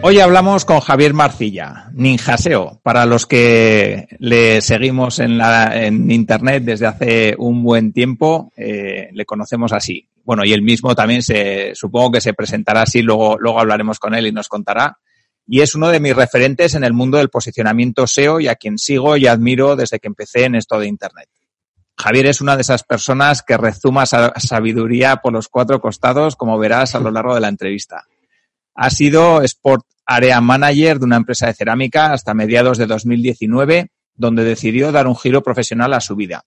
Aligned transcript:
Hoy 0.00 0.20
hablamos 0.20 0.64
con 0.64 0.78
Javier 0.78 1.12
Marcilla, 1.12 1.90
Ninjaseo, 1.92 2.80
para 2.84 3.04
los 3.04 3.26
que 3.26 4.06
le 4.20 4.60
seguimos 4.60 5.18
en, 5.18 5.36
la, 5.36 5.84
en 5.84 6.08
Internet 6.12 6.62
desde 6.62 6.86
hace 6.86 7.34
un 7.36 7.64
buen 7.64 7.92
tiempo, 7.92 8.52
eh, 8.56 9.08
le 9.12 9.26
conocemos 9.26 9.72
así. 9.72 10.08
Bueno, 10.22 10.44
y 10.44 10.52
él 10.52 10.62
mismo 10.62 10.94
también 10.94 11.22
se, 11.22 11.74
supongo 11.74 12.12
que 12.12 12.20
se 12.20 12.32
presentará 12.32 12.82
así, 12.82 13.02
luego, 13.02 13.38
luego 13.38 13.58
hablaremos 13.58 13.98
con 13.98 14.14
él 14.14 14.28
y 14.28 14.32
nos 14.32 14.48
contará. 14.48 14.98
Y 15.48 15.62
es 15.62 15.74
uno 15.74 15.88
de 15.88 15.98
mis 15.98 16.14
referentes 16.14 16.74
en 16.74 16.84
el 16.84 16.92
mundo 16.92 17.18
del 17.18 17.28
posicionamiento 17.28 18.06
SEO 18.06 18.38
y 18.38 18.46
a 18.46 18.54
quien 18.54 18.78
sigo 18.78 19.16
y 19.16 19.26
admiro 19.26 19.74
desde 19.74 19.98
que 19.98 20.06
empecé 20.06 20.44
en 20.44 20.54
esto 20.54 20.78
de 20.78 20.86
Internet. 20.86 21.28
Javier 21.96 22.26
es 22.26 22.40
una 22.40 22.54
de 22.54 22.62
esas 22.62 22.84
personas 22.84 23.42
que 23.42 23.56
rezuma 23.56 24.06
sabiduría 24.06 25.16
por 25.16 25.32
los 25.32 25.48
cuatro 25.48 25.80
costados, 25.80 26.36
como 26.36 26.56
verás 26.56 26.94
a 26.94 27.00
lo 27.00 27.10
largo 27.10 27.34
de 27.34 27.40
la 27.40 27.48
entrevista. 27.48 28.04
Ha 28.80 28.90
sido 28.90 29.42
Sport 29.42 29.84
Area 30.06 30.40
Manager 30.40 31.00
de 31.00 31.04
una 31.04 31.16
empresa 31.16 31.48
de 31.48 31.54
cerámica 31.54 32.12
hasta 32.12 32.32
mediados 32.32 32.78
de 32.78 32.86
2019, 32.86 33.90
donde 34.14 34.44
decidió 34.44 34.92
dar 34.92 35.08
un 35.08 35.16
giro 35.16 35.42
profesional 35.42 35.94
a 35.94 36.00
su 36.00 36.14
vida. 36.14 36.44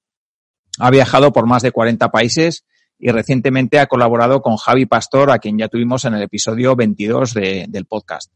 Ha 0.80 0.90
viajado 0.92 1.34
por 1.34 1.46
más 1.46 1.62
de 1.62 1.74
40 1.74 2.10
países 2.10 2.64
y 2.98 3.10
recientemente 3.12 3.80
ha 3.80 3.88
colaborado 3.88 4.42
con 4.42 4.56
Javi 4.56 4.86
Pastor, 4.86 5.30
a 5.30 5.40
quien 5.40 5.58
ya 5.58 5.68
tuvimos 5.68 6.06
en 6.06 6.14
el 6.14 6.22
episodio 6.22 6.74
22 6.78 7.34
de, 7.34 7.66
del 7.68 7.86
podcast. 7.86 8.32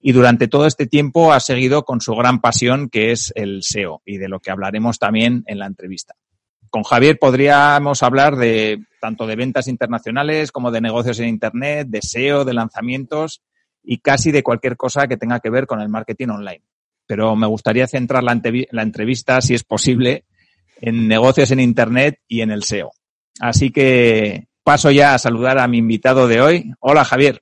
Y 0.00 0.12
durante 0.12 0.48
todo 0.48 0.66
este 0.66 0.86
tiempo 0.86 1.34
ha 1.34 1.40
seguido 1.40 1.84
con 1.84 2.00
su 2.00 2.14
gran 2.14 2.40
pasión, 2.40 2.88
que 2.88 3.12
es 3.12 3.30
el 3.36 3.62
SEO, 3.62 4.00
y 4.06 4.16
de 4.16 4.30
lo 4.30 4.40
que 4.40 4.52
hablaremos 4.52 4.98
también 4.98 5.44
en 5.48 5.58
la 5.58 5.66
entrevista 5.66 6.14
con 6.74 6.82
Javier 6.82 7.20
podríamos 7.20 8.02
hablar 8.02 8.34
de 8.34 8.84
tanto 9.00 9.28
de 9.28 9.36
ventas 9.36 9.68
internacionales 9.68 10.50
como 10.50 10.72
de 10.72 10.80
negocios 10.80 11.20
en 11.20 11.28
Internet, 11.28 11.86
de 11.88 12.02
SEO, 12.02 12.44
de 12.44 12.52
lanzamientos 12.52 13.42
y 13.80 13.98
casi 13.98 14.32
de 14.32 14.42
cualquier 14.42 14.76
cosa 14.76 15.06
que 15.06 15.16
tenga 15.16 15.38
que 15.38 15.50
ver 15.50 15.68
con 15.68 15.80
el 15.80 15.88
marketing 15.88 16.30
online. 16.30 16.64
Pero 17.06 17.36
me 17.36 17.46
gustaría 17.46 17.86
centrar 17.86 18.24
la, 18.24 18.40
la 18.72 18.82
entrevista, 18.82 19.40
si 19.40 19.54
es 19.54 19.62
posible, 19.62 20.24
en 20.80 21.06
negocios 21.06 21.52
en 21.52 21.60
Internet 21.60 22.18
y 22.26 22.40
en 22.40 22.50
el 22.50 22.64
SEO. 22.64 22.90
Así 23.38 23.70
que 23.70 24.48
paso 24.64 24.90
ya 24.90 25.14
a 25.14 25.20
saludar 25.20 25.60
a 25.60 25.68
mi 25.68 25.78
invitado 25.78 26.26
de 26.26 26.40
hoy. 26.40 26.72
Hola, 26.80 27.04
Javier. 27.04 27.40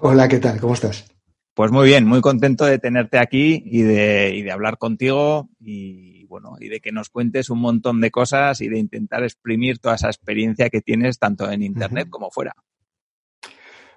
Hola, 0.00 0.26
¿qué 0.26 0.38
tal? 0.38 0.58
¿Cómo 0.58 0.74
estás? 0.74 1.06
Pues 1.54 1.70
muy 1.70 1.86
bien, 1.86 2.04
muy 2.04 2.20
contento 2.20 2.64
de 2.64 2.80
tenerte 2.80 3.20
aquí 3.20 3.62
y 3.64 3.82
de, 3.82 4.32
y 4.34 4.42
de 4.42 4.50
hablar 4.50 4.78
contigo 4.78 5.48
y 5.60 6.15
bueno, 6.26 6.56
y 6.60 6.68
de 6.68 6.80
que 6.80 6.92
nos 6.92 7.08
cuentes 7.08 7.50
un 7.50 7.60
montón 7.60 8.00
de 8.00 8.10
cosas 8.10 8.60
y 8.60 8.68
de 8.68 8.78
intentar 8.78 9.22
exprimir 9.22 9.78
toda 9.78 9.94
esa 9.94 10.08
experiencia 10.08 10.68
que 10.68 10.80
tienes 10.80 11.18
tanto 11.18 11.50
en 11.50 11.62
Internet 11.62 12.08
como 12.10 12.30
fuera. 12.30 12.54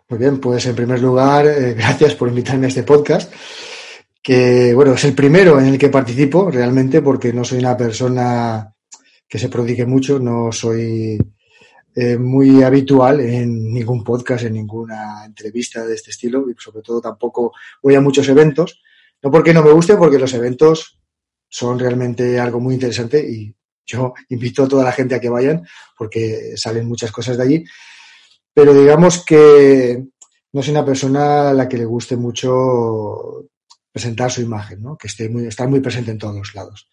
Muy 0.09 0.19
bien, 0.19 0.39
pues 0.39 0.66
en 0.66 0.75
primer 0.75 1.01
lugar, 1.01 1.45
eh, 1.45 1.73
gracias 1.78 2.16
por 2.16 2.29
invitarme 2.29 2.66
a 2.66 2.69
este 2.69 2.84
podcast, 2.84 3.31
que 4.22 4.73
bueno, 4.73 4.94
es 4.94 5.03
el 5.03 5.13
primero 5.13 5.59
en 5.59 5.68
el 5.68 5.78
que 5.78 5.89
participo 5.89 6.50
realmente 6.50 7.01
porque 7.01 7.31
no 7.31 7.44
soy 7.44 7.59
una 7.59 7.78
persona 7.78 8.73
que 9.28 9.38
se 9.38 9.50
prodigue 9.50 9.85
mucho, 9.85 10.19
no 10.19 10.51
soy 10.51 11.19
eh, 11.95 12.18
muy 12.18 12.63
habitual 12.63 13.19
en 13.19 13.73
ningún 13.73 14.03
podcast, 14.03 14.45
en 14.45 14.53
ninguna 14.53 15.25
entrevista 15.25 15.85
de 15.85 15.95
este 15.95 16.12
estilo 16.12 16.50
y 16.50 16.56
sobre 16.57 16.81
todo 16.81 17.01
tampoco 17.01 17.53
voy 17.81 17.95
a 17.95 18.01
muchos 18.01 18.28
eventos, 18.29 18.81
no 19.22 19.29
porque 19.29 19.53
no 19.53 19.63
me 19.63 19.72
guste, 19.72 19.95
porque 19.95 20.18
los 20.18 20.34
eventos 20.34 20.98
son 21.49 21.79
realmente 21.79 22.39
algo 22.39 22.59
muy 22.59 22.75
interesante 22.75 23.19
y 23.27 23.53
yo 23.85 24.13
invito 24.29 24.63
a 24.63 24.67
toda 24.67 24.83
la 24.83 24.91
gente 24.91 25.15
a 25.15 25.19
que 25.19 25.29
vayan 25.29 25.65
porque 25.97 26.53
salen 26.55 26.87
muchas 26.87 27.11
cosas 27.11 27.37
de 27.37 27.43
allí. 27.43 27.65
Pero 28.53 28.73
digamos 28.73 29.25
que 29.25 30.05
no 30.53 30.61
soy 30.61 30.71
una 30.71 30.85
persona 30.85 31.49
a 31.49 31.53
la 31.53 31.67
que 31.67 31.77
le 31.77 31.85
guste 31.85 32.15
mucho 32.15 33.49
presentar 33.91 34.31
su 34.31 34.41
imagen, 34.41 34.83
¿no? 34.83 34.97
que 34.97 35.07
esté 35.07 35.27
muy, 35.27 35.47
estar 35.47 35.67
muy 35.67 35.79
presente 35.79 36.11
en 36.11 36.19
todos 36.19 36.53
lados. 36.53 36.88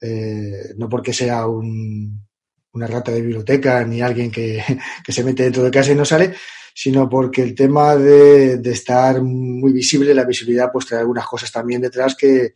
Eh, 0.00 0.74
no 0.78 0.88
porque 0.88 1.12
sea 1.12 1.46
un, 1.46 2.26
una 2.72 2.86
rata 2.86 3.12
de 3.12 3.20
biblioteca 3.20 3.84
ni 3.84 4.00
alguien 4.00 4.30
que, 4.30 4.64
que, 5.04 5.12
se 5.12 5.22
mete 5.22 5.42
dentro 5.42 5.62
de 5.62 5.70
casa 5.70 5.92
y 5.92 5.94
no 5.94 6.06
sale, 6.06 6.34
sino 6.74 7.08
porque 7.08 7.42
el 7.42 7.54
tema 7.54 7.96
de, 7.96 8.56
de 8.56 8.72
estar 8.72 9.20
muy 9.20 9.72
visible, 9.72 10.14
la 10.14 10.24
visibilidad, 10.24 10.70
pues 10.72 10.86
trae 10.86 11.00
algunas 11.00 11.26
cosas 11.26 11.52
también 11.52 11.82
detrás 11.82 12.14
que 12.16 12.54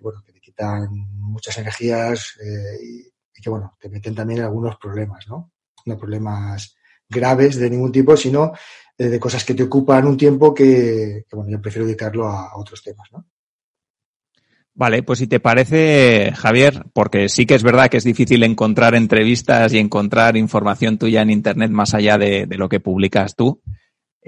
bueno, 0.00 0.22
que 0.24 0.35
muchas 0.90 1.58
energías 1.58 2.36
eh, 2.40 2.78
y, 2.82 3.42
que, 3.42 3.50
bueno, 3.50 3.76
te 3.78 3.88
meten 3.88 4.14
también 4.14 4.40
algunos 4.40 4.76
problemas, 4.76 5.26
¿no? 5.28 5.52
No 5.84 5.98
problemas 5.98 6.74
graves 7.08 7.56
de 7.56 7.70
ningún 7.70 7.92
tipo, 7.92 8.16
sino 8.16 8.52
eh, 8.98 9.08
de 9.08 9.20
cosas 9.20 9.44
que 9.44 9.54
te 9.54 9.62
ocupan 9.62 10.06
un 10.06 10.16
tiempo 10.16 10.54
que, 10.54 11.24
bueno, 11.32 11.50
yo 11.50 11.60
prefiero 11.60 11.86
dedicarlo 11.86 12.26
a, 12.26 12.56
otros 12.56 12.82
temas, 12.82 13.08
¿no? 13.12 13.26
Vale, 14.74 15.02
pues 15.02 15.20
si 15.20 15.26
te 15.26 15.40
parece, 15.40 16.32
Javier, 16.34 16.84
porque 16.92 17.30
sí 17.30 17.46
que 17.46 17.54
es 17.54 17.62
verdad 17.62 17.88
que 17.88 17.96
es 17.96 18.04
difícil 18.04 18.42
encontrar 18.42 18.94
entrevistas 18.94 19.72
y 19.72 19.78
encontrar 19.78 20.36
información 20.36 20.98
tuya 20.98 21.22
en 21.22 21.30
Internet 21.30 21.70
más 21.70 21.94
allá 21.94 22.18
de, 22.18 22.44
de 22.46 22.58
lo 22.58 22.68
que 22.68 22.80
publicas 22.80 23.36
tú. 23.36 23.62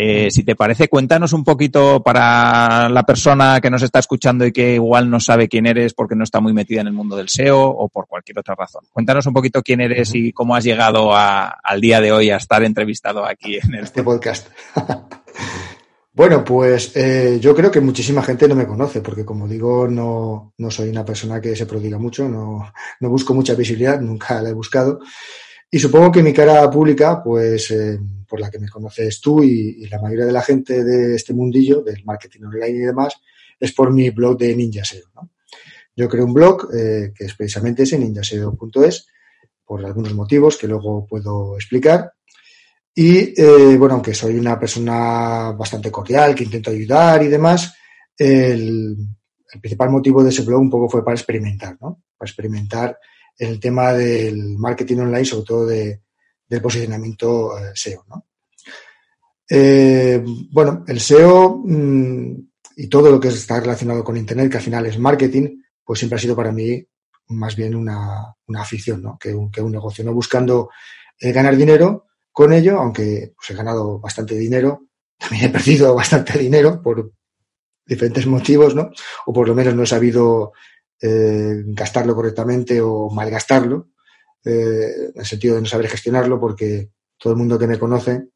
Eh, 0.01 0.31
si 0.31 0.45
te 0.45 0.55
parece, 0.55 0.87
cuéntanos 0.87 1.33
un 1.33 1.43
poquito 1.43 2.05
para 2.05 2.89
la 2.89 3.03
persona 3.03 3.61
que 3.61 3.69
nos 3.69 3.83
está 3.83 3.99
escuchando 3.99 4.47
y 4.47 4.53
que 4.53 4.75
igual 4.75 5.11
no 5.11 5.19
sabe 5.19 5.49
quién 5.49 5.67
eres 5.67 5.93
porque 5.93 6.15
no 6.15 6.23
está 6.23 6.39
muy 6.39 6.53
metida 6.53 6.83
en 6.83 6.87
el 6.87 6.93
mundo 6.93 7.17
del 7.17 7.29
SEO 7.29 7.63
o 7.63 7.89
por 7.89 8.07
cualquier 8.07 8.39
otra 8.39 8.55
razón. 8.55 8.85
Cuéntanos 8.93 9.27
un 9.27 9.35
poquito 9.35 9.61
quién 9.61 9.81
eres 9.81 10.15
y 10.15 10.33
cómo 10.33 10.55
has 10.55 10.63
llegado 10.63 11.11
al 11.13 11.81
día 11.81 12.01
de 12.01 12.13
hoy 12.13 12.31
a 12.31 12.37
estar 12.37 12.63
entrevistado 12.63 13.27
aquí 13.27 13.57
en 13.57 13.75
este 13.75 14.05
podcast. 14.05 14.47
bueno, 16.13 16.45
pues 16.45 16.93
eh, 16.95 17.39
yo 17.41 17.53
creo 17.57 17.73
que 17.73 17.81
muchísima 17.81 18.23
gente 18.23 18.47
no 18.47 18.55
me 18.55 18.69
conoce 18.69 19.01
porque, 19.01 19.25
como 19.25 19.49
digo, 19.49 19.89
no, 19.89 20.55
no 20.59 20.71
soy 20.71 20.91
una 20.91 21.05
persona 21.05 21.41
que 21.41 21.57
se 21.57 21.67
prodiga 21.67 21.99
mucho, 21.99 22.29
no, 22.29 22.73
no 23.01 23.11
busco 23.11 23.35
mucha 23.35 23.57
visibilidad, 23.57 24.01
nunca 24.01 24.41
la 24.43 24.51
he 24.51 24.55
buscado. 24.55 25.01
Y 25.71 25.79
supongo 25.79 26.11
que 26.11 26.23
mi 26.23 26.33
cara 26.33 26.71
pública, 26.71 27.23
pues 27.23 27.71
eh, 27.71 27.99
por 28.27 28.41
la 28.41 28.51
que 28.51 28.59
me 28.59 28.69
conoces 28.69 29.21
tú 29.21 29.43
y, 29.43 29.87
la 29.89 30.01
mayoría 30.01 30.25
de 30.25 30.33
la 30.33 30.43
gente 30.43 30.83
de 30.83 31.15
este 31.15 31.35
mundillo, 31.35 31.83
del 31.83 32.05
marketing 32.05 32.45
online 32.45 32.79
y 32.79 32.87
demás, 32.87 33.15
es 33.61 33.73
por 33.73 33.93
mi 33.93 34.09
blog 34.11 34.39
de 34.39 34.57
Ninjaseo. 34.57 35.09
¿no? 35.15 35.31
Yo 35.95 36.09
creo 36.09 36.25
un 36.25 36.33
blog 36.33 36.69
eh, 36.75 37.13
que 37.15 37.25
es 37.25 37.35
precisamente 37.35 37.83
ese, 37.83 37.99
ninjaseo.es, 37.99 39.07
por 39.65 39.85
algunos 39.85 40.15
motivos 40.15 40.57
que 40.57 40.69
luego 40.69 41.07
puedo 41.07 41.57
explicar. 41.57 42.13
Y 42.95 43.41
eh, 43.41 43.77
bueno, 43.77 43.95
aunque 43.95 44.15
soy 44.15 44.39
una 44.39 44.59
persona 44.59 45.53
bastante 45.53 45.91
cordial, 45.91 46.35
que 46.35 46.45
intento 46.45 46.71
ayudar 46.71 47.23
y 47.23 47.29
demás, 47.29 47.75
el, 48.17 48.97
el 49.53 49.61
principal 49.61 49.91
motivo 49.91 50.23
de 50.23 50.31
ese 50.31 50.43
blog 50.43 50.61
un 50.61 50.71
poco 50.71 50.89
fue 50.89 51.05
para 51.05 51.17
experimentar, 51.17 51.77
¿no? 51.81 52.03
Para 52.17 52.29
experimentar 52.29 52.99
el 53.39 53.61
tema 53.61 53.93
del 53.93 54.59
marketing 54.59 54.99
online, 54.99 55.25
sobre 55.25 55.45
todo 55.45 55.67
de, 55.67 56.03
del 56.49 56.61
posicionamiento 56.61 57.59
eh, 57.59 57.71
SEO. 57.75 58.05
¿no? 58.09 58.27
Eh, 59.49 60.23
bueno, 60.51 60.85
el 60.87 61.01
SEO 61.01 61.63
mm, 61.65 62.33
y 62.77 62.87
todo 62.89 63.11
lo 63.11 63.21
que 63.21 63.29
está 63.29 63.61
relacionado 63.61 64.03
con 64.03 64.17
Internet, 64.17 64.51
que 64.51 64.57
al 64.59 64.63
final 64.63 64.87
es 64.87 64.99
marketing, 64.99 65.63
pues 65.85 66.01
siempre 66.01 66.17
ha 66.17 66.21
sido 66.21 66.37
para 66.37 66.53
mí 66.53 66.85
más 67.29 67.57
bien 67.57 67.75
una, 67.75 68.35
una 68.47 68.63
afición 68.63 69.03
¿no? 69.03 69.19
que, 69.19 69.35
un, 69.35 69.51
que 69.51 69.61
un 69.61 69.73
negocio, 69.73 70.05
no 70.05 70.13
buscando 70.13 70.71
eh, 71.21 71.33
ganar 71.33 71.57
dinero 71.57 72.07
con 72.33 72.53
ello, 72.53 72.79
aunque 72.79 73.35
pues, 73.37 73.51
he 73.51 73.55
ganado 73.55 73.99
bastante 73.99 74.35
dinero, 74.37 74.87
también 75.17 75.47
he 75.47 75.49
perdido 75.49 75.95
bastante 75.97 76.39
dinero 76.39 76.81
por 76.83 77.13
diferentes 77.85 78.27
motivos, 78.27 78.75
¿no? 78.75 78.91
O 79.27 79.33
por 79.33 79.49
lo 79.49 79.55
menos 79.55 79.75
no 79.75 79.83
he 79.83 79.87
sabido 79.87 80.53
eh, 81.01 81.63
gastarlo 81.67 82.15
correctamente 82.15 82.81
o 82.81 83.09
malgastarlo, 83.11 83.91
eh, 84.45 85.11
en 85.15 85.21
el 85.21 85.27
sentido 85.27 85.55
de 85.55 85.63
no 85.63 85.67
saber 85.69 85.89
gestionarlo, 85.89 86.41
porque 86.41 86.91
todo 87.17 87.33
el 87.33 87.39
mundo 87.39 87.59
que 87.59 87.67
me 87.67 87.79
conoce 87.79 88.29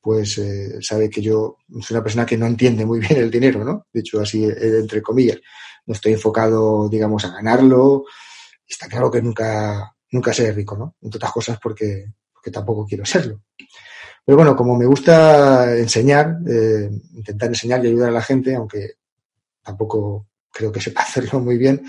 pues 0.00 0.36
eh, 0.38 0.78
sabe 0.80 1.08
que 1.08 1.22
yo 1.22 1.58
soy 1.80 1.94
una 1.94 2.02
persona 2.02 2.26
que 2.26 2.36
no 2.36 2.46
entiende 2.46 2.84
muy 2.84 2.98
bien 2.98 3.20
el 3.20 3.30
dinero, 3.30 3.64
¿no? 3.64 3.86
De 3.92 4.00
hecho, 4.00 4.20
así 4.20 4.44
entre 4.44 5.00
comillas. 5.00 5.38
No 5.86 5.94
estoy 5.94 6.14
enfocado, 6.14 6.88
digamos, 6.88 7.24
a 7.24 7.30
ganarlo. 7.30 8.04
Está 8.66 8.88
claro 8.88 9.12
que 9.12 9.22
nunca, 9.22 9.94
nunca 10.10 10.32
seré 10.32 10.50
rico, 10.52 10.76
¿no? 10.76 10.96
Entre 11.00 11.18
otras 11.18 11.30
cosas 11.30 11.58
porque, 11.62 12.06
porque 12.32 12.50
tampoco 12.50 12.84
quiero 12.84 13.04
serlo. 13.04 13.42
Pero 14.24 14.36
bueno, 14.36 14.56
como 14.56 14.76
me 14.76 14.86
gusta 14.86 15.76
enseñar, 15.76 16.38
intentar 17.14 17.50
enseñar 17.50 17.84
y 17.84 17.88
ayudar 17.88 18.08
a 18.08 18.12
la 18.12 18.22
gente, 18.22 18.56
aunque 18.56 18.94
tampoco 19.62 20.26
creo 20.52 20.70
que 20.70 20.80
sepa 20.80 21.02
hacerlo 21.08 21.40
muy 21.40 21.58
bien, 21.58 21.82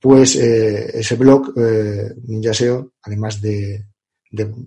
pues 0.00 0.36
eh, 0.36 0.98
ese 0.98 1.16
blog, 1.16 1.52
eh, 1.58 2.14
Ninja 2.26 2.54
SEO, 2.54 2.92
además 3.02 3.40
de, 3.40 3.86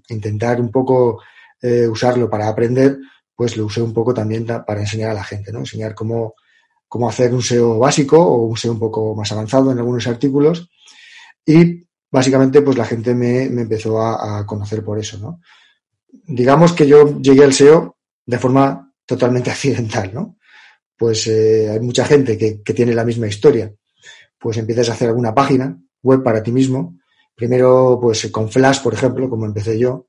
intentar 0.09 0.59
un 0.59 0.71
poco 0.71 1.21
eh, 1.61 1.87
usarlo 1.87 2.29
para 2.29 2.47
aprender, 2.47 2.97
pues 3.35 3.55
lo 3.55 3.65
usé 3.65 3.81
un 3.81 3.93
poco 3.93 4.13
también 4.13 4.45
para 4.45 4.81
enseñar 4.81 5.11
a 5.11 5.13
la 5.13 5.23
gente, 5.23 5.51
¿no? 5.51 5.59
Enseñar 5.59 5.93
cómo, 5.93 6.33
cómo 6.87 7.07
hacer 7.07 7.33
un 7.33 7.41
SEO 7.41 7.77
básico 7.77 8.17
o 8.19 8.45
un 8.45 8.57
SEO 8.57 8.73
un 8.73 8.79
poco 8.79 9.15
más 9.15 9.31
avanzado 9.31 9.71
en 9.71 9.77
algunos 9.77 10.07
artículos. 10.07 10.69
Y 11.45 11.87
básicamente, 12.11 12.61
pues 12.61 12.77
la 12.77 12.85
gente 12.85 13.13
me, 13.13 13.49
me 13.49 13.61
empezó 13.61 14.01
a 14.01 14.45
conocer 14.45 14.83
por 14.83 14.99
eso, 14.99 15.19
¿no? 15.19 15.39
digamos 16.11 16.73
que 16.73 16.87
yo 16.87 17.19
llegué 17.19 17.43
al 17.43 17.53
SEO 17.53 17.97
de 18.25 18.37
forma 18.37 18.93
totalmente 19.05 19.51
accidental, 19.51 20.11
¿no? 20.13 20.37
Pues 20.99 21.25
eh, 21.27 21.69
hay 21.71 21.79
mucha 21.79 22.03
gente 22.03 22.37
que, 22.37 22.61
que, 22.61 22.73
tiene 22.73 22.93
la 22.93 23.05
misma 23.05 23.25
historia. 23.25 23.73
Pues 24.37 24.57
empiezas 24.57 24.89
a 24.89 24.93
hacer 24.93 25.07
alguna 25.07 25.33
página 25.33 25.81
web 26.03 26.21
para 26.21 26.43
ti 26.43 26.51
mismo. 26.51 26.99
Primero, 27.33 27.97
pues 28.01 28.29
con 28.29 28.49
Flash, 28.49 28.81
por 28.83 28.93
ejemplo, 28.93 29.29
como 29.29 29.45
empecé 29.45 29.79
yo. 29.79 30.07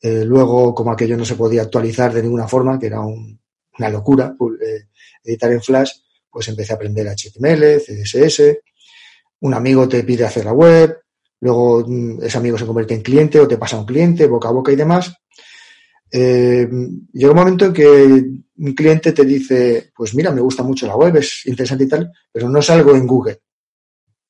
Eh, 0.00 0.24
luego, 0.24 0.74
como 0.74 0.92
aquello 0.92 1.18
no 1.18 1.26
se 1.26 1.34
podía 1.34 1.60
actualizar 1.60 2.14
de 2.14 2.22
ninguna 2.22 2.48
forma, 2.48 2.78
que 2.78 2.86
era 2.86 3.00
un, 3.00 3.38
una 3.78 3.90
locura 3.90 4.34
eh, 4.64 4.86
editar 5.24 5.52
en 5.52 5.60
Flash, 5.60 5.90
pues 6.30 6.48
empecé 6.48 6.72
a 6.72 6.76
aprender 6.76 7.06
HTML, 7.06 7.82
CSS. 7.82 8.60
Un 9.40 9.52
amigo 9.52 9.86
te 9.86 10.02
pide 10.04 10.24
hacer 10.24 10.46
la 10.46 10.54
web, 10.54 11.00
luego 11.40 11.84
mm, 11.86 12.22
ese 12.22 12.38
amigo 12.38 12.56
se 12.56 12.64
convierte 12.64 12.94
en 12.94 13.02
cliente 13.02 13.38
o 13.40 13.46
te 13.46 13.58
pasa 13.58 13.78
un 13.78 13.84
cliente, 13.84 14.26
boca 14.26 14.48
a 14.48 14.52
boca 14.52 14.72
y 14.72 14.76
demás. 14.76 15.12
Eh, 16.12 16.68
llega 17.12 17.32
un 17.32 17.38
momento 17.38 17.66
en 17.66 17.72
que 17.72 17.84
un 17.84 18.74
cliente 18.74 19.12
te 19.12 19.24
dice, 19.24 19.92
pues 19.94 20.14
mira, 20.14 20.30
me 20.32 20.40
gusta 20.40 20.62
mucho 20.62 20.86
la 20.86 20.96
web, 20.96 21.16
es 21.16 21.46
interesante 21.46 21.84
y 21.84 21.88
tal, 21.88 22.12
pero 22.32 22.48
no 22.48 22.60
salgo 22.60 22.94
en 22.94 23.06
Google. 23.06 23.40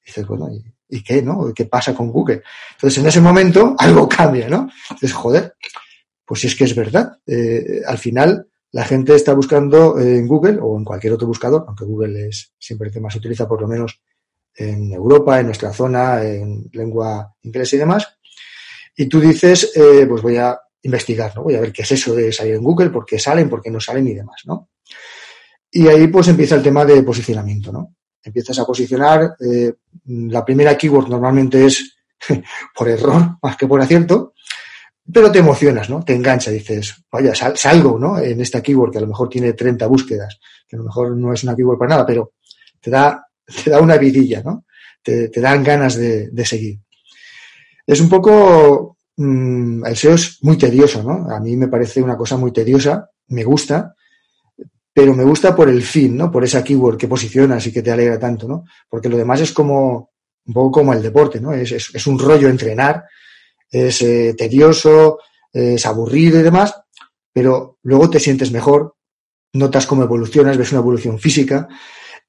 Y 0.02 0.06
dices, 0.06 0.26
bueno, 0.26 0.48
¿y, 0.50 0.62
¿y 0.96 1.02
qué, 1.02 1.22
no? 1.22 1.52
¿Qué 1.54 1.64
pasa 1.66 1.94
con 1.94 2.10
Google? 2.10 2.42
Entonces, 2.72 2.98
en 2.98 3.08
ese 3.08 3.20
momento, 3.20 3.74
algo 3.78 4.08
cambia, 4.08 4.48
¿no? 4.48 4.70
Entonces, 4.90 5.12
joder, 5.12 5.54
pues 6.24 6.40
si 6.40 6.46
es 6.46 6.54
que 6.54 6.64
es 6.64 6.74
verdad. 6.74 7.18
Eh, 7.26 7.80
al 7.86 7.98
final, 7.98 8.46
la 8.72 8.84
gente 8.84 9.14
está 9.14 9.34
buscando 9.34 9.98
en 9.98 10.28
Google 10.28 10.58
o 10.62 10.78
en 10.78 10.84
cualquier 10.84 11.14
otro 11.14 11.26
buscador, 11.26 11.64
aunque 11.66 11.84
Google 11.84 12.28
es 12.28 12.52
siempre 12.58 12.88
el 12.88 12.94
que 12.94 13.00
más 13.00 13.14
se 13.14 13.18
utiliza, 13.18 13.48
por 13.48 13.60
lo 13.60 13.66
menos 13.66 14.00
en 14.54 14.92
Europa, 14.92 15.40
en 15.40 15.46
nuestra 15.46 15.72
zona, 15.72 16.22
en 16.22 16.68
lengua 16.72 17.34
inglesa 17.42 17.76
y 17.76 17.80
demás. 17.80 18.06
Y 18.96 19.06
tú 19.06 19.20
dices, 19.20 19.72
eh, 19.74 20.06
pues 20.06 20.22
voy 20.22 20.36
a 20.36 20.58
investigar, 20.82 21.34
¿no? 21.34 21.42
Voy 21.42 21.54
a 21.54 21.60
ver 21.60 21.72
qué 21.72 21.82
es 21.82 21.92
eso 21.92 22.14
de 22.14 22.32
salir 22.32 22.54
en 22.54 22.62
Google, 22.62 22.90
por 22.90 23.04
qué 23.04 23.18
salen, 23.18 23.48
por 23.48 23.60
qué 23.60 23.70
no 23.70 23.80
salen 23.80 24.06
y 24.08 24.14
demás, 24.14 24.42
¿no? 24.46 24.70
Y 25.70 25.86
ahí 25.86 26.06
pues 26.08 26.28
empieza 26.28 26.56
el 26.56 26.62
tema 26.62 26.84
de 26.84 27.02
posicionamiento, 27.02 27.70
¿no? 27.72 27.94
Empiezas 28.22 28.58
a 28.58 28.64
posicionar, 28.64 29.34
eh, 29.40 29.72
la 30.06 30.44
primera 30.44 30.76
keyword 30.76 31.08
normalmente 31.08 31.64
es 31.64 31.96
por 32.74 32.88
error 32.88 33.38
más 33.42 33.56
que 33.56 33.66
por 33.66 33.80
acierto, 33.80 34.34
pero 35.12 35.30
te 35.30 35.38
emocionas, 35.38 35.90
¿no? 35.90 36.04
Te 36.04 36.14
engancha, 36.14 36.50
dices, 36.50 36.94
vaya, 37.10 37.34
sal, 37.34 37.56
salgo, 37.56 37.98
¿no? 37.98 38.18
En 38.18 38.40
esta 38.40 38.62
keyword 38.62 38.92
que 38.92 38.98
a 38.98 39.02
lo 39.02 39.06
mejor 39.06 39.28
tiene 39.28 39.52
30 39.52 39.86
búsquedas, 39.86 40.38
que 40.68 40.76
a 40.76 40.78
lo 40.78 40.84
mejor 40.84 41.16
no 41.16 41.32
es 41.32 41.42
una 41.44 41.54
keyword 41.54 41.78
para 41.78 41.90
nada, 41.90 42.06
pero 42.06 42.32
te 42.80 42.90
da, 42.90 43.26
te 43.64 43.70
da 43.70 43.80
una 43.80 43.96
vidilla, 43.96 44.42
¿no? 44.42 44.64
Te, 45.02 45.30
dan 45.40 45.64
ganas 45.64 45.96
de 45.96 46.44
seguir. 46.44 46.78
Es 47.86 48.00
un 48.00 48.08
poco 48.08 48.98
mmm, 49.20 49.84
el 49.84 49.96
SEO 49.96 50.14
es 50.14 50.38
muy 50.42 50.56
tedioso, 50.56 51.02
¿no? 51.02 51.30
A 51.30 51.38
mí 51.40 51.56
me 51.56 51.68
parece 51.68 52.02
una 52.02 52.16
cosa 52.16 52.36
muy 52.36 52.52
tediosa, 52.52 53.10
me 53.28 53.44
gusta, 53.44 53.94
pero 54.92 55.14
me 55.14 55.24
gusta 55.24 55.54
por 55.54 55.68
el 55.68 55.82
fin, 55.82 56.16
¿no? 56.16 56.30
Por 56.30 56.44
esa 56.44 56.64
keyword 56.64 56.96
que 56.96 57.06
posicionas 57.06 57.66
y 57.66 57.72
que 57.72 57.82
te 57.82 57.90
alegra 57.90 58.18
tanto, 58.18 58.48
¿no? 58.48 58.64
Porque 58.88 59.10
lo 59.10 59.18
demás 59.18 59.40
es 59.40 59.52
como, 59.52 60.10
un 60.46 60.54
poco 60.54 60.72
como 60.72 60.94
el 60.94 61.02
deporte, 61.02 61.40
¿no? 61.40 61.52
Es, 61.52 61.70
es, 61.72 62.06
un 62.06 62.18
rollo 62.18 62.48
entrenar, 62.48 63.04
es 63.70 64.00
eh, 64.02 64.34
tedioso, 64.36 65.18
es 65.52 65.84
aburrido 65.84 66.40
y 66.40 66.42
demás, 66.42 66.74
pero 67.32 67.78
luego 67.82 68.08
te 68.08 68.20
sientes 68.20 68.50
mejor, 68.50 68.96
notas 69.52 69.86
cómo 69.86 70.02
evolucionas, 70.02 70.56
ves 70.56 70.72
una 70.72 70.80
evolución 70.80 71.18
física 71.18 71.68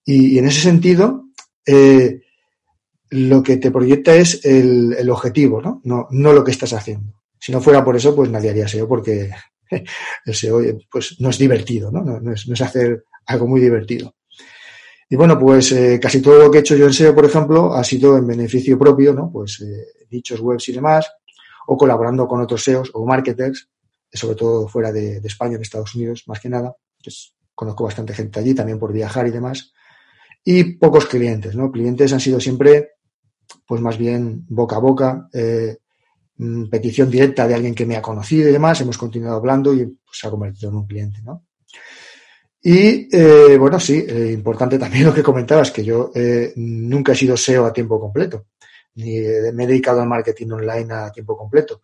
y, 0.03 0.35
y 0.35 0.39
en 0.39 0.47
ese 0.47 0.61
sentido, 0.61 1.27
eh, 1.65 2.21
lo 3.11 3.43
que 3.43 3.57
te 3.57 3.71
proyecta 3.71 4.15
es 4.15 4.43
el, 4.45 4.95
el 4.97 5.09
objetivo, 5.09 5.61
¿no? 5.61 5.81
¿no? 5.83 6.07
No 6.11 6.31
lo 6.33 6.43
que 6.43 6.51
estás 6.51 6.73
haciendo. 6.73 7.21
Si 7.37 7.51
no 7.51 7.59
fuera 7.59 7.83
por 7.83 7.95
eso, 7.95 8.15
pues 8.15 8.29
nadie 8.29 8.51
haría 8.51 8.67
SEO 8.67 8.87
porque 8.87 9.29
el 10.25 10.33
SEO 10.33 10.61
pues, 10.89 11.19
no 11.19 11.29
es 11.29 11.37
divertido, 11.37 11.91
¿no? 11.91 12.01
No, 12.03 12.31
es, 12.31 12.47
no 12.47 12.53
es 12.53 12.61
hacer 12.61 13.05
algo 13.25 13.47
muy 13.47 13.59
divertido. 13.59 14.15
Y 15.09 15.17
bueno, 15.17 15.37
pues 15.37 15.73
eh, 15.73 15.99
casi 16.01 16.21
todo 16.21 16.39
lo 16.39 16.49
que 16.49 16.59
he 16.59 16.61
hecho 16.61 16.77
yo 16.77 16.85
en 16.85 16.93
SEO, 16.93 17.13
por 17.13 17.25
ejemplo, 17.25 17.73
ha 17.73 17.83
sido 17.83 18.17
en 18.17 18.25
beneficio 18.25 18.79
propio, 18.79 19.13
¿no? 19.13 19.29
Pues 19.29 19.59
eh, 19.59 20.05
dichos 20.09 20.39
webs 20.39 20.69
y 20.69 20.71
demás, 20.71 21.11
o 21.67 21.75
colaborando 21.75 22.25
con 22.29 22.39
otros 22.39 22.63
SEOs 22.63 22.91
o 22.93 23.05
marketers, 23.05 23.67
sobre 24.13 24.35
todo 24.35 24.69
fuera 24.69 24.93
de, 24.93 25.19
de 25.19 25.27
España, 25.27 25.55
en 25.55 25.61
Estados 25.63 25.95
Unidos, 25.95 26.23
más 26.27 26.39
que 26.39 26.47
nada. 26.47 26.73
Pues, 27.03 27.33
conozco 27.53 27.83
bastante 27.83 28.13
gente 28.13 28.39
allí, 28.39 28.53
también 28.55 28.79
por 28.79 28.93
viajar 28.93 29.27
y 29.27 29.31
demás. 29.31 29.73
Y 30.45 30.75
pocos 30.75 31.07
clientes, 31.07 31.57
¿no? 31.57 31.69
Clientes 31.71 32.13
han 32.13 32.21
sido 32.21 32.39
siempre 32.39 32.91
pues 33.65 33.81
más 33.81 33.97
bien 33.97 34.45
boca 34.49 34.75
a 34.75 34.79
boca, 34.79 35.29
eh, 35.33 35.77
mm, 36.37 36.69
petición 36.69 37.09
directa 37.09 37.47
de 37.47 37.55
alguien 37.55 37.75
que 37.75 37.85
me 37.85 37.95
ha 37.95 38.01
conocido 38.01 38.49
y 38.49 38.51
demás, 38.51 38.81
hemos 38.81 38.97
continuado 38.97 39.37
hablando 39.37 39.73
y 39.73 39.85
pues, 39.85 40.19
se 40.19 40.27
ha 40.27 40.31
convertido 40.31 40.69
en 40.69 40.77
un 40.77 40.87
cliente, 40.87 41.21
¿no? 41.23 41.45
Y 42.63 43.07
eh, 43.11 43.57
bueno, 43.57 43.79
sí, 43.79 44.05
eh, 44.07 44.31
importante 44.33 44.77
también 44.77 45.05
lo 45.07 45.13
que 45.13 45.23
comentabas, 45.23 45.71
que 45.71 45.83
yo 45.83 46.11
nunca 46.55 47.13
he 47.13 47.15
sido 47.15 47.35
SEO 47.35 47.65
a 47.65 47.73
tiempo 47.73 47.99
completo, 47.99 48.47
ni 48.95 49.19
me 49.53 49.63
he 49.63 49.67
dedicado 49.67 50.01
al 50.01 50.07
marketing 50.07 50.51
online 50.51 50.93
a 50.93 51.11
tiempo 51.11 51.35
completo. 51.35 51.81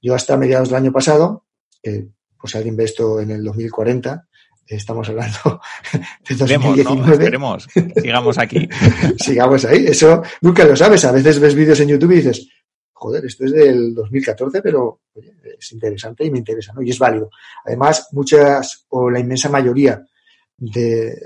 Yo 0.00 0.14
hasta 0.14 0.36
mediados 0.36 0.68
del 0.68 0.78
año 0.78 0.92
pasado, 0.92 1.46
pues 1.82 2.54
alguien 2.54 2.76
ve 2.76 2.84
esto 2.84 3.20
en 3.20 3.30
el 3.30 3.42
2040, 3.42 4.27
estamos 4.68 5.08
hablando 5.08 5.60
de 6.28 6.34
2019. 6.34 7.12
Esperemos, 7.12 7.66
¿no? 7.74 7.82
Esperemos, 7.82 8.02
sigamos 8.02 8.38
aquí. 8.38 8.68
sigamos 9.18 9.64
ahí, 9.64 9.86
eso 9.86 10.22
nunca 10.40 10.64
lo 10.64 10.76
sabes. 10.76 11.04
A 11.04 11.12
veces 11.12 11.38
ves 11.40 11.54
vídeos 11.54 11.80
en 11.80 11.88
YouTube 11.88 12.12
y 12.12 12.16
dices, 12.16 12.48
joder, 12.92 13.24
esto 13.24 13.44
es 13.44 13.52
del 13.52 13.94
2014, 13.94 14.60
pero 14.60 15.02
oye, 15.14 15.34
es 15.58 15.72
interesante 15.72 16.24
y 16.24 16.30
me 16.30 16.38
interesa, 16.38 16.72
¿no? 16.72 16.82
Y 16.82 16.90
es 16.90 16.98
válido. 16.98 17.30
Además, 17.64 18.08
muchas 18.12 18.86
o 18.88 19.10
la 19.10 19.20
inmensa 19.20 19.48
mayoría 19.48 20.04
de, 20.56 21.16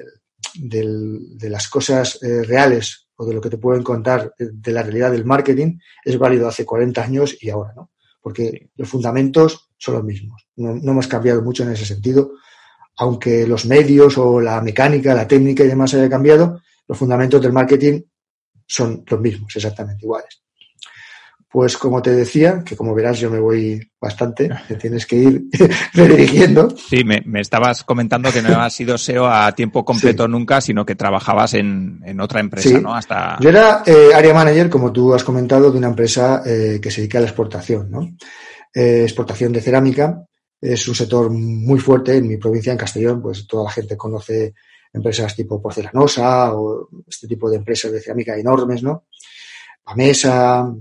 de, 0.55 1.19
de 1.37 1.51
las 1.51 1.69
cosas 1.69 2.23
eh, 2.23 2.43
reales 2.43 3.09
o 3.17 3.27
de 3.27 3.35
lo 3.35 3.41
que 3.41 3.51
te 3.51 3.59
pueden 3.59 3.83
contar 3.83 4.35
de, 4.39 4.51
de, 4.53 4.73
la 4.73 4.83
realidad 4.83 5.13
del 5.13 5.25
marketing 5.25 5.79
es 6.05 6.19
válido 6.19 6.49
hace 6.49 6.65
40 6.65 7.03
años 7.03 7.37
y 7.41 7.51
ahora, 7.51 7.73
¿no? 7.75 7.91
Porque 8.21 8.71
los 8.77 8.89
fundamentos 8.89 9.71
son 9.79 9.95
los 9.95 10.05
mismos. 10.05 10.47
No, 10.57 10.75
no 10.75 10.93
hemos 10.93 11.09
cambiado 11.09 11.43
mucho 11.43 11.65
en 11.65 11.73
ese 11.73 11.85
sentido 11.85 12.35
aunque 12.97 13.47
los 13.47 13.67
medios 13.67 14.19
o 14.19 14.41
la 14.41 14.61
mecánica, 14.61 15.15
la 15.15 15.27
técnica 15.27 15.65
y 15.65 15.69
demás 15.69 15.95
haya 15.95 16.11
cambiado, 16.11 16.61
los 16.87 16.99
fundamentos 16.99 17.41
del 17.41 17.53
marketing 17.53 18.03
son 18.67 19.05
los 19.07 19.21
mismos, 19.21 19.55
exactamente 19.55 20.05
iguales. 20.05 20.43
Pues 21.51 21.77
como 21.77 22.01
te 22.01 22.13
decía, 22.13 22.63
que 22.65 22.75
como 22.75 22.95
verás 22.95 23.21
yo 23.21 23.31
me 23.31 23.39
voy 23.39 23.79
bastante, 24.01 24.49
te 24.67 24.77
tienes 24.77 25.05
que 25.05 25.17
ir 25.17 25.43
redirigiendo. 25.93 26.71
Sí, 26.71 27.05
me, 27.05 27.23
me, 27.27 27.43
estabas 27.43 27.85
comentando 27.85 28.33
que 28.33 28.41
no 28.41 28.59
has 28.63 28.73
sido 28.73 28.97
SEO 28.97 29.27
a 29.27 29.53
tiempo 29.53 29.85
completo 29.85 30.25
sí. 30.25 30.31
nunca, 30.31 30.63
sino 30.63 30.87
que 30.87 30.95
trabajabas 30.95 31.53
en, 31.53 32.01
en 32.07 32.21
otra 32.21 32.41
empresa, 32.41 32.71
sí. 32.71 32.81
¿no? 32.81 32.95
Hasta... 32.95 33.37
Yo 33.39 33.51
era 33.51 33.83
eh, 33.85 34.15
área 34.15 34.33
manager, 34.33 34.71
como 34.71 34.93
tú 34.93 35.13
has 35.13 35.25
comentado, 35.25 35.71
de 35.71 35.77
una 35.77 35.89
empresa 35.89 36.43
eh, 36.47 36.81
que 36.81 36.91
se 36.91 37.03
dedica 37.03 37.19
a 37.19 37.21
la 37.21 37.27
exportación, 37.27 37.91
¿no? 37.91 38.17
Eh, 38.75 39.03
exportación 39.03 39.53
de 39.53 39.61
cerámica 39.61 40.25
es 40.63 40.87
un 40.87 40.95
sector 40.95 41.29
muy 41.29 41.81
fuerte 41.81 42.17
en 42.17 42.29
mi 42.29 42.37
provincia, 42.37 42.71
en 42.71 42.79
Castellón, 42.79 43.21
pues 43.21 43.49
toda 43.49 43.65
la 43.65 43.71
gente 43.71 43.97
conoce 43.97 44.55
empresas 44.93 45.35
tipo 45.35 45.61
porcelanosa 45.61 46.55
o 46.55 46.89
este 47.09 47.27
tipo 47.27 47.51
de 47.51 47.57
empresas 47.57 47.91
de 47.91 48.01
cerámica 48.01 48.37
enormes, 48.37 48.81
¿no? 48.81 49.07
Pamesa, 49.83 50.73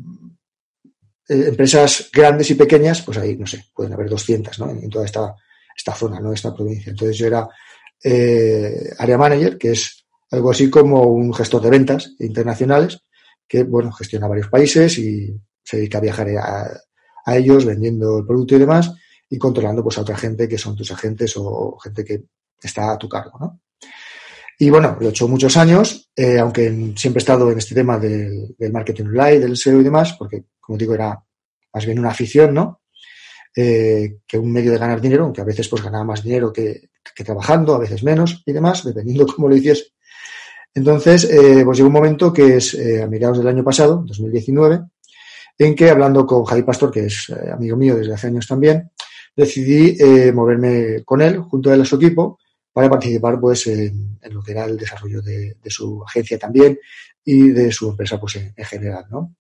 eh, 1.28 1.46
empresas 1.48 2.12
grandes 2.14 2.52
y 2.52 2.56
pequeñas, 2.56 3.02
pues 3.02 3.18
ahí, 3.18 3.36
no 3.36 3.48
sé, 3.48 3.66
pueden 3.74 3.94
haber 3.94 4.08
200, 4.08 4.60
¿no? 4.60 4.70
En, 4.70 4.88
toda 4.88 5.06
esta, 5.06 5.36
esta 5.76 5.96
zona, 5.96 6.20
¿no? 6.20 6.32
Esta 6.32 6.54
provincia. 6.54 6.92
Entonces 6.92 7.18
yo 7.18 7.26
era 7.26 7.50
eh, 8.04 8.94
área 9.00 9.18
manager, 9.18 9.58
que 9.58 9.72
es 9.72 10.06
algo 10.30 10.52
así 10.52 10.70
como 10.70 11.02
un 11.06 11.34
gestor 11.34 11.64
de 11.64 11.72
ventas 11.72 12.14
internacionales, 12.20 13.02
que, 13.48 13.64
bueno, 13.64 13.92
gestiona 13.92 14.28
varios 14.28 14.48
países 14.48 15.00
y 15.00 15.36
se 15.64 15.78
dedica 15.78 15.98
a 15.98 16.02
viajar 16.02 16.30
a, 16.38 16.70
a 17.26 17.36
ellos 17.36 17.66
vendiendo 17.66 18.20
el 18.20 18.28
producto 18.28 18.56
y 18.56 18.60
demás 18.60 18.92
y 19.32 19.40
controlando 19.40 19.82
pues 19.82 19.98
a 19.98 20.02
otra 20.02 20.18
gente 20.18 20.48
que 20.48 20.58
son 20.58 20.76
tus 20.76 20.92
agentes 20.92 21.34
o 21.38 21.78
gente 21.80 22.04
que 22.04 22.26
está 22.62 22.92
a 22.92 22.98
tu 22.98 23.08
cargo, 23.08 23.40
¿no? 23.40 23.62
Y 24.60 24.70
bueno, 24.70 24.96
lo 25.00 25.08
he 25.08 25.10
hecho 25.10 25.28
muchos 25.28 25.58
años, 25.58 26.12
eh, 26.16 26.38
aunque 26.38 26.94
siempre 26.96 27.18
he 27.20 27.24
estado 27.24 27.50
en 27.50 27.58
este 27.58 27.74
tema 27.74 27.98
del, 27.98 28.54
marketing 28.72 29.06
online, 29.06 29.40
del 29.40 29.58
SEO 29.58 29.80
y 29.82 29.84
demás, 29.84 30.16
porque, 30.20 30.44
como 30.60 30.78
digo, 30.78 30.94
era 30.94 31.20
más 31.74 31.86
bien 31.86 31.98
una 31.98 32.10
afición, 32.10 32.54
¿no? 32.54 32.82
Eh, 33.56 34.18
que 34.28 34.38
un 34.38 34.52
medio 34.52 34.72
de 34.72 34.78
ganar 34.78 35.02
dinero, 35.02 35.24
aunque 35.24 35.42
a 35.42 35.46
veces 35.46 35.68
pues 35.68 35.82
ganaba 35.82 36.04
más 36.04 36.22
dinero 36.22 36.54
que, 36.54 36.90
trabajando, 37.26 37.74
a 37.74 37.80
veces 37.80 38.04
menos 38.04 38.44
y 38.46 38.54
demás, 38.54 38.84
dependiendo 38.84 39.26
cómo 39.36 39.50
lo 39.50 39.56
hiciese. 39.56 39.86
Entonces, 40.76 41.24
eh, 41.24 41.64
pues 41.66 41.78
llegó 41.78 41.88
un 41.88 41.94
momento 41.94 42.32
que 42.32 42.58
es 42.58 42.78
a 43.02 43.08
mediados 43.08 43.40
del 43.40 43.48
año 43.48 43.64
pasado, 43.64 44.04
2019, 44.06 44.82
en 45.58 45.76
que 45.76 45.90
hablando 45.90 46.26
con 46.28 46.44
Javi 46.44 46.64
Pastor, 46.64 46.92
que 46.92 47.06
es 47.06 47.32
amigo 47.52 47.78
mío 47.78 47.96
desde 47.96 48.14
hace 48.14 48.28
años 48.28 48.46
también, 48.46 48.92
decidí 49.36 49.98
moverme 50.34 51.04
con 51.04 51.22
él, 51.22 51.40
junto 51.40 51.70
a 51.70 51.76
él 51.76 51.82
a 51.82 51.86
su 51.86 51.96
equipo, 51.96 52.40
para 52.74 52.90
participar 52.90 53.40
pues 53.40 53.68
en, 53.68 54.20
lo 54.30 54.42
que 54.42 54.52
era 54.52 54.66
el 54.66 54.78
desarrollo 54.78 55.22
de, 55.22 55.56
su 55.68 56.04
agencia 56.06 56.38
también 56.38 56.80
y 57.24 57.50
de 57.50 57.72
su 57.72 57.90
empresa 57.90 58.20
pues 58.20 58.36
en, 58.38 58.54
general, 58.66 59.06
¿no? 59.10 59.36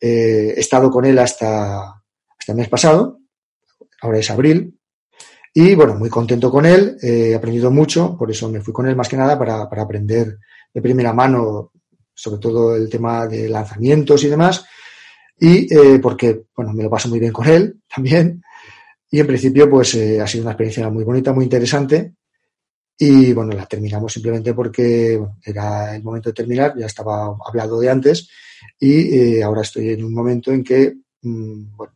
Eh, 0.00 0.54
he 0.56 0.60
estado 0.60 0.90
con 0.90 1.04
él 1.04 1.18
hasta, 1.18 1.88
hasta 1.88 2.52
el 2.52 2.56
mes 2.56 2.68
pasado, 2.68 3.20
ahora 4.02 4.18
es 4.18 4.30
abril, 4.30 4.78
y 5.54 5.74
bueno, 5.74 5.94
muy 5.94 6.10
contento 6.10 6.50
con 6.50 6.66
él, 6.66 6.98
he 7.00 7.34
aprendido 7.34 7.70
mucho, 7.70 8.14
por 8.16 8.30
eso 8.30 8.50
me 8.50 8.60
fui 8.60 8.74
con 8.74 8.86
él 8.86 8.94
más 8.94 9.08
que 9.08 9.16
nada 9.16 9.38
para, 9.38 9.70
para 9.70 9.82
aprender 9.82 10.38
de 10.72 10.82
primera 10.82 11.14
mano 11.14 11.72
sobre 12.12 12.40
todo 12.40 12.76
el 12.76 12.90
tema 12.90 13.26
de 13.26 13.48
lanzamientos 13.48 14.22
y 14.24 14.28
demás, 14.28 14.66
y 15.38 15.72
eh, 15.74 15.98
porque, 15.98 16.44
bueno, 16.54 16.74
me 16.74 16.82
lo 16.82 16.90
paso 16.90 17.08
muy 17.08 17.18
bien 17.18 17.32
con 17.32 17.46
él 17.46 17.80
también, 17.94 18.42
y 19.16 19.20
en 19.20 19.26
principio 19.26 19.70
pues 19.70 19.94
eh, 19.94 20.20
ha 20.20 20.26
sido 20.26 20.42
una 20.42 20.50
experiencia 20.50 20.90
muy 20.90 21.02
bonita, 21.02 21.32
muy 21.32 21.44
interesante, 21.44 22.16
y 22.98 23.32
bueno, 23.32 23.52
la 23.52 23.64
terminamos 23.64 24.12
simplemente 24.12 24.52
porque 24.52 25.18
era 25.42 25.96
el 25.96 26.02
momento 26.02 26.28
de 26.28 26.34
terminar, 26.34 26.74
ya 26.76 26.84
estaba 26.84 27.34
hablado 27.46 27.80
de 27.80 27.88
antes 27.88 28.28
y 28.78 29.16
eh, 29.16 29.42
ahora 29.42 29.62
estoy 29.62 29.88
en 29.88 30.04
un 30.04 30.12
momento 30.12 30.52
en 30.52 30.62
que 30.62 30.96
mm, 31.22 31.76
bueno, 31.76 31.94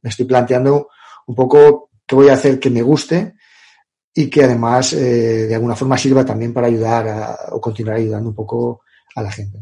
me 0.00 0.08
estoy 0.08 0.24
planteando 0.24 0.88
un 1.26 1.34
poco 1.34 1.90
qué 2.06 2.16
voy 2.16 2.30
a 2.30 2.34
hacer 2.34 2.58
que 2.58 2.70
me 2.70 2.80
guste 2.80 3.34
y 4.14 4.30
que 4.30 4.44
además 4.44 4.94
eh, 4.94 5.46
de 5.46 5.54
alguna 5.54 5.76
forma 5.76 5.98
sirva 5.98 6.24
también 6.24 6.54
para 6.54 6.68
ayudar 6.68 7.36
o 7.50 7.60
continuar 7.60 7.96
ayudando 7.96 8.30
un 8.30 8.34
poco 8.34 8.80
a 9.16 9.20
la 9.20 9.30
gente. 9.30 9.58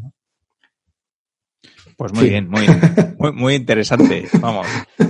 Pues 1.97 2.13
muy 2.13 2.29
bien, 2.29 2.49
muy, 2.49 2.65
muy, 3.19 3.31
muy, 3.31 3.55
interesante. 3.55 4.27
Vamos. 4.39 4.67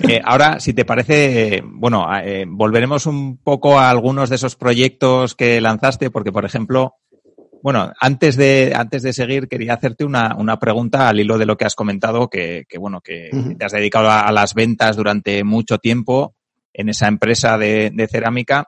Eh, 0.08 0.22
ahora, 0.24 0.60
si 0.60 0.74
te 0.74 0.86
parece, 0.86 1.64
bueno, 1.66 2.08
eh, 2.24 2.46
volveremos 2.48 3.06
un 3.06 3.38
poco 3.38 3.80
a 3.80 3.90
algunos 3.90 4.30
de 4.30 4.36
esos 4.36 4.56
proyectos 4.56 5.36
que 5.36 5.62
lanzaste, 5.62 6.10
porque, 6.10 6.32
por 6.32 6.46
ejemplo, 6.46 6.96
bueno, 7.62 7.94
antes 8.00 8.36
de, 8.36 8.74
antes 8.76 9.04
de 9.04 9.14
seguir, 9.14 9.48
quería 9.48 9.76
hacerte 9.76 10.04
una, 10.04 10.36
una 10.38 10.60
pregunta 10.60 11.08
al 11.08 11.20
hilo 11.20 11.38
de 11.38 11.46
lo 11.46 11.56
que 11.56 11.66
has 11.66 11.76
comentado, 11.76 12.30
que, 12.30 12.66
que 12.68 12.78
bueno, 12.78 13.00
que 13.00 13.30
te 13.58 13.66
has 13.66 13.72
dedicado 13.72 14.12
a, 14.12 14.32
las 14.32 14.54
ventas 14.54 14.98
durante 14.98 15.44
mucho 15.46 15.78
tiempo 15.78 16.36
en 16.74 16.90
esa 16.90 17.08
empresa 17.08 17.58
de, 17.58 17.92
de 17.94 18.08
cerámica. 18.08 18.68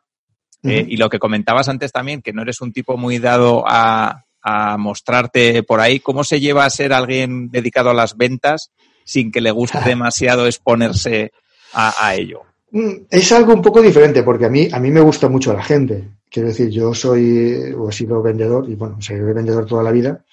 Eh, 0.64 0.84
y 0.88 0.98
lo 0.98 1.10
que 1.10 1.20
comentabas 1.20 1.70
antes 1.70 1.92
también, 1.92 2.24
que 2.24 2.34
no 2.34 2.42
eres 2.42 2.60
un 2.60 2.74
tipo 2.74 2.98
muy 2.98 3.20
dado 3.20 3.64
a, 3.68 4.25
a 4.48 4.78
mostrarte 4.78 5.64
por 5.64 5.82
ahí. 5.82 6.00
¿Cómo 6.00 6.24
se 6.24 6.40
lleva 6.40 6.66
a 6.66 6.70
ser 6.70 6.94
alguien 6.94 7.50
dedicado 7.50 7.90
a 7.90 7.96
las 7.96 8.16
ventas 8.16 8.72
sin 9.04 9.32
que 9.32 9.42
le 9.42 9.50
guste 9.50 9.80
demasiado 9.86 10.46
exponerse 10.46 11.32
a, 11.74 12.14
ello? 12.16 12.42
Mm, 12.70 13.08
es 13.10 13.32
algo 13.32 13.54
un 13.54 13.62
poco 13.62 13.82
diferente 13.82 14.22
porque 14.22 14.46
a 14.46 14.50
mí, 14.50 14.70
a 14.72 14.80
mí 14.80 14.92
me 14.92 15.02
gusta 15.02 15.28
mucho 15.28 15.52
la 15.52 15.64
gente. 15.64 16.08
Quiero 16.30 16.50
decir, 16.50 16.70
yo 16.70 16.94
soy 16.94 17.74
o 17.76 17.90
he 17.90 17.92
sido 17.92 18.22
vendedor 18.22 18.70
y 18.70 18.76
bueno, 18.76 19.02
seré 19.02 19.34
vendedor 19.34 19.66
toda 19.66 19.82
la 19.82 19.92
vida 19.92 20.24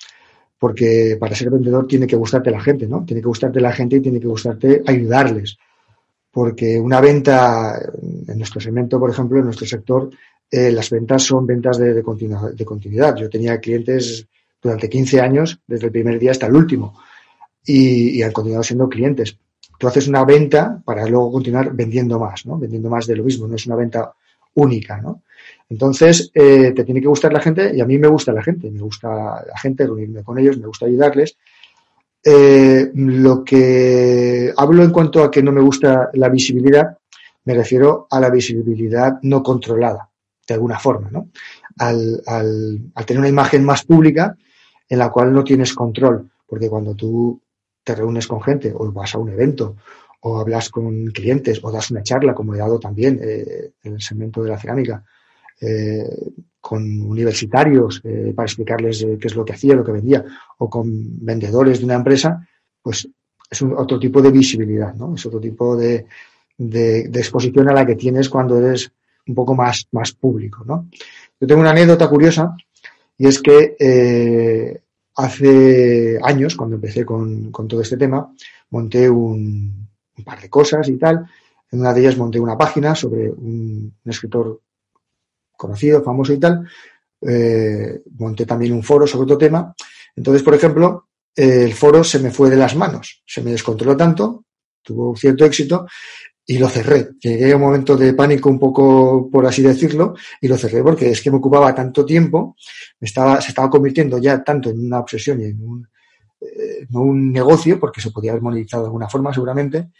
porque 0.59 1.16
para 1.19 1.35
ser 1.35 1.50
vendedor 1.50 1.88
tiene 1.88 2.07
que 2.07 2.14
gustarte 2.14 2.50
la 2.50 2.61
gente, 2.61 2.87
¿no? 2.87 3.04
Tiene 3.04 3.23
que 3.23 3.28
gustarte 3.28 3.61
la 3.61 3.73
gente 3.73 3.97
y 3.97 4.00
tiene 4.00 4.21
que 4.21 4.28
gustarte 4.28 4.83
ayudarles. 4.87 5.57
Porque 6.31 6.78
una 6.78 7.00
venta, 7.00 7.81
en 8.28 8.38
nuestro 8.38 8.61
segmento, 8.61 9.00
por 9.00 9.11
ejemplo, 9.11 9.38
en 9.38 9.47
nuestro 9.47 9.66
sector, 9.66 10.11
eh, 10.54 10.71
las 10.71 10.90
ventas 10.90 11.23
son 11.23 11.47
ventas 11.47 11.78
de, 11.78 12.02
continuidad. 12.02 13.16
Yo 13.16 13.30
tenía 13.30 13.59
clientes 13.59 14.26
durante 14.61 14.90
15 14.90 15.18
años, 15.18 15.59
desde 15.66 15.87
el 15.87 15.92
primer 15.92 16.18
día 16.18 16.32
hasta 16.32 16.47
el 16.47 16.54
último, 16.54 17.00
y, 17.64 18.21
han 18.21 18.32
continuado 18.32 18.62
siendo 18.62 18.87
clientes. 18.87 19.38
Tú 19.78 19.88
haces 19.88 20.09
una 20.09 20.26
venta 20.26 20.82
para 20.85 21.06
luego 21.06 21.32
continuar 21.32 21.73
vendiendo 21.73 22.18
más, 22.18 22.44
¿no? 22.44 22.59
Vendiendo 22.59 22.90
más 22.90 23.06
de 23.06 23.16
lo 23.16 23.25
mismo, 23.25 23.49
no 23.49 23.56
es 23.56 23.66
una 23.66 23.76
venta 23.76 24.12
única, 24.56 25.00
¿no? 25.00 25.23
Entonces, 25.71 26.30
eh, 26.35 26.73
te 26.76 26.85
tiene 26.85 27.00
que 27.00 27.09
gustar 27.09 27.32
la 27.32 27.40
gente 27.40 27.75
y 27.75 27.80
a 27.80 27.87
mí 27.87 27.97
me 27.97 28.09
gusta 28.09 28.30
la 28.32 28.42
gente, 28.42 28.71
me 28.71 28.80
gusta 28.80 29.42
la 29.47 29.59
gente, 29.59 29.87
reunirme 29.87 30.23
con 30.23 30.38
ellos, 30.38 30.59
me 30.59 30.66
gusta 30.66 30.85
ayudarles. 30.85 31.38
Eh, 32.23 32.90
lo 32.94 33.42
que 33.42 34.52
hablo 34.54 34.85
en 34.85 34.90
cuanto 34.90 35.25
a 35.25 35.30
que 35.30 35.42
no 35.42 35.50
me 35.50 35.62
gusta 35.62 36.11
la 36.12 36.28
visibilidad, 36.28 36.99
me 37.47 37.54
refiero 37.54 38.06
a 38.11 38.21
la 38.21 38.28
visibilidad 38.28 39.18
no 39.23 39.42
controlada 39.42 40.12
de 40.46 40.54
alguna 40.54 40.78
forma, 40.78 41.11
¿no? 41.11 41.28
Al, 41.78 42.22
tener 43.06 43.20
una 43.20 43.28
imagen 43.28 43.64
más 43.64 43.84
pública 43.84 44.37
en 44.88 44.99
la 44.99 45.11
cual 45.11 45.32
no 45.32 45.44
tienes 45.44 45.72
control, 45.75 46.30
porque 46.46 46.68
cuando 46.68 46.94
tú 46.94 47.40
te 47.82 47.94
reúnes 47.94 48.26
con 48.26 48.42
gente 48.42 48.72
o 48.75 48.90
vas 48.92 49.14
a 49.14 49.18
un 49.18 49.30
evento 49.30 49.76
o 50.20 50.38
hablas 50.38 50.68
con 50.68 51.06
clientes 51.06 51.61
o 51.62 51.72
das 51.72 51.90
una 51.90 52.02
charla, 52.02 52.34
como 52.34 52.54
he 52.54 52.58
dado 52.58 52.78
también 52.78 53.18
eh, 53.22 53.72
en 53.82 53.94
el 53.94 54.00
segmento 54.00 54.42
de 54.42 54.50
la 54.50 54.58
cerámica, 54.58 55.04
eh, 55.61 56.04
con 56.61 56.82
universitarios 57.02 58.00
eh, 58.04 58.32
para 58.34 58.46
explicarles 58.46 59.04
qué 59.18 59.26
es 59.26 59.34
lo 59.34 59.44
que 59.44 59.54
hacía, 59.54 59.75
lo 59.75 59.84
que 59.84 59.92
vendía, 59.92 60.25
o 60.58 60.70
con 60.70 60.87
vendedores 61.25 61.80
de 61.80 61.84
una 61.87 61.94
empresa, 61.94 62.46
pues 62.80 63.08
es 63.50 63.62
otro 63.62 63.99
tipo 63.99 64.22
de 64.22 64.30
visibilidad, 64.30 64.94
¿no? 64.94 65.14
Es 65.14 65.26
otro 65.26 65.40
tipo 65.40 65.76
de 65.76 66.06
exposición 66.58 67.68
a 67.68 67.72
la 67.72 67.84
que 67.84 67.96
tienes 67.96 68.28
cuando 68.28 68.58
eres 68.58 68.92
un 69.26 69.34
poco 69.34 69.54
más, 69.54 69.86
más 69.92 70.12
público. 70.12 70.64
¿no? 70.64 70.88
Yo 71.40 71.46
tengo 71.46 71.60
una 71.60 71.70
anécdota 71.70 72.08
curiosa 72.08 72.54
y 73.18 73.26
es 73.26 73.40
que 73.40 73.76
eh, 73.78 74.80
hace 75.16 76.18
años, 76.22 76.56
cuando 76.56 76.76
empecé 76.76 77.04
con, 77.04 77.50
con, 77.50 77.68
todo 77.68 77.80
este 77.80 77.96
tema, 77.96 78.32
monté 78.70 79.08
un, 79.08 79.88
un, 80.16 80.24
par 80.24 80.40
de 80.40 80.48
cosas 80.48 80.88
y 80.88 80.96
tal. 80.96 81.26
En 81.70 81.80
una 81.80 81.92
de 81.94 82.00
ellas 82.00 82.16
monté 82.16 82.40
una 82.40 82.58
página 82.58 82.94
sobre 82.94 83.30
un, 83.30 83.94
escritor 84.04 84.60
conocido, 85.56 86.02
famoso 86.02 86.32
y 86.32 86.38
tal. 86.38 86.66
Eh, 87.20 88.02
monté 88.18 88.44
también 88.44 88.72
un 88.72 88.82
foro 88.82 89.06
sobre 89.06 89.24
otro 89.24 89.38
tema. 89.38 89.74
Entonces, 90.16 90.42
por 90.42 90.54
ejemplo, 90.54 91.06
el 91.34 91.72
foro 91.72 92.04
se 92.04 92.18
me 92.18 92.30
fue 92.30 92.50
de 92.50 92.56
las 92.56 92.76
manos, 92.76 93.22
se 93.24 93.40
me 93.40 93.52
descontroló 93.52 93.96
tanto, 93.96 94.44
tuvo 94.82 95.16
cierto 95.16 95.44
éxito, 95.44 95.86
y 96.46 96.58
lo 96.58 96.68
cerré. 96.68 97.11
Llegué 97.20 97.52
a 97.52 97.56
un 97.56 97.62
momento 97.62 97.96
de 97.96 98.14
pánico 98.14 98.49
un 98.49 98.58
poco, 98.58 99.28
por 99.30 99.46
así 99.46 99.62
decirlo, 99.62 100.14
y 100.40 100.49
lo 100.49 100.56
cerré 100.56 100.82
porque 100.82 101.11
es 101.11 101.22
que 101.22 101.30
me 101.30 101.37
ocupaba 101.37 101.75
tanto 101.75 102.04
tiempo, 102.04 102.56
estaba, 103.00 103.40
se 103.40 103.49
estaba 103.49 103.70
convirtiendo 103.70 104.18
ya 104.18 104.42
tanto 104.42 104.70
en 104.70 104.84
una 104.87 105.00
obsesión 105.00 105.40
y 105.40 105.44
en 105.44 105.62
un, 105.62 105.88
eh, 106.40 106.87
un 106.92 107.32
negocio, 107.32 107.78
porque 107.78 108.00
se 108.00 108.11
podía 108.11 108.32
haber 108.32 108.42
monetizado 108.42 108.84
de 108.84 108.88
alguna 108.88 109.08
forma 109.08 109.32
seguramente, 109.32 109.90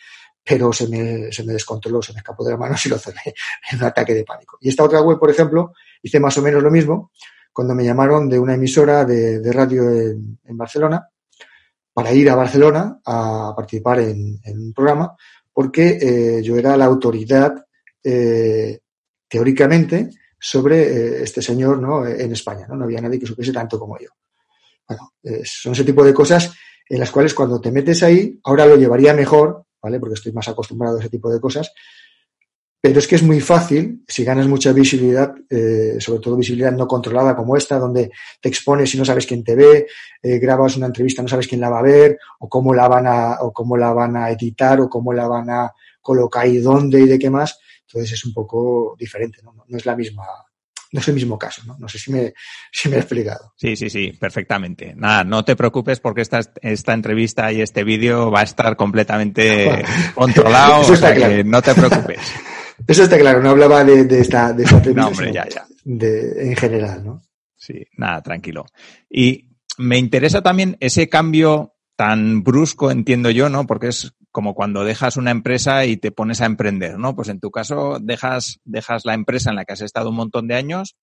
pero 0.45 0.73
se 0.73 0.89
me, 0.89 1.31
se 1.31 1.45
me 1.45 1.53
descontroló, 1.53 2.03
se 2.03 2.13
me 2.13 2.19
escapó 2.19 2.45
de 2.45 2.51
las 2.51 2.59
manos 2.59 2.85
y 2.85 2.89
lo 2.89 2.99
cerré 2.99 3.21
en 3.71 3.79
un 3.79 3.85
ataque 3.85 4.15
de 4.15 4.25
pánico. 4.25 4.59
Y 4.61 4.69
esta 4.69 4.83
otra 4.83 5.01
web, 5.01 5.19
por 5.19 5.31
ejemplo, 5.31 5.73
hice 6.03 6.19
más 6.19 6.37
o 6.39 6.43
menos 6.43 6.63
lo 6.63 6.71
mismo 6.71 7.13
cuando 7.53 7.75
me 7.75 7.85
llamaron 7.85 8.29
de 8.29 8.39
una 8.39 8.55
emisora 8.55 9.05
de, 9.05 9.53
radio 9.53 9.89
en, 9.91 10.57
Barcelona 10.57 11.07
para 11.93 12.13
ir 12.13 12.31
a 12.31 12.35
Barcelona 12.35 12.99
a 13.05 13.53
participar 13.55 14.01
en 14.01 14.41
un 14.47 14.73
programa 14.73 15.15
porque 15.53 15.99
eh, 16.01 16.43
yo 16.43 16.57
era 16.57 16.77
la 16.77 16.87
autoridad 16.87 17.67
eh, 18.03 18.81
teóricamente 19.29 20.11
sobre 20.39 20.83
eh, 20.83 21.23
este 21.23 21.43
señor 21.43 21.81
¿no? 21.81 22.07
en 22.07 22.33
España. 22.33 22.67
¿no? 22.69 22.77
no 22.77 22.85
había 22.85 23.01
nadie 23.01 23.19
que 23.19 23.27
supiese 23.27 23.53
tanto 23.53 23.79
como 23.79 23.99
yo. 23.99 24.09
Bueno, 24.89 25.13
son 25.45 25.73
ese 25.73 25.85
tipo 25.85 26.05
de 26.05 26.13
cosas 26.13 26.53
en 26.89 26.99
las 26.99 27.11
cuales 27.11 27.33
cuando 27.33 27.61
te 27.61 27.71
metes 27.71 28.03
ahí, 28.03 28.39
ahora 28.45 28.67
lo 28.67 28.77
llevaría 28.77 29.15
mejor, 29.15 29.65
¿vale? 29.81 29.99
Porque 29.99 30.15
estoy 30.15 30.33
más 30.33 30.49
acostumbrado 30.49 30.97
a 30.97 31.01
ese 31.01 31.09
tipo 31.09 31.33
de 31.33 31.41
cosas, 31.41 31.73
pero 32.83 32.99
es 32.99 33.07
que 33.07 33.15
es 33.15 33.23
muy 33.23 33.41
fácil, 33.41 34.03
si 34.09 34.25
ganas 34.25 34.49
mucha 34.49 34.73
visibilidad, 34.73 35.33
eh, 35.49 35.99
sobre 36.01 36.19
todo 36.19 36.37
visibilidad 36.37 36.73
no 36.73 36.89
controlada 36.89 37.37
como 37.37 37.57
esta, 37.57 37.79
donde 37.79 38.11
te 38.41 38.49
expones 38.49 38.93
y 38.93 38.99
no 38.99 39.05
sabes 39.05 39.25
quién 39.25 39.45
te 39.45 39.55
ve, 39.55 39.87
eh, 40.21 40.39
grabas 40.41 40.77
una 40.77 40.87
entrevista, 40.87 41.23
no 41.23 41.29
sabes 41.29 41.47
quién 41.47 41.61
la 41.61 41.71
va 41.71 41.79
a 41.79 41.83
ver, 41.83 42.19
o 42.41 42.49
cómo 42.49 42.75
la 42.75 42.89
van 42.89 43.07
a, 43.07 43.37
o 43.41 43.53
cómo 43.53 43.77
la 43.77 43.93
van 43.93 44.17
a 44.17 44.33
editar, 44.33 44.81
o 44.81 44.89
cómo 44.89 45.13
la 45.13 45.29
van 45.29 45.49
a 45.49 45.73
colocar 46.01 46.49
y 46.49 46.59
dónde 46.59 47.01
y 47.03 47.07
de 47.07 47.21
qué 47.21 47.31
más. 47.31 47.57
Entonces 47.87 48.15
es 48.15 48.25
un 48.25 48.35
poco 48.35 48.97
diferente, 48.99 49.39
¿no? 49.45 49.55
No 49.69 49.77
es 49.77 49.87
la 49.87 49.95
misma, 49.95 50.25
no 50.91 50.99
es 50.99 51.07
el 51.07 51.15
mismo 51.15 51.39
caso, 51.39 51.63
¿no? 51.65 51.77
No 51.79 51.89
sé 51.89 52.01
si 52.01 52.11
me, 52.11 52.35
si 52.73 52.89
me 52.89 52.97
he 52.97 52.99
explicado. 52.99 53.53
Sí, 53.59 53.77
sí, 53.77 53.91
sí, 53.91 54.13
perfectamente. 54.19 54.93
Nada, 54.97 55.23
no 55.23 55.45
te 55.45 55.55
preocupes 55.55 56.01
porque 56.01 56.23
esta, 56.23 56.41
esta 56.61 56.95
entrevista 56.95 57.53
y 57.53 57.61
este 57.61 57.85
vídeo 57.85 58.33
va 58.33 58.41
a 58.41 58.45
estar 58.45 58.75
completamente 58.75 59.85
controlado. 60.17 60.83
Eso 60.83 60.95
está 60.95 61.15
claro. 61.15 61.45
no 61.45 61.63
te 61.63 61.75
preocupes. 61.77 62.19
Eso 62.87 63.05
está 63.05 63.19
claro, 63.19 63.43
no 63.43 63.51
hablaba 63.51 63.85
de, 63.85 64.21
esta, 64.21 64.53
de 64.53 64.65
esta 64.65 64.81
no, 64.95 65.09
hombre, 65.09 65.33
ya, 65.33 65.49
ya. 65.49 65.67
De, 65.85 66.51
en 66.51 66.57
general, 66.57 67.05
¿no? 67.05 67.23
Sí, 67.57 67.87
nada, 67.97 68.23
tranquilo. 68.23 68.67
Y 69.09 69.51
me 69.79 69.99
interesa 69.99 70.43
también 70.43 70.77
ese 70.81 71.09
cambio 71.09 71.75
tan 71.97 72.43
brusco, 72.43 72.91
entiendo 72.91 73.31
yo, 73.31 73.49
¿no? 73.49 73.67
Porque 73.67 73.89
es 73.89 74.15
como 74.31 74.55
cuando 74.55 74.85
dejas 74.85 75.17
una 75.17 75.31
empresa 75.31 75.85
y 75.85 75.97
te 75.97 76.11
pones 76.11 76.41
a 76.41 76.47
emprender, 76.47 76.99
¿no? 76.99 77.15
Pues 77.15 77.29
en 77.29 77.39
tu 77.39 77.51
caso 77.51 77.99
dejas, 78.01 78.61
dejas 78.65 79.05
la 79.05 79.15
empresa 79.15 79.51
en 79.51 79.57
la 79.57 79.65
que 79.65 79.75
has 79.75 79.83
estado 79.83 80.11
un 80.11 80.17
montón 80.17 80.49
de 80.49 80.55
años 80.55 80.97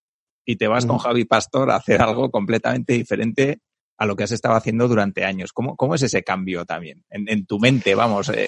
y 0.45 0.55
te 0.55 0.67
vas 0.67 0.85
con 0.85 0.97
Javi 0.97 1.25
Pastor 1.25 1.69
a 1.69 1.75
hacer 1.75 2.01
algo 2.01 2.31
completamente 2.31 2.93
diferente 2.93 3.61
a 3.97 4.05
lo 4.05 4.15
que 4.15 4.23
has 4.23 4.31
estado 4.31 4.55
haciendo 4.55 4.87
durante 4.87 5.25
años. 5.25 5.53
¿Cómo, 5.53 5.75
cómo 5.75 5.93
es 5.93 6.01
ese 6.01 6.23
cambio 6.23 6.65
también? 6.65 7.05
En, 7.09 7.45
tu 7.45 7.59
mente, 7.59 7.93
vamos. 7.93 8.29
Eh. 8.29 8.47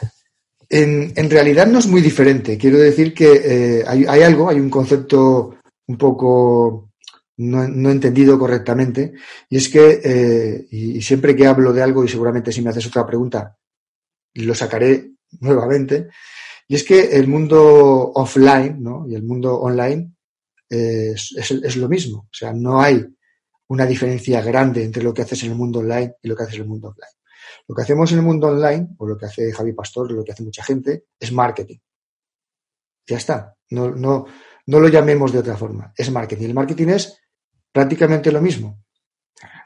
En, 0.74 1.12
en, 1.18 1.30
realidad 1.30 1.68
no 1.68 1.80
es 1.80 1.88
muy 1.88 2.02
diferente. 2.02 2.58
Quiero 2.58 2.78
decir 2.78 3.14
que 3.14 3.42
eh, 3.44 3.84
hay, 3.86 4.06
hay, 4.08 4.22
algo, 4.22 4.48
hay 4.48 4.58
un 4.58 4.70
concepto 4.70 5.58
un 5.88 5.98
poco 5.98 6.92
no, 7.38 7.68
no 7.68 7.90
entendido 7.90 8.40
correctamente, 8.40 9.14
y 9.50 9.58
es 9.58 9.68
que, 9.68 10.00
eh, 10.04 10.68
y 10.72 11.02
siempre 11.02 11.36
que 11.36 11.46
hablo 11.46 11.74
de 11.74 11.82
algo, 11.82 12.06
y 12.06 12.08
seguramente 12.08 12.54
si 12.54 12.62
me 12.62 12.70
haces 12.70 12.88
otra 12.88 13.06
pregunta, 13.06 13.58
lo 14.36 14.56
sacaré 14.56 15.12
nuevamente, 15.42 16.08
y 16.68 16.76
es 16.76 16.86
que 16.86 17.18
el 17.18 17.28
mundo 17.28 18.12
offline 18.16 18.82
¿no? 18.82 19.06
y 19.10 19.16
el 19.16 19.24
mundo 19.24 19.60
online 19.60 20.14
es, 20.70 21.36
es, 21.38 21.76
lo 21.76 21.90
mismo. 21.90 22.20
O 22.20 22.34
sea, 22.34 22.54
no 22.54 22.82
hay 22.82 23.06
una 23.68 23.86
diferencia 23.86 24.42
grande 24.42 24.86
entre 24.86 25.04
lo 25.04 25.14
que 25.14 25.24
haces 25.24 25.44
en 25.44 25.52
el 25.52 25.58
mundo 25.58 25.80
online 25.80 26.14
y 26.24 26.30
lo 26.30 26.36
que 26.36 26.44
haces 26.44 26.56
en 26.56 26.62
el 26.62 26.68
mundo 26.70 26.88
offline. 26.88 27.21
Lo 27.68 27.76
que 27.76 27.82
hacemos 27.82 28.12
en 28.12 28.20
el 28.20 28.24
mundo 28.24 28.48
online, 28.48 28.90
o 28.98 29.08
lo 29.08 29.18
que 29.18 29.26
hace 29.26 29.52
Javi 29.52 29.74
Pastor, 29.74 30.12
lo 30.12 30.24
que 30.24 30.32
hace 30.32 30.44
mucha 30.44 30.64
gente, 30.64 31.06
es 31.20 31.32
marketing. 31.32 31.78
Ya 33.08 33.18
está. 33.18 33.56
No, 33.70 33.92
no, 33.92 34.26
no 34.68 34.80
lo 34.80 34.88
llamemos 34.88 35.32
de 35.32 35.40
otra 35.40 35.58
forma. 35.58 35.94
Es 35.96 36.12
marketing. 36.12 36.46
El 36.46 36.54
marketing 36.54 36.88
es 36.88 37.18
prácticamente 37.72 38.32
lo 38.32 38.42
mismo. 38.42 38.84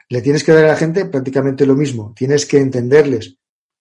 Le 0.08 0.22
tienes 0.22 0.44
que 0.44 0.52
dar 0.52 0.64
a 0.64 0.68
la 0.68 0.76
gente 0.76 1.06
prácticamente 1.06 1.66
lo 1.66 1.74
mismo. 1.74 2.14
Tienes 2.16 2.46
que 2.46 2.58
entenderles 2.58 3.38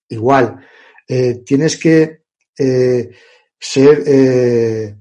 igual. 0.10 0.66
Eh, 1.08 1.44
tienes 1.46 1.78
que 1.78 2.24
eh, 2.58 3.12
ser, 3.60 4.04
eh, 4.06 4.96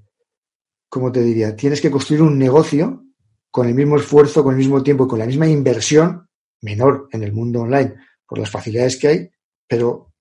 ¿cómo 0.88 1.10
te 1.10 1.22
diría? 1.22 1.56
Tienes 1.56 1.80
que 1.80 1.90
construir 1.90 2.22
un 2.22 2.38
negocio 2.38 3.04
con 3.50 3.68
el 3.68 3.74
mismo 3.74 3.96
esfuerzo, 3.96 4.42
con 4.42 4.54
el 4.54 4.58
mismo 4.58 4.82
tiempo 4.82 5.06
con 5.06 5.18
la 5.18 5.26
misma 5.26 5.46
inversión, 5.46 6.28
menor 6.62 7.08
en 7.12 7.22
el 7.22 7.32
mundo 7.32 7.60
online, 7.60 7.94
por 8.26 8.38
las 8.38 8.50
facilidades 8.50 8.96
que 8.96 9.08
hay, 9.08 9.30
pero 9.66 10.12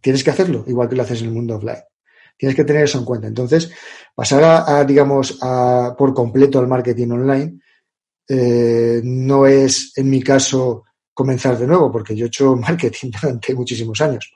tienes 0.00 0.24
que 0.24 0.30
hacerlo 0.30 0.64
igual 0.66 0.88
que 0.88 0.96
lo 0.96 1.02
haces 1.02 1.20
en 1.20 1.28
el 1.28 1.34
mundo 1.34 1.56
offline. 1.56 1.82
Tienes 2.36 2.56
que 2.56 2.64
tener 2.64 2.84
eso 2.84 2.98
en 2.98 3.04
cuenta. 3.04 3.26
Entonces, 3.26 3.70
pasar 4.14 4.42
a, 4.44 4.82
digamos, 4.84 5.38
a, 5.42 5.94
por 5.96 6.14
completo 6.14 6.58
al 6.58 6.68
marketing 6.68 7.10
online 7.10 7.60
eh, 8.26 9.00
no 9.04 9.46
es, 9.46 9.92
en 9.96 10.08
mi 10.08 10.22
caso, 10.22 10.84
comenzar 11.12 11.58
de 11.58 11.66
nuevo, 11.66 11.92
porque 11.92 12.16
yo 12.16 12.24
he 12.24 12.28
hecho 12.28 12.56
marketing 12.68 13.10
durante 13.20 13.54
muchísimos 13.54 14.00
años. 14.00 14.32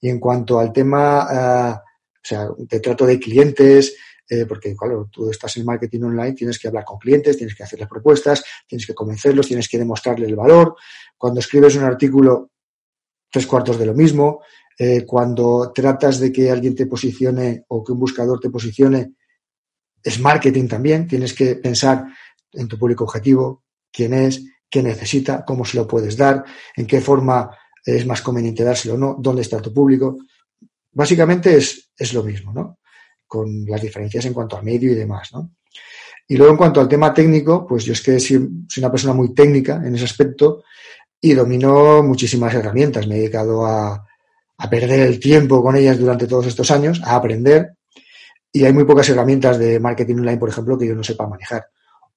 Y 0.00 0.08
en 0.08 0.18
cuanto 0.18 0.58
al 0.58 0.72
tema, 0.72 1.78
o 1.78 2.20
sea, 2.22 2.48
de 2.56 2.80
trato 2.80 3.06
de 3.06 3.18
clientes, 3.18 3.94
eh, 4.30 4.44
porque 4.46 4.76
claro, 4.76 5.08
tú 5.10 5.30
estás 5.30 5.56
en 5.56 5.64
marketing 5.64 6.02
online, 6.02 6.34
tienes 6.34 6.58
que 6.58 6.68
hablar 6.68 6.84
con 6.84 6.98
clientes, 6.98 7.36
tienes 7.36 7.54
que 7.54 7.62
hacerles 7.62 7.88
propuestas, 7.88 8.44
tienes 8.66 8.86
que 8.86 8.94
convencerlos, 8.94 9.46
tienes 9.46 9.68
que 9.68 9.78
demostrarle 9.78 10.26
el 10.26 10.36
valor. 10.36 10.76
Cuando 11.18 11.40
escribes 11.40 11.76
un 11.76 11.84
artículo, 11.84 12.52
tres 13.30 13.46
cuartos 13.46 13.78
de 13.78 13.86
lo 13.86 13.94
mismo. 13.94 14.40
cuando 15.06 15.72
tratas 15.74 16.20
de 16.20 16.30
que 16.30 16.52
alguien 16.52 16.76
te 16.76 16.86
posicione 16.86 17.64
o 17.66 17.82
que 17.82 17.90
un 17.90 17.98
buscador 17.98 18.38
te 18.38 18.48
posicione, 18.48 19.14
es 20.02 20.20
marketing 20.20 20.68
también. 20.68 21.08
Tienes 21.08 21.34
que 21.34 21.56
pensar 21.56 22.06
en 22.52 22.68
tu 22.68 22.78
público 22.78 23.02
objetivo, 23.02 23.64
quién 23.92 24.14
es, 24.14 24.44
qué 24.70 24.82
necesita, 24.82 25.44
cómo 25.44 25.64
se 25.64 25.76
lo 25.76 25.86
puedes 25.86 26.16
dar, 26.16 26.44
en 26.76 26.86
qué 26.86 27.00
forma 27.00 27.50
es 27.84 28.06
más 28.06 28.22
conveniente 28.22 28.64
dárselo 28.64 28.94
o 28.94 28.98
no, 28.98 29.16
dónde 29.18 29.42
está 29.42 29.60
tu 29.60 29.72
público. 29.72 30.18
Básicamente 30.92 31.56
es, 31.56 31.90
es 31.96 32.12
lo 32.12 32.22
mismo, 32.22 32.52
¿no? 32.52 32.78
Con 33.26 33.64
las 33.66 33.82
diferencias 33.82 34.24
en 34.26 34.34
cuanto 34.34 34.56
a 34.56 34.62
medio 34.62 34.92
y 34.92 34.94
demás, 34.94 35.30
¿no? 35.32 35.56
Y 36.26 36.36
luego 36.36 36.52
en 36.52 36.58
cuanto 36.58 36.80
al 36.80 36.88
tema 36.88 37.14
técnico, 37.14 37.66
pues 37.66 37.84
yo 37.84 37.94
es 37.94 38.02
que 38.02 38.20
soy, 38.20 38.36
una 38.76 38.90
persona 38.90 39.14
muy 39.14 39.32
técnica 39.32 39.80
en 39.84 39.94
ese 39.94 40.04
aspecto 40.04 40.64
y 41.20 41.34
domino 41.34 42.02
muchísimas 42.02 42.54
herramientas. 42.54 43.06
Me 43.06 43.16
he 43.16 43.18
dedicado 43.20 43.66
a, 43.66 44.06
a 44.58 44.70
perder 44.70 45.00
el 45.00 45.18
tiempo 45.18 45.62
con 45.62 45.76
ellas 45.76 45.98
durante 45.98 46.26
todos 46.26 46.46
estos 46.46 46.70
años, 46.70 47.00
a 47.04 47.16
aprender. 47.16 47.74
Y 48.52 48.64
hay 48.64 48.72
muy 48.72 48.84
pocas 48.84 49.08
herramientas 49.08 49.58
de 49.58 49.78
marketing 49.78 50.16
online, 50.16 50.38
por 50.38 50.48
ejemplo, 50.48 50.78
que 50.78 50.86
yo 50.86 50.94
no 50.94 51.04
sepa 51.04 51.26
manejar 51.26 51.66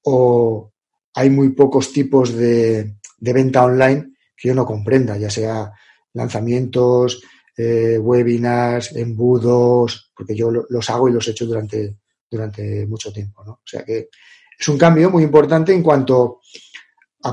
o 0.04 0.72
hay 1.14 1.30
muy 1.30 1.50
pocos 1.50 1.92
tipos 1.92 2.34
de, 2.34 2.96
venta 3.20 3.66
online 3.66 4.14
que 4.36 4.48
yo 4.50 4.56
no 4.56 4.66
comprenda, 4.66 5.18
ya 5.18 5.30
sea 5.30 5.72
lanzamientos, 6.14 7.22
eh, 7.56 7.98
webinars, 8.00 8.96
embudos, 8.96 10.12
porque 10.16 10.36
yo 10.36 10.52
los 10.52 10.90
hago 10.90 11.10
y 11.10 11.14
los 11.14 11.28
he 11.28 11.32
hecho 11.32 11.46
durante, 11.46 11.98
durante 12.30 12.86
mucho 12.88 13.12
tiempo. 13.12 13.44
¿no? 13.44 13.52
O 13.52 13.62
sea 13.66 13.84
que 13.84 14.10
es 14.58 14.68
un 14.68 14.78
cambio 14.78 15.10
muy 15.10 15.24
importante 15.24 15.74
en 15.74 15.84
cuanto 15.84 16.40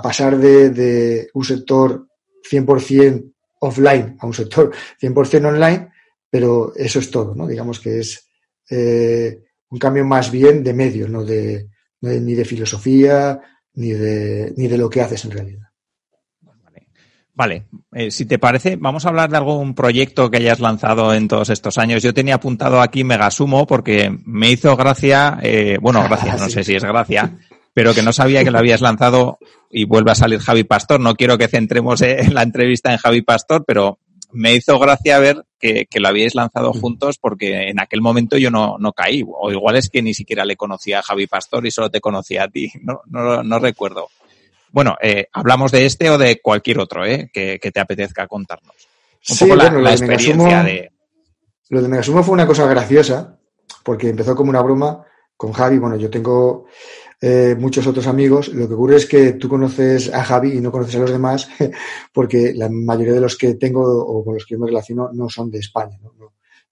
pasar 0.02 0.38
de, 0.38 1.28
un 1.34 1.44
sector 1.44 2.06
100% 2.50 3.32
offline 3.60 4.16
a 4.20 4.26
un 4.26 4.34
sector 4.34 4.72
100% 5.00 5.46
online, 5.46 5.90
pero 6.30 6.72
eso 6.76 6.98
es 6.98 7.10
todo, 7.10 7.34
¿no? 7.34 7.46
Digamos 7.46 7.80
que 7.80 8.00
es 8.00 8.28
eh, 8.70 9.44
un 9.70 9.78
cambio 9.78 10.04
más 10.04 10.30
bien 10.30 10.62
de 10.62 10.74
medio, 10.74 11.08
no 11.08 11.24
de, 11.24 11.68
ni 12.00 12.34
de 12.34 12.44
filosofía, 12.44 13.40
ni 13.74 13.90
de, 13.90 14.52
ni 14.56 14.68
de 14.68 14.78
lo 14.78 14.88
que 14.88 15.00
haces 15.00 15.24
en 15.24 15.30
realidad. 15.30 15.68
Vale, 17.38 17.66
eh, 17.92 18.10
si 18.10 18.26
te 18.26 18.40
parece, 18.40 18.74
vamos 18.74 19.06
a 19.06 19.10
hablar 19.10 19.30
de 19.30 19.36
algún 19.36 19.72
proyecto 19.76 20.28
que 20.28 20.38
hayas 20.38 20.58
lanzado 20.58 21.14
en 21.14 21.28
todos 21.28 21.50
estos 21.50 21.78
años. 21.78 22.02
Yo 22.02 22.12
tenía 22.12 22.34
apuntado 22.34 22.80
aquí 22.80 23.04
Megasumo 23.04 23.64
porque 23.64 24.12
me 24.24 24.50
hizo 24.50 24.76
gracia, 24.76 25.38
eh, 25.40 25.78
bueno, 25.80 26.02
gracia, 26.02 26.34
no 26.40 26.48
sé 26.48 26.64
si 26.64 26.74
es 26.74 26.82
gracia, 26.82 27.38
pero 27.72 27.94
que 27.94 28.02
no 28.02 28.12
sabía 28.12 28.42
que 28.42 28.50
lo 28.50 28.58
habías 28.58 28.80
lanzado 28.80 29.38
y 29.70 29.84
vuelve 29.84 30.12
a 30.12 30.14
salir 30.14 30.40
Javi 30.40 30.64
Pastor. 30.64 31.00
No 31.00 31.14
quiero 31.14 31.38
que 31.38 31.48
centremos 31.48 32.00
eh, 32.02 32.20
en 32.20 32.34
la 32.34 32.42
entrevista 32.42 32.92
en 32.92 32.98
Javi 32.98 33.22
Pastor, 33.22 33.64
pero 33.66 33.98
me 34.32 34.54
hizo 34.54 34.78
gracia 34.78 35.18
ver 35.18 35.44
que, 35.58 35.86
lo 35.94 36.08
habíais 36.08 36.34
lanzado 36.34 36.72
juntos 36.72 37.18
porque 37.18 37.68
en 37.68 37.80
aquel 37.80 38.00
momento 38.00 38.36
yo 38.36 38.50
no, 38.50 38.76
no, 38.78 38.92
caí. 38.92 39.24
O 39.26 39.50
igual 39.50 39.76
es 39.76 39.88
que 39.88 40.02
ni 40.02 40.14
siquiera 40.14 40.44
le 40.44 40.56
conocía 40.56 41.00
a 41.00 41.02
Javi 41.02 41.26
Pastor 41.26 41.66
y 41.66 41.70
solo 41.70 41.90
te 41.90 42.00
conocía 42.00 42.44
a 42.44 42.48
ti. 42.48 42.70
No, 42.82 43.00
no, 43.06 43.42
no 43.42 43.58
recuerdo. 43.58 44.08
Bueno, 44.70 44.96
eh, 45.00 45.28
hablamos 45.32 45.72
de 45.72 45.86
este 45.86 46.10
o 46.10 46.18
de 46.18 46.40
cualquier 46.40 46.78
otro 46.78 47.04
eh, 47.06 47.30
que, 47.32 47.58
te 47.58 47.80
apetezca 47.80 48.26
contarnos. 48.26 48.76
Un 49.28 49.36
sí, 49.36 49.44
poco 49.44 49.56
la, 49.56 49.70
la 49.70 49.90
experiencia 49.92 50.62
de. 50.62 50.90
Lo 51.70 51.82
de 51.82 51.88
Megasumo 51.88 52.22
fue 52.22 52.34
una 52.34 52.46
cosa 52.46 52.66
graciosa 52.66 53.38
porque 53.82 54.08
empezó 54.08 54.34
como 54.34 54.50
una 54.50 54.62
broma 54.62 55.04
con 55.36 55.52
Javi. 55.52 55.78
Bueno, 55.78 55.96
yo 55.96 56.10
tengo 56.10 56.66
eh, 57.20 57.56
muchos 57.58 57.86
otros 57.86 58.06
amigos. 58.06 58.48
Lo 58.48 58.68
que 58.68 58.74
ocurre 58.74 58.96
es 58.96 59.06
que 59.06 59.32
tú 59.32 59.48
conoces 59.48 60.12
a 60.12 60.24
Javi 60.24 60.52
y 60.52 60.60
no 60.60 60.70
conoces 60.70 60.96
a 60.96 61.00
los 61.00 61.10
demás, 61.10 61.48
porque 62.12 62.52
la 62.54 62.68
mayoría 62.68 63.14
de 63.14 63.20
los 63.20 63.36
que 63.36 63.54
tengo 63.54 63.82
o 63.82 64.24
con 64.24 64.34
los 64.34 64.44
que 64.46 64.54
yo 64.54 64.60
me 64.60 64.66
relaciono 64.66 65.10
no 65.12 65.28
son 65.28 65.50
de 65.50 65.58
España, 65.58 65.98
no, 66.02 66.12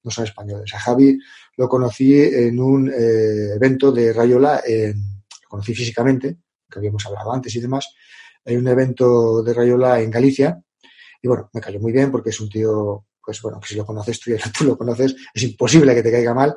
no, 0.03 0.11
son 0.11 0.25
españoles. 0.25 0.73
A 0.75 0.79
Javi 0.79 1.19
lo 1.57 1.69
conocí 1.69 2.15
en 2.23 2.61
un 2.61 2.89
eh, 2.89 3.55
evento 3.57 3.91
de 3.91 4.13
Rayola, 4.13 4.63
lo 4.67 5.49
conocí 5.49 5.75
físicamente, 5.75 6.37
que 6.71 6.79
habíamos 6.79 7.05
hablado 7.07 7.33
antes 7.33 7.55
y 7.57 7.61
demás. 7.61 7.93
Hay 8.45 8.57
un 8.57 8.69
evento 8.69 9.43
de 9.43 9.53
Rayola 9.53 10.01
en 10.01 10.11
Galicia 10.11 10.63
y 11.21 11.29
bueno, 11.29 11.51
me 11.53 11.61
cayó 11.61 11.81
muy 11.81 11.93
bien 11.93 12.11
porque 12.11 12.31
es 12.31 12.41
un 12.41 12.49
tío, 12.49 13.07
pues 13.25 13.43
bueno, 13.43 13.59
que 13.61 13.69
si 13.69 13.75
lo 13.75 13.85
conoces 13.85 14.21
tú 14.21 14.31
y 14.31 14.37
tú 14.57 14.65
lo 14.65 14.79
conoces, 14.79 15.17
es 15.35 15.43
imposible 15.43 15.95
que 15.95 16.03
te 16.03 16.13
caiga 16.13 16.35
mal. 16.35 16.55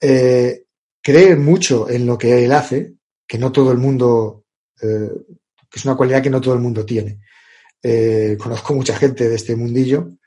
Eh, 0.00 0.64
cree 1.00 1.36
mucho 1.36 1.88
en 1.88 2.06
lo 2.06 2.18
que 2.18 2.44
él 2.44 2.52
hace, 2.52 2.94
que 3.32 3.38
no 3.38 3.50
todo 3.50 3.72
el 3.72 3.78
mundo, 3.78 4.44
eh, 4.82 5.10
que 5.70 5.78
es 5.78 5.84
una 5.86 5.94
cualidad 5.94 6.22
que 6.22 6.28
no 6.28 6.38
todo 6.38 6.52
el 6.52 6.60
mundo 6.60 6.84
tiene. 6.84 7.20
Eh, 7.82 8.36
conozco 8.38 8.74
mucha 8.74 8.94
gente 8.94 9.26
de 9.26 9.36
este 9.36 9.56
mundillo. 9.56 10.18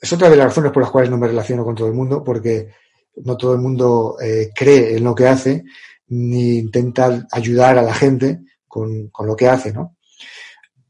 Es 0.00 0.10
otra 0.14 0.30
de 0.30 0.36
las 0.36 0.46
razones 0.46 0.72
por 0.72 0.82
las 0.82 0.90
cuales 0.90 1.10
no 1.10 1.18
me 1.18 1.26
relaciono 1.26 1.62
con 1.62 1.74
todo 1.74 1.88
el 1.88 1.92
mundo, 1.92 2.24
porque 2.24 2.70
no 3.16 3.36
todo 3.36 3.52
el 3.52 3.60
mundo 3.60 4.16
eh, 4.18 4.50
cree 4.54 4.96
en 4.96 5.04
lo 5.04 5.14
que 5.14 5.28
hace 5.28 5.64
ni 6.06 6.56
intenta 6.56 7.28
ayudar 7.32 7.76
a 7.76 7.82
la 7.82 7.92
gente 7.92 8.40
con, 8.66 9.10
lo 9.14 9.36
que 9.36 9.50
hace, 9.50 9.74
¿no? 9.74 9.98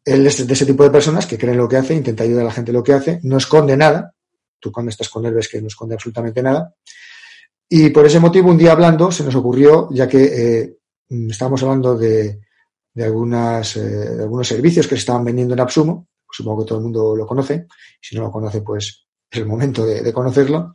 Él 0.04 0.24
es 0.28 0.46
de 0.46 0.54
ese 0.54 0.64
tipo 0.64 0.84
de 0.84 0.90
personas 0.90 1.26
que 1.26 1.36
creen 1.36 1.54
en 1.54 1.58
lo 1.58 1.68
que 1.68 1.78
hace, 1.78 1.92
intenta 1.92 2.22
ayudar 2.22 2.42
a 2.42 2.50
la 2.50 2.52
gente 2.52 2.70
en 2.70 2.76
lo 2.76 2.84
que 2.84 2.92
hace, 2.92 3.18
no 3.24 3.38
esconde 3.38 3.76
nada. 3.76 4.14
Tú 4.60 4.70
cuando 4.70 4.90
estás 4.90 5.08
con 5.08 5.26
él 5.26 5.34
ves 5.34 5.48
que 5.48 5.60
no 5.60 5.66
esconde 5.66 5.96
absolutamente 5.96 6.40
nada. 6.40 6.72
Y 7.68 7.90
por 7.90 8.06
ese 8.06 8.20
motivo, 8.20 8.48
un 8.48 8.58
día 8.58 8.70
hablando, 8.70 9.10
se 9.10 9.24
nos 9.24 9.34
ocurrió, 9.34 9.88
ya 9.90 10.06
que 10.08 10.76
estábamos 11.08 11.62
hablando 11.62 11.96
de, 11.96 12.40
de, 12.92 13.04
algunas, 13.04 13.76
eh, 13.76 14.18
algunos 14.20 14.48
servicios 14.48 14.86
que 14.86 14.96
se 14.96 15.00
estaban 15.00 15.24
vendiendo 15.24 15.54
en 15.54 15.60
Absumo. 15.60 16.08
Supongo 16.30 16.62
que 16.62 16.68
todo 16.68 16.78
el 16.78 16.84
mundo 16.84 17.16
lo 17.16 17.26
conoce. 17.26 17.66
Si 18.00 18.16
no 18.16 18.22
lo 18.22 18.30
conoce, 18.30 18.60
pues 18.60 19.06
es 19.30 19.38
el 19.38 19.46
momento 19.46 19.84
de, 19.86 20.12
conocerlo. 20.12 20.72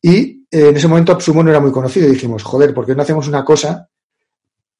Y 0.00 0.46
eh, 0.50 0.68
en 0.68 0.76
ese 0.76 0.88
momento 0.88 1.12
Absumo 1.12 1.42
no 1.42 1.50
era 1.50 1.60
muy 1.60 1.72
conocido 1.72 2.06
y 2.08 2.12
dijimos, 2.12 2.42
joder, 2.42 2.72
¿por 2.74 2.86
qué 2.86 2.94
no 2.94 3.02
hacemos 3.02 3.28
una 3.28 3.44
cosa 3.44 3.88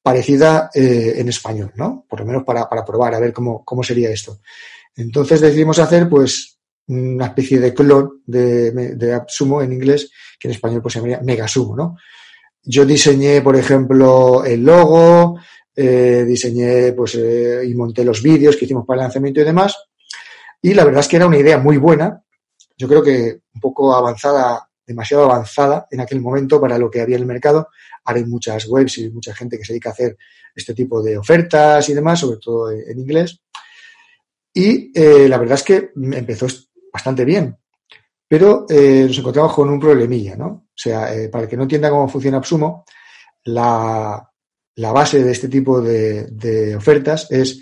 parecida 0.01 0.69
eh, 0.73 1.15
en 1.17 1.27
español, 1.27 1.73
¿no? 1.75 2.05
Por 2.07 2.21
lo 2.21 2.25
menos 2.25 2.43
para, 2.43 2.69
para 2.69 2.85
probar, 2.85 3.13
a 3.15 3.19
ver 3.19 3.33
cómo, 3.33 3.63
cómo 3.65 3.83
sería 3.83 4.09
esto. 4.09 4.39
Entonces 4.95 5.41
decidimos 5.41 5.79
hacer, 5.79 6.07
pues, 6.09 6.59
una 6.87 7.27
especie 7.27 7.59
de 7.59 7.73
clon 7.73 8.23
de, 8.25 8.71
de 8.71 9.13
AppSumo 9.13 9.61
en 9.61 9.73
inglés, 9.73 10.11
que 10.39 10.47
en 10.47 10.53
español 10.55 10.81
pues 10.81 10.93
se 10.93 10.99
llamaría 10.99 11.21
Megasumo, 11.21 11.75
¿no? 11.75 11.97
Yo 12.63 12.85
diseñé, 12.85 13.41
por 13.41 13.55
ejemplo, 13.55 14.43
el 14.43 14.63
logo, 14.63 15.39
eh, 15.75 16.25
diseñé 16.27 16.91
pues, 16.91 17.15
eh, 17.15 17.63
y 17.65 17.73
monté 17.73 18.03
los 18.03 18.21
vídeos 18.21 18.57
que 18.57 18.65
hicimos 18.65 18.85
para 18.85 19.01
el 19.01 19.05
lanzamiento 19.05 19.39
y 19.39 19.45
demás. 19.45 19.77
Y 20.61 20.73
la 20.73 20.83
verdad 20.83 20.99
es 20.99 21.07
que 21.07 21.15
era 21.15 21.27
una 21.27 21.37
idea 21.37 21.57
muy 21.57 21.77
buena. 21.77 22.21
Yo 22.77 22.87
creo 22.87 23.01
que 23.01 23.39
un 23.53 23.61
poco 23.61 23.93
avanzada, 23.93 24.69
demasiado 24.85 25.23
avanzada 25.23 25.87
en 25.89 26.01
aquel 26.01 26.19
momento 26.19 26.59
para 26.59 26.77
lo 26.77 26.91
que 26.91 26.99
había 26.99 27.15
en 27.15 27.21
el 27.21 27.27
mercado. 27.27 27.69
Ahora 28.03 28.19
hay 28.19 28.25
muchas 28.25 28.67
webs 28.67 28.97
y 28.97 29.09
mucha 29.09 29.33
gente 29.33 29.57
que 29.57 29.63
se 29.63 29.71
dedica 29.71 29.89
a 29.89 29.93
hacer 29.93 30.17
este 30.53 30.73
tipo 30.73 31.01
de 31.01 31.17
ofertas 31.17 31.87
y 31.87 31.93
demás, 31.93 32.19
sobre 32.19 32.39
todo 32.39 32.71
en 32.71 32.99
inglés. 32.99 33.39
Y 34.53 34.91
eh, 34.93 35.29
la 35.29 35.37
verdad 35.37 35.55
es 35.55 35.63
que 35.63 35.91
empezó 35.95 36.47
bastante 36.91 37.23
bien. 37.23 37.55
Pero 38.27 38.65
nos 38.69 39.17
encontramos 39.17 39.53
con 39.53 39.69
un 39.69 39.79
problemilla, 39.79 40.35
¿no? 40.35 40.68
O 40.79 40.81
sea, 40.81 41.13
eh, 41.13 41.27
para 41.27 41.43
el 41.43 41.49
que 41.49 41.57
no 41.57 41.63
entienda 41.63 41.89
cómo 41.89 42.07
funciona 42.07 42.37
Absumo, 42.37 42.85
la, 43.43 44.31
la 44.75 44.91
base 44.93 45.21
de 45.21 45.31
este 45.31 45.49
tipo 45.49 45.81
de, 45.81 46.73
ofertas 46.77 47.29
es 47.29 47.61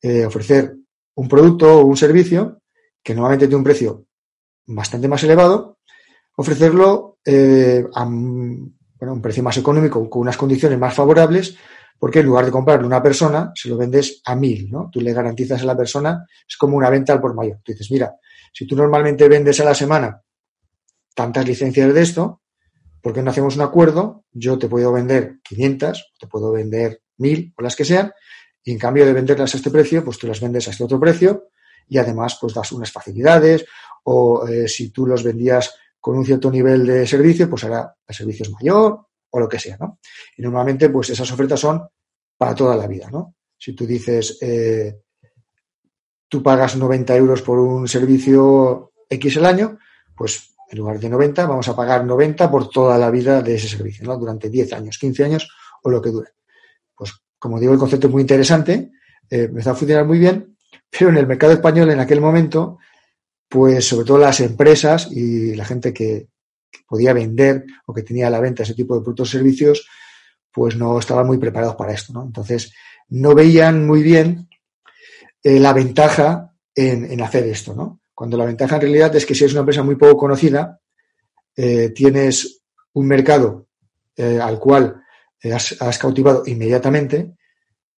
eh, 0.00 0.24
ofrecer 0.24 0.76
un 1.16 1.28
producto 1.28 1.80
o 1.80 1.84
un 1.84 1.96
servicio 1.96 2.62
que 3.02 3.14
normalmente 3.14 3.48
tiene 3.48 3.56
un 3.56 3.64
precio 3.64 4.06
bastante 4.66 5.08
más 5.08 5.24
elevado, 5.24 5.78
ofrecerlo 6.36 7.18
a 7.94 8.04
un, 8.04 8.78
bueno, 9.02 9.14
un 9.14 9.20
precio 9.20 9.42
más 9.42 9.56
económico, 9.56 10.08
con 10.08 10.22
unas 10.22 10.36
condiciones 10.36 10.78
más 10.78 10.94
favorables, 10.94 11.56
porque 11.98 12.20
en 12.20 12.26
lugar 12.26 12.44
de 12.44 12.52
comprarle 12.52 12.84
a 12.84 12.86
una 12.86 13.02
persona, 13.02 13.50
se 13.52 13.68
lo 13.68 13.76
vendes 13.76 14.22
a 14.24 14.36
mil, 14.36 14.70
¿no? 14.70 14.88
Tú 14.92 15.00
le 15.00 15.12
garantizas 15.12 15.60
a 15.62 15.64
la 15.64 15.76
persona, 15.76 16.24
es 16.48 16.56
como 16.56 16.76
una 16.76 16.88
venta 16.88 17.12
al 17.12 17.20
por 17.20 17.34
mayor. 17.34 17.58
Tú 17.64 17.72
dices, 17.72 17.90
mira, 17.90 18.14
si 18.52 18.64
tú 18.64 18.76
normalmente 18.76 19.28
vendes 19.28 19.58
a 19.58 19.64
la 19.64 19.74
semana 19.74 20.22
tantas 21.16 21.44
licencias 21.44 21.92
de 21.92 22.00
esto, 22.00 22.41
¿por 23.02 23.12
qué 23.12 23.22
no 23.22 23.30
hacemos 23.30 23.56
un 23.56 23.62
acuerdo? 23.62 24.24
Yo 24.32 24.58
te 24.58 24.68
puedo 24.68 24.92
vender 24.92 25.40
500, 25.42 26.12
te 26.18 26.26
puedo 26.28 26.52
vender 26.52 27.02
1000 27.18 27.54
o 27.56 27.62
las 27.62 27.76
que 27.76 27.84
sean, 27.84 28.12
y 28.64 28.72
en 28.72 28.78
cambio 28.78 29.04
de 29.04 29.12
venderlas 29.12 29.52
a 29.54 29.56
este 29.56 29.70
precio, 29.70 30.04
pues 30.04 30.18
tú 30.18 30.26
las 30.26 30.40
vendes 30.40 30.68
a 30.68 30.70
este 30.70 30.84
otro 30.84 31.00
precio 31.00 31.48
y 31.88 31.98
además 31.98 32.38
pues 32.40 32.54
das 32.54 32.70
unas 32.72 32.92
facilidades 32.92 33.66
o 34.04 34.46
eh, 34.46 34.68
si 34.68 34.90
tú 34.90 35.06
los 35.06 35.22
vendías 35.22 35.74
con 36.00 36.16
un 36.16 36.24
cierto 36.24 36.50
nivel 36.50 36.86
de 36.86 37.06
servicio, 37.06 37.50
pues 37.50 37.64
ahora 37.64 37.94
el 38.06 38.14
servicio 38.14 38.44
es 38.44 38.50
mayor 38.50 39.06
o 39.30 39.40
lo 39.40 39.48
que 39.48 39.58
sea, 39.58 39.76
¿no? 39.78 39.98
Y 40.36 40.42
normalmente 40.42 40.88
pues 40.88 41.10
esas 41.10 41.30
ofertas 41.32 41.60
son 41.60 41.82
para 42.36 42.54
toda 42.54 42.76
la 42.76 42.86
vida, 42.86 43.08
¿no? 43.10 43.34
Si 43.56 43.72
tú 43.72 43.86
dices, 43.86 44.38
eh, 44.40 45.02
tú 46.28 46.42
pagas 46.42 46.76
90 46.76 47.16
euros 47.16 47.42
por 47.42 47.58
un 47.58 47.86
servicio 47.86 48.92
X 49.08 49.36
el 49.36 49.46
año, 49.46 49.78
pues 50.16 50.51
en 50.72 50.78
lugar 50.78 50.98
de 50.98 51.08
90 51.08 51.46
vamos 51.46 51.68
a 51.68 51.76
pagar 51.76 52.04
90 52.04 52.50
por 52.50 52.70
toda 52.70 52.96
la 52.96 53.10
vida 53.10 53.42
de 53.42 53.54
ese 53.54 53.68
servicio, 53.68 54.06
¿no? 54.06 54.16
Durante 54.16 54.48
10 54.48 54.72
años, 54.72 54.98
15 54.98 55.24
años 55.24 55.48
o 55.82 55.90
lo 55.90 56.00
que 56.00 56.10
dure. 56.10 56.30
Pues 56.96 57.12
como 57.38 57.60
digo, 57.60 57.74
el 57.74 57.78
concepto 57.78 58.06
es 58.06 58.12
muy 58.12 58.22
interesante, 58.22 58.90
eh, 59.28 59.44
empezó 59.44 59.70
a 59.70 59.74
funcionar 59.74 60.06
muy 60.06 60.18
bien, 60.18 60.56
pero 60.90 61.10
en 61.10 61.18
el 61.18 61.26
mercado 61.26 61.52
español 61.52 61.90
en 61.90 62.00
aquel 62.00 62.22
momento, 62.22 62.78
pues 63.48 63.86
sobre 63.86 64.06
todo 64.06 64.18
las 64.18 64.40
empresas 64.40 65.12
y 65.12 65.54
la 65.54 65.66
gente 65.66 65.92
que, 65.92 66.28
podía 66.88 67.12
vender 67.12 67.64
o 67.86 67.94
que 67.94 68.02
tenía 68.02 68.26
a 68.26 68.30
la 68.30 68.40
venta 68.40 68.62
ese 68.62 68.74
tipo 68.74 68.94
de 68.94 69.02
productos 69.02 69.28
o 69.28 69.32
servicios, 69.32 69.86
pues 70.50 70.76
no 70.76 70.98
estaban 70.98 71.26
muy 71.26 71.38
preparados 71.38 71.76
para 71.76 71.92
esto, 71.92 72.12
¿no? 72.12 72.22
Entonces, 72.22 72.72
no 73.08 73.34
veían 73.34 73.86
muy 73.86 74.02
bien 74.02 74.48
eh, 75.42 75.58
la 75.58 75.72
ventaja 75.72 76.54
en, 76.74 77.20
hacer 77.22 77.46
esto, 77.46 77.74
¿no? 77.74 78.01
Cuando 78.22 78.36
la 78.36 78.44
ventaja 78.44 78.76
en 78.76 78.82
realidad 78.82 79.16
es 79.16 79.26
que 79.26 79.34
si 79.34 79.42
eres 79.42 79.54
una 79.54 79.62
empresa 79.62 79.82
muy 79.82 79.96
poco 79.96 80.16
conocida, 80.16 80.78
eh, 81.56 81.88
tienes 81.88 82.62
un 82.92 83.08
mercado 83.08 83.66
eh, 84.14 84.38
al 84.40 84.60
cual 84.60 85.02
has, 85.52 85.98
cautivado 85.98 86.44
inmediatamente. 86.46 87.34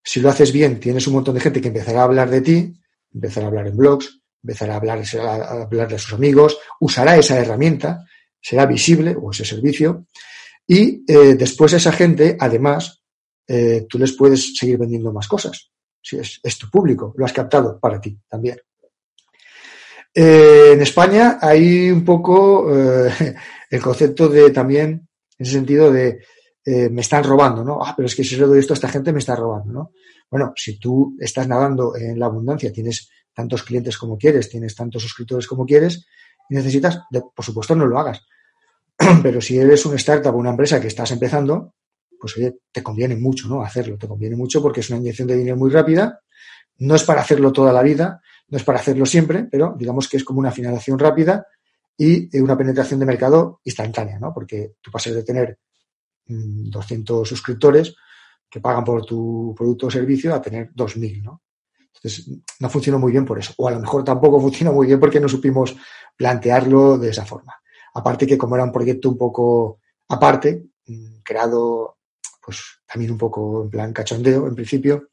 Si 0.03 0.19
lo 0.21 0.29
haces 0.29 0.51
bien, 0.51 0.79
tienes 0.79 1.05
un 1.05 1.13
montón 1.13 1.35
de 1.35 1.41
gente 1.41 1.61
que 1.61 1.67
empezará 1.67 2.01
a 2.01 2.05
hablar 2.05 2.31
de 2.31 2.41
ti, 2.41 2.73
empezará 3.13 3.45
a 3.45 3.49
hablar 3.49 3.67
en 3.67 3.77
blogs, 3.77 4.19
empezará 4.41 4.73
a 4.73 4.77
hablar, 4.77 4.97
a 4.97 5.85
de 5.85 5.99
sus 5.99 6.13
amigos, 6.13 6.57
usará 6.79 7.15
esa 7.17 7.37
herramienta, 7.37 8.03
será 8.41 8.65
visible 8.65 9.15
o 9.21 9.29
ese 9.29 9.45
servicio. 9.45 10.07
Y 10.65 11.05
después 11.35 11.73
esa 11.73 11.91
gente, 11.91 12.35
además, 12.39 13.03
tú 13.87 13.99
les 13.99 14.13
puedes 14.13 14.57
seguir 14.57 14.79
vendiendo 14.79 15.13
más 15.13 15.27
cosas 15.27 15.69
si 16.05 16.17
es, 16.17 16.57
tu 16.59 16.69
público, 16.69 17.13
lo 17.17 17.25
has 17.25 17.33
captado 17.33 17.79
para 17.79 17.99
ti 17.99 18.15
también. 18.29 18.57
Eh, 20.17 20.71
en 20.71 20.81
España 20.81 21.39
hay 21.41 21.91
un 21.91 22.05
poco 22.05 22.73
eh, 22.73 23.11
el 23.69 23.81
concepto 23.81 24.29
de 24.29 24.49
también, 24.51 24.89
en 25.37 25.45
ese 25.45 25.51
sentido 25.51 25.91
de 25.91 26.19
eh, 26.65 26.89
me 26.89 27.01
están 27.01 27.25
robando, 27.25 27.65
¿no? 27.65 27.79
Ah, 27.83 27.93
pero 27.95 28.05
es 28.05 28.15
que 28.15 28.23
si 28.23 28.37
le 28.37 28.45
doy 28.45 28.59
esto 28.59 28.71
a 28.73 28.75
esta 28.75 28.87
gente 28.87 29.11
me 29.11 29.19
está 29.19 29.35
robando, 29.35 29.73
¿no? 29.73 29.91
Bueno, 30.31 30.53
si 30.55 30.79
tú 30.79 31.17
estás 31.19 31.47
nadando 31.49 31.97
en 31.97 32.17
la 32.17 32.27
abundancia, 32.27 32.71
tienes 32.71 33.09
tantos 33.33 33.63
clientes 33.63 33.97
como 33.97 34.17
quieres, 34.17 34.49
tienes 34.49 34.73
tantos 34.73 35.03
suscriptores 35.03 35.47
como 35.47 35.65
quieres 35.65 36.05
y 36.49 36.55
necesitas, 36.55 37.01
por 37.35 37.45
supuesto 37.45 37.75
no 37.75 37.85
lo 37.85 37.99
hagas. 37.99 38.25
Pero 39.21 39.41
si 39.41 39.59
eres 39.59 39.85
una 39.85 39.97
startup 39.97 40.33
o 40.33 40.37
una 40.37 40.51
empresa 40.51 40.79
que 40.79 40.87
estás 40.87 41.11
empezando, 41.11 41.75
pues 42.17 42.37
oye, 42.37 42.55
te 42.71 42.81
conviene 42.81 43.17
mucho, 43.17 43.49
¿no? 43.49 43.61
Hacerlo, 43.61 43.97
te 43.97 44.07
conviene 44.07 44.37
mucho 44.37 44.61
porque 44.61 44.79
es 44.79 44.89
una 44.89 44.99
inyección 44.99 45.27
de 45.27 45.35
dinero 45.35 45.57
muy 45.57 45.69
rápida. 45.69 46.21
No 46.77 46.95
es 46.95 47.03
para 47.03 47.21
hacerlo 47.21 47.51
toda 47.51 47.73
la 47.73 47.83
vida, 47.83 48.21
no 48.47 48.57
es 48.57 48.63
para 48.63 48.79
hacerlo 48.79 49.05
siempre, 49.05 49.47
pero 49.49 49.75
digamos 49.77 50.07
que 50.07 50.17
es 50.17 50.23
como 50.23 50.39
una 50.39 50.51
finalización 50.51 50.99
rápida 50.99 51.47
y 51.97 52.37
una 52.39 52.57
penetración 52.57 52.99
de 52.99 53.05
mercado 53.05 53.61
instantánea, 53.63 54.19
¿no? 54.19 54.33
Porque 54.33 54.75
tú 54.81 54.91
pasas 54.91 55.13
de 55.13 55.23
tener 55.23 55.59
200 56.25 57.21
mm, 57.21 57.25
suscriptores 57.25 57.95
que 58.49 58.59
pagan 58.59 58.83
por 58.83 59.05
tu 59.05 59.53
producto 59.57 59.87
o 59.87 59.91
servicio 59.91 60.33
a 60.33 60.41
tener 60.41 60.71
2.000, 60.73 61.23
¿no? 61.23 61.41
Entonces, 61.95 62.29
no 62.59 62.69
funcionó 62.69 62.99
muy 62.99 63.11
bien 63.11 63.25
por 63.25 63.39
eso. 63.39 63.53
O 63.57 63.67
a 63.67 63.71
lo 63.71 63.79
mejor 63.79 64.03
tampoco 64.03 64.39
funcionó 64.39 64.73
muy 64.73 64.87
bien 64.87 64.99
porque 64.99 65.19
no 65.19 65.29
supimos 65.29 65.75
plantearlo 66.15 66.97
de 66.97 67.09
esa 67.09 67.25
forma. 67.25 67.53
Aparte 67.93 68.27
que 68.27 68.37
como 68.37 68.55
era 68.55 68.65
un 68.65 68.71
proyecto 68.71 69.09
un 69.09 69.17
poco 69.17 69.79
aparte, 70.09 70.65
mm, 70.85 71.21
creado 71.23 71.97
pues 72.45 72.61
también 72.85 73.11
un 73.11 73.17
poco 73.17 73.63
en 73.63 73.69
plan 73.69 73.93
cachondeo 73.93 74.47
en 74.47 74.53
principio, 74.53 75.09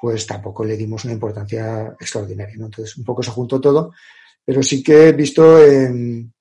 pues 0.00 0.26
tampoco 0.26 0.64
le 0.64 0.76
dimos 0.76 1.04
una 1.04 1.14
importancia 1.14 1.94
extraordinaria. 2.00 2.56
¿no? 2.56 2.66
Entonces, 2.66 2.96
un 2.96 3.04
poco 3.04 3.22
se 3.22 3.30
juntó 3.30 3.60
todo, 3.60 3.92
pero 4.44 4.62
sí 4.62 4.82
que 4.82 5.08
he 5.08 5.12
visto 5.12 5.62
en, 5.64 6.32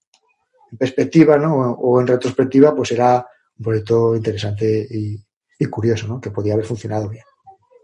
perspectiva 0.77 1.37
¿no? 1.37 1.71
o, 1.71 1.99
en 1.99 2.07
retrospectiva, 2.07 2.75
pues 2.75 2.91
era 2.91 3.25
un 3.57 3.63
proyecto 3.63 4.15
interesante 4.15 4.87
y, 4.89 5.19
y 5.57 5.65
curioso, 5.65 6.07
¿no? 6.07 6.21
que 6.21 6.31
podía 6.31 6.53
haber 6.53 6.65
funcionado 6.65 7.09
bien. 7.09 7.23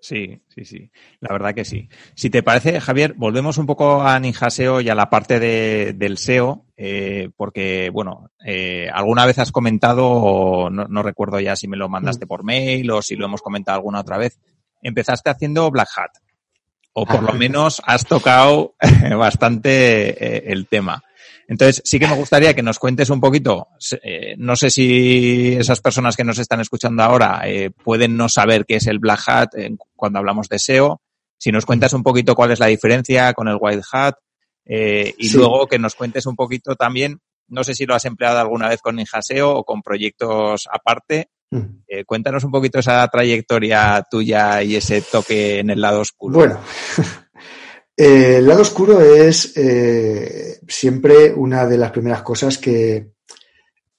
Sí, 0.05 0.39
sí, 0.49 0.65
sí. 0.65 0.91
La 1.19 1.33
verdad 1.33 1.55
que 1.55 1.65
sí. 1.65 1.89
Si 2.13 2.29
te 2.29 2.43
parece, 2.43 2.79
Javier, 2.79 3.15
volvemos 3.17 3.57
un 3.57 3.65
poco 3.65 4.03
a 4.03 4.19
Ninja 4.19 4.51
SEO 4.51 4.79
y 4.79 4.89
a 4.89 4.93
la 4.93 5.09
parte 5.09 5.39
de, 5.39 5.93
del 5.93 6.19
SEO, 6.19 6.63
eh, 6.77 7.31
porque, 7.35 7.89
bueno, 7.91 8.29
eh, 8.45 8.88
alguna 8.93 9.25
vez 9.25 9.39
has 9.39 9.51
comentado, 9.51 10.69
no, 10.69 10.85
no, 10.88 11.01
recuerdo 11.01 11.39
ya 11.39 11.55
si 11.55 11.67
me 11.67 11.75
lo 11.75 11.89
mandaste 11.89 12.25
mm. 12.25 12.27
por 12.27 12.43
mail 12.43 12.91
o 12.91 13.01
si 13.01 13.15
lo 13.15 13.25
hemos 13.25 13.41
comentado 13.41 13.77
alguna 13.77 14.01
otra 14.01 14.19
vez, 14.19 14.39
empezaste 14.81 15.29
haciendo 15.29 15.69
Black 15.71 15.89
Hat. 15.95 16.11
O 16.93 17.05
por 17.05 17.23
lo 17.23 17.31
ah. 17.31 17.35
menos 17.35 17.81
has 17.85 18.05
tocado 18.05 18.75
bastante 19.17 20.09
eh, 20.09 20.43
el 20.47 20.67
tema. 20.67 21.03
Entonces, 21.47 21.81
sí 21.85 21.99
que 21.99 22.07
me 22.07 22.15
gustaría 22.15 22.53
que 22.53 22.63
nos 22.63 22.79
cuentes 22.79 23.09
un 23.09 23.19
poquito, 23.19 23.67
eh, 24.01 24.35
no 24.38 24.55
sé 24.55 24.71
si 24.71 25.53
esas 25.53 25.79
personas 25.79 26.15
que 26.15 26.23
nos 26.23 26.39
están 26.39 26.59
escuchando 26.59 27.03
ahora 27.03 27.41
eh, 27.45 27.69
pueden 27.69 28.17
no 28.17 28.29
saber 28.29 28.65
qué 28.65 28.77
es 28.77 28.88
el 28.88 28.97
Black 28.97 29.21
Hat 29.27 29.49
cuando 29.95 30.17
hablamos 30.17 30.49
de 30.49 30.57
SEO, 30.57 31.01
si 31.38 31.51
nos 31.51 31.65
cuentas 31.65 31.93
un 31.93 32.03
poquito 32.03 32.35
cuál 32.35 32.51
es 32.51 32.59
la 32.59 32.67
diferencia 32.67 33.33
con 33.33 33.47
el 33.47 33.57
White 33.59 33.83
Hat 33.91 34.15
eh, 34.65 35.13
y 35.17 35.31
luego 35.31 35.67
que 35.67 35.77
nos 35.77 35.93
cuentes 35.93 36.25
un 36.25 36.35
poquito 36.35 36.75
también, 36.75 37.19
no 37.47 37.63
sé 37.63 37.75
si 37.75 37.85
lo 37.85 37.93
has 37.93 38.05
empleado 38.05 38.39
alguna 38.39 38.69
vez 38.69 38.81
con 38.81 38.95
Ninja 38.95 39.21
SEO 39.21 39.51
o 39.51 39.63
con 39.63 39.83
proyectos 39.83 40.67
aparte, 40.71 41.29
mm. 41.51 42.03
cuéntanos 42.05 42.43
un 42.43 42.51
poquito 42.51 42.79
esa 42.79 43.08
trayectoria 43.08 44.05
tuya 44.10 44.62
y 44.63 44.75
ese 44.75 45.01
toque 45.01 45.60
en 45.60 45.69
el 45.69 45.81
lado 45.81 46.01
oscuro. 46.01 46.34
Bueno, 46.34 46.60
Eh, 47.97 48.38
el 48.38 48.47
lado 48.47 48.62
oscuro 48.62 49.01
es 49.01 49.55
eh, 49.55 50.60
siempre 50.67 51.34
una 51.34 51.65
de 51.65 51.77
las 51.77 51.91
primeras 51.91 52.21
cosas 52.21 52.58
que, 52.58 53.12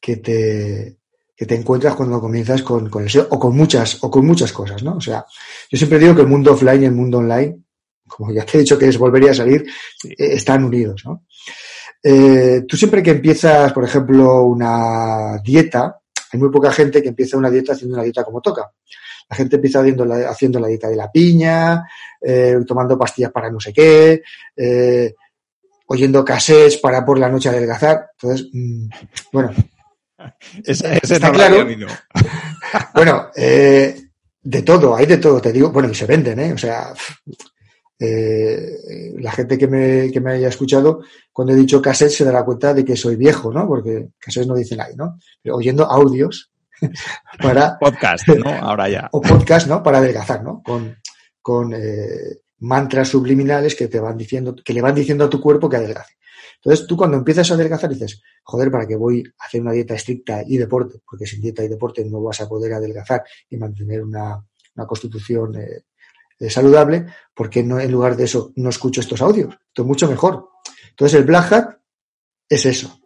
que, 0.01 0.17
te, 0.19 0.99
que 1.37 1.47
te 1.47 1.55
encuentras 1.55 1.95
cuando 1.95 2.21
comienzas 2.21 2.63
con, 2.63 2.89
con, 2.89 3.05
el 3.05 3.11
SEO 3.11 3.29
o 3.31 3.39
con 3.39 3.57
muchas, 3.57 4.03
o 4.03 4.11
con 4.11 4.27
muchas 4.27 4.53
cosas, 4.53 4.83
¿no? 4.83 4.97
O 4.97 5.01
sea, 5.01 5.25
yo 5.71 5.77
siempre 5.79 5.99
digo 5.99 6.15
que 6.15 6.23
el 6.23 6.29
mundo 6.29 6.53
offline 6.53 6.83
y 6.83 6.87
el 6.87 6.93
mundo 6.93 7.19
online, 7.19 7.59
como 8.07 8.33
ya 8.33 8.45
te 8.45 8.59
he 8.59 8.61
dicho 8.61 8.79
que 8.79 8.89
es 8.89 8.99
volvería 8.99 9.33
a 9.33 9.35
salir, 9.35 9.67
eh, 10.05 10.15
están 10.19 10.65
unidos, 10.65 11.03
¿no? 11.05 11.25
Eh, 12.03 12.65
tú 12.69 12.77
siempre 12.77 13.03
que 13.03 13.11
empiezas, 13.11 13.73
por 13.73 13.85
ejemplo, 13.85 14.45
una 14.45 15.41
dieta, 15.43 15.99
hay 16.37 16.41
muy 16.41 16.51
poca 16.51 16.71
gente 16.71 17.03
que 17.03 17.09
empieza 17.09 17.39
una 17.39 17.51
dieta 17.51 17.73
haciendo 17.73 17.95
una 17.97 18.05
dieta 18.05 18.23
como 18.23 18.43
toca. 18.43 18.71
La 19.29 19.37
gente 19.37 19.57
empieza 19.57 19.81
haciendo 19.81 20.05
la, 20.05 20.29
haciendo 20.29 20.61
la 20.61 20.69
dieta 20.69 20.89
de 20.89 20.97
la 20.97 21.11
piña, 21.11 21.83
eh, 22.21 22.59
tomando 22.67 22.99
pastillas 22.99 23.33
para 23.33 23.51
no 23.51 23.59
sé 23.59 23.73
qué, 23.73 24.23
eh, 24.57 25.15
oyendo 25.87 26.25
casés 26.25 26.77
para 26.77 27.05
por 27.05 27.19
la 27.19 27.29
noche 27.29 27.49
adelgazar. 27.49 28.11
Entonces, 28.13 28.49
mm, 28.53 28.89
bueno. 29.33 29.51
está 30.63 31.33
claro. 31.33 31.67
bueno, 32.95 33.31
eh, 33.35 33.97
de 34.43 34.63
todo, 34.63 34.95
hay 34.95 35.07
de 35.07 35.19
todo, 35.19 35.41
te 35.41 35.53
digo. 35.53 35.71
Bueno, 35.71 35.89
y 35.89 35.95
se 35.95 36.07
venden, 36.07 36.39
¿eh? 36.39 36.53
O 36.53 36.59
sea, 36.59 36.93
eh, 37.99 39.15
la 39.19 39.33
gente 39.33 39.57
que 39.57 39.67
me, 39.67 40.11
que 40.11 40.21
me 40.21 40.33
haya 40.33 40.49
escuchado, 40.49 41.01
cuando 41.33 41.55
he 41.55 41.57
dicho 41.57 41.81
cassette 41.81 42.11
se 42.11 42.25
dará 42.25 42.45
cuenta 42.45 42.75
de 42.75 42.85
que 42.85 42.97
soy 42.97 43.17
viejo, 43.17 43.53
¿no? 43.53 43.67
Porque 43.67 44.09
cassette 44.19 44.47
no 44.47 44.55
dice 44.55 44.77
nadie, 44.77 44.97
¿no? 44.97 45.19
Pero 45.43 45.57
oyendo 45.57 45.85
audios 45.85 46.53
para... 47.43 47.79
podcast, 47.81 48.29
¿no? 48.29 48.51
Ahora 48.51 48.89
ya. 48.89 49.09
o 49.13 49.21
podcast, 49.21 49.67
¿no? 49.67 49.83
Para 49.83 49.99
adelgazar, 49.99 50.43
¿no? 50.43 50.63
Con, 50.63 50.97
con 51.41 51.73
eh, 51.75 52.41
mantras 52.59 53.09
subliminales 53.09 53.75
que 53.75 53.89
te 53.89 54.01
van 54.01 54.17
diciendo, 54.17 54.55
que 54.55 54.75
le 54.75 54.83
van 54.83 54.95
diciendo 54.95 55.25
a 55.25 55.31
tu 55.31 55.41
cuerpo 55.41 55.69
que 55.69 55.77
adelgace. 55.77 56.15
Entonces 56.57 56.87
tú 56.87 56.97
cuando 56.97 57.17
empiezas 57.17 57.51
a 57.51 57.55
adelgazar 57.55 57.91
dices, 57.91 58.23
joder, 58.43 58.71
¿para 58.71 58.87
qué 58.87 58.97
voy 58.97 59.23
a 59.39 59.45
hacer 59.45 59.61
una 59.61 59.73
dieta 59.73 59.95
estricta 59.95 60.43
y 60.47 60.59
deporte? 60.59 60.99
Porque 61.09 61.27
sin 61.27 61.41
dieta 61.41 61.63
y 61.63 61.69
deporte 61.69 62.05
no 62.05 62.21
vas 62.23 62.41
a 62.41 62.49
poder 62.49 62.73
adelgazar 62.73 63.23
y 63.49 63.57
mantener 63.57 64.03
una, 64.03 64.43
una 64.75 64.87
constitución 64.87 65.55
eh, 65.57 65.85
saludable, 66.49 67.07
porque 67.35 67.63
no, 67.63 67.81
en 67.81 67.91
lugar 67.91 68.17
de 68.17 68.25
eso 68.25 68.53
no 68.57 68.69
escucho 68.69 69.01
estos 69.01 69.23
audios? 69.23 69.55
Esto 69.69 69.83
es 69.83 69.89
mucho 69.89 70.09
mejor. 70.09 70.49
Entonces 70.91 71.19
el 71.19 71.25
Black 71.25 71.53
Hat 71.53 71.79
es 72.49 72.67
eso. 72.67 73.01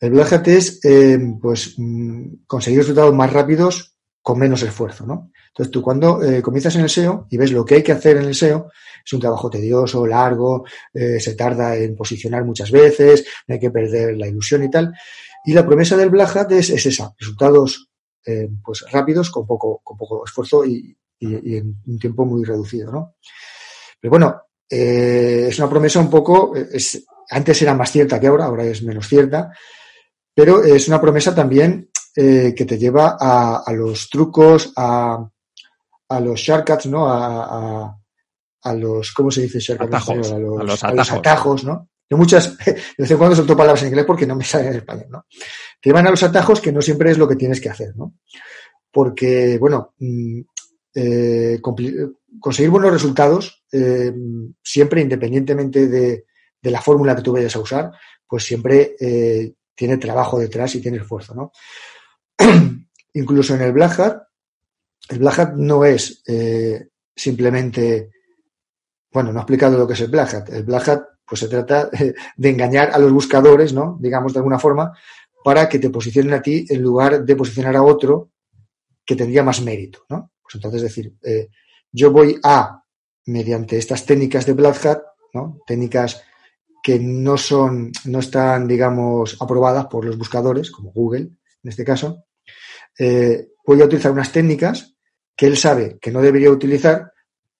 El 0.00 0.10
Black 0.10 0.32
Hat 0.32 0.48
es 0.48 0.84
eh, 0.84 1.18
pues 1.40 1.74
mm, 1.76 2.44
conseguir 2.46 2.80
resultados 2.80 3.14
más 3.14 3.32
rápidos 3.32 3.96
con 4.20 4.38
menos 4.38 4.62
esfuerzo, 4.62 5.06
¿no? 5.06 5.30
Entonces 5.48 5.70
tú 5.70 5.82
cuando 5.82 6.22
eh, 6.22 6.42
comienzas 6.42 6.74
en 6.76 6.82
el 6.82 6.90
SEO 6.90 7.26
y 7.30 7.36
ves 7.36 7.52
lo 7.52 7.64
que 7.64 7.76
hay 7.76 7.82
que 7.82 7.92
hacer 7.92 8.16
en 8.16 8.24
el 8.24 8.34
SEO, 8.34 8.70
es 9.04 9.12
un 9.12 9.20
trabajo 9.20 9.50
tedioso, 9.50 10.06
largo, 10.06 10.64
eh, 10.92 11.20
se 11.20 11.34
tarda 11.34 11.76
en 11.76 11.94
posicionar 11.94 12.44
muchas 12.44 12.70
veces, 12.70 13.24
no 13.46 13.54
hay 13.54 13.60
que 13.60 13.70
perder 13.70 14.16
la 14.16 14.26
ilusión 14.26 14.64
y 14.64 14.70
tal. 14.70 14.94
Y 15.44 15.52
la 15.52 15.64
promesa 15.64 15.96
del 15.96 16.10
Black 16.10 16.34
Hat 16.36 16.52
es, 16.52 16.70
es 16.70 16.86
esa, 16.86 17.14
resultados 17.18 17.90
eh, 18.26 18.48
pues 18.64 18.84
rápidos 18.90 19.30
con 19.30 19.46
poco, 19.46 19.80
con 19.84 19.96
poco 19.96 20.24
esfuerzo 20.24 20.64
y, 20.64 20.96
y, 21.18 21.56
en 21.56 21.76
un 21.86 21.98
tiempo 21.98 22.24
muy 22.24 22.44
reducido, 22.44 22.92
¿no? 22.92 23.16
Pero 24.00 24.10
bueno, 24.10 24.42
eh, 24.68 25.46
es 25.48 25.58
una 25.58 25.70
promesa 25.70 26.00
un 26.00 26.10
poco, 26.10 26.54
es, 26.54 27.04
antes 27.30 27.62
era 27.62 27.74
más 27.74 27.90
cierta 27.90 28.20
que 28.20 28.26
ahora, 28.26 28.46
ahora 28.46 28.64
es 28.64 28.82
menos 28.82 29.08
cierta, 29.08 29.50
pero 30.34 30.62
es 30.62 30.88
una 30.88 31.00
promesa 31.00 31.34
también 31.34 31.90
eh, 32.16 32.54
que 32.56 32.64
te 32.64 32.78
lleva 32.78 33.16
a, 33.18 33.62
a 33.64 33.72
los 33.72 34.08
trucos, 34.10 34.72
a, 34.76 35.28
a, 36.08 36.20
los 36.20 36.40
shortcuts, 36.40 36.86
¿no? 36.86 37.06
A, 37.08 37.96
los, 38.76 39.12
¿cómo 39.12 39.30
se 39.30 39.42
dice 39.42 39.60
shortcuts? 39.60 39.88
Atajos, 39.88 40.32
a, 40.32 40.38
los, 40.38 40.60
a 40.60 40.64
los 40.64 40.84
a 40.84 40.88
atajos. 40.88 40.96
los 40.96 41.12
atajos, 41.12 41.64
¿no? 41.64 41.88
Yo 42.08 42.16
muchas, 42.16 42.56
de 42.66 42.74
vez 42.98 43.10
en 43.10 43.16
cuando 43.16 43.36
solto 43.36 43.56
palabras 43.56 43.82
en 43.82 43.88
inglés 43.88 44.04
porque 44.06 44.26
no 44.26 44.36
me 44.36 44.44
salen 44.44 44.68
en 44.68 44.76
español, 44.76 45.06
¿no? 45.10 45.26
Te 45.80 45.90
llevan 45.90 46.06
a 46.06 46.10
los 46.10 46.22
atajos 46.22 46.60
que 46.60 46.72
no 46.72 46.82
siempre 46.82 47.10
es 47.10 47.18
lo 47.18 47.28
que 47.28 47.36
tienes 47.36 47.60
que 47.60 47.70
hacer, 47.70 47.96
¿no? 47.96 48.14
Porque, 48.90 49.58
bueno, 49.58 49.94
mm, 49.98 50.40
eh, 50.94 51.60
conseguir 51.60 52.70
buenos 52.70 52.92
resultados, 52.92 53.64
eh, 53.72 54.12
siempre 54.62 55.00
independientemente 55.00 55.88
de, 55.88 56.24
la 56.62 56.80
fórmula 56.80 57.14
que 57.14 57.20
tú 57.20 57.32
vayas 57.32 57.54
a 57.56 57.60
usar, 57.60 57.92
pues 58.26 58.44
siempre 58.44 58.96
eh, 58.98 59.52
tiene 59.74 59.98
trabajo 59.98 60.38
detrás 60.38 60.74
y 60.74 60.80
tiene 60.80 60.96
esfuerzo, 60.96 61.34
¿no? 61.34 61.52
Incluso 63.12 63.54
en 63.54 63.62
el 63.62 63.72
Black 63.72 64.00
Hat, 64.00 64.22
el 65.10 65.18
Black 65.18 65.38
Hat 65.38 65.54
no 65.56 65.84
es 65.84 66.22
simplemente, 67.14 68.10
bueno, 69.12 69.30
no 69.30 69.40
he 69.40 69.42
explicado 69.42 69.76
lo 69.76 69.86
que 69.86 69.92
es 69.92 70.00
el 70.00 70.10
Black 70.10 70.34
Hat. 70.34 70.48
El 70.48 70.62
Black 70.62 70.88
Hat, 70.88 71.02
pues 71.26 71.40
se 71.40 71.48
trata 71.48 71.90
de 72.36 72.48
engañar 72.48 72.90
a 72.92 72.98
los 72.98 73.12
buscadores, 73.12 73.74
¿no? 73.74 73.98
Digamos 74.00 74.32
de 74.32 74.38
alguna 74.38 74.58
forma, 74.58 74.92
para 75.44 75.68
que 75.68 75.78
te 75.78 75.90
posicionen 75.90 76.32
a 76.32 76.40
ti 76.40 76.64
en 76.68 76.80
lugar 76.80 77.24
de 77.24 77.36
posicionar 77.36 77.76
a 77.76 77.82
otro 77.82 78.30
que 79.04 79.16
tendría 79.16 79.42
más 79.42 79.60
mérito, 79.60 80.06
¿no? 80.08 80.32
Pues 80.44 80.56
entonces, 80.56 80.82
decir, 80.82 81.14
eh, 81.24 81.48
yo 81.90 82.12
voy 82.12 82.38
a, 82.44 82.82
mediante 83.26 83.78
estas 83.78 84.06
técnicas 84.06 84.46
de 84.46 84.52
Black 84.52 84.86
Hat, 84.86 85.02
¿no? 85.32 85.60
técnicas 85.66 86.22
que 86.82 87.00
no 87.00 87.38
son, 87.38 87.90
no 88.04 88.18
están, 88.18 88.68
digamos, 88.68 89.38
aprobadas 89.40 89.86
por 89.86 90.04
los 90.04 90.18
buscadores, 90.18 90.70
como 90.70 90.92
Google, 90.92 91.30
en 91.62 91.70
este 91.70 91.82
caso, 91.82 92.26
eh, 92.98 93.48
voy 93.66 93.80
a 93.80 93.86
utilizar 93.86 94.12
unas 94.12 94.30
técnicas 94.30 94.94
que 95.34 95.46
él 95.46 95.56
sabe 95.56 95.98
que 95.98 96.10
no 96.10 96.20
debería 96.20 96.50
utilizar 96.50 97.12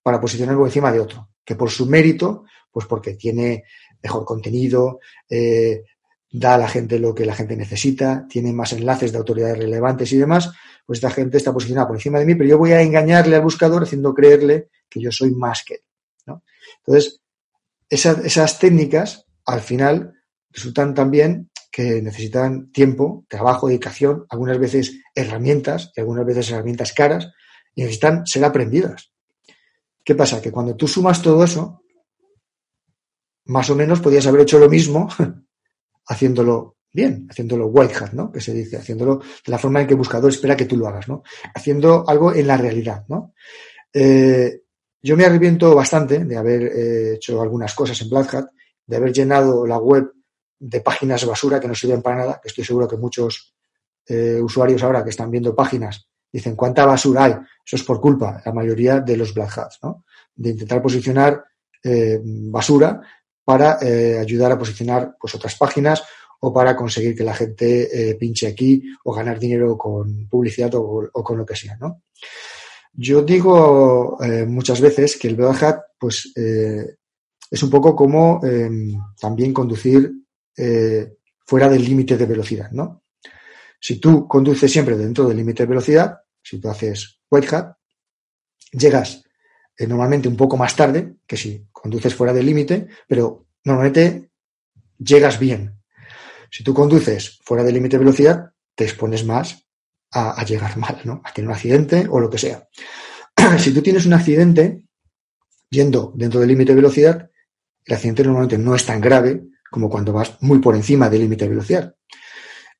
para 0.02 0.20
posicionarlo 0.20 0.60
por 0.60 0.68
encima 0.68 0.92
de 0.92 1.00
otro, 1.00 1.30
que 1.42 1.56
por 1.56 1.70
su 1.70 1.86
mérito, 1.86 2.44
pues 2.70 2.86
porque 2.86 3.14
tiene 3.14 3.64
mejor 4.02 4.26
contenido, 4.26 5.00
eh, 5.28 5.84
da 6.30 6.56
a 6.56 6.58
la 6.58 6.68
gente 6.68 6.98
lo 6.98 7.14
que 7.14 7.24
la 7.24 7.34
gente 7.34 7.56
necesita, 7.56 8.26
tiene 8.28 8.52
más 8.52 8.72
enlaces 8.72 9.12
de 9.12 9.18
autoridades 9.18 9.56
relevantes 9.56 10.12
y 10.12 10.18
demás, 10.18 10.50
pues 10.86 10.98
esta 10.98 11.10
gente 11.10 11.38
está 11.38 11.52
posicionada 11.52 11.86
por 11.86 11.96
encima 11.96 12.18
de 12.18 12.26
mí, 12.26 12.34
pero 12.34 12.48
yo 12.48 12.58
voy 12.58 12.72
a 12.72 12.82
engañarle 12.82 13.36
al 13.36 13.42
buscador 13.42 13.82
haciendo 13.82 14.12
creerle 14.12 14.68
que 14.88 15.00
yo 15.00 15.10
soy 15.10 15.30
más 15.30 15.62
que 15.64 15.74
él. 15.74 15.80
Entonces, 16.86 17.20
esa, 17.88 18.12
esas 18.24 18.58
técnicas 18.58 19.26
al 19.46 19.60
final 19.60 20.14
resultan 20.50 20.94
también 20.94 21.50
que 21.70 22.00
necesitan 22.02 22.70
tiempo, 22.70 23.24
trabajo, 23.28 23.66
dedicación, 23.66 24.26
algunas 24.28 24.58
veces 24.58 25.00
herramientas 25.14 25.92
y 25.96 26.00
algunas 26.00 26.24
veces 26.24 26.50
herramientas 26.50 26.92
caras 26.92 27.32
y 27.74 27.82
necesitan 27.82 28.26
ser 28.26 28.44
aprendidas. 28.44 29.10
¿Qué 30.04 30.14
pasa? 30.14 30.40
Que 30.40 30.52
cuando 30.52 30.76
tú 30.76 30.86
sumas 30.86 31.20
todo 31.20 31.42
eso, 31.42 31.82
más 33.46 33.68
o 33.70 33.74
menos 33.74 34.00
podías 34.00 34.26
haber 34.26 34.42
hecho 34.42 34.58
lo 34.58 34.68
mismo 34.68 35.08
haciéndolo 36.06 36.76
bien, 36.94 37.26
haciéndolo 37.28 37.66
white 37.66 37.94
hat, 37.96 38.12
¿no? 38.12 38.30
Que 38.30 38.40
se 38.40 38.54
dice, 38.54 38.76
haciéndolo 38.76 39.18
de 39.18 39.50
la 39.50 39.59
forma 39.59 39.80
en 39.80 39.87
que 39.88 39.94
el 39.94 39.98
buscador 39.98 40.30
espera 40.30 40.57
que 40.57 40.64
tú 40.64 40.76
lo 40.76 40.87
hagas, 40.87 41.09
¿no? 41.09 41.24
Haciendo 41.52 42.09
algo 42.09 42.33
en 42.33 42.46
la 42.46 42.57
realidad, 42.57 43.04
¿no? 43.09 43.35
Eh, 43.92 44.62
yo 45.02 45.16
me 45.16 45.24
arrepiento 45.24 45.74
bastante 45.74 46.24
de 46.24 46.37
haber 46.37 46.62
eh, 46.62 47.14
hecho 47.14 47.42
algunas 47.42 47.74
cosas 47.74 48.00
en 48.00 48.09
Black 48.09 48.35
Hat, 48.35 48.46
de 48.87 48.96
haber 48.96 49.12
llenado 49.12 49.66
la 49.66 49.76
web 49.78 50.12
de 50.57 50.80
páginas 50.80 51.26
basura 51.26 51.59
que 51.59 51.66
no 51.66 51.74
sirven 51.74 52.00
para 52.00 52.16
nada, 52.16 52.40
que 52.40 52.48
estoy 52.48 52.64
seguro 52.64 52.87
que 52.87 52.96
muchos 52.96 53.54
eh, 54.07 54.40
usuarios 54.40 54.83
ahora 54.85 55.02
que 55.02 55.11
están 55.11 55.33
viendo 55.33 55.54
páginas 55.54 56.09
dicen, 56.33 56.54
¿cuánta 56.54 56.87
basura 56.87 57.24
hay? 57.24 57.33
Eso 57.33 57.76
es 57.76 57.83
por 57.83 58.00
culpa, 58.00 58.40
la 58.44 58.52
mayoría 58.52 59.00
de 59.00 59.16
los 59.16 59.35
Black 59.35 59.59
Hats, 59.59 59.80
¿no? 59.83 60.04
De 60.35 60.50
intentar 60.50 60.80
posicionar 60.80 61.44
basura 62.24 62.98
para 63.44 63.78
ayudar 63.78 64.50
a 64.52 64.59
posicionar 64.59 65.16
pues, 65.20 65.35
otras 65.35 65.54
páginas 65.57 66.02
o 66.44 66.52
para 66.52 66.76
conseguir 66.76 67.16
que 67.16 67.24
la 67.24 67.35
gente 67.35 68.11
eh, 68.11 68.16
pinche 68.16 68.46
aquí 68.46 68.83
o 69.04 69.14
ganar 69.14 69.38
dinero 69.38 69.78
con 69.78 70.28
publicidad 70.28 70.74
o, 70.74 71.09
con 71.11 71.38
lo 71.38 71.46
que 71.46 71.57
sea, 71.57 71.76
¿no? 71.80 72.02
Yo 72.92 73.22
digo 73.22 74.18
eh, 74.22 74.44
muchas 74.44 74.80
veces 74.83 75.16
que 75.16 75.28
el 75.28 75.42
Hat 75.42 75.80
pues, 75.98 76.30
eh, 76.37 76.96
es 77.50 77.62
un 77.62 77.70
poco 77.70 77.96
como 77.96 78.40
em, 78.44 78.92
también 79.18 79.52
conducir 79.52 80.12
fuera 81.46 81.68
del 81.68 81.85
límite 81.85 82.16
de 82.16 82.26
velocidad, 82.26 82.70
¿no? 82.70 83.02
Si 83.80 83.98
tú 83.98 84.28
conduces 84.28 84.70
siempre 84.70 84.96
dentro 84.96 85.26
del 85.26 85.38
límite 85.38 85.64
de 85.64 85.68
velocidad, 85.68 86.18
si 86.40 86.61
tú 86.61 86.68
haces 86.68 87.20
white 87.28 87.57
hat, 87.57 87.72
llegas 88.70 89.24
normalmente 89.80 90.28
un 90.28 90.37
poco 90.37 90.57
más 90.57 90.76
tarde 90.76 91.16
que 91.26 91.37
si 91.37 91.66
conduces 91.72 92.14
fuera 92.14 92.33
del 92.33 92.46
límite, 92.46 92.87
pero 93.09 93.46
normalmente 93.64 94.30
llegas 94.98 95.40
bien. 95.40 95.83
Si 96.54 96.62
tú 96.62 96.72
conduces 96.72 97.40
fuera 97.42 97.64
del 97.64 97.74
límite 97.74 97.96
de 97.96 98.04
velocidad, 98.04 98.52
te 98.76 98.84
expones 98.84 99.24
más 99.24 99.66
a, 100.12 100.44
llegar 100.44 100.76
mal, 100.76 101.00
¿no? 101.02 101.20
A 101.24 101.32
tener 101.32 101.48
un 101.48 101.54
accidente 101.56 102.06
o 102.08 102.20
lo 102.20 102.30
que 102.30 102.38
sea. 102.38 102.68
si 103.58 103.74
tú 103.74 103.82
tienes 103.82 104.06
un 104.06 104.12
accidente 104.12 104.84
yendo 105.68 106.12
dentro 106.14 106.38
del 106.38 106.50
límite 106.50 106.70
de 106.70 106.76
velocidad, 106.76 107.28
el 107.84 107.94
accidente 107.94 108.22
normalmente 108.22 108.56
no 108.56 108.76
es 108.76 108.86
tan 108.86 109.00
grave 109.00 109.42
como 109.68 109.90
cuando 109.90 110.12
vas 110.12 110.40
muy 110.42 110.60
por 110.60 110.76
encima 110.76 111.10
del 111.10 111.22
límite 111.22 111.46
de 111.46 111.50
velocidad. 111.50 111.96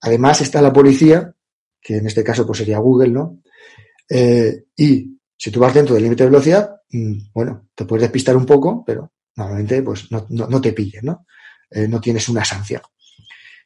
Además 0.02 0.40
está 0.40 0.62
la 0.62 0.72
policía, 0.72 1.34
que 1.80 1.96
en 1.96 2.06
este 2.06 2.22
caso 2.22 2.46
pues 2.46 2.58
sería 2.58 2.78
Google, 2.78 3.10
¿no? 3.10 3.40
Eh, 4.08 4.66
y 4.76 5.18
si 5.37 5.50
tú 5.50 5.58
vas 5.58 5.74
dentro 5.74 5.96
del 5.96 6.04
límite 6.04 6.22
de 6.22 6.30
velocidad, 6.30 6.76
mmm, 6.90 7.18
bueno, 7.34 7.70
te 7.74 7.87
puedes 7.87 8.02
despistar 8.02 8.37
un 8.37 8.46
poco, 8.46 8.84
pero 8.87 9.14
normalmente 9.34 9.82
pues 9.82 10.12
no 10.12 10.60
te 10.60 10.72
pillen, 10.72 11.06
¿no? 11.06 11.26
Eh, 11.74 11.88
no 11.88 12.00
tienes 12.00 12.28
una 12.28 12.44
sanción. 12.44 12.80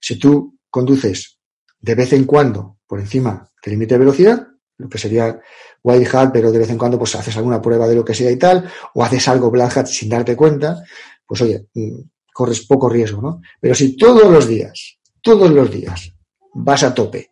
Si 0.01 0.19
tú 0.19 0.59
conduces 0.71 1.39
de 1.81 1.95
vez 1.95 2.13
en 2.13 2.25
cuando 2.25 2.79
por 2.87 3.01
encima 3.01 3.49
del 3.63 3.75
límite 3.75 3.95
de 3.95 3.99
velocidad, 3.99 4.49
lo 4.79 4.89
que 4.89 4.99
sería 4.99 5.41
white 5.83 6.17
hat, 6.17 6.31
pero 6.33 6.53
de 6.53 6.59
vez 6.59 6.71
en 6.71 6.79
cuando 6.79 6.99
pues 6.99 7.15
haces 7.15 7.37
alguna 7.37 7.61
prueba 7.61 7.87
de 7.89 7.97
lo 7.97 8.05
que 8.05 8.15
sea 8.15 8.31
y 8.31 8.37
tal, 8.37 8.69
o 8.95 9.05
haces 9.05 9.27
algo 9.29 9.51
black 9.51 9.77
hat 9.77 9.87
sin 9.87 10.09
darte 10.09 10.37
cuenta, 10.37 10.83
pues 11.27 11.43
oye, 11.43 11.67
mm, 11.75 12.01
corres 12.33 12.65
poco 12.67 12.89
riesgo, 12.89 13.21
¿no? 13.21 13.41
Pero 13.61 13.75
si 13.75 13.97
todos 13.97 14.31
los 14.31 14.47
días, 14.47 14.99
todos 15.21 15.51
los 15.51 15.71
días 15.71 16.13
vas 16.55 16.83
a 16.85 16.95
tope 16.95 17.31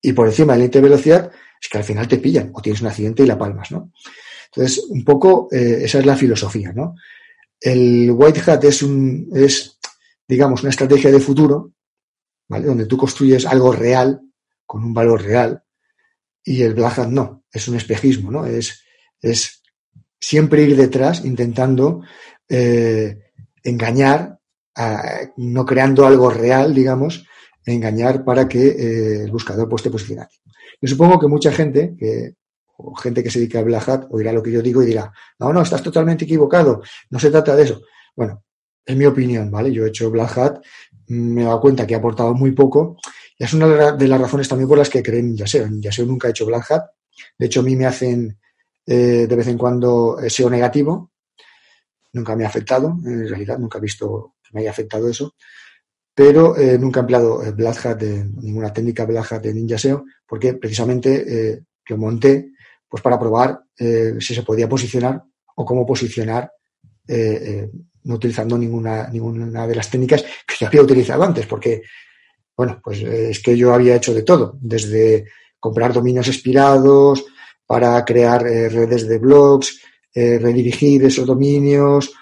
y 0.00 0.12
por 0.12 0.26
encima 0.26 0.54
del 0.54 0.62
límite 0.62 0.78
de 0.78 0.88
velocidad, 0.88 1.30
es 1.60 1.68
que 1.68 1.78
al 1.78 1.84
final 1.84 2.08
te 2.08 2.18
pillan 2.18 2.50
o 2.54 2.62
tienes 2.62 2.80
un 2.80 2.88
accidente 2.88 3.22
y 3.22 3.26
la 3.26 3.38
palmas, 3.38 3.70
¿no? 3.70 3.92
Entonces, 4.46 4.84
un 4.88 5.04
poco 5.04 5.48
eh, 5.50 5.80
esa 5.82 5.98
es 5.98 6.06
la 6.06 6.16
filosofía, 6.16 6.72
¿no? 6.72 6.94
El 7.60 8.10
white 8.12 8.50
hat 8.50 8.64
es 8.64 8.82
un, 8.82 9.28
es, 9.34 9.78
digamos, 10.26 10.62
una 10.62 10.70
estrategia 10.70 11.10
de 11.10 11.20
futuro, 11.20 11.72
Donde 12.48 12.86
tú 12.86 12.96
construyes 12.96 13.46
algo 13.46 13.72
real, 13.72 14.20
con 14.64 14.84
un 14.84 14.94
valor 14.94 15.22
real, 15.22 15.62
y 16.44 16.62
el 16.62 16.74
black 16.74 17.00
hat 17.00 17.08
no, 17.08 17.44
es 17.52 17.66
un 17.66 17.76
espejismo, 17.76 18.30
¿no? 18.30 18.46
Es, 18.46 18.84
es 19.20 19.62
siempre 20.20 20.62
ir 20.62 20.76
detrás 20.76 21.24
intentando 21.24 22.02
eh, 22.48 23.32
engañar, 23.62 24.38
no 25.36 25.64
creando 25.64 26.06
algo 26.06 26.30
real, 26.30 26.74
digamos, 26.74 27.24
engañar 27.64 28.24
para 28.24 28.46
que 28.46 28.68
eh, 28.68 29.22
el 29.24 29.30
buscador 29.30 29.68
pues, 29.68 29.80
esté 29.80 29.90
posicionado. 29.90 30.28
Yo 30.80 30.88
supongo 30.88 31.18
que 31.18 31.26
mucha 31.26 31.50
gente, 31.50 31.96
que, 31.98 32.34
o 32.76 32.94
gente 32.94 33.22
que 33.22 33.30
se 33.30 33.40
dedica 33.40 33.58
a 33.58 33.62
Black 33.62 33.88
Hat, 33.88 34.06
oirá 34.10 34.32
lo 34.32 34.42
que 34.42 34.52
yo 34.52 34.62
digo 34.62 34.82
y 34.82 34.86
dirá, 34.86 35.10
no, 35.38 35.52
no, 35.52 35.62
estás 35.62 35.82
totalmente 35.82 36.24
equivocado, 36.24 36.82
no 37.10 37.18
se 37.18 37.30
trata 37.30 37.56
de 37.56 37.64
eso. 37.64 37.80
Bueno, 38.14 38.44
es 38.84 38.96
mi 38.96 39.06
opinión, 39.06 39.50
¿vale? 39.50 39.72
Yo 39.72 39.84
he 39.84 39.88
hecho 39.88 40.10
Black 40.10 40.38
Hat, 40.38 40.64
me 41.08 41.42
he 41.42 41.44
dado 41.44 41.60
cuenta 41.60 41.86
que 41.86 41.94
ha 41.94 41.98
aportado 41.98 42.34
muy 42.34 42.52
poco 42.52 42.96
y 43.38 43.44
es 43.44 43.52
una 43.52 43.92
de 43.92 44.08
las 44.08 44.20
razones 44.20 44.48
también 44.48 44.68
por 44.68 44.78
las 44.78 44.88
que 44.88 45.02
creen 45.02 45.28
en 45.28 45.36
Yaseo. 45.36 45.66
En 45.66 45.82
Yaseo 45.82 46.06
nunca 46.06 46.28
he 46.28 46.30
hecho 46.30 46.46
Black 46.46 46.70
Hat. 46.70 46.84
De 47.38 47.46
hecho, 47.46 47.60
a 47.60 47.62
mí 47.62 47.76
me 47.76 47.86
hacen 47.86 48.38
eh, 48.86 49.26
de 49.28 49.36
vez 49.36 49.46
en 49.48 49.58
cuando 49.58 50.18
eh, 50.20 50.30
SEO 50.30 50.48
negativo. 50.48 51.12
Nunca 52.12 52.34
me 52.34 52.44
ha 52.44 52.48
afectado, 52.48 52.96
en 53.04 53.28
realidad, 53.28 53.58
nunca 53.58 53.76
he 53.76 53.82
visto 53.82 54.36
que 54.42 54.50
me 54.54 54.60
haya 54.60 54.70
afectado 54.70 55.08
eso. 55.08 55.34
Pero 56.14 56.56
eh, 56.56 56.78
nunca 56.78 57.00
he 57.00 57.02
empleado 57.02 57.42
Black 57.54 57.84
Hat, 57.84 58.02
ninguna 58.02 58.72
técnica 58.72 59.04
Black 59.04 59.32
Hat 59.32 59.42
de 59.42 59.52
Ninja 59.52 59.76
SEO, 59.76 60.06
porque 60.26 60.54
precisamente 60.54 61.66
lo 61.88 61.98
monté 61.98 62.52
pues 62.88 63.02
para 63.02 63.18
probar 63.18 63.60
si 63.76 64.34
se 64.34 64.42
podía 64.42 64.66
posicionar 64.66 65.22
o 65.56 65.64
cómo 65.66 65.84
posicionar 65.84 66.50
no 68.06 68.14
utilizando 68.14 68.56
ninguna, 68.56 69.08
ninguna 69.08 69.66
de 69.66 69.74
las 69.74 69.90
técnicas 69.90 70.22
que 70.46 70.54
yo 70.60 70.66
había 70.68 70.82
utilizado 70.82 71.22
antes, 71.22 71.46
porque 71.46 71.82
bueno, 72.56 72.80
pues 72.82 73.00
eh, 73.00 73.30
es 73.30 73.42
que 73.42 73.56
yo 73.56 73.74
había 73.74 73.96
hecho 73.96 74.14
de 74.14 74.22
todo, 74.22 74.56
desde 74.60 75.26
comprar 75.60 75.92
dominios 75.92 76.28
expirados 76.28 77.24
para 77.66 78.02
crear 78.04 78.46
eh, 78.46 78.68
redes 78.68 79.06
de 79.06 79.18
blogs, 79.18 79.80
eh, 80.14 80.38
redirigir 80.38 81.04
esos 81.04 81.26
dominios, 81.26 82.12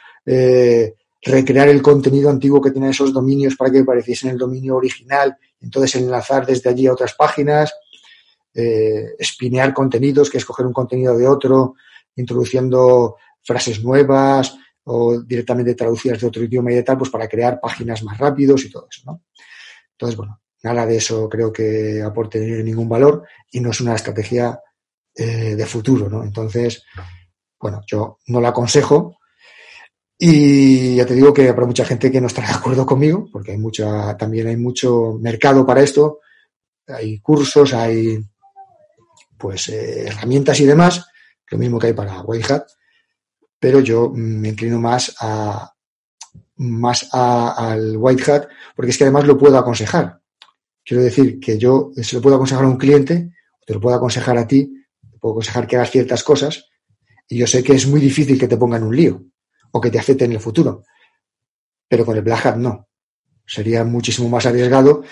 recrear 1.22 1.68
el 1.68 1.82
contenido 1.82 2.30
antiguo 2.30 2.60
que 2.60 2.70
tienen 2.70 2.90
esos 2.90 3.12
dominios 3.12 3.56
para 3.56 3.70
que 3.70 3.80
apareciese 3.80 4.26
en 4.26 4.32
el 4.32 4.38
dominio 4.38 4.76
original, 4.76 5.36
entonces 5.60 5.96
enlazar 5.96 6.46
desde 6.46 6.70
allí 6.70 6.86
a 6.86 6.94
otras 6.94 7.14
páginas, 7.14 7.74
espinear 8.54 9.74
contenidos, 9.74 10.30
que 10.30 10.38
es 10.38 10.44
coger 10.46 10.64
un 10.64 10.72
contenido 10.72 11.16
de 11.18 11.28
otro, 11.28 11.74
introduciendo 12.16 13.16
frases 13.42 13.84
nuevas 13.84 14.56
o 14.84 15.20
directamente 15.20 15.74
traducidas 15.74 16.20
de 16.20 16.26
otro 16.26 16.42
idioma 16.42 16.72
y 16.72 16.76
de 16.76 16.82
tal, 16.82 16.98
pues 16.98 17.10
para 17.10 17.28
crear 17.28 17.60
páginas 17.60 18.02
más 18.02 18.18
rápidos 18.18 18.64
y 18.64 18.70
todo 18.70 18.86
eso, 18.90 19.02
¿no? 19.06 19.22
Entonces, 19.92 20.16
bueno, 20.16 20.40
nada 20.62 20.86
de 20.86 20.96
eso 20.96 21.28
creo 21.28 21.52
que 21.52 22.02
aporte 22.02 22.40
ningún 22.62 22.88
valor 22.88 23.26
y 23.50 23.60
no 23.60 23.70
es 23.70 23.80
una 23.80 23.94
estrategia 23.94 24.60
eh, 25.14 25.54
de 25.54 25.66
futuro, 25.66 26.08
¿no? 26.08 26.22
Entonces, 26.22 26.82
bueno, 27.58 27.80
yo 27.86 28.18
no 28.26 28.40
la 28.40 28.48
aconsejo 28.48 29.18
y 30.18 30.96
ya 30.96 31.06
te 31.06 31.14
digo 31.14 31.32
que 31.32 31.48
habrá 31.48 31.66
mucha 31.66 31.84
gente 31.84 32.10
que 32.10 32.20
no 32.20 32.26
estará 32.26 32.48
de 32.52 32.54
acuerdo 32.54 32.84
conmigo 32.84 33.28
porque 33.32 33.52
hay 33.52 33.58
mucha, 33.58 34.16
también 34.16 34.48
hay 34.48 34.56
mucho 34.56 35.18
mercado 35.20 35.64
para 35.64 35.82
esto, 35.82 36.20
hay 36.86 37.20
cursos, 37.20 37.72
hay 37.72 38.18
pues 39.38 39.68
eh, 39.68 40.08
herramientas 40.08 40.60
y 40.60 40.64
demás, 40.64 41.06
lo 41.50 41.58
mismo 41.58 41.78
que 41.78 41.88
hay 41.88 41.92
para 41.92 42.22
White 42.22 42.52
Hat, 42.52 42.66
pero 43.64 43.81
yo 43.81 44.12
me 44.14 44.50
inclino 44.50 44.79
más 44.79 45.16
a, 45.20 45.72
más 46.57 47.09
al 47.14 47.96
white 47.96 48.31
hat, 48.31 48.46
porque 48.77 48.90
es 48.90 48.98
que 48.98 49.05
además 49.05 49.24
lo 49.24 49.38
puedo 49.38 49.57
aconsejar. 49.57 50.20
Quiero 50.85 51.03
decir 51.03 51.40
que 51.40 51.57
yo 51.57 51.90
se 51.96 52.16
lo 52.16 52.20
puedo 52.20 52.37
aconsejar 52.37 52.66
a 52.66 52.68
un 52.68 52.77
cliente, 52.77 53.33
te 53.64 53.72
lo 53.72 53.81
puedo 53.81 53.96
aconsejar 53.96 54.37
a 54.37 54.46
ti, 54.46 54.70
te 55.11 55.18
puedo 55.18 55.33
aconsejar 55.33 55.66
que 55.66 55.77
hagas 55.77 55.90
ciertas 55.90 56.22
cosas, 56.22 56.66
y 57.27 57.38
yo 57.38 57.46
sé 57.46 57.62
que 57.62 57.72
es 57.72 57.87
muy 57.87 58.03
difícil 58.03 58.38
que 58.38 58.48
te 58.48 58.59
pongan 58.59 58.83
un 58.83 58.94
lío 58.94 59.24
o 59.72 59.81
que 59.81 59.90
te 59.90 59.98
afecte 59.98 60.27
en 60.27 60.33
el 60.33 60.40
futuro. 60.40 60.85
Pero 61.88 62.05
con 62.05 62.18
el 62.18 62.22
black 62.22 62.44
hat 62.44 62.57
no. 62.57 62.87
Sería 63.46 63.83
muchísimo 63.83 64.29
más 64.29 64.44
arriesgado 64.44 65.05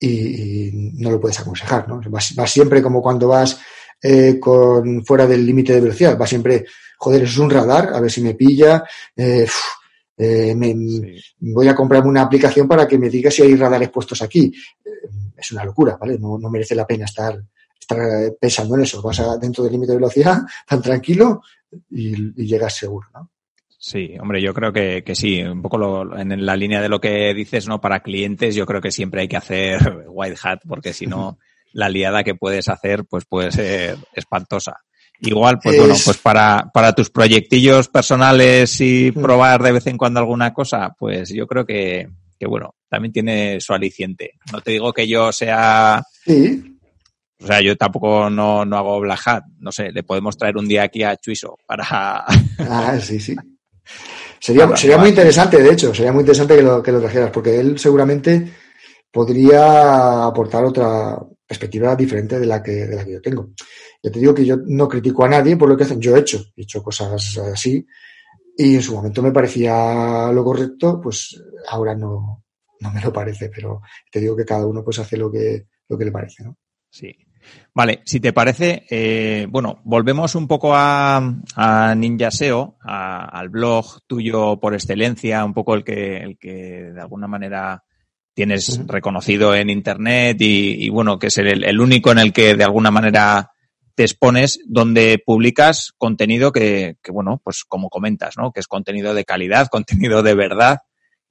y, 0.00 0.70
no 0.94 1.10
lo 1.10 1.20
puedes 1.20 1.40
aconsejar, 1.40 1.86
¿no? 1.86 2.00
Vas, 2.08 2.34
siempre 2.46 2.80
como 2.80 3.02
cuando 3.02 3.28
vas 3.28 3.60
eh, 4.02 4.38
con 4.38 5.04
fuera 5.04 5.26
del 5.26 5.44
límite 5.44 5.72
de 5.74 5.80
velocidad, 5.80 6.16
vas 6.16 6.28
siempre, 6.28 6.64
joder, 6.98 7.22
eso 7.22 7.32
es 7.32 7.38
un 7.38 7.50
radar, 7.50 7.90
a 7.94 8.00
ver 8.00 8.10
si 8.10 8.20
me 8.20 8.34
pilla, 8.34 8.84
eh, 9.16 9.46
eh, 10.18 10.54
me, 10.54 10.74
Voy 11.38 11.68
a 11.68 11.74
comprarme 11.74 12.08
una 12.08 12.22
aplicación 12.22 12.66
para 12.66 12.88
que 12.88 12.98
me 12.98 13.08
diga 13.08 13.30
si 13.30 13.42
hay 13.42 13.54
radares 13.54 13.88
puestos 13.90 14.20
aquí. 14.20 14.52
Eh, 14.84 14.90
es 15.36 15.52
una 15.52 15.64
locura, 15.64 15.96
¿vale? 15.98 16.18
No, 16.18 16.38
merece 16.50 16.74
la 16.74 16.86
pena 16.86 17.04
estar, 17.04 17.40
estar 17.78 17.98
pensando 18.40 18.74
en 18.74 18.82
eso. 18.82 19.00
Vas 19.00 19.22
dentro 19.40 19.62
del 19.62 19.72
límite 19.72 19.92
de 19.92 19.98
velocidad, 19.98 20.38
tan 20.66 20.82
tranquilo 20.82 21.42
y, 21.90 22.44
llegas 22.44 22.76
seguro, 22.76 23.06
¿no? 23.14 23.30
Sí, 23.80 24.16
hombre, 24.20 24.42
yo 24.42 24.52
creo 24.52 24.72
que, 24.72 25.04
que 25.04 25.14
sí, 25.14 25.40
un 25.40 25.62
poco 25.62 26.02
en 26.16 26.44
la 26.44 26.56
línea 26.56 26.82
de 26.82 26.88
lo 26.88 27.00
que 27.00 27.32
dices, 27.32 27.68
¿no? 27.68 27.80
Para 27.80 28.00
clientes, 28.00 28.56
yo 28.56 28.66
creo 28.66 28.80
que 28.80 28.90
siempre 28.90 29.20
hay 29.20 29.28
que 29.28 29.36
hacer 29.36 30.04
white 30.08 30.36
hat, 30.42 30.62
porque 30.66 30.92
si 30.92 31.06
no, 31.06 31.38
la 31.72 31.88
liada 31.88 32.24
que 32.24 32.34
puedes 32.34 32.68
hacer, 32.68 33.04
pues 33.04 33.24
puede 33.24 33.52
ser 33.52 33.96
espantosa. 34.14 34.80
Igual, 35.20 35.58
pues 35.60 35.76
bueno, 35.76 35.94
pues 36.04 36.16
para, 36.18 36.70
para 36.72 36.92
tus 36.92 37.10
proyectillos 37.10 37.88
personales 37.88 38.80
y 38.80 39.10
probar 39.10 39.62
de 39.62 39.72
vez 39.72 39.86
en 39.88 39.98
cuando 39.98 40.20
alguna 40.20 40.54
cosa, 40.54 40.94
pues 40.96 41.30
yo 41.30 41.46
creo 41.46 41.66
que, 41.66 42.08
que 42.38 42.46
bueno, 42.46 42.76
también 42.88 43.12
tiene 43.12 43.60
su 43.60 43.72
aliciente. 43.74 44.34
No 44.52 44.60
te 44.60 44.72
digo 44.72 44.92
que 44.92 45.08
yo 45.08 45.32
sea... 45.32 46.02
Sí. 46.24 46.78
O 47.40 47.46
sea, 47.46 47.60
yo 47.60 47.76
tampoco 47.76 48.30
no, 48.30 48.64
no 48.64 48.76
hago 48.76 49.00
black 49.00 49.20
hat. 49.26 49.44
No 49.58 49.70
sé, 49.70 49.92
le 49.92 50.02
podemos 50.02 50.36
traer 50.36 50.56
un 50.56 50.66
día 50.66 50.84
aquí 50.84 51.02
a 51.02 51.16
Chuiso 51.16 51.56
para... 51.66 52.24
Ah, 52.58 52.98
sí, 53.00 53.18
sí. 53.18 53.36
Sería, 54.40 54.76
sería 54.76 54.98
muy 54.98 55.08
interesante, 55.08 55.60
de 55.60 55.72
hecho, 55.72 55.92
sería 55.92 56.12
muy 56.12 56.20
interesante 56.20 56.56
que 56.56 56.62
lo, 56.62 56.82
que 56.82 56.92
lo 56.92 57.00
trajeras, 57.00 57.30
porque 57.30 57.58
él 57.58 57.78
seguramente 57.78 58.52
podría 59.10 60.26
aportar 60.26 60.64
otra 60.64 61.18
perspectiva 61.48 61.96
diferente 61.96 62.38
de 62.38 62.46
la 62.46 62.62
que, 62.62 62.72
de 62.72 62.94
la 62.94 63.04
que 63.04 63.12
yo 63.12 63.22
tengo. 63.22 63.50
Ya 64.02 64.12
te 64.12 64.20
digo 64.20 64.34
que 64.34 64.44
yo 64.44 64.58
no 64.66 64.86
critico 64.86 65.24
a 65.24 65.28
nadie 65.28 65.56
por 65.56 65.68
lo 65.68 65.76
que 65.76 65.84
hacen. 65.84 66.00
Yo 66.00 66.14
he 66.14 66.20
hecho, 66.20 66.44
he 66.54 66.62
hecho 66.62 66.82
cosas 66.82 67.38
así 67.38 67.86
y 68.56 68.74
en 68.74 68.82
su 68.82 68.94
momento 68.94 69.22
me 69.22 69.32
parecía 69.32 70.30
lo 70.32 70.44
correcto, 70.44 71.00
pues 71.00 71.42
ahora 71.68 71.94
no, 71.94 72.44
no 72.80 72.90
me 72.92 73.00
lo 73.00 73.12
parece, 73.12 73.48
pero 73.54 73.80
te 74.10 74.20
digo 74.20 74.36
que 74.36 74.44
cada 74.44 74.66
uno 74.66 74.84
pues 74.84 74.98
hace 74.98 75.16
lo 75.16 75.30
que, 75.30 75.68
lo 75.88 75.96
que 75.96 76.04
le 76.04 76.12
parece, 76.12 76.44
¿no? 76.44 76.56
Sí. 76.90 77.16
Vale, 77.72 78.02
si 78.04 78.20
te 78.20 78.32
parece, 78.32 78.84
eh, 78.90 79.46
bueno, 79.48 79.80
volvemos 79.84 80.34
un 80.34 80.48
poco 80.48 80.74
a, 80.74 81.18
a 81.54 81.94
Ninja 81.94 82.30
SEO, 82.30 82.76
al 82.80 83.48
blog 83.48 84.02
tuyo 84.06 84.58
por 84.58 84.74
excelencia, 84.74 85.44
un 85.44 85.54
poco 85.54 85.74
el 85.74 85.84
que, 85.84 86.18
el 86.18 86.36
que 86.36 86.90
de 86.92 87.00
alguna 87.00 87.26
manera 87.26 87.84
tienes 88.38 88.86
reconocido 88.86 89.52
en 89.52 89.68
Internet 89.68 90.36
y, 90.38 90.88
bueno, 90.90 91.18
que 91.18 91.26
es 91.26 91.38
el, 91.38 91.64
el, 91.64 91.80
único 91.80 92.12
en 92.12 92.20
el 92.20 92.32
que 92.32 92.54
de 92.54 92.62
alguna 92.62 92.92
manera 92.92 93.50
te 93.96 94.04
expones 94.04 94.60
donde 94.64 95.20
publicas 95.26 95.92
contenido 95.98 96.52
que, 96.52 96.98
bueno, 97.08 97.40
pues 97.42 97.64
como 97.64 97.90
comentas, 97.90 98.36
¿no? 98.36 98.52
Que 98.52 98.60
es 98.60 98.68
contenido 98.68 99.12
de 99.12 99.24
calidad, 99.24 99.66
contenido 99.72 100.22
de 100.22 100.36
verdad 100.36 100.82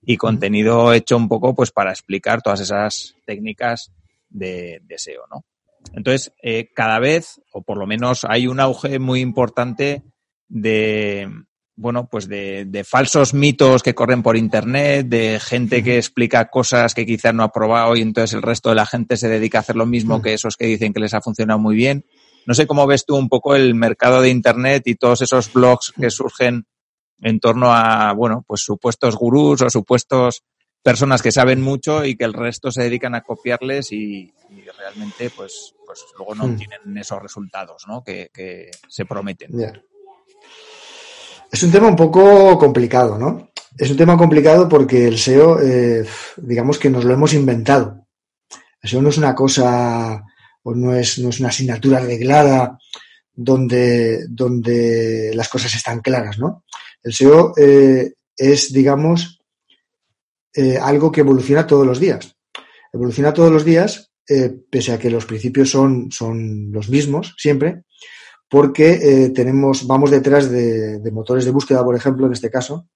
y 0.01 0.17
contenido 0.17 0.91
hecho 0.91 1.15
un 1.15 1.29
poco 1.29 1.55
pues 1.55 1.71
para 1.71 1.91
explicar 1.91 2.41
todas 2.41 2.59
esas 2.59 3.15
técnicas 3.25 3.93
de, 4.27 4.81
SEO, 4.97 5.27
¿no? 5.31 5.45
Entonces, 5.93 6.33
eh, 6.43 6.73
cada 6.75 6.99
vez, 6.99 7.39
o 7.53 7.61
por 7.61 7.77
lo 7.77 7.87
menos 7.87 8.25
hay 8.25 8.47
un 8.47 8.59
auge 8.59 8.99
muy 8.99 9.21
importante 9.21 10.03
de, 10.49 11.29
bueno, 11.77 12.09
pues 12.09 12.27
de, 12.27 12.65
de, 12.65 12.83
falsos 12.83 13.35
mitos 13.35 13.83
que 13.83 13.93
corren 13.93 14.23
por 14.23 14.35
internet, 14.35 15.07
de 15.07 15.39
gente 15.39 15.83
que 15.83 15.97
explica 15.97 16.49
cosas 16.49 16.95
que 16.95 17.05
quizás 17.05 17.35
no 17.35 17.43
ha 17.43 17.51
probado 17.51 17.95
y 17.95 18.01
entonces 18.01 18.33
el 18.33 18.41
resto 18.41 18.69
de 18.69 18.75
la 18.75 18.87
gente 18.87 19.15
se 19.15 19.29
dedica 19.29 19.59
a 19.59 19.61
hacer 19.61 19.75
lo 19.75 19.85
mismo 19.85 20.21
que 20.21 20.33
esos 20.33 20.57
que 20.57 20.65
dicen 20.65 20.91
que 20.91 20.99
les 20.99 21.13
ha 21.13 21.21
funcionado 21.21 21.59
muy 21.59 21.75
bien. 21.75 22.03
No 22.47 22.55
sé 22.55 22.65
cómo 22.65 22.87
ves 22.87 23.05
tú 23.05 23.15
un 23.15 23.29
poco 23.29 23.55
el 23.55 23.75
mercado 23.75 24.21
de 24.21 24.29
Internet 24.29 24.83
y 24.87 24.95
todos 24.95 25.21
esos 25.21 25.53
blogs 25.53 25.91
que 25.91 26.09
surgen 26.09 26.65
en 27.21 27.39
torno 27.39 27.71
a, 27.71 28.11
bueno, 28.13 28.43
pues 28.47 28.61
supuestos 28.61 29.15
gurús 29.15 29.61
o 29.61 29.69
supuestos 29.69 30.43
personas 30.81 31.21
que 31.21 31.31
saben 31.31 31.61
mucho 31.61 32.05
y 32.05 32.15
que 32.15 32.23
el 32.23 32.33
resto 32.33 32.71
se 32.71 32.83
dedican 32.83 33.13
a 33.13 33.21
copiarles 33.21 33.91
y, 33.91 34.33
realmente 34.77 35.29
pues, 35.29 35.75
pues 35.85 36.05
luego 36.17 36.33
no 36.33 36.47
hmm. 36.47 36.55
tienen 36.55 36.97
esos 36.97 37.21
resultados 37.21 37.83
¿no? 37.87 38.03
que, 38.03 38.31
se 38.87 39.05
prometen. 39.05 39.51
Es 41.51 41.63
un 41.63 41.71
tema 41.71 41.87
un 41.87 41.95
poco 41.95 42.57
complicado, 42.57 43.17
¿no? 43.17 43.51
Es 43.77 43.89
un 43.89 43.97
tema 43.97 44.17
complicado 44.17 44.67
porque 44.67 45.07
el 45.07 45.17
SEO, 45.17 45.61
eh, 45.61 46.05
digamos 46.37 46.77
que 46.77 46.89
nos 46.89 47.05
lo 47.05 47.13
hemos 47.13 47.33
inventado. 47.33 48.05
El 48.81 48.89
SEO 48.89 49.01
no 49.01 49.09
es 49.09 49.17
una 49.17 49.33
cosa 49.33 50.23
o 50.63 50.75
no 50.75 50.93
es, 50.93 51.19
no 51.19 51.29
es 51.29 51.39
una 51.39 51.49
asignatura 51.49 51.99
arreglada 51.99 52.77
donde, 53.33 54.25
donde 54.27 55.31
las 55.35 55.47
cosas 55.47 55.73
están 55.75 56.01
claras, 56.01 56.37
¿no? 56.37 56.65
El 57.01 57.13
SEO 57.13 57.53
eh, 57.55 58.13
es, 58.35 58.73
digamos, 58.73 59.41
eh, 60.53 60.77
algo 60.77 61.11
que 61.11 61.21
evoluciona 61.21 61.65
todos 61.65 61.85
los 61.85 61.99
días. 61.99 62.35
Evoluciona 62.91 63.33
todos 63.33 63.51
los 63.51 63.63
días, 63.63 64.11
pese 64.69 64.91
a 64.91 64.99
que 64.99 65.09
los 65.09 65.25
principios 65.25 65.69
son, 65.69 66.11
son 66.11 66.71
los 66.71 66.89
mismos 66.89 67.35
siempre, 67.37 67.83
porque 68.49 69.31
tenemos, 69.35 69.85
vamos 69.87 70.09
detrás 70.09 70.49
de, 70.49 70.99
de, 70.99 71.11
motores 71.11 71.45
de 71.45 71.51
búsqueda, 71.51 71.83
por 71.83 71.95
ejemplo, 71.95 72.27
en 72.27 72.33
este 72.33 72.49
caso, 72.49 72.87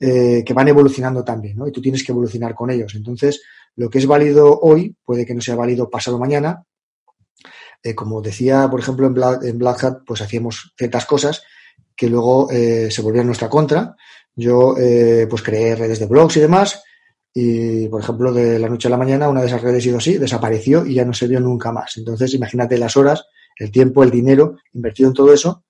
eh, 0.00 0.44
que 0.46 0.54
van 0.54 0.68
evolucionando 0.68 1.24
también, 1.24 1.56
¿no? 1.56 1.66
Y 1.66 1.72
tú 1.72 1.82
tienes 1.82 2.04
que 2.04 2.12
evolucionar 2.12 2.54
con 2.54 2.70
ellos. 2.70 2.94
Entonces, 2.94 3.42
lo 3.74 3.90
que 3.90 3.98
es 3.98 4.06
válido 4.06 4.60
hoy 4.60 4.94
puede 5.04 5.26
que 5.26 5.34
no 5.34 5.40
sea 5.40 5.56
válido 5.56 5.90
pasado 5.90 6.20
mañana. 6.20 6.62
Eh, 7.82 7.96
como 7.96 8.22
decía, 8.22 8.68
por 8.70 8.78
ejemplo, 8.78 9.08
en 9.08 9.14
Black, 9.14 9.42
en 9.42 9.58
Black 9.58 9.82
Hat, 9.82 9.98
pues 10.06 10.20
hacíamos 10.20 10.72
ciertas 10.78 11.04
cosas 11.04 11.42
que 11.96 12.08
luego 12.08 12.48
eh, 12.52 12.92
se 12.92 13.02
volvían 13.02 13.26
nuestra 13.26 13.48
contra. 13.48 13.96
Yo, 14.36 14.76
pues 15.28 15.42
creé 15.42 15.74
redes 15.74 15.98
de 15.98 16.06
blogs 16.06 16.36
y 16.36 16.40
demás. 16.40 16.80
Y, 17.34 17.88
por 17.88 18.00
ejemplo, 18.00 18.32
de 18.32 18.60
la 18.60 18.68
noche 18.68 18.86
a 18.86 18.92
la 18.92 18.96
mañana, 18.96 19.28
una 19.28 19.40
de 19.40 19.48
esas 19.48 19.62
redes 19.62 19.84
ha 19.84 19.88
ido 19.88 19.98
así, 19.98 20.16
desapareció 20.16 20.86
y 20.86 20.94
ya 20.94 21.04
no 21.04 21.12
se 21.12 21.26
vio 21.26 21.40
nunca 21.40 21.72
más. 21.72 21.96
Entonces, 21.96 22.34
imagínate 22.34 22.78
las 22.78 22.96
horas, 22.96 23.26
el 23.58 23.70
tiempo, 23.70 24.02
el 24.02 24.10
dinero 24.10 24.56
invertido 24.72 25.08
en 25.08 25.14
todo 25.14 25.32
eso 25.32 25.64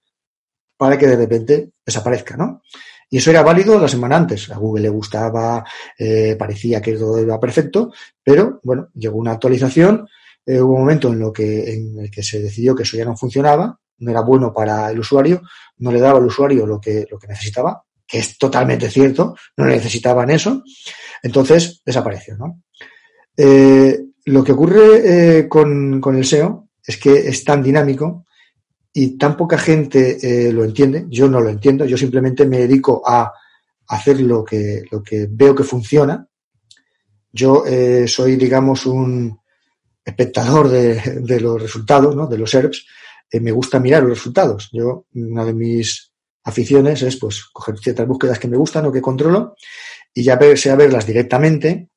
para 0.76 0.96
que 0.96 1.06
de 1.06 1.16
repente 1.16 1.72
desaparezca, 1.84 2.36
¿no? 2.36 2.62
Y 3.10 3.18
eso 3.18 3.30
era 3.30 3.42
válido 3.42 3.78
la 3.78 3.88
semana 3.88 4.16
antes. 4.16 4.50
A 4.50 4.58
Google 4.58 4.82
le 4.82 4.88
gustaba, 4.90 5.64
eh, 5.98 6.36
parecía 6.38 6.80
que 6.80 6.92
todo 6.92 7.20
iba 7.20 7.40
perfecto, 7.40 7.92
pero 8.22 8.60
bueno, 8.62 8.88
llegó 8.94 9.18
una 9.18 9.32
actualización, 9.32 10.06
eh, 10.44 10.60
hubo 10.60 10.74
un 10.74 10.80
momento 10.80 11.08
en, 11.08 11.18
lo 11.18 11.32
que, 11.32 11.72
en 11.72 11.98
el 11.98 12.10
que 12.10 12.22
se 12.22 12.40
decidió 12.40 12.74
que 12.74 12.82
eso 12.82 12.96
ya 12.96 13.04
no 13.04 13.16
funcionaba, 13.16 13.78
no 13.98 14.10
era 14.10 14.20
bueno 14.20 14.52
para 14.52 14.90
el 14.90 15.00
usuario, 15.00 15.42
no 15.78 15.90
le 15.90 16.00
daba 16.00 16.18
al 16.18 16.26
usuario 16.26 16.66
lo 16.66 16.80
que, 16.80 17.06
lo 17.10 17.18
que 17.18 17.28
necesitaba, 17.28 17.82
que 18.06 18.18
es 18.18 18.36
totalmente 18.38 18.90
cierto, 18.90 19.34
no 19.56 19.64
necesitaban 19.64 20.30
eso, 20.30 20.62
entonces 21.22 21.82
desapareció. 21.84 22.36
¿no? 22.36 22.62
Eh, 23.36 23.98
lo 24.26 24.44
que 24.44 24.52
ocurre 24.52 25.48
con, 25.48 26.00
con 26.00 26.16
el 26.16 26.24
SEO 26.24 26.67
es 26.88 26.96
que 26.96 27.28
es 27.28 27.44
tan 27.44 27.62
dinámico 27.62 28.24
y 28.94 29.18
tan 29.18 29.36
poca 29.36 29.58
gente 29.58 30.16
eh, 30.22 30.50
lo 30.50 30.64
entiende, 30.64 31.04
yo 31.10 31.28
no 31.28 31.38
lo 31.38 31.50
entiendo, 31.50 31.84
yo 31.84 31.98
simplemente 31.98 32.46
me 32.46 32.60
dedico 32.60 33.02
a 33.06 33.30
hacer 33.88 34.20
lo 34.22 34.42
que, 34.42 34.84
lo 34.90 35.02
que 35.02 35.28
veo 35.30 35.54
que 35.54 35.64
funciona. 35.64 36.26
Yo 37.30 37.64
eh, 37.66 38.08
soy, 38.08 38.36
digamos, 38.36 38.86
un 38.86 39.38
espectador 40.02 40.70
de, 40.70 41.40
los 41.40 41.60
resultados, 41.60 42.16
¿no? 42.16 42.26
de 42.26 42.38
los 42.38 42.50
SERPs. 42.50 42.86
Eh, 43.30 43.40
me 43.40 43.52
gusta 43.52 43.78
mirar 43.78 44.02
los 44.02 44.16
resultados. 44.16 44.70
Yo, 44.72 45.04
una 45.12 45.44
de 45.44 45.52
mis 45.52 46.10
aficiones 46.44 47.02
es 47.02 47.16
pues 47.18 47.44
coger 47.52 47.78
ciertas 47.78 48.08
búsquedas 48.08 48.38
que 48.38 48.48
me 48.48 48.56
gustan 48.56 48.86
o 48.86 48.92
que 48.92 49.02
controlo 49.02 49.56
y 50.14 50.22
ya 50.22 50.38
sea 50.56 50.74
verlas 50.74 51.06
directamente, 51.06 51.90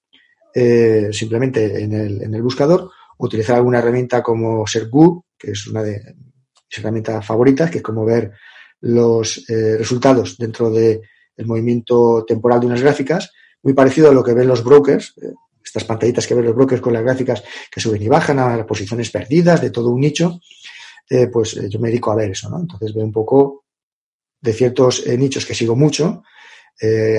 simplemente 1.13 1.81
en 1.81 1.93
el, 1.93 2.21
en 2.23 2.33
el 2.33 2.41
buscador, 2.41 2.91
utilizar 3.25 3.55
alguna 3.55 3.79
herramienta 3.79 4.23
como 4.23 4.65
SERPGU, 4.65 5.25
que 5.37 5.51
es 5.51 5.67
una 5.67 5.83
de 5.83 6.01
mis 6.15 6.77
herramientas 6.77 7.25
favoritas, 7.25 7.69
que 7.69 7.77
es 7.77 7.83
como 7.83 8.03
ver 8.03 8.31
los 8.81 9.47
eh, 9.49 9.77
resultados 9.77 10.37
dentro 10.37 10.71
del 10.71 11.01
movimiento 11.45 12.25
temporal 12.25 12.59
de 12.59 12.65
unas 12.65 12.81
gráficas, 12.81 13.31
muy 13.61 13.73
parecido 13.73 14.09
a 14.09 14.13
lo 14.13 14.23
que 14.23 14.33
ven 14.33 14.47
los 14.47 14.63
brokers, 14.63 15.13
eh, 15.21 15.33
estas 15.63 15.83
pantallitas 15.83 16.25
que 16.25 16.33
ven 16.33 16.45
los 16.45 16.55
brokers 16.55 16.81
con 16.81 16.93
las 16.93 17.03
gráficas 17.03 17.43
que 17.71 17.79
suben 17.79 18.01
y 18.01 18.07
bajan 18.07 18.39
a 18.39 18.57
las 18.57 18.65
posiciones 18.65 19.11
perdidas 19.11 19.61
de 19.61 19.69
todo 19.69 19.89
un 19.89 20.01
nicho, 20.01 20.39
eh, 21.07 21.27
pues 21.27 21.53
yo 21.69 21.79
me 21.79 21.89
dedico 21.89 22.11
a 22.11 22.15
ver 22.15 22.31
eso, 22.31 22.49
¿no? 22.49 22.59
Entonces 22.59 22.93
veo 22.93 23.05
un 23.05 23.11
poco 23.11 23.65
de 24.41 24.53
ciertos 24.53 25.05
nichos 25.05 25.45
que 25.45 25.53
sigo 25.53 25.75
mucho, 25.75 26.23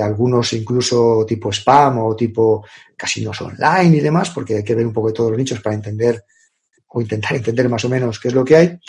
algunos 0.01 0.51
incluso 0.53 1.25
tipo 1.25 1.49
spam 1.51 1.99
o 1.99 2.15
tipo 2.15 2.65
casinos 2.97 3.41
online 3.41 3.97
y 3.97 4.01
demás, 4.01 4.29
porque 4.31 4.57
hay 4.57 4.63
que 4.63 4.75
ver 4.75 4.85
un 4.85 4.93
poco 4.93 5.07
de 5.07 5.13
todos 5.13 5.31
los 5.31 5.39
nichos 5.39 5.61
para 5.61 5.75
entender 5.75 6.25
o 6.87 7.01
intentar 7.01 7.35
entender 7.35 7.69
más 7.69 7.85
o 7.85 7.89
menos 7.89 8.19
qué 8.19 8.27
es 8.27 8.33
lo 8.33 8.43
que 8.43 8.55
hay 8.55 8.79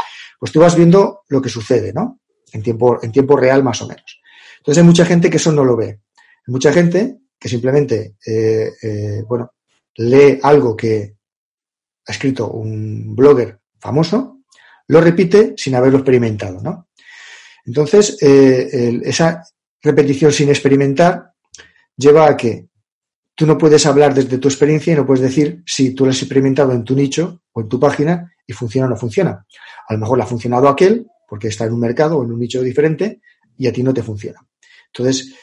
pues 0.45 0.53
tú 0.53 0.61
vas 0.61 0.77
viendo 0.77 1.23
lo 1.29 1.41
que 1.41 1.49
sucede, 1.49 1.91
¿no? 1.95 2.21
En 2.53 2.63
tiempo, 2.63 3.03
en 3.03 3.11
tiempo 3.11 3.35
real 3.35 3.63
más 3.63 3.81
o 3.81 3.89
menos. 3.89 4.21
Entonces 4.59 4.83
hay 4.83 4.87
mucha 4.87 5.07
gente 5.07 5.31
que 5.31 5.39
eso 5.39 5.51
no 5.53 5.65
lo 5.65 5.75
ve. 5.75 5.87
Hay 5.87 6.53
mucha 6.53 6.71
gente 6.71 7.17
que 7.39 7.49
simplemente, 7.49 8.17
eh, 8.27 8.71
eh, 8.83 9.23
bueno, 9.27 9.53
lee 9.97 10.39
algo 10.43 10.77
que 10.77 11.17
ha 12.07 12.13
escrito 12.13 12.49
un 12.49 13.17
blogger 13.17 13.59
famoso, 13.81 14.41
lo 14.89 15.01
repite 15.01 15.55
sin 15.57 15.75
haberlo 15.77 15.97
experimentado, 15.97 16.61
¿no? 16.61 16.89
Entonces, 17.65 18.19
eh, 18.21 19.01
esa 19.03 19.43
repetición 19.85 20.33
sin 20.33 20.49
experimentar 20.49 21.33
lleva 21.97 22.27
a 22.27 22.37
que 22.37 22.69
tú 23.35 23.47
no 23.47 23.59
puedes 23.59 23.85
hablar 23.87 24.15
desde 24.15 24.39
tu 24.39 24.49
experiencia 24.49 24.93
y 24.93 24.97
no 24.97 25.07
puedes 25.07 25.23
decir 25.23 25.63
si 25.67 25.95
tú 25.95 26.05
lo 26.05 26.11
has 26.11 26.21
experimentado 26.21 26.73
en 26.73 26.83
tu 26.83 26.97
nicho 26.97 27.43
o 27.53 27.61
en 27.61 27.69
tu 27.69 27.79
página 27.79 28.33
y 28.47 28.53
funciona 28.53 28.87
o 28.87 28.91
no 28.91 28.97
funciona. 28.97 29.47
A 29.87 29.93
lo 29.93 30.01
mejor 30.01 30.19
le 30.19 30.25
ha 30.25 30.27
funcionado 30.27 30.69
aquel 30.69 31.07
porque 31.29 31.49
está 31.49 31.67
en 31.67 31.75
un 31.75 31.81
mercado 31.81 32.19
o 32.19 32.25
en 32.25 32.33
un 32.33 32.41
nicho 32.41 32.63
diferente 32.63 33.21
y 33.59 33.67
a 33.67 33.73
ti 33.73 33.83
no 33.83 33.93
te 33.93 34.03
funciona. 34.03 34.41
Entonces, 34.87 35.35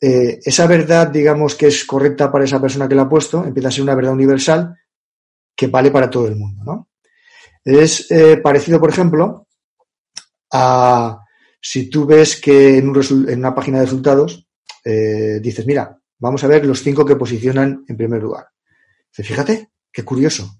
eh, 0.00 0.38
esa 0.44 0.66
verdad, 0.66 1.08
digamos, 1.08 1.56
que 1.56 1.66
es 1.66 1.84
correcta 1.84 2.30
para 2.30 2.44
esa 2.44 2.60
persona 2.60 2.88
que 2.88 2.94
la 2.94 3.02
ha 3.02 3.08
puesto, 3.08 3.44
empieza 3.44 3.68
a 3.68 3.72
ser 3.72 3.82
una 3.82 3.94
verdad 3.94 4.12
universal 4.12 4.76
que 5.56 5.66
vale 5.66 5.90
para 5.90 6.08
todo 6.08 6.28
el 6.28 6.36
mundo, 6.36 6.62
¿no? 6.64 6.88
Es 7.64 8.10
eh, 8.10 8.36
parecido, 8.36 8.78
por 8.78 8.90
ejemplo, 8.90 9.48
a 10.52 11.20
si 11.60 11.90
tú 11.90 12.06
ves 12.06 12.40
que 12.40 12.78
en, 12.78 12.88
una 12.88 13.54
página 13.54 13.78
de 13.78 13.84
resultados 13.84 14.48
eh, 14.84 15.40
dices, 15.42 15.66
mira, 15.66 16.00
vamos 16.18 16.42
a 16.44 16.48
ver 16.48 16.64
los 16.64 16.82
cinco 16.82 17.04
que 17.04 17.16
posicionan 17.16 17.84
en 17.88 17.96
primer 17.96 18.22
lugar. 18.22 18.46
Fíjate, 19.10 19.70
qué 19.92 20.04
curioso. 20.04 20.58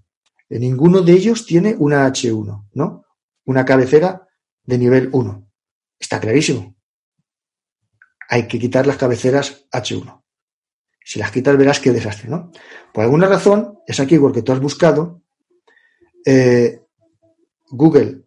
Ninguno 0.51 1.03
de 1.03 1.13
ellos 1.13 1.47
tiene 1.47 1.77
una 1.79 2.09
H1, 2.09 2.69
¿no? 2.73 3.05
una 3.49 3.65
cabecera 3.65 4.29
de 4.65 4.77
nivel 4.77 5.09
1. 5.11 5.51
Está 5.99 6.21
clarísimo. 6.21 6.77
Hay 8.29 8.47
que 8.47 8.59
quitar 8.59 8.87
las 8.87 8.99
cabeceras 8.99 9.67
H1. 9.73 10.23
Si 11.03 11.19
las 11.19 11.33
quitas 11.33 11.57
verás 11.57 11.81
qué 11.81 11.91
desastre, 11.91 12.29
¿no? 12.29 12.53
Por 12.93 13.05
alguna 13.05 13.27
razón, 13.27 13.79
es 13.87 13.99
aquí 14.01 14.19
porque 14.19 14.43
tú 14.43 14.53
has 14.53 14.61
buscado, 14.61 15.23
eh, 16.27 16.83
Google 17.71 18.25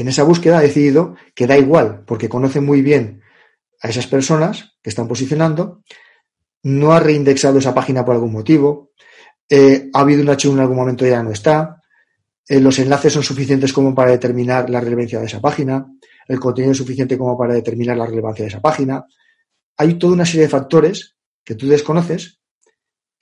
en 0.00 0.08
esa 0.08 0.22
búsqueda 0.22 0.58
ha 0.58 0.62
decidido 0.62 1.16
que 1.34 1.46
da 1.46 1.58
igual, 1.58 2.04
porque 2.06 2.28
conoce 2.28 2.60
muy 2.60 2.82
bien 2.82 3.22
a 3.80 3.88
esas 3.88 4.06
personas 4.06 4.76
que 4.82 4.90
están 4.90 5.08
posicionando, 5.08 5.82
no 6.62 6.92
ha 6.92 7.00
reindexado 7.00 7.58
esa 7.58 7.74
página 7.74 8.04
por 8.04 8.14
algún 8.14 8.32
motivo, 8.32 8.92
eh, 9.48 9.90
ha 9.92 10.00
habido 10.00 10.22
un 10.22 10.28
H1 10.28 10.52
en 10.52 10.60
algún 10.60 10.76
momento 10.76 11.06
y 11.06 11.10
ya 11.10 11.22
no 11.22 11.30
está, 11.30 11.82
eh, 12.48 12.60
los 12.60 12.78
enlaces 12.78 13.12
son 13.12 13.22
suficientes 13.22 13.72
como 13.72 13.94
para 13.94 14.10
determinar 14.12 14.70
la 14.70 14.80
relevancia 14.80 15.20
de 15.20 15.26
esa 15.26 15.40
página, 15.40 15.86
el 16.28 16.38
contenido 16.38 16.72
es 16.72 16.78
suficiente 16.78 17.18
como 17.18 17.36
para 17.36 17.54
determinar 17.54 17.96
la 17.96 18.06
relevancia 18.06 18.44
de 18.44 18.50
esa 18.50 18.60
página. 18.60 19.04
Hay 19.78 19.94
toda 19.94 20.12
una 20.12 20.26
serie 20.26 20.42
de 20.42 20.48
factores 20.48 21.16
que 21.42 21.54
tú 21.54 21.66
desconoces 21.66 22.38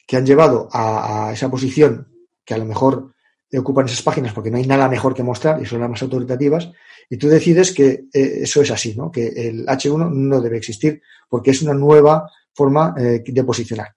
que 0.07 0.17
han 0.17 0.27
llevado 0.27 0.69
a, 0.73 1.31
esa 1.33 1.51
posición 1.51 2.13
que 2.45 2.55
a 2.55 2.59
lo 2.59 2.65
mejor 2.65 3.15
ocupan 3.55 3.87
esas 3.87 4.03
páginas 4.03 4.33
porque 4.33 4.51
no 4.51 4.57
hay 4.57 4.67
nada 4.67 4.89
mejor 4.89 5.15
que 5.15 5.23
mostrar 5.23 5.63
y 5.63 5.67
son 5.67 5.81
las 5.81 5.91
más 5.91 6.03
autoritativas, 6.03 6.71
y 7.09 7.17
tú 7.17 7.29
decides 7.29 7.73
que 7.73 8.07
eh, 8.13 8.41
eso 8.43 8.61
es 8.63 8.71
así, 8.71 8.95
¿no? 8.97 9.11
que 9.11 9.27
el 9.27 9.67
H1 9.67 10.11
no 10.11 10.41
debe 10.41 10.57
existir 10.57 11.01
porque 11.29 11.53
es 11.53 11.63
una 11.63 11.75
nueva 11.75 12.29
forma 12.53 12.95
eh, 12.99 13.23
de 13.25 13.45
posicionar. 13.45 13.95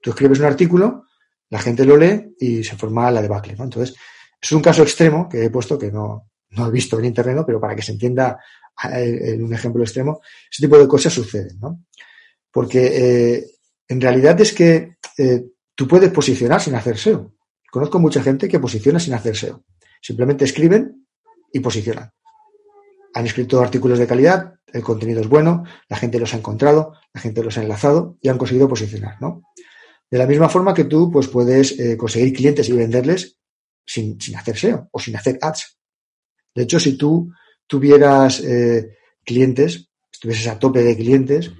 Tú 0.00 0.10
escribes 0.10 0.38
un 0.38 0.46
artículo, 0.46 1.06
la 1.50 1.58
gente 1.58 1.84
lo 1.84 1.96
lee 1.96 2.34
y 2.38 2.64
se 2.64 2.76
forma 2.76 3.10
la 3.10 3.22
debacle. 3.22 3.56
¿no? 3.56 3.64
Entonces, 3.64 3.96
es 4.40 4.52
un 4.52 4.62
caso 4.62 4.82
extremo 4.82 5.28
que 5.28 5.44
he 5.44 5.50
puesto 5.50 5.78
que 5.78 5.90
no, 5.90 6.30
he 6.50 6.70
visto 6.70 6.98
en 6.98 7.06
internet, 7.06 7.42
pero 7.46 7.60
para 7.60 7.74
que 7.74 7.82
se 7.82 7.92
entienda 7.92 8.38
eh, 8.92 9.34
en 9.34 9.44
un 9.44 9.54
ejemplo 9.54 9.82
extremo, 9.82 10.20
ese 10.50 10.62
tipo 10.62 10.78
de 10.78 10.88
cosas 10.88 11.12
suceden, 11.12 11.58
¿no? 11.60 11.84
Porque 12.50 13.46
en 13.88 14.00
realidad 14.00 14.38
es 14.42 14.52
que 14.52 14.96
tú 15.74 15.88
puedes 15.88 16.10
posicionar 16.10 16.60
sin 16.60 16.74
hacer 16.74 16.98
SEO. 16.98 17.32
Conozco 17.72 17.98
mucha 17.98 18.22
gente 18.22 18.50
que 18.50 18.60
posiciona 18.60 19.00
sin 19.00 19.14
hacer 19.14 19.34
SEO. 19.34 19.64
Simplemente 20.02 20.44
escriben 20.44 21.06
y 21.50 21.60
posicionan. 21.60 22.12
han 23.14 23.24
escrito 23.24 23.62
artículos 23.62 23.98
de 23.98 24.06
calidad, 24.06 24.56
el 24.66 24.82
contenido 24.82 25.22
es 25.22 25.28
bueno, 25.28 25.64
la 25.88 25.96
gente 25.96 26.18
los 26.18 26.34
ha 26.34 26.36
encontrado, 26.36 26.92
la 27.14 27.20
gente 27.22 27.42
los 27.42 27.56
ha 27.56 27.62
enlazado 27.62 28.18
y 28.20 28.28
han 28.28 28.36
conseguido 28.36 28.68
posicionar, 28.68 29.16
¿no? 29.22 29.42
De 30.10 30.18
la 30.18 30.26
misma 30.26 30.50
forma 30.50 30.74
que 30.74 30.84
tú 30.84 31.10
pues, 31.10 31.28
puedes 31.28 31.78
eh, 31.80 31.96
conseguir 31.96 32.34
clientes 32.34 32.68
y 32.68 32.72
venderles 32.72 33.38
sin, 33.86 34.18
hacer 34.36 34.58
SEO 34.58 34.90
o 34.92 34.98
sin 34.98 35.16
hacer 35.16 35.38
ads. 35.40 35.78
De 36.54 36.64
hecho, 36.64 36.78
si 36.78 36.98
tú 36.98 37.32
tuvieras 37.66 38.40
eh, 38.40 38.98
clientes, 39.24 39.88
estuvieses 40.12 40.46
a 40.48 40.58
tope 40.58 40.82
de 40.82 40.94
clientes, 40.94 41.50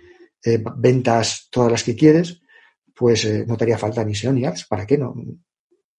eh, 0.44 0.62
ventas 0.76 1.48
todas 1.50 1.72
las 1.72 1.82
que 1.82 1.96
quieres, 1.96 2.42
pues 2.94 3.26
no 3.46 3.56
te 3.56 3.64
haría 3.64 3.78
falta 3.78 4.04
ni 4.04 4.14
SEO 4.14 4.34
ni 4.34 4.44
ads. 4.44 4.66
¿Para 4.66 4.86
qué 4.86 4.98
no? 4.98 5.14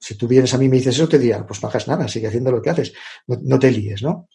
Si 0.03 0.15
tú 0.15 0.27
vienes 0.27 0.53
a 0.53 0.57
mí 0.57 0.65
y 0.65 0.69
me 0.69 0.75
dices 0.75 0.95
eso, 0.95 1.07
te 1.07 1.17
diría, 1.17 1.47
pues 1.47 1.63
no 1.63 1.69
hagas 1.69 1.87
nada, 1.87 2.09
sigue 2.09 2.27
haciendo 2.27 2.51
lo 2.51 2.61
que 2.61 2.69
haces, 2.69 2.91
no, 3.25 3.57
te 3.57 3.71
líes, 3.71 4.03
¿no? 4.03 4.27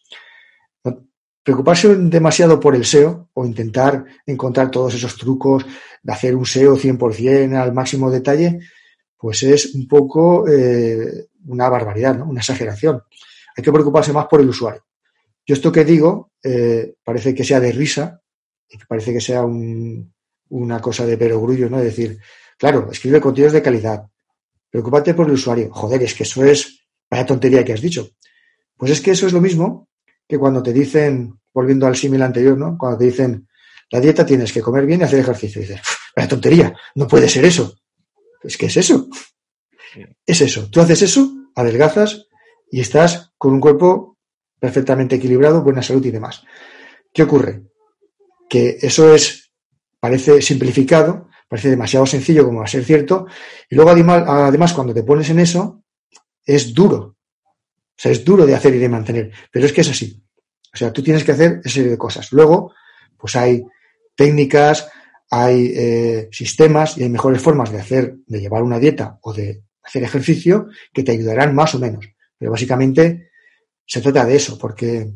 Preocuparse 1.42 1.94
demasiado 1.94 2.58
por 2.58 2.74
el 2.74 2.86
SEO 2.86 3.28
o 3.34 3.44
intentar 3.44 4.02
encontrar 4.24 4.70
todos 4.70 4.94
esos 4.94 5.14
trucos 5.18 5.66
de 6.02 6.10
hacer 6.10 6.34
un 6.34 6.46
SEO 6.46 6.74
100% 6.74 7.54
al 7.54 7.74
máximo 7.74 8.10
detalle, 8.10 8.60
pues 9.14 9.42
es 9.42 9.74
un 9.74 9.86
poco 9.86 10.48
eh, 10.48 11.26
una 11.46 11.68
barbaridad, 11.68 12.16
¿no? 12.16 12.24
una 12.24 12.40
exageración. 12.40 13.02
Hay 13.54 13.62
que 13.62 13.70
preocuparse 13.70 14.10
más 14.14 14.24
por 14.24 14.40
el 14.40 14.48
usuario. 14.48 14.86
Yo 15.46 15.54
esto 15.54 15.70
que 15.70 15.84
digo 15.84 16.32
eh, 16.42 16.94
parece 17.04 17.34
que 17.34 17.44
sea 17.44 17.60
de 17.60 17.72
risa 17.72 18.22
y 18.70 18.78
que 18.78 18.86
parece 18.86 19.12
que 19.12 19.20
sea 19.20 19.44
una 19.44 20.80
cosa 20.80 21.04
de 21.04 21.18
perogrullo, 21.18 21.68
¿no? 21.68 21.78
Es 21.78 21.84
decir, 21.84 22.18
claro, 22.56 22.88
escribe 22.90 23.20
contenidos 23.20 23.52
de 23.52 23.62
calidad, 23.62 24.08
preocúpate 24.70 25.14
por 25.14 25.26
el 25.26 25.32
usuario. 25.32 25.70
Joder, 25.72 26.02
es 26.02 26.14
que 26.14 26.24
eso 26.24 26.44
es 26.44 26.78
vaya 27.10 27.26
tontería 27.26 27.64
que 27.64 27.72
has 27.72 27.80
dicho. 27.80 28.10
Pues 28.76 28.92
es 28.92 29.00
que 29.00 29.12
eso 29.12 29.26
es 29.26 29.32
lo 29.32 29.40
mismo 29.40 29.88
que 30.26 30.38
cuando 30.38 30.62
te 30.62 30.72
dicen, 30.72 31.38
volviendo 31.52 31.86
al 31.86 31.96
símil 31.96 32.22
anterior, 32.22 32.56
¿no? 32.56 32.76
Cuando 32.78 32.98
te 32.98 33.06
dicen, 33.06 33.48
la 33.90 34.00
dieta 34.00 34.26
tienes 34.26 34.52
que 34.52 34.60
comer 34.60 34.86
bien 34.86 35.00
y 35.00 35.04
hacer 35.04 35.20
ejercicio. 35.20 35.60
Y 35.60 35.64
dices, 35.64 35.80
vaya 36.14 36.28
tontería, 36.28 36.74
no 36.94 37.06
puede 37.06 37.28
ser 37.28 37.44
eso. 37.44 37.74
Es 38.42 38.56
que 38.56 38.66
es 38.66 38.76
eso. 38.76 39.08
Es 40.26 40.40
eso. 40.40 40.68
Tú 40.70 40.80
haces 40.80 41.02
eso, 41.02 41.30
adelgazas 41.54 42.26
y 42.70 42.80
estás 42.80 43.32
con 43.38 43.54
un 43.54 43.60
cuerpo 43.60 44.18
perfectamente 44.60 45.16
equilibrado, 45.16 45.62
buena 45.62 45.82
salud 45.82 46.04
y 46.04 46.10
demás. 46.10 46.44
¿Qué 47.12 47.22
ocurre? 47.22 47.62
Que 48.48 48.78
eso 48.80 49.14
es, 49.14 49.50
parece 49.98 50.42
simplificado, 50.42 51.27
parece 51.48 51.70
demasiado 51.70 52.06
sencillo 52.06 52.44
como 52.44 52.62
a 52.62 52.66
ser 52.66 52.84
cierto, 52.84 53.26
y 53.68 53.74
luego 53.74 53.90
además 53.90 54.72
cuando 54.72 54.94
te 54.94 55.02
pones 55.02 55.30
en 55.30 55.40
eso, 55.40 55.82
es 56.44 56.74
duro. 56.74 57.16
O 57.98 58.00
sea, 58.00 58.12
es 58.12 58.24
duro 58.24 58.46
de 58.46 58.54
hacer 58.54 58.74
y 58.74 58.78
de 58.78 58.88
mantener, 58.88 59.32
pero 59.50 59.66
es 59.66 59.72
que 59.72 59.80
es 59.80 59.90
así. 59.90 60.22
O 60.72 60.76
sea, 60.76 60.92
tú 60.92 61.02
tienes 61.02 61.24
que 61.24 61.32
hacer 61.32 61.60
esa 61.64 61.74
serie 61.74 61.90
de 61.90 61.98
cosas. 61.98 62.30
Luego, 62.32 62.72
pues 63.16 63.34
hay 63.34 63.64
técnicas, 64.14 64.88
hay 65.30 65.72
eh, 65.74 66.28
sistemas 66.30 66.96
y 66.96 67.02
hay 67.02 67.08
mejores 67.08 67.42
formas 67.42 67.72
de 67.72 67.80
hacer, 67.80 68.16
de 68.26 68.40
llevar 68.40 68.62
una 68.62 68.78
dieta 68.78 69.18
o 69.22 69.32
de 69.32 69.64
hacer 69.82 70.02
ejercicio 70.02 70.68
que 70.92 71.02
te 71.02 71.12
ayudarán 71.12 71.54
más 71.54 71.74
o 71.74 71.78
menos. 71.78 72.08
Pero 72.38 72.52
básicamente 72.52 73.30
se 73.86 74.00
trata 74.00 74.24
de 74.24 74.36
eso, 74.36 74.58
porque 74.58 75.10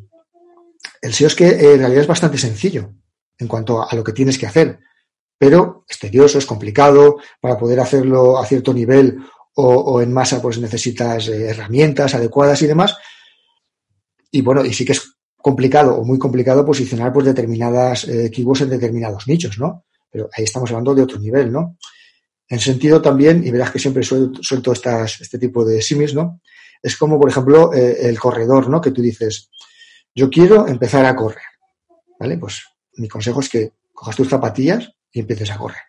el 1.00 1.12
SEO 1.12 1.28
es 1.28 1.34
que 1.34 1.48
en 1.48 1.78
realidad 1.78 2.02
es 2.02 2.06
bastante 2.06 2.38
sencillo 2.38 2.94
en 3.38 3.48
cuanto 3.48 3.88
a 3.88 3.94
lo 3.94 4.02
que 4.02 4.12
tienes 4.12 4.38
que 4.38 4.46
hacer, 4.46 4.80
pero 5.43 5.84
es 5.88 5.99
tedioso, 5.99 6.38
es 6.38 6.47
complicado, 6.47 7.16
para 7.40 7.59
poder 7.59 7.80
hacerlo 7.80 8.38
a 8.38 8.47
cierto 8.47 8.72
nivel 8.72 9.18
o, 9.57 10.01
en 10.01 10.12
masa 10.12 10.40
pues 10.40 10.61
necesitas 10.61 11.26
eh, 11.26 11.49
herramientas 11.49 12.14
adecuadas 12.14 12.62
y 12.62 12.68
demás. 12.68 12.97
Y 14.30 14.40
bueno, 14.40 14.64
y 14.64 14.72
sí 14.72 14.84
que 14.84 14.93
es 14.93 15.16
complicado 15.36 15.97
o 15.97 16.05
muy 16.05 16.16
complicado 16.16 16.64
posicionar 16.64 17.12
pues 17.12 17.26
determinadas 17.26 18.07
eh, 18.07 18.30
en 18.32 18.70
determinados 18.70 19.26
nichos, 19.26 19.59
¿no? 19.59 19.84
Pero 20.09 20.30
ahí 20.32 20.45
estamos 20.45 20.70
hablando 20.70 20.95
de 20.95 21.03
otro 21.03 21.18
nivel, 21.18 21.51
¿no? 21.51 21.76
En 22.49 22.61
sentido 22.61 23.03
también, 23.03 23.45
y 23.45 23.51
verás 23.51 23.72
que 23.72 23.80
siempre 23.80 24.05
suelto, 24.05 24.72
estas, 24.72 25.22
este 25.22 25.40
tipo 25.40 25.64
de 25.64 25.82
simis, 25.82 26.14
¿no? 26.14 26.40
Es 26.80 26.97
como, 26.97 27.18
por 27.18 27.28
ejemplo, 27.28 27.74
eh, 27.74 28.09
el 28.09 28.16
corredor, 28.16 28.70
¿no? 28.70 28.80
Que 28.80 28.93
tú 28.93 29.03
dices, 29.03 29.51
yo 30.14 30.30
quiero 30.30 30.68
empezar 30.68 31.05
a 31.05 31.16
correr, 31.16 31.43
¿vale? 32.20 32.38
Pues 32.38 32.62
mi 32.95 33.09
consejo 33.09 33.40
es 33.40 33.49
que 33.49 33.72
cojas 33.93 34.14
tus 34.14 34.28
zapatillas 34.28 34.93
y 35.12 35.20
empieces 35.20 35.50
a 35.50 35.58
correr. 35.58 35.82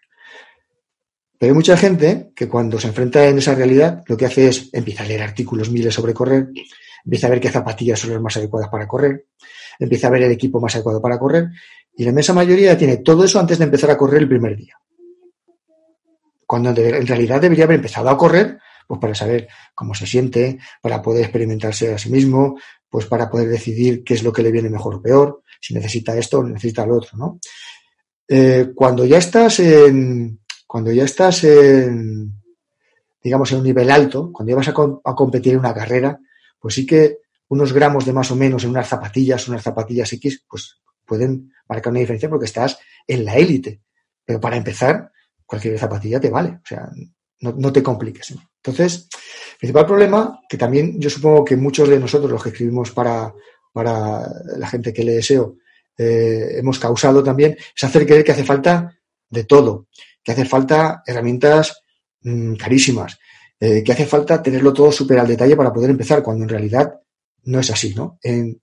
Pero 1.37 1.51
hay 1.51 1.55
mucha 1.55 1.75
gente 1.75 2.31
que 2.35 2.47
cuando 2.47 2.79
se 2.79 2.87
enfrenta 2.87 3.27
en 3.27 3.37
esa 3.37 3.55
realidad, 3.55 4.03
lo 4.07 4.15
que 4.15 4.25
hace 4.25 4.47
es 4.47 4.69
empieza 4.71 5.03
a 5.03 5.07
leer 5.07 5.21
artículos 5.21 5.69
miles 5.69 5.93
sobre 5.93 6.13
correr, 6.13 6.49
empieza 7.03 7.27
a 7.27 7.29
ver 7.29 7.39
qué 7.39 7.49
zapatillas 7.49 7.99
son 7.99 8.11
las 8.11 8.21
más 8.21 8.37
adecuadas 8.37 8.69
para 8.69 8.87
correr, 8.87 9.25
empieza 9.79 10.07
a 10.07 10.11
ver 10.11 10.23
el 10.23 10.31
equipo 10.31 10.61
más 10.61 10.75
adecuado 10.75 11.01
para 11.01 11.19
correr, 11.19 11.49
y 11.95 12.03
la 12.03 12.11
inmensa 12.11 12.33
mayoría 12.33 12.77
tiene 12.77 12.97
todo 12.97 13.25
eso 13.25 13.39
antes 13.39 13.57
de 13.57 13.65
empezar 13.65 13.91
a 13.91 13.97
correr 13.97 14.21
el 14.21 14.29
primer 14.29 14.55
día. 14.55 14.75
Cuando 16.45 16.69
en 16.69 17.07
realidad 17.07 17.41
debería 17.41 17.65
haber 17.65 17.77
empezado 17.77 18.09
a 18.09 18.17
correr, 18.17 18.59
pues 18.87 18.99
para 18.99 19.15
saber 19.15 19.47
cómo 19.73 19.93
se 19.93 20.05
siente, 20.05 20.59
para 20.81 21.01
poder 21.01 21.23
experimentarse 21.23 21.93
a 21.93 21.97
sí 21.97 22.09
mismo, 22.09 22.57
pues 22.89 23.05
para 23.05 23.29
poder 23.29 23.49
decidir 23.49 24.03
qué 24.03 24.13
es 24.13 24.23
lo 24.23 24.31
que 24.31 24.43
le 24.43 24.51
viene 24.51 24.69
mejor 24.69 24.95
o 24.95 25.01
peor, 25.01 25.43
si 25.59 25.73
necesita 25.73 26.17
esto 26.17 26.39
o 26.39 26.43
necesita 26.43 26.85
lo 26.85 26.97
otro, 26.97 27.17
¿no? 27.17 27.39
Eh, 28.27 28.71
cuando 28.73 29.05
ya 29.05 29.17
estás 29.17 29.59
en, 29.59 30.39
cuando 30.65 30.91
ya 30.91 31.03
estás 31.03 31.43
en, 31.43 32.33
digamos, 33.21 33.51
en 33.51 33.59
un 33.59 33.63
nivel 33.63 33.91
alto, 33.91 34.31
cuando 34.31 34.51
ya 34.51 34.57
vas 34.57 34.67
a, 34.67 35.15
competir 35.15 35.53
en 35.53 35.59
una 35.59 35.73
carrera, 35.73 36.19
pues 36.59 36.75
sí 36.75 36.85
que 36.85 37.19
unos 37.49 37.73
gramos 37.73 38.05
de 38.05 38.13
más 38.13 38.31
o 38.31 38.35
menos 38.35 38.63
en 38.63 38.71
unas 38.71 38.87
zapatillas, 38.87 39.47
unas 39.47 39.61
zapatillas 39.61 40.11
X, 40.13 40.43
pues 40.49 40.79
pueden 41.05 41.51
marcar 41.67 41.91
una 41.91 41.99
diferencia 41.99 42.29
porque 42.29 42.45
estás 42.45 42.79
en 43.07 43.25
la 43.25 43.35
élite. 43.35 43.81
Pero 44.25 44.39
para 44.39 44.57
empezar, 44.57 45.11
cualquier 45.45 45.77
zapatilla 45.77 46.19
te 46.19 46.29
vale. 46.29 46.49
O 46.49 46.65
sea, 46.65 46.89
no, 47.39 47.73
te 47.73 47.83
compliques. 47.83 48.33
Entonces, 48.63 49.09
el 49.53 49.57
principal 49.59 49.85
problema, 49.85 50.39
que 50.47 50.57
también 50.57 50.99
yo 50.99 51.09
supongo 51.09 51.43
que 51.43 51.57
muchos 51.57 51.89
de 51.89 51.99
nosotros, 51.99 52.31
los 52.31 52.41
que 52.41 52.49
escribimos 52.49 52.91
para, 52.91 53.33
para 53.73 54.27
la 54.57 54.67
gente 54.67 54.93
que 54.93 55.03
lee 55.03 55.21
SEO, 55.21 55.57
eh, 55.97 56.57
hemos 56.57 56.79
causado 56.79 57.23
también, 57.23 57.55
es 57.75 57.83
hacer 57.83 58.05
creer 58.05 58.23
que 58.23 58.31
hace 58.31 58.43
falta 58.43 58.97
de 59.29 59.43
todo, 59.43 59.87
que 60.23 60.31
hace 60.31 60.45
falta 60.45 61.03
herramientas 61.05 61.81
mm, 62.21 62.55
carísimas, 62.55 63.17
eh, 63.59 63.83
que 63.83 63.91
hace 63.91 64.05
falta 64.05 64.41
tenerlo 64.41 64.73
todo 64.73 64.91
súper 64.91 65.19
al 65.19 65.27
detalle 65.27 65.55
para 65.55 65.71
poder 65.71 65.89
empezar, 65.89 66.23
cuando 66.23 66.43
en 66.43 66.49
realidad 66.49 66.93
no 67.45 67.59
es 67.59 67.69
así, 67.69 67.93
¿no? 67.93 68.19
En, 68.21 68.59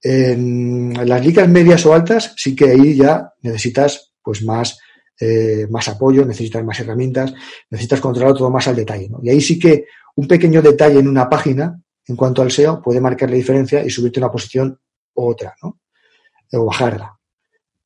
las 0.00 1.26
ligas 1.26 1.48
medias 1.48 1.84
o 1.84 1.92
altas 1.92 2.32
sí 2.36 2.54
que 2.54 2.70
ahí 2.70 2.94
ya 2.94 3.32
necesitas 3.42 4.12
pues 4.22 4.44
más, 4.44 4.78
eh, 5.20 5.66
más 5.70 5.88
apoyo, 5.88 6.24
necesitas 6.24 6.62
más 6.62 6.78
herramientas, 6.78 7.34
necesitas 7.68 8.00
controlar 8.00 8.34
todo 8.34 8.48
más 8.48 8.68
al 8.68 8.76
detalle, 8.76 9.08
¿no? 9.08 9.18
Y 9.24 9.30
ahí 9.30 9.40
sí 9.40 9.58
que 9.58 9.86
un 10.14 10.28
pequeño 10.28 10.62
detalle 10.62 11.00
en 11.00 11.08
una 11.08 11.28
página 11.28 11.82
en 12.06 12.14
cuanto 12.14 12.42
al 12.42 12.52
SEO 12.52 12.80
puede 12.80 13.00
marcar 13.00 13.28
la 13.28 13.36
diferencia 13.36 13.84
y 13.84 13.90
subirte 13.90 14.20
una 14.20 14.30
posición 14.30 14.78
u 15.14 15.28
otra, 15.28 15.56
¿no? 15.62 15.80
O 16.52 16.64
bajarla. 16.64 17.18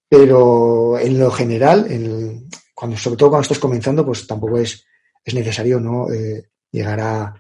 Pero 0.09 0.99
en 0.99 1.19
lo 1.19 1.31
general, 1.31 1.91
en 1.91 2.49
cuando, 2.75 2.97
sobre 2.97 3.17
todo 3.17 3.31
cuando 3.31 3.43
estás 3.43 3.59
comenzando, 3.59 4.05
pues 4.05 4.27
tampoco 4.27 4.59
es, 4.59 4.85
es 5.25 5.35
necesario 5.35 5.81
¿no? 5.81 6.11
Eh, 6.13 6.51
llegar 6.71 7.01
a, 7.01 7.35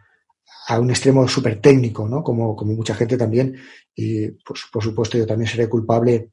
a 0.69 0.79
un 0.79 0.91
extremo 0.91 1.27
súper 1.27 1.61
técnico, 1.61 2.09
¿no? 2.09 2.23
Como, 2.23 2.55
como 2.55 2.73
mucha 2.73 2.95
gente 2.95 3.17
también, 3.17 3.57
y 3.95 4.29
pues, 4.29 4.63
por 4.73 4.83
supuesto 4.83 5.19
yo 5.19 5.27
también 5.27 5.51
seré 5.51 5.69
culpable, 5.69 6.31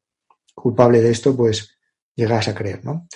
culpable 0.53 1.01
de 1.01 1.11
esto, 1.11 1.35
pues 1.35 1.75
llegas 2.15 2.47
a 2.47 2.55
creer, 2.55 2.83
¿no? 2.85 3.07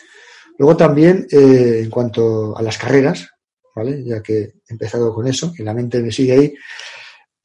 Luego 0.58 0.78
también, 0.78 1.28
eh, 1.32 1.82
en 1.84 1.90
cuanto 1.90 2.58
a 2.58 2.62
las 2.62 2.78
carreras, 2.78 3.28
¿vale? 3.76 4.04
Ya 4.04 4.22
que 4.22 4.40
he 4.40 4.54
empezado 4.68 5.14
con 5.14 5.28
eso, 5.28 5.54
y 5.58 5.64
la 5.64 5.74
mente 5.74 6.02
me 6.02 6.12
sigue 6.12 6.34
ahí, 6.34 6.54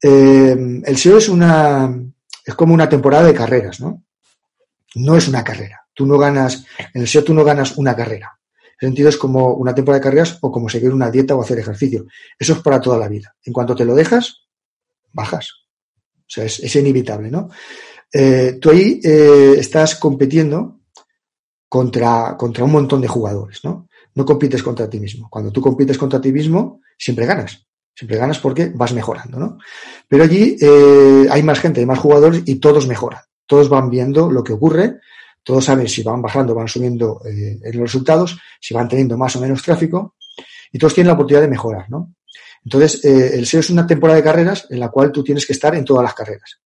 eh, 0.01 0.81
el 0.85 0.97
SEO 0.97 1.17
es 1.17 1.29
una, 1.29 1.93
es 2.45 2.55
como 2.55 2.73
una 2.73 2.87
temporada 2.87 3.27
de 3.27 3.33
carreras, 3.33 3.79
¿no? 3.79 4.03
No 4.95 5.15
es 5.15 5.27
una 5.27 5.43
carrera. 5.43 5.85
Tú 5.93 6.05
no 6.05 6.17
ganas, 6.17 6.65
en 6.93 7.01
el 7.01 7.07
SEO 7.07 7.23
tú 7.23 7.33
no 7.33 7.43
ganas 7.43 7.77
una 7.77 7.95
carrera 7.95 8.39
sentido 8.79 9.09
es 9.09 9.17
como 9.17 9.53
una 9.55 9.75
temporada 9.75 9.99
de 9.99 10.03
carreras 10.03 10.37
o 10.41 10.51
como 10.51 10.69
seguir 10.69 10.93
una 10.93 11.11
dieta 11.11 11.35
o 11.35 11.41
hacer 11.41 11.59
ejercicio. 11.59 12.05
Eso 12.37 12.53
es 12.53 12.59
para 12.59 12.79
toda 12.79 12.97
la 12.97 13.09
vida. 13.09 13.35
En 13.43 13.53
cuanto 13.53 13.75
te 13.75 13.85
lo 13.85 13.93
dejas, 13.93 14.47
bajas. 15.11 15.49
O 16.19 16.31
sea, 16.31 16.45
es, 16.45 16.75
inevitable, 16.75 17.29
¿no? 17.29 17.49
Eh, 18.11 18.57
tú 18.61 18.69
ahí 18.69 18.99
eh, 19.03 19.55
estás 19.57 19.95
compitiendo 19.95 20.81
contra, 21.67 22.37
contra 22.37 22.63
un 22.63 22.71
montón 22.71 23.01
de 23.01 23.07
jugadores, 23.07 23.59
¿no? 23.63 23.87
No 24.15 24.25
compites 24.25 24.63
contra 24.63 24.89
ti 24.89 24.99
mismo. 24.99 25.27
Cuando 25.29 25.51
tú 25.51 25.61
compites 25.61 25.97
contra 25.97 26.21
ti 26.21 26.31
mismo, 26.31 26.81
siempre 26.97 27.25
ganas. 27.25 27.65
Siempre 27.95 28.17
ganas 28.17 28.39
porque 28.39 28.71
vas 28.73 28.93
mejorando, 28.93 29.39
¿no? 29.39 29.57
Pero 30.07 30.23
allí 30.23 30.55
eh, 30.61 31.27
hay 31.29 31.43
más 31.43 31.59
gente, 31.59 31.81
hay 31.81 31.85
más 31.85 31.99
jugadores 31.99 32.43
y 32.45 32.55
todos 32.55 32.87
mejoran. 32.87 33.21
Todos 33.49 33.67
van 33.67 33.89
viendo 33.89 34.29
lo 34.29 34.43
que 34.43 34.53
ocurre 34.53 34.99
todos 35.49 35.65
saben 35.65 35.87
si 35.87 36.03
van 36.03 36.21
bajando, 36.21 36.53
van 36.53 36.67
subiendo 36.67 37.21
eh, 37.25 37.59
los 37.73 37.81
resultados, 37.81 38.37
si 38.59 38.73
van 38.73 38.87
teniendo 38.87 39.17
más 39.17 39.35
o 39.35 39.41
menos 39.41 39.63
tráfico, 39.63 40.15
y 40.71 40.77
todos 40.77 40.93
tienen 40.93 41.07
la 41.07 41.13
oportunidad 41.13 41.41
de 41.41 41.47
mejorar, 41.47 41.89
¿no? 41.89 42.13
Entonces, 42.63 43.03
eh, 43.05 43.31
el 43.33 43.47
SEO 43.47 43.61
es 43.61 43.69
una 43.71 43.87
temporada 43.87 44.17
de 44.17 44.23
carreras 44.23 44.67
en 44.69 44.79
la 44.79 44.89
cual 44.89 45.11
tú 45.11 45.23
tienes 45.23 45.47
que 45.47 45.53
estar 45.53 45.73
en 45.73 45.85
todas 45.85 46.03
las 46.03 46.13
carreras. 46.13 46.59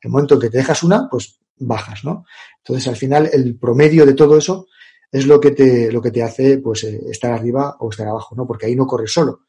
El 0.00 0.10
momento 0.10 0.34
en 0.34 0.40
que 0.40 0.50
te 0.50 0.58
dejas 0.58 0.82
una, 0.82 1.08
pues 1.08 1.38
bajas, 1.58 2.04
¿no? 2.04 2.24
Entonces, 2.58 2.88
al 2.88 2.96
final, 2.96 3.30
el 3.32 3.56
promedio 3.58 4.04
de 4.04 4.14
todo 4.14 4.38
eso 4.38 4.66
es 5.12 5.26
lo 5.26 5.40
que 5.40 5.52
te, 5.52 5.92
lo 5.92 6.02
que 6.02 6.10
te 6.10 6.22
hace, 6.24 6.58
pues, 6.58 6.82
eh, 6.84 7.00
estar 7.08 7.32
arriba 7.32 7.76
o 7.78 7.90
estar 7.90 8.08
abajo, 8.08 8.34
¿no? 8.34 8.44
Porque 8.44 8.66
ahí 8.66 8.74
no 8.74 8.86
corres 8.86 9.12
solo. 9.12 9.42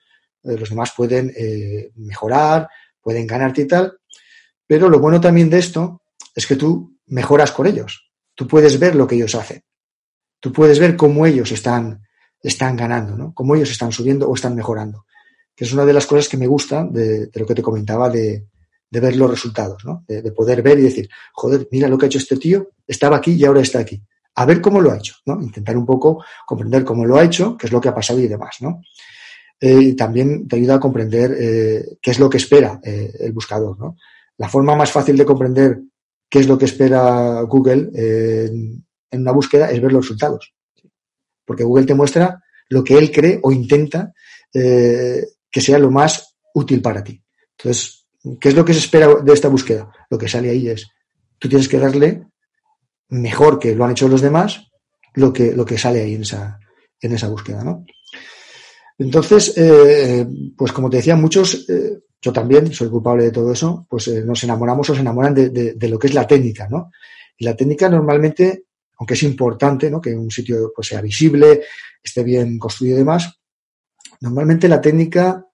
Los 0.44 0.70
demás 0.70 0.94
pueden 0.96 1.34
mejorar, 1.96 2.70
pueden 3.02 3.28
ganarte 3.28 3.64
y 3.64 3.68
tal. 3.68 3.98
Pero 4.66 4.88
lo 4.88 5.00
bueno 5.00 5.20
también 5.20 5.50
de 5.50 5.60
esto 5.60 6.04
es 6.38 6.46
que 6.46 6.56
tú 6.56 6.96
mejoras 7.08 7.52
con 7.52 7.66
ellos. 7.66 8.12
Tú 8.36 8.48
puedes 8.48 8.80
ver 8.80 8.94
lo 8.94 9.08
que 9.08 9.16
ellos 9.16 9.34
hacen. 9.34 9.64
Tú 10.40 10.54
puedes 10.54 10.78
ver 10.78 10.96
cómo 10.96 11.26
ellos 11.26 11.52
están, 11.52 12.04
están 12.40 12.78
ganando, 12.78 13.18
¿no? 13.18 13.34
Cómo 13.34 13.56
ellos 13.56 13.72
están 13.72 13.92
subiendo 13.92 14.30
o 14.30 14.36
están 14.36 14.54
mejorando. 14.54 15.08
Que 15.56 15.66
es 15.66 15.74
una 15.74 15.84
de 15.84 15.94
las 15.94 16.06
cosas 16.06 16.30
que 16.30 16.38
me 16.38 16.46
gusta 16.46 16.86
de, 16.86 17.32
lo 17.34 17.48
que 17.48 17.56
te 17.56 17.64
comentaba 17.64 18.12
de, 18.12 18.46
ver 18.92 19.16
los 19.16 19.32
resultados, 19.32 19.84
¿no? 19.84 20.06
De, 20.08 20.32
poder 20.32 20.62
ver 20.62 20.78
y 20.78 20.84
decir, 20.84 21.10
joder, 21.34 21.68
mira 21.72 21.88
lo 21.88 21.98
que 21.98 22.06
ha 22.06 22.08
hecho 22.08 22.20
este 22.20 22.38
tío, 22.38 22.70
estaba 22.86 23.18
aquí 23.18 23.34
y 23.34 23.44
ahora 23.44 23.62
está 23.62 23.80
aquí. 23.80 24.00
A 24.36 24.46
ver 24.46 24.62
cómo 24.62 24.80
lo 24.80 24.92
ha 24.92 24.98
hecho, 24.98 25.16
¿no? 25.26 25.42
Intentar 25.42 25.76
un 25.76 25.88
poco 25.88 26.24
comprender 26.46 26.86
cómo 26.86 27.04
lo 27.04 27.18
ha 27.18 27.24
hecho, 27.24 27.58
qué 27.58 27.66
es 27.66 27.74
lo 27.74 27.82
que 27.82 27.90
ha 27.90 27.96
pasado 27.96 28.20
y 28.20 28.28
demás, 28.28 28.58
¿no? 28.60 28.84
Eh, 29.60 29.82
y 29.82 29.96
también 29.96 30.48
te 30.48 30.58
ayuda 30.58 30.76
a 30.76 30.80
comprender 30.80 31.36
eh, 31.36 31.98
qué 32.00 32.12
es 32.12 32.20
lo 32.20 32.30
que 32.30 32.38
espera 32.38 32.80
eh, 32.84 33.12
el 33.22 33.32
buscador, 33.32 33.80
¿no? 33.80 33.98
La 34.38 34.48
forma 34.48 34.76
más 34.76 34.92
fácil 34.92 35.18
de 35.18 35.26
comprender 35.26 35.82
qué 36.30 36.40
es 36.40 36.48
lo 36.48 36.58
que 36.58 36.66
espera 36.66 37.42
Google 37.42 37.90
en, 37.94 38.86
una 39.12 39.32
búsqueda 39.32 39.72
es 39.72 39.82
ver 39.82 39.94
los 39.94 40.06
resultados. 40.06 40.54
Porque 41.46 41.64
Google 41.64 41.86
te 41.86 41.96
muestra 41.96 42.44
lo 42.70 42.84
que 42.84 42.98
él 42.98 43.12
cree 43.12 43.40
o 43.42 43.52
intenta 43.52 44.14
eh, 44.54 45.26
que 45.50 45.62
sea 45.62 45.80
lo 45.80 45.90
más 45.90 46.36
útil 46.54 46.82
para 46.82 47.04
ti. 47.04 47.22
Entonces, 47.58 48.08
¿qué 48.40 48.50
es 48.50 48.56
lo 48.56 48.66
que 48.66 48.74
se 48.74 48.80
espera 48.80 49.08
de 49.16 49.34
esta 49.34 49.48
búsqueda? 49.48 49.90
Lo 50.10 50.18
que 50.18 50.28
sale 50.28 50.50
ahí 50.50 50.68
es, 50.68 50.88
tú 51.40 51.48
tienes 51.48 51.68
que 51.68 51.80
darle 51.80 52.28
mejor 53.10 53.60
que 53.60 53.76
lo 53.76 53.86
han 53.86 53.92
hecho 53.92 54.08
los 54.08 54.22
demás, 54.22 54.68
lo 55.14 55.32
que, 55.32 55.54
lo 55.54 55.66
que 55.66 55.78
sale 55.78 56.02
ahí 56.02 56.16
en 56.16 56.24
esa, 56.24 56.60
en 57.02 57.14
esa 57.14 57.30
búsqueda, 57.30 57.64
¿no? 57.64 57.86
Entonces, 59.00 59.54
eh, 59.58 60.28
pues 60.58 60.72
como 60.72 60.90
te 60.90 60.98
decía, 60.98 61.16
muchos, 61.16 61.70
eh, 61.70 62.00
yo 62.22 62.34
también 62.34 62.74
soy 62.74 62.90
culpable 62.90 63.26
de 63.26 63.32
todo 63.32 63.52
eso, 63.52 63.86
pues 63.90 64.08
nos 64.26 64.44
enamoramos 64.44 64.90
o 64.90 64.96
se 64.96 65.02
enamoran 65.02 65.34
de, 65.34 65.50
de, 65.50 65.90
lo 65.90 66.00
que 66.00 66.08
es 66.08 66.14
la 66.14 66.26
técnica, 66.26 66.68
¿no? 66.68 66.92
Y 67.38 67.46
la 67.46 67.56
técnica 67.56 67.88
normalmente 67.90 68.68
aunque 68.98 69.14
es 69.14 69.24
importante 69.24 69.90
¿no? 69.90 70.02
que 70.02 70.16
un 70.16 70.32
sitio 70.32 70.72
pues, 70.76 70.88
sea 70.88 71.02
visible, 71.02 71.64
esté 72.04 72.24
bien 72.24 72.58
construido 72.58 72.96
y 72.96 73.00
demás, 73.00 73.40
normalmente 74.22 74.68
la 74.68 74.82
técnica 74.82 75.46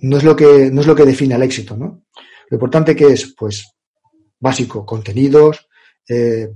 no 0.00 0.16
es 0.16 0.24
lo 0.24 0.34
que, 0.34 0.70
no 0.70 0.80
es 0.80 0.86
lo 0.86 0.94
que 0.94 1.04
define 1.04 1.34
el 1.34 1.42
éxito. 1.42 1.76
¿no? 1.76 2.04
Lo 2.48 2.54
importante 2.54 2.96
que 2.96 3.06
es, 3.06 3.34
pues, 3.36 3.72
básico, 4.40 4.84
contenidos, 4.84 5.68
eh, 6.08 6.48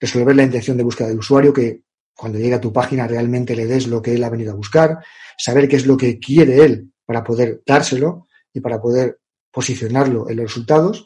resolver 0.00 0.34
la 0.34 0.44
intención 0.44 0.76
de 0.76 0.84
búsqueda 0.84 1.08
del 1.08 1.18
usuario, 1.18 1.52
que 1.52 1.82
cuando 2.16 2.38
llegue 2.38 2.54
a 2.54 2.60
tu 2.60 2.72
página 2.72 3.06
realmente 3.06 3.56
le 3.56 3.66
des 3.66 3.86
lo 3.86 4.00
que 4.00 4.14
él 4.14 4.22
ha 4.24 4.30
venido 4.30 4.52
a 4.52 4.56
buscar, 4.56 4.98
saber 5.36 5.68
qué 5.68 5.76
es 5.76 5.86
lo 5.86 5.96
que 5.96 6.18
quiere 6.18 6.64
él 6.64 6.92
para 7.04 7.24
poder 7.24 7.62
dárselo 7.66 8.28
y 8.54 8.60
para 8.60 8.80
poder 8.80 9.20
posicionarlo 9.50 10.30
en 10.30 10.36
los 10.36 10.46
resultados 10.46 11.04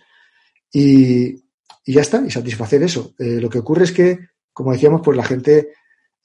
y, 0.72 1.42
ya 1.84 2.02
está, 2.02 2.22
y 2.24 2.30
satisfacer 2.30 2.82
eso. 2.82 3.14
Eh, 3.18 3.40
lo 3.40 3.48
que 3.48 3.58
ocurre 3.58 3.84
es 3.84 3.92
que 3.92 4.18
como 4.58 4.72
decíamos, 4.72 5.02
pues 5.04 5.16
la 5.16 5.22
gente, 5.22 5.70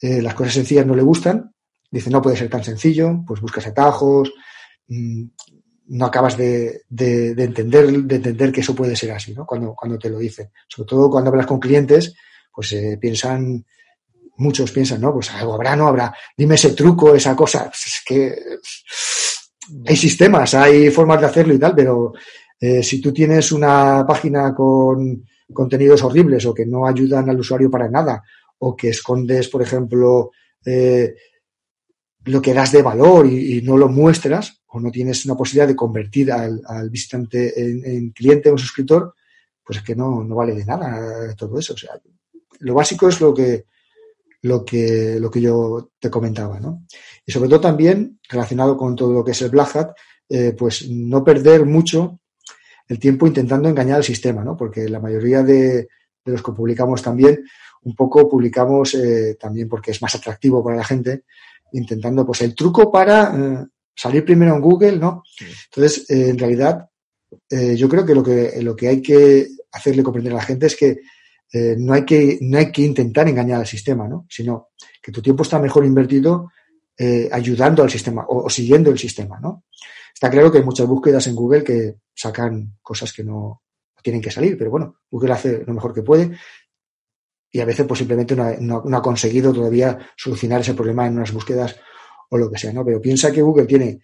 eh, 0.02 0.20
las 0.20 0.34
cosas 0.34 0.56
sencillas 0.56 0.88
no 0.88 0.96
le 0.96 1.04
gustan, 1.04 1.54
dice, 1.92 2.10
no 2.10 2.20
puede 2.20 2.36
ser 2.36 2.50
tan 2.50 2.64
sencillo, 2.64 3.24
pues 3.28 3.40
buscas 3.42 3.68
atajos, 3.68 4.34
mm, 4.88 5.26
no 5.90 6.06
acabas 6.08 6.36
de, 6.36 6.82
entender, 6.90 7.92
de 7.92 8.16
entender 8.16 8.52
que 8.52 8.62
eso 8.62 8.74
puede 8.74 8.96
ser 8.96 9.12
así, 9.12 9.36
¿no? 9.36 9.46
Cuando, 9.46 9.76
cuando 9.76 10.00
te 10.00 10.10
lo 10.10 10.18
dicen. 10.18 10.50
Sobre 10.68 10.88
todo 10.88 11.12
cuando 11.12 11.30
hablas 11.30 11.46
con 11.46 11.60
clientes, 11.60 12.16
pues 12.52 12.72
eh, 12.74 12.98
piensan, 13.00 13.64
muchos 14.38 14.72
piensan, 14.72 15.02
¿no? 15.02 15.14
Pues 15.14 15.30
algo 15.30 15.54
habrá, 15.54 15.76
no 15.76 15.88
habrá, 15.88 16.12
dime 16.36 16.56
ese 16.56 16.72
truco, 16.72 17.14
esa 17.14 17.36
cosa. 17.36 17.70
Es 17.72 18.02
que 18.04 18.36
hay 19.86 19.96
sistemas, 19.96 20.54
hay 20.54 20.90
formas 20.90 21.20
de 21.20 21.28
hacerlo 21.28 21.54
y 21.54 21.60
tal, 21.60 21.76
pero 21.76 22.14
eh, 22.60 22.84
si 22.84 23.02
tú 23.02 23.12
tienes 23.12 23.52
una 23.52 24.06
página 24.08 24.54
con 24.54 25.26
contenidos 25.54 26.04
horribles 26.04 26.46
o 26.46 26.54
que 26.54 26.66
no 26.66 26.88
ayudan 26.88 27.30
al 27.30 27.40
usuario 27.40 27.70
para 27.70 27.90
nada 27.90 28.24
o 28.60 28.76
que 28.76 28.90
escondes, 28.90 29.50
por 29.50 29.62
ejemplo, 29.62 30.32
eh, 30.66 31.16
lo 32.26 32.42
que 32.42 32.54
das 32.54 32.72
de 32.72 32.82
valor 32.82 33.28
y, 33.28 33.62
no 33.62 33.78
lo 33.78 33.90
muestras 33.90 34.62
o 34.68 34.80
no 34.80 34.92
tienes 34.92 35.26
una 35.26 35.36
posibilidad 35.36 35.68
de 35.68 35.76
convertir 35.76 36.32
al, 36.32 36.90
visitante 36.90 37.54
en, 37.62 38.12
cliente 38.12 38.50
o 38.50 38.58
suscriptor, 38.58 39.14
pues 39.64 39.80
es 39.80 39.84
que 39.84 39.96
no, 39.96 40.24
no 40.24 40.36
vale 40.36 40.56
de 40.56 40.66
nada 40.66 41.36
todo 41.36 41.60
eso. 41.60 41.74
O 41.74 41.78
sea, 41.78 41.92
lo 42.60 42.74
básico 42.74 43.10
es 43.10 43.20
lo 43.20 43.34
que, 43.34 43.66
lo 44.44 44.66
que, 44.66 45.18
lo 45.20 45.32
que 45.32 45.42
yo 45.42 45.92
te 46.00 46.10
comentaba, 46.10 46.60
¿no? 46.60 46.86
Y 47.26 47.32
sobre 47.32 47.50
todo 47.50 47.62
también, 47.62 48.20
relacionado 48.30 48.78
con 48.78 48.96
todo 48.96 49.14
lo 49.14 49.24
que 49.24 49.32
es 49.32 49.42
el 49.42 49.50
Black 49.50 49.76
Hat, 49.76 49.92
eh, 50.30 50.54
pues 50.58 50.90
no 50.90 51.24
perder 51.24 51.66
mucho 51.66 52.20
el 52.88 53.00
tiempo 53.00 53.26
intentando 53.26 53.70
engañar 53.70 53.98
al 53.98 54.04
sistema, 54.04 54.44
¿no? 54.44 54.58
Porque 54.58 54.90
la 54.90 55.00
mayoría 55.00 55.44
de, 55.44 55.88
los 56.26 56.44
que 56.44 56.52
publicamos 56.52 57.02
también, 57.02 57.44
un 57.84 57.96
poco 57.96 58.30
publicamos 58.30 58.96
eh, 58.96 59.38
también 59.40 59.70
porque 59.70 59.92
es 59.92 60.02
más 60.02 60.14
atractivo 60.16 60.62
para 60.62 60.78
la 60.78 60.84
gente, 60.84 61.24
intentando, 61.72 62.26
pues, 62.26 62.42
el 62.42 62.54
truco 62.54 62.92
para 62.92 63.34
eh, 63.36 63.66
salir 63.96 64.26
primero 64.26 64.54
en 64.56 64.62
Google, 64.62 64.98
¿no? 64.98 65.24
Entonces, 65.74 66.10
eh, 66.10 66.30
en 66.30 66.38
realidad, 66.38 66.90
yo 67.50 67.90
creo 67.90 68.06
que 68.06 68.16
lo, 68.16 68.24
que 68.24 68.62
lo 68.62 68.76
que 68.76 68.88
hay 68.88 69.02
que 69.02 69.48
hacerle 69.72 70.04
comprender 70.04 70.34
a 70.34 70.38
la 70.38 70.44
gente 70.44 70.68
es 70.68 70.76
que 70.76 71.00
no, 71.54 71.94
hay 71.94 72.04
que 72.04 72.40
no 72.42 72.58
hay 72.58 72.72
que 72.72 72.82
intentar 72.82 73.28
engañar 73.28 73.60
al 73.60 73.68
sistema, 73.68 74.08
¿no? 74.08 74.26
Sino 74.30 74.70
que 75.02 75.12
tu 75.12 75.22
tiempo 75.22 75.44
está 75.44 75.60
mejor 75.60 75.86
invertido 75.86 76.50
ayudando 77.32 77.84
al 77.84 77.90
sistema 77.90 78.26
o, 78.28 78.50
siguiendo 78.50 78.90
el 78.92 78.98
sistema, 78.98 79.40
¿no? 79.40 79.66
Está 80.14 80.30
claro 80.30 80.52
que 80.52 80.60
hay 80.60 80.64
muchas 80.64 80.88
búsquedas 80.88 81.28
en 81.28 81.36
Google 81.36 81.64
que 81.64 81.96
sacan 82.14 82.78
cosas 82.82 83.12
que 83.12 83.24
no 83.24 83.64
tienen 84.02 84.22
que 84.22 84.32
salir, 84.32 84.58
pero 84.58 84.70
bueno, 84.70 84.98
Google 85.10 85.34
hace 85.34 85.64
lo 85.66 85.74
mejor 85.74 85.94
que 85.94 86.04
puede 86.04 86.32
y 87.52 87.60
a 87.60 87.66
veces 87.66 87.86
pues 87.86 88.00
simplemente 88.00 88.36
no, 88.36 88.84
ha 88.94 89.02
conseguido 89.02 89.54
todavía 89.54 89.98
solucionar 90.18 90.62
ese 90.62 90.74
problema 90.74 91.06
en 91.06 91.18
unas 91.18 91.32
búsquedas 91.32 91.76
o 92.30 92.38
lo 92.38 92.50
que 92.50 92.58
sea, 92.58 92.74
¿no? 92.74 92.84
Pero 92.84 93.00
piensa 93.00 93.32
que 93.32 93.44
Google 93.44 93.68
tiene 93.68 94.02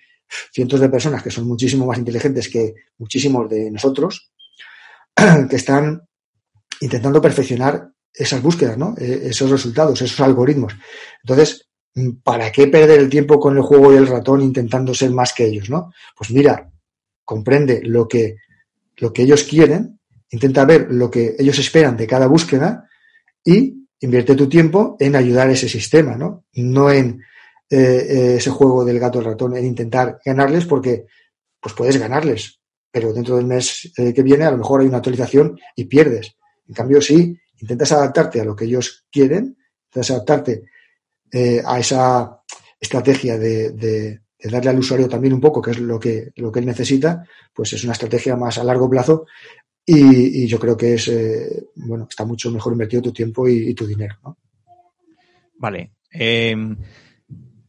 cientos 0.54 0.80
de 0.80 0.88
personas 0.88 1.24
que 1.24 1.32
son 1.32 1.48
muchísimo 1.48 1.88
más 1.88 1.98
inteligentes 1.98 2.48
que 2.48 2.76
muchísimos 3.00 3.50
de 3.50 3.72
nosotros, 3.72 4.32
que 5.50 5.56
están 5.56 6.08
intentando 6.82 7.22
perfeccionar 7.22 7.90
esas 8.14 8.42
búsquedas, 8.42 8.78
¿no? 8.78 8.96
E, 8.98 9.30
esos 9.30 9.50
resultados, 9.50 10.02
esos 10.02 10.20
algoritmos. 10.20 10.76
Entonces, 11.24 11.68
¿para 12.24 12.52
qué 12.52 12.68
perder 12.68 13.00
el 13.00 13.10
tiempo 13.10 13.40
con 13.40 13.58
el 13.58 13.64
juego 13.64 13.94
y 13.94 13.98
el 13.98 14.08
ratón 14.08 14.42
intentando 14.42 14.94
ser 14.94 15.12
más 15.12 15.34
que 15.34 15.46
ellos, 15.46 15.70
no? 15.70 15.92
Pues 16.18 16.32
mira, 16.32 16.72
comprende 17.24 17.82
lo 17.84 18.08
que, 18.08 18.38
lo 18.98 19.14
que 19.14 19.24
ellos 19.24 19.44
quieren, 19.44 20.00
intenta 20.32 20.66
ver 20.66 20.88
lo 20.92 21.10
que 21.10 21.36
ellos 21.38 21.58
esperan 21.60 21.98
de 21.98 22.08
cada 22.08 22.28
búsqueda 22.28 22.88
y 23.44 23.88
invierte 24.02 24.36
tu 24.36 24.48
tiempo 24.48 24.96
en 25.00 25.16
ayudar 25.16 25.50
a 25.50 25.54
ese 25.54 25.70
sistema, 25.70 26.16
¿no? 26.16 26.46
No 26.54 26.92
en 26.92 27.22
eh, 27.70 27.78
eh, 27.78 28.36
ese 28.38 28.50
juego 28.50 28.84
del 28.86 29.00
gato 29.00 29.22
y 29.22 29.24
ratón, 29.24 29.56
en 29.56 29.66
intentar 29.66 30.20
ganarles 30.26 30.66
porque 30.66 31.06
pues 31.60 31.76
puedes 31.76 31.98
ganarles, 31.98 32.60
pero 32.92 33.14
dentro 33.14 33.36
del 33.36 33.46
mes 33.46 33.92
eh, 33.98 34.14
que 34.14 34.24
viene 34.24 34.46
a 34.46 34.52
lo 34.52 34.58
mejor 34.58 34.82
hay 34.82 34.88
una 34.88 34.98
actualización 34.98 35.60
y 35.76 35.86
pierdes. 35.86 36.36
En 36.70 36.76
cambio, 36.76 37.02
si 37.02 37.36
intentas 37.60 37.92
adaptarte 37.92 38.40
a 38.40 38.46
lo 38.46 38.56
que 38.56 38.66
ellos 38.66 39.06
quieren, 39.12 39.58
intentas 39.88 40.12
adaptarte 40.12 40.64
eh, 41.32 41.62
a 41.66 41.80
esa 41.80 42.42
estrategia 42.80 43.38
de, 43.38 44.22
darle 44.40 44.70
al 44.70 44.80
usuario 44.80 45.10
también 45.10 45.34
un 45.34 45.42
poco, 45.42 45.62
que 45.62 45.72
es 45.72 45.80
lo 45.80 46.00
que, 46.00 46.32
lo 46.36 46.52
que 46.52 46.60
él 46.60 46.68
necesita, 46.68 47.26
pues 47.54 47.74
es 47.74 47.84
una 47.84 47.94
estrategia 47.94 48.36
más 48.36 48.58
a 48.60 48.64
largo 48.64 48.90
plazo 48.90 49.26
y, 49.84 50.48
yo 50.48 50.60
creo 50.60 50.78
que 50.78 50.94
es, 50.94 51.08
eh, 51.08 51.66
bueno, 51.76 52.06
está 52.08 52.24
mucho 52.24 52.52
mejor 52.52 52.74
invertido 52.74 53.02
tu 53.02 53.12
tiempo 53.12 53.48
y, 53.50 53.74
tu 53.74 53.88
dinero, 53.88 54.16
¿no? 54.24 54.38
Vale. 55.58 55.92
Em, 56.12 56.78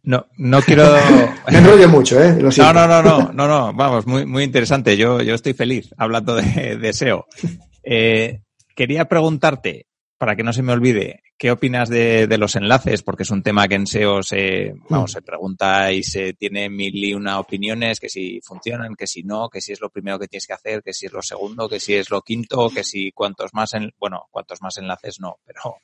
no, 0.03 0.26
no 0.36 0.61
quiero. 0.61 0.84
Me 1.51 1.59
enrollo 1.59 1.88
mucho, 1.88 2.22
¿eh? 2.22 2.34
no, 2.34 2.72
no, 2.72 2.86
no, 2.86 3.03
no, 3.03 3.32
no, 3.32 3.48
no, 3.48 3.72
vamos, 3.72 4.07
muy, 4.07 4.26
muy 4.26 4.44
interesante. 4.44 4.96
Yo, 4.96 5.22
yo 5.22 5.34
estoy 5.34 5.55
feliz 5.55 5.92
hablando 5.96 6.36
de, 6.36 6.76
de 6.76 6.92
SEO. 6.92 7.26
Eh, 7.82 8.42
quería 8.81 9.05
preguntarte, 9.05 9.89
para 10.16 10.35
que 10.37 10.43
no 10.43 10.55
se 10.55 10.62
me 10.62 10.72
olvide, 10.72 11.22
¿qué 11.37 11.51
opinas 11.51 11.91
de, 11.91 12.26
los 12.39 12.57
enlaces? 12.57 13.03
Porque 13.03 13.24
es 13.24 13.31
un 13.31 13.43
tema 13.43 13.68
que 13.68 13.74
en 13.74 13.87
SEO 13.87 14.22
se, 14.22 14.72
vamos, 14.89 15.11
mm. 15.11 15.12
se 15.16 15.20
pregunta 15.20 15.93
y 15.93 16.03
se 16.03 16.33
tiene 16.33 16.70
mil 16.70 16.97
y 16.97 17.12
una 17.12 17.41
opiniones, 17.41 18.01
que 18.01 18.09
si 18.09 18.41
funcionan, 18.43 18.95
que 18.95 19.07
si 19.07 19.22
no, 19.22 19.51
que 19.51 19.61
si 19.61 19.72
es 19.72 19.83
lo 19.83 19.91
primero 19.91 20.18
que 20.18 20.28
tienes 20.28 20.47
que 20.47 20.55
hacer, 20.55 20.83
que 20.83 20.95
si 20.95 21.05
es 21.05 21.12
lo 21.12 21.20
segundo, 21.20 21.68
que 21.68 21.78
si 21.78 21.93
es 21.93 22.09
lo 22.09 22.22
quinto, 22.22 22.70
que 22.70 22.83
si 22.83 23.12
cuantos 23.12 23.53
más, 23.53 23.74
en, 23.74 23.93
bueno, 23.99 24.28
cuantos 24.31 24.62
más 24.62 24.78
enlaces 24.78 25.20
no, 25.20 25.37
pero, 25.45 25.76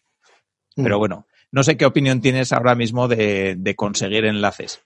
mm. 0.76 0.82
pero 0.82 0.98
bueno, 0.98 1.26
no 1.52 1.62
sé 1.62 1.76
qué 1.76 1.84
opinión 1.84 2.22
tienes 2.22 2.54
ahora 2.54 2.74
mismo 2.74 3.08
de, 3.08 3.56
de 3.58 3.76
conseguir 3.76 4.24
enlaces. 4.24 4.80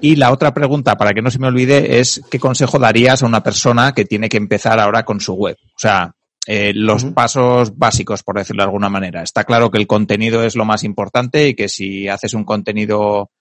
Y 0.00 0.14
la 0.14 0.30
otra 0.30 0.54
pregunta, 0.54 0.96
para 0.96 1.12
que 1.12 1.22
no 1.22 1.32
se 1.32 1.40
me 1.40 1.48
olvide, 1.48 1.98
es 1.98 2.22
¿qué 2.30 2.38
consejo 2.38 2.78
darías 2.78 3.24
a 3.24 3.26
una 3.26 3.42
persona 3.42 3.90
que 3.94 4.04
tiene 4.04 4.28
que 4.28 4.36
empezar 4.36 4.78
ahora 4.78 5.04
con 5.04 5.20
su 5.20 5.34
web? 5.34 5.56
O 5.74 5.78
sea, 5.78 6.14
eh, 6.50 6.72
los 6.74 7.04
pasos 7.04 7.76
básicos, 7.76 8.22
por 8.22 8.38
decirlo 8.38 8.62
de 8.62 8.68
alguna 8.68 8.88
manera. 8.88 9.22
Está 9.22 9.44
claro 9.44 9.70
que 9.70 9.76
el 9.76 9.86
contenido 9.86 10.42
es 10.42 10.56
lo 10.56 10.64
más 10.64 10.82
importante 10.82 11.48
y 11.48 11.54
que 11.54 11.68
si 11.68 12.08
haces 12.08 12.32
un 12.32 12.44
contenido 12.44 13.32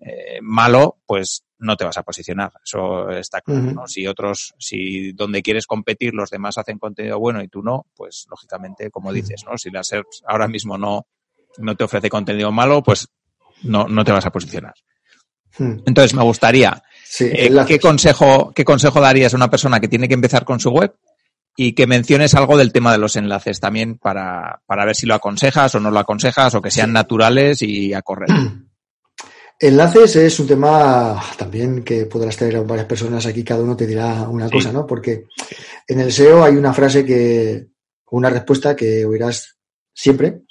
eh, 0.00 0.40
malo, 0.42 0.98
pues 1.06 1.44
no 1.60 1.76
te 1.76 1.84
vas 1.84 1.98
a 1.98 2.02
posicionar. 2.02 2.50
Eso 2.64 3.10
está 3.10 3.42
claro, 3.42 3.62
¿no? 3.62 3.86
Si 3.86 4.08
otros, 4.08 4.54
si 4.58 5.12
donde 5.12 5.40
quieres 5.40 5.68
competir 5.68 6.14
los 6.14 6.30
demás 6.30 6.58
hacen 6.58 6.80
contenido 6.80 7.20
bueno 7.20 7.40
y 7.44 7.46
tú 7.46 7.62
no, 7.62 7.86
pues 7.94 8.26
lógicamente, 8.28 8.90
como 8.90 9.12
dices, 9.12 9.44
¿no? 9.48 9.56
Si 9.56 9.70
la 9.70 9.84
SERPs 9.84 10.24
ahora 10.26 10.48
mismo 10.48 10.76
no, 10.76 11.06
no 11.58 11.76
te 11.76 11.84
ofrece 11.84 12.10
contenido 12.10 12.50
malo, 12.50 12.82
pues 12.82 13.06
no, 13.62 13.86
no 13.86 14.04
te 14.04 14.10
vas 14.10 14.26
a 14.26 14.32
posicionar. 14.32 14.74
Hmm. 15.56 15.76
Entonces, 15.86 16.12
me 16.12 16.24
gustaría, 16.24 16.82
eh, 17.20 17.50
¿qué, 17.68 17.78
consejo, 17.78 18.50
¿qué 18.52 18.64
consejo 18.64 19.00
darías 19.00 19.32
a 19.32 19.36
una 19.36 19.48
persona 19.48 19.78
que 19.78 19.86
tiene 19.86 20.08
que 20.08 20.14
empezar 20.14 20.44
con 20.44 20.58
su 20.58 20.70
web? 20.70 20.92
Y 21.60 21.72
que 21.72 21.88
menciones 21.88 22.34
algo 22.34 22.56
del 22.56 22.72
tema 22.72 22.92
de 22.92 22.98
los 22.98 23.16
enlaces 23.16 23.58
también 23.58 23.98
para, 23.98 24.62
para 24.66 24.84
ver 24.84 24.94
si 24.94 25.06
lo 25.06 25.14
aconsejas 25.14 25.74
o 25.74 25.80
no 25.80 25.90
lo 25.90 25.98
aconsejas 25.98 26.54
o 26.54 26.62
que 26.62 26.70
sean 26.70 26.92
naturales 26.92 27.62
y 27.62 27.92
a 27.94 28.02
correr. 28.02 28.28
Enlaces 29.60 30.14
es 30.14 30.38
un 30.38 30.46
tema 30.46 31.20
también 31.36 31.82
que 31.82 32.06
podrás 32.06 32.36
tener 32.36 32.56
a 32.56 32.62
varias 32.62 32.86
personas 32.86 33.26
aquí, 33.26 33.42
cada 33.42 33.60
uno 33.60 33.76
te 33.76 33.88
dirá 33.88 34.28
una 34.28 34.48
cosa, 34.48 34.70
¿no? 34.70 34.86
Porque 34.86 35.24
en 35.88 35.98
el 35.98 36.12
SEO 36.12 36.44
hay 36.44 36.54
una 36.54 36.72
frase 36.72 37.04
que, 37.04 37.66
una 38.12 38.30
respuesta 38.30 38.76
que 38.76 39.04
oirás 39.04 39.58
siempre, 39.92 40.42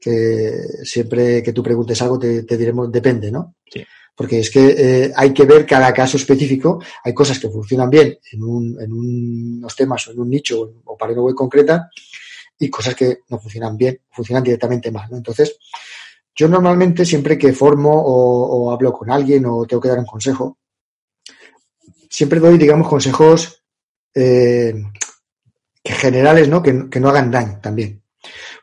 que 0.00 0.50
siempre 0.82 1.42
que 1.42 1.52
tú 1.52 1.62
preguntes 1.62 2.00
algo 2.00 2.18
te, 2.18 2.42
diremos 2.42 2.90
depende, 2.90 3.30
¿no? 3.30 3.56
Sí. 3.70 3.84
Porque 4.14 4.40
es 4.40 4.50
que 4.50 4.74
eh, 4.76 5.12
hay 5.16 5.32
que 5.32 5.44
ver 5.44 5.66
cada 5.66 5.92
caso 5.92 6.16
específico. 6.16 6.80
Hay 7.02 7.12
cosas 7.12 7.38
que 7.38 7.48
funcionan 7.48 7.90
bien 7.90 8.18
en, 8.32 8.42
un, 8.42 8.80
en 8.80 8.92
unos 8.92 9.74
temas 9.74 10.06
o 10.06 10.12
en 10.12 10.20
un 10.20 10.30
nicho 10.30 10.74
o 10.84 10.96
para 10.96 11.12
una 11.12 11.22
web 11.22 11.34
concreta 11.34 11.90
y 12.58 12.70
cosas 12.70 12.94
que 12.94 13.18
no 13.28 13.38
funcionan 13.38 13.76
bien, 13.76 14.00
funcionan 14.10 14.44
directamente 14.44 14.90
mal, 14.90 15.10
¿no? 15.10 15.16
Entonces, 15.16 15.56
yo 16.34 16.48
normalmente 16.48 17.04
siempre 17.04 17.38
que 17.38 17.52
formo 17.52 17.92
o, 17.94 18.72
hablo 18.72 18.92
con 18.92 19.10
alguien 19.10 19.44
o 19.46 19.64
tengo 19.66 19.80
que 19.80 19.88
dar 19.88 19.98
un 19.98 20.06
consejo, 20.06 20.58
siempre 22.10 22.40
doy, 22.40 22.58
digamos, 22.58 22.88
consejos 22.88 23.62
eh, 24.14 24.74
generales, 25.84 26.48
¿no? 26.48 26.62
Que, 26.62 26.72
no 26.72 27.08
hagan 27.08 27.30
daño 27.30 27.60
también. 27.60 28.02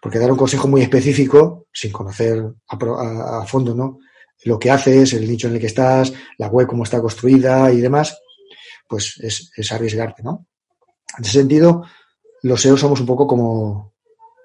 Porque 0.01 0.19
dar 0.19 0.31
un 0.31 0.37
consejo 0.37 0.67
muy 0.67 0.81
específico, 0.81 1.67
sin 1.71 1.91
conocer 1.91 2.43
a, 2.67 3.45
fondo, 3.45 3.75
¿no? 3.75 3.99
Lo 4.45 4.57
que 4.57 4.71
haces, 4.71 5.13
el 5.13 5.27
nicho 5.27 5.47
en 5.47 5.55
el 5.55 5.59
que 5.59 5.67
estás, 5.67 6.13
la 6.37 6.47
web, 6.47 6.67
cómo 6.67 6.83
está 6.83 6.99
construida 6.99 7.71
y 7.71 7.79
demás, 7.79 8.19
pues 8.87 9.17
es, 9.19 9.71
arriesgarte, 9.71 10.23
¿no? 10.23 10.47
En 11.17 11.23
ese 11.23 11.39
sentido, 11.39 11.85
los 12.43 12.61
SEO 12.61 12.77
somos 12.77 12.99
un 12.99 13.05
poco 13.05 13.27
como, 13.27 13.93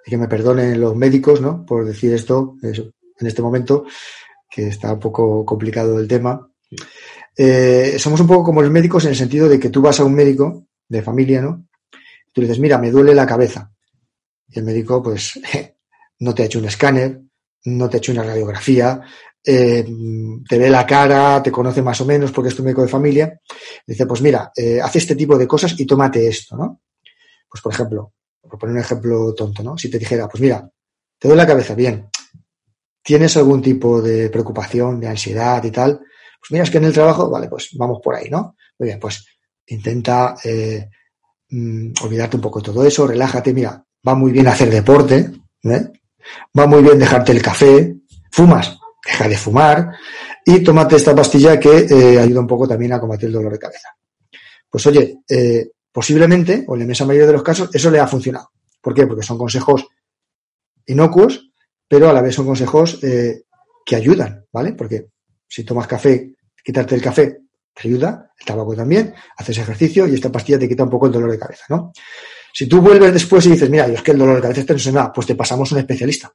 y 0.04 0.10
que 0.10 0.18
me 0.18 0.28
perdonen 0.28 0.80
los 0.80 0.94
médicos, 0.94 1.40
¿no? 1.40 1.64
Por 1.64 1.84
decir 1.84 2.12
esto, 2.12 2.56
en 2.62 3.26
este 3.26 3.42
momento, 3.42 3.86
que 4.50 4.68
está 4.68 4.92
un 4.92 5.00
poco 5.00 5.44
complicado 5.44 5.98
el 5.98 6.08
tema. 6.08 6.48
Eh, 7.36 7.96
somos 7.98 8.20
un 8.20 8.26
poco 8.26 8.44
como 8.44 8.62
los 8.62 8.70
médicos 8.70 9.04
en 9.04 9.10
el 9.10 9.16
sentido 9.16 9.48
de 9.48 9.58
que 9.58 9.70
tú 9.70 9.82
vas 9.82 10.00
a 10.00 10.04
un 10.04 10.14
médico 10.14 10.66
de 10.88 11.02
familia, 11.02 11.42
¿no? 11.42 11.66
Tú 12.32 12.40
le 12.40 12.46
dices, 12.46 12.60
mira, 12.60 12.78
me 12.78 12.90
duele 12.90 13.14
la 13.14 13.26
cabeza. 13.26 13.72
Y 14.48 14.58
el 14.58 14.64
médico, 14.64 15.02
pues, 15.02 15.40
no 16.20 16.34
te 16.34 16.42
ha 16.42 16.46
hecho 16.46 16.58
un 16.58 16.66
escáner, 16.66 17.20
no 17.64 17.88
te 17.88 17.96
ha 17.96 17.98
hecho 17.98 18.12
una 18.12 18.22
radiografía, 18.22 19.02
eh, 19.48 19.86
te 20.48 20.58
ve 20.58 20.68
la 20.68 20.84
cara, 20.84 21.40
te 21.40 21.52
conoce 21.52 21.80
más 21.80 22.00
o 22.00 22.04
menos 22.04 22.32
porque 22.32 22.48
es 22.48 22.56
tu 22.56 22.64
médico 22.64 22.82
de 22.82 22.88
familia. 22.88 23.40
Dice, 23.86 24.04
pues 24.04 24.20
mira, 24.20 24.50
eh, 24.56 24.80
haz 24.80 24.96
este 24.96 25.14
tipo 25.14 25.38
de 25.38 25.46
cosas 25.46 25.78
y 25.78 25.86
tómate 25.86 26.26
esto, 26.26 26.56
¿no? 26.56 26.82
Pues, 27.48 27.62
por 27.62 27.72
ejemplo, 27.72 28.12
por 28.42 28.58
poner 28.58 28.74
un 28.74 28.80
ejemplo 28.80 29.34
tonto, 29.34 29.62
¿no? 29.62 29.78
Si 29.78 29.88
te 29.88 29.98
dijera, 29.98 30.28
pues 30.28 30.40
mira, 30.40 30.68
te 31.18 31.28
duele 31.28 31.42
la 31.42 31.46
cabeza, 31.46 31.74
bien, 31.74 32.08
tienes 33.02 33.36
algún 33.36 33.62
tipo 33.62 34.02
de 34.02 34.28
preocupación, 34.30 34.98
de 34.98 35.08
ansiedad 35.08 35.62
y 35.62 35.70
tal, 35.70 35.98
pues 35.98 36.50
mira, 36.50 36.64
es 36.64 36.70
que 36.70 36.78
en 36.78 36.84
el 36.84 36.92
trabajo, 36.92 37.30
vale, 37.30 37.48
pues 37.48 37.70
vamos 37.74 38.00
por 38.02 38.16
ahí, 38.16 38.28
¿no? 38.28 38.56
Muy 38.78 38.88
bien, 38.88 39.00
pues 39.00 39.24
intenta 39.68 40.36
eh, 40.44 40.90
mm, 41.50 41.92
olvidarte 42.02 42.36
un 42.36 42.42
poco 42.42 42.60
de 42.60 42.66
todo 42.66 42.84
eso, 42.84 43.06
relájate, 43.06 43.54
mira, 43.54 43.82
va 44.06 44.14
muy 44.14 44.32
bien 44.32 44.48
hacer 44.48 44.70
deporte, 44.70 45.30
va 46.58 46.66
muy 46.66 46.82
bien 46.82 46.98
dejarte 46.98 47.32
el 47.32 47.42
café, 47.42 47.96
fumas, 48.30 48.75
deja 49.06 49.28
de 49.28 49.36
fumar 49.36 49.92
y 50.44 50.62
tómate 50.62 50.96
esta 50.96 51.14
pastilla 51.14 51.58
que 51.58 51.86
eh, 51.88 52.18
ayuda 52.18 52.40
un 52.40 52.46
poco 52.46 52.66
también 52.66 52.92
a 52.92 53.00
combatir 53.00 53.26
el 53.26 53.34
dolor 53.34 53.52
de 53.52 53.58
cabeza. 53.58 53.88
Pues 54.68 54.86
oye, 54.86 55.20
posiblemente, 55.90 56.64
o 56.66 56.74
en 56.74 56.80
la 56.80 56.84
inmensa 56.84 57.06
mayoría 57.06 57.28
de 57.28 57.32
los 57.32 57.42
casos, 57.42 57.70
eso 57.72 57.90
le 57.90 58.00
ha 58.00 58.06
funcionado. 58.06 58.50
¿Por 58.80 58.92
qué? 58.92 59.06
Porque 59.06 59.22
son 59.22 59.38
consejos 59.38 59.86
inocuos 60.86 61.50
pero 61.88 62.08
a 62.08 62.12
la 62.12 62.22
vez 62.22 62.34
son 62.34 62.46
consejos 62.46 63.02
eh, 63.02 63.42
que 63.84 63.96
ayudan, 63.96 64.44
¿vale? 64.52 64.72
Porque 64.72 65.08
si 65.46 65.64
tomas 65.64 65.86
café, 65.86 66.34
quitarte 66.62 66.94
el 66.94 67.02
café 67.02 67.38
te 67.72 67.88
ayuda, 67.88 68.32
el 68.38 68.46
tabaco 68.46 68.74
también, 68.74 69.14
haces 69.36 69.58
ejercicio 69.58 70.06
y 70.06 70.14
esta 70.14 70.32
pastilla 70.32 70.58
te 70.58 70.68
quita 70.68 70.82
un 70.82 70.90
poco 70.90 71.06
el 71.06 71.12
dolor 71.12 71.30
de 71.30 71.38
cabeza, 71.38 71.64
¿no? 71.68 71.92
Si 72.52 72.66
tú 72.66 72.80
vuelves 72.80 73.12
después 73.12 73.44
y 73.46 73.50
dices, 73.50 73.68
mira, 73.68 73.86
yo 73.86 73.94
es 73.94 74.02
que 74.02 74.12
el 74.12 74.18
dolor 74.18 74.36
de 74.36 74.42
cabeza 74.42 74.72
no 74.72 74.78
sé 74.78 74.92
nada, 74.92 75.12
pues 75.12 75.26
te 75.26 75.34
pasamos 75.34 75.70
a 75.70 75.74
un 75.74 75.80
especialista, 75.80 76.32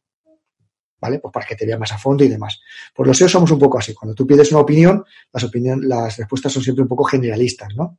¿vale? 1.02 1.20
Pues 1.20 1.34
para 1.34 1.46
que 1.46 1.56
te 1.56 1.66
vea 1.66 1.78
más 1.78 1.92
a 1.92 1.98
fondo 1.98 2.24
y 2.24 2.28
demás. 2.30 2.62
Por 2.94 3.08
los 3.08 3.18
SEO 3.18 3.28
somos 3.28 3.52
un 3.52 3.60
poco 3.60 3.80
así. 3.80 3.94
Cuando 3.94 4.14
tú 4.14 4.28
pides 4.28 4.52
una 4.52 4.62
opinión, 4.62 5.04
las, 5.34 5.44
las 5.82 6.18
respuestas 6.18 6.54
son 6.54 6.62
siempre 6.64 6.84
un 6.84 6.88
poco 6.88 7.04
generalistas, 7.04 7.76
¿no? 7.76 7.98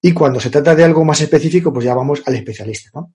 Y 0.00 0.12
cuando 0.12 0.38
se 0.38 0.50
trata 0.50 0.74
de 0.74 0.84
algo 0.84 1.04
más 1.04 1.20
específico, 1.20 1.72
pues 1.72 1.84
ya 1.84 1.94
vamos 1.94 2.22
al 2.26 2.34
especialista, 2.34 2.90
¿no? 2.94 3.14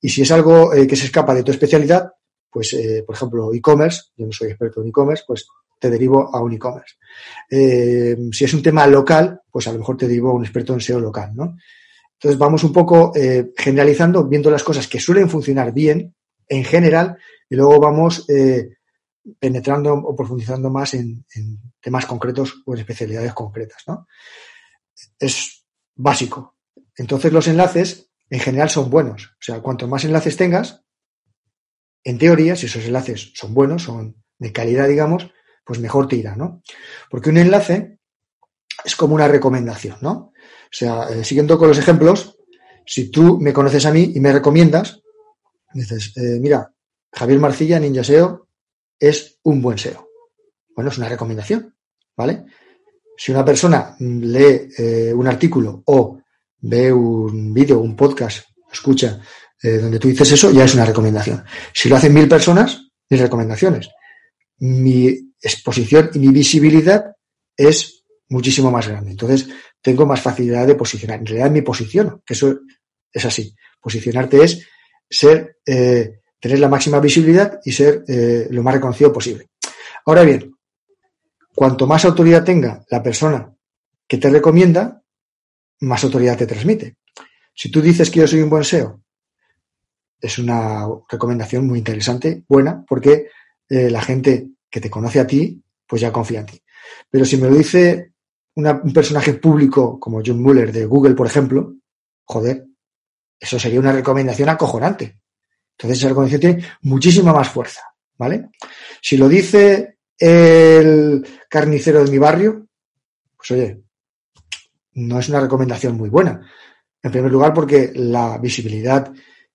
Y 0.00 0.08
si 0.08 0.22
es 0.22 0.30
algo 0.30 0.72
eh, 0.74 0.86
que 0.86 0.96
se 0.96 1.06
escapa 1.06 1.34
de 1.34 1.42
tu 1.42 1.52
especialidad, 1.52 2.10
pues, 2.50 2.72
eh, 2.74 3.04
por 3.06 3.14
ejemplo, 3.14 3.52
e-commerce, 3.54 4.02
yo 4.16 4.26
no 4.26 4.32
soy 4.32 4.48
experto 4.48 4.82
en 4.82 4.88
e-commerce, 4.88 5.24
pues 5.26 5.46
te 5.78 5.90
derivo 5.90 6.34
a 6.34 6.40
un 6.40 6.52
e-commerce. 6.52 6.96
Eh, 7.50 8.16
si 8.30 8.44
es 8.44 8.54
un 8.54 8.62
tema 8.62 8.86
local, 8.86 9.40
pues 9.50 9.66
a 9.68 9.72
lo 9.72 9.78
mejor 9.78 9.96
te 9.96 10.08
derivo 10.08 10.30
a 10.30 10.34
un 10.34 10.44
experto 10.44 10.74
en 10.74 10.80
SEO 10.80 11.00
local, 11.00 11.32
¿no? 11.34 11.56
Entonces 12.14 12.38
vamos 12.38 12.62
un 12.62 12.72
poco 12.72 13.12
generalizando, 13.56 14.28
viendo 14.28 14.48
las 14.48 14.62
cosas 14.62 14.86
que 14.86 15.00
suelen 15.00 15.28
funcionar 15.28 15.72
bien 15.72 16.14
en 16.56 16.64
general 16.64 17.16
y 17.48 17.56
luego 17.56 17.80
vamos 17.80 18.26
penetrando 19.38 19.94
o 19.94 20.16
profundizando 20.16 20.70
más 20.70 20.94
en, 20.94 21.24
en, 21.34 21.58
temas 21.80 22.06
concretos 22.06 22.62
o 22.66 22.74
en 22.74 22.80
especialidades 22.80 23.32
concretas, 23.32 23.82
¿no? 23.86 24.06
Es 25.18 25.64
básico. 25.94 26.56
Entonces 26.96 27.32
los 27.32 27.48
enlaces 27.48 28.10
en 28.30 28.40
general 28.40 28.70
son 28.70 28.90
buenos. 28.90 29.26
O 29.32 29.42
sea, 29.42 29.60
cuanto 29.60 29.88
más 29.88 30.04
enlaces 30.04 30.36
tengas, 30.36 30.82
en 32.04 32.18
teoría, 32.18 32.56
si 32.56 32.66
esos 32.66 32.84
enlaces 32.84 33.32
son 33.34 33.54
buenos, 33.54 33.82
son 33.82 34.16
de 34.38 34.52
calidad, 34.52 34.88
digamos, 34.88 35.30
pues 35.64 35.78
mejor 35.78 36.08
te 36.08 36.16
irá, 36.16 36.36
¿no? 36.36 36.62
Porque 37.10 37.30
un 37.30 37.38
enlace 37.38 37.98
es 38.84 38.96
como 38.96 39.14
una 39.14 39.28
recomendación, 39.28 39.98
¿no? 40.00 40.10
O 40.10 40.74
sea, 40.74 41.08
eh, 41.10 41.24
siguiendo 41.24 41.58
con 41.58 41.68
los 41.68 41.78
ejemplos, 41.78 42.38
si 42.84 43.10
tú 43.10 43.38
me 43.38 43.52
conoces 43.52 43.86
a 43.86 43.92
mí 43.92 44.12
y 44.14 44.20
me 44.20 44.32
recomiendas, 44.32 45.01
dices, 45.74 46.12
eh, 46.16 46.38
mira, 46.40 46.72
Javier 47.12 47.38
Marcilla, 47.38 47.78
Ninja 47.78 48.04
SEO, 48.04 48.48
es 48.98 49.38
un 49.42 49.60
buen 49.60 49.78
SEO. 49.78 50.08
Bueno, 50.74 50.90
es 50.90 50.98
una 50.98 51.08
recomendación, 51.08 51.74
¿vale? 52.16 52.44
Si 53.16 53.30
una 53.30 53.44
persona 53.44 53.94
lee 53.98 54.68
eh, 54.78 55.12
un 55.14 55.26
artículo 55.26 55.82
o 55.86 56.20
ve 56.60 56.92
un 56.92 57.52
vídeo, 57.52 57.80
un 57.80 57.94
podcast, 57.94 58.46
escucha 58.72 59.20
eh, 59.62 59.78
donde 59.78 59.98
tú 59.98 60.08
dices 60.08 60.32
eso, 60.32 60.50
ya 60.50 60.64
es 60.64 60.74
una 60.74 60.84
recomendación. 60.84 61.44
Si 61.72 61.88
lo 61.88 61.96
hacen 61.96 62.14
mil 62.14 62.28
personas, 62.28 62.90
mis 63.08 63.20
recomendaciones. 63.20 63.90
Mi 64.58 65.34
exposición 65.40 66.10
y 66.14 66.18
mi 66.18 66.28
visibilidad 66.28 67.12
es 67.56 68.04
muchísimo 68.28 68.70
más 68.70 68.88
grande. 68.88 69.10
Entonces, 69.10 69.48
tengo 69.80 70.06
más 70.06 70.20
facilidad 70.20 70.66
de 70.66 70.74
posicionar. 70.74 71.20
En 71.20 71.26
realidad, 71.26 71.50
mi 71.50 71.62
posición, 71.62 72.22
que 72.24 72.34
eso 72.34 72.60
es 73.12 73.24
así. 73.24 73.54
Posicionarte 73.80 74.42
es 74.42 74.66
ser, 75.12 75.58
eh, 75.66 76.20
tener 76.40 76.58
la 76.58 76.68
máxima 76.68 76.98
visibilidad 77.00 77.60
y 77.64 77.72
ser 77.72 78.04
eh, 78.08 78.48
lo 78.50 78.62
más 78.62 78.74
reconocido 78.74 79.12
posible. 79.12 79.48
Ahora 80.06 80.22
bien, 80.22 80.56
cuanto 81.54 81.86
más 81.86 82.04
autoridad 82.04 82.44
tenga 82.44 82.84
la 82.90 83.02
persona 83.02 83.54
que 84.08 84.18
te 84.18 84.30
recomienda, 84.30 85.02
más 85.80 86.02
autoridad 86.04 86.36
te 86.36 86.46
transmite. 86.46 86.96
Si 87.54 87.70
tú 87.70 87.80
dices 87.80 88.10
que 88.10 88.20
yo 88.20 88.26
soy 88.26 88.40
un 88.40 88.50
buen 88.50 88.64
SEO 88.64 89.02
es 90.22 90.38
una 90.38 90.86
recomendación 91.08 91.66
muy 91.66 91.78
interesante, 91.78 92.44
buena, 92.48 92.84
porque 92.88 93.26
eh, 93.68 93.90
la 93.90 94.00
gente 94.00 94.50
que 94.70 94.80
te 94.80 94.88
conoce 94.88 95.18
a 95.18 95.26
ti, 95.26 95.60
pues 95.86 96.00
ya 96.00 96.12
confía 96.12 96.40
en 96.40 96.46
ti. 96.46 96.62
Pero 97.10 97.24
si 97.24 97.36
me 97.36 97.50
lo 97.50 97.56
dice 97.56 98.12
un 98.54 98.92
personaje 98.92 99.34
público 99.34 99.98
como 99.98 100.22
John 100.24 100.40
Muller 100.40 100.70
de 100.70 100.86
Google, 100.86 101.14
por 101.14 101.26
ejemplo, 101.26 101.74
joder, 102.24 102.66
eso 103.42 103.58
sería 103.58 103.80
una 103.80 103.92
recomendación 103.92 104.48
acojonante. 104.48 105.18
Entonces 105.72 105.98
esa 105.98 106.08
recomendación 106.08 106.40
tiene 106.40 106.66
muchísima 106.82 107.32
más 107.32 107.48
fuerza, 107.48 107.82
¿vale? 108.16 108.50
Si 109.00 109.16
lo 109.16 109.28
dice 109.28 109.96
el 110.16 111.26
carnicero 111.48 112.04
de 112.04 112.10
mi 112.10 112.18
barrio, 112.18 112.68
pues 113.36 113.50
oye, 113.50 113.82
no 114.92 115.18
es 115.18 115.28
una 115.28 115.40
recomendación 115.40 115.96
muy 115.96 116.08
buena. 116.08 116.48
En 117.02 117.10
primer 117.10 117.32
lugar, 117.32 117.52
porque 117.52 117.90
la 117.94 118.38
visibilidad 118.38 119.12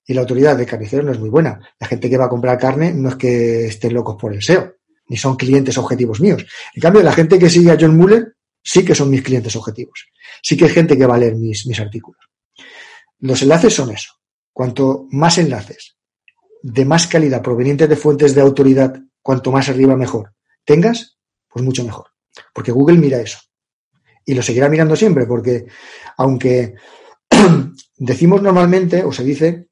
Y 0.10 0.14
la 0.14 0.22
autoridad 0.22 0.58
de 0.58 0.66
carnicero 0.66 1.04
no 1.04 1.12
es 1.12 1.20
muy 1.20 1.30
buena. 1.30 1.60
La 1.80 1.88
gente 1.88 2.10
que 2.10 2.18
va 2.18 2.26
a 2.26 2.30
comprar 2.30 2.58
carne 2.58 2.94
no 2.94 3.10
es 3.10 3.16
que 3.16 3.66
estén 3.68 3.94
locos 3.94 4.16
por 4.18 4.34
el 4.34 4.42
SEO, 4.42 4.76
ni 5.10 5.18
son 5.18 5.36
clientes 5.36 5.78
objetivos 5.78 6.22
míos. 6.22 6.46
En 6.74 6.82
cambio, 6.82 7.04
la 7.04 7.12
gente 7.12 7.38
que 7.38 7.50
sigue 7.50 7.72
a 7.72 7.78
John 7.80 7.98
Muller 7.98 8.36
sí 8.64 8.86
que 8.86 8.96
son 8.96 9.10
mis 9.10 9.22
clientes 9.22 9.54
objetivos. 9.58 10.08
Sí 10.42 10.56
que 10.56 10.66
hay 10.66 10.72
gente 10.72 10.98
que 10.98 11.06
va 11.06 11.16
a 11.16 11.18
leer 11.18 11.36
mis, 11.36 11.68
mis 11.68 11.80
artículos. 11.80 12.27
Los 13.20 13.42
enlaces 13.42 13.74
son 13.74 13.92
eso. 13.92 14.14
Cuanto 14.52 15.08
más 15.12 15.38
enlaces 15.38 15.98
de 16.64 16.86
más 16.86 17.08
calidad 17.08 17.42
provenientes 17.42 17.88
de 17.88 17.96
fuentes 17.96 18.34
de 18.34 18.42
autoridad, 18.42 19.00
cuanto 19.22 19.52
más 19.52 19.70
arriba 19.70 19.96
mejor 19.96 20.34
tengas, 20.68 21.18
pues 21.48 21.64
mucho 21.64 21.84
mejor. 21.84 22.08
Porque 22.54 22.72
Google 22.72 22.98
mira 22.98 23.22
eso. 23.22 23.40
Y 24.26 24.36
lo 24.36 24.44
seguirá 24.44 24.68
mirando 24.68 24.96
siempre, 24.96 25.26
porque 25.26 25.66
aunque 26.18 26.76
decimos 27.98 28.42
normalmente, 28.42 29.04
o 29.04 29.14
se 29.14 29.24
dice, 29.24 29.70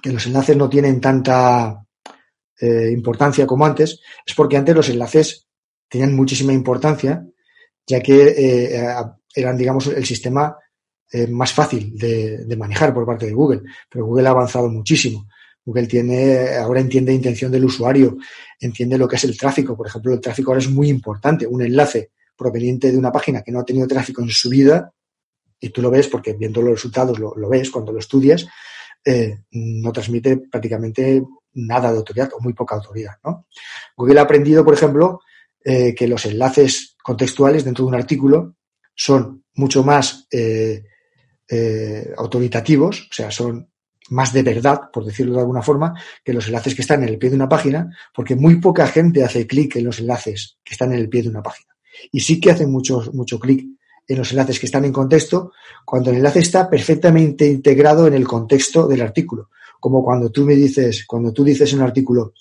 que 0.00 0.12
los 0.12 0.24
enlaces 0.26 0.56
no 0.56 0.70
tienen 0.70 1.00
tanta 1.00 1.84
eh, 2.60 2.90
importancia 2.92 3.46
como 3.46 3.66
antes, 3.66 4.00
es 4.24 4.34
porque 4.34 4.56
antes 4.56 4.74
los 4.74 4.88
enlaces 4.88 5.48
tenían 5.88 6.14
muchísima 6.14 6.52
importancia, 6.52 7.26
ya 7.84 8.00
que 8.00 8.28
eh, 8.28 8.94
eran, 9.34 9.56
digamos, 9.56 9.88
el 9.88 10.06
sistema 10.06 10.56
eh, 11.12 11.26
más 11.26 11.52
fácil 11.52 11.96
de, 11.96 12.44
de, 12.44 12.56
manejar 12.56 12.94
por 12.94 13.06
parte 13.06 13.26
de 13.26 13.32
Google. 13.32 13.62
Pero 13.88 14.06
Google 14.06 14.28
ha 14.28 14.30
avanzado 14.30 14.68
muchísimo. 14.68 15.26
Google 15.64 15.86
tiene, 15.86 16.56
ahora 16.56 16.80
entiende 16.80 17.12
intención 17.12 17.52
del 17.52 17.64
usuario, 17.64 18.16
entiende 18.58 18.96
lo 18.96 19.06
que 19.06 19.16
es 19.16 19.24
el 19.24 19.36
tráfico. 19.36 19.76
Por 19.76 19.86
ejemplo, 19.86 20.12
el 20.14 20.20
tráfico 20.20 20.50
ahora 20.50 20.60
es 20.60 20.70
muy 20.70 20.88
importante. 20.88 21.46
Un 21.46 21.62
enlace 21.62 22.12
proveniente 22.36 22.90
de 22.90 22.98
una 22.98 23.12
página 23.12 23.42
que 23.42 23.52
no 23.52 23.60
ha 23.60 23.64
tenido 23.64 23.86
tráfico 23.86 24.22
en 24.22 24.30
su 24.30 24.48
vida, 24.48 24.92
y 25.60 25.68
tú 25.68 25.82
lo 25.82 25.90
ves 25.90 26.08
porque 26.08 26.32
viendo 26.32 26.62
los 26.62 26.72
resultados 26.72 27.18
lo, 27.18 27.34
lo 27.36 27.48
ves 27.48 27.70
cuando 27.70 27.92
lo 27.92 27.98
estudias, 27.98 28.46
eh, 29.04 29.44
no 29.52 29.92
transmite 29.92 30.36
prácticamente 30.50 31.22
nada 31.54 31.90
de 31.90 31.98
autoridad 31.98 32.30
o 32.34 32.40
muy 32.40 32.52
poca 32.52 32.76
autoridad. 32.76 33.16
¿no? 33.24 33.46
Google 33.96 34.20
ha 34.20 34.22
aprendido, 34.22 34.64
por 34.64 34.74
ejemplo, 34.74 35.20
eh, 35.62 35.94
que 35.94 36.08
los 36.08 36.24
enlaces 36.26 36.96
contextuales 37.02 37.64
dentro 37.64 37.84
de 37.84 37.88
un 37.88 37.94
artículo 37.94 38.56
son 38.94 39.44
mucho 39.54 39.82
más 39.84 40.26
eh, 40.30 40.84
eh, 41.50 42.12
autoritativos, 42.16 43.08
o 43.10 43.12
sea, 43.12 43.30
son 43.30 43.68
más 44.10 44.32
de 44.32 44.42
verdad, 44.42 44.82
por 44.92 45.04
decirlo 45.04 45.34
de 45.34 45.40
alguna 45.40 45.62
forma, 45.62 45.94
que 46.24 46.32
los 46.32 46.46
enlaces 46.46 46.74
que 46.74 46.82
están 46.82 47.02
en 47.02 47.08
el 47.08 47.18
pie 47.18 47.30
de 47.30 47.36
una 47.36 47.48
página, 47.48 47.90
porque 48.14 48.36
muy 48.36 48.56
poca 48.56 48.86
gente 48.86 49.24
hace 49.24 49.46
clic 49.46 49.76
en 49.76 49.84
los 49.84 50.00
enlaces 50.00 50.58
que 50.64 50.74
están 50.74 50.92
en 50.92 50.98
el 50.98 51.08
pie 51.08 51.22
de 51.22 51.28
una 51.28 51.42
página. 51.42 51.74
Y 52.12 52.20
sí 52.20 52.40
que 52.40 52.50
hacen 52.50 52.70
mucho, 52.70 53.02
mucho 53.12 53.38
clic 53.38 53.66
en 54.06 54.18
los 54.18 54.32
enlaces 54.32 54.58
que 54.58 54.66
están 54.66 54.84
en 54.84 54.92
contexto 54.92 55.52
cuando 55.84 56.10
el 56.10 56.16
enlace 56.16 56.40
está 56.40 56.68
perfectamente 56.68 57.46
integrado 57.46 58.06
en 58.06 58.14
el 58.14 58.26
contexto 58.26 58.88
del 58.88 59.02
artículo. 59.02 59.50
Como 59.78 60.04
cuando 60.04 60.30
tú 60.30 60.44
me 60.44 60.54
dices, 60.54 61.04
cuando 61.06 61.32
tú 61.32 61.44
dices 61.44 61.72
en 61.72 61.78
un 61.78 61.84
artículo, 61.84 62.34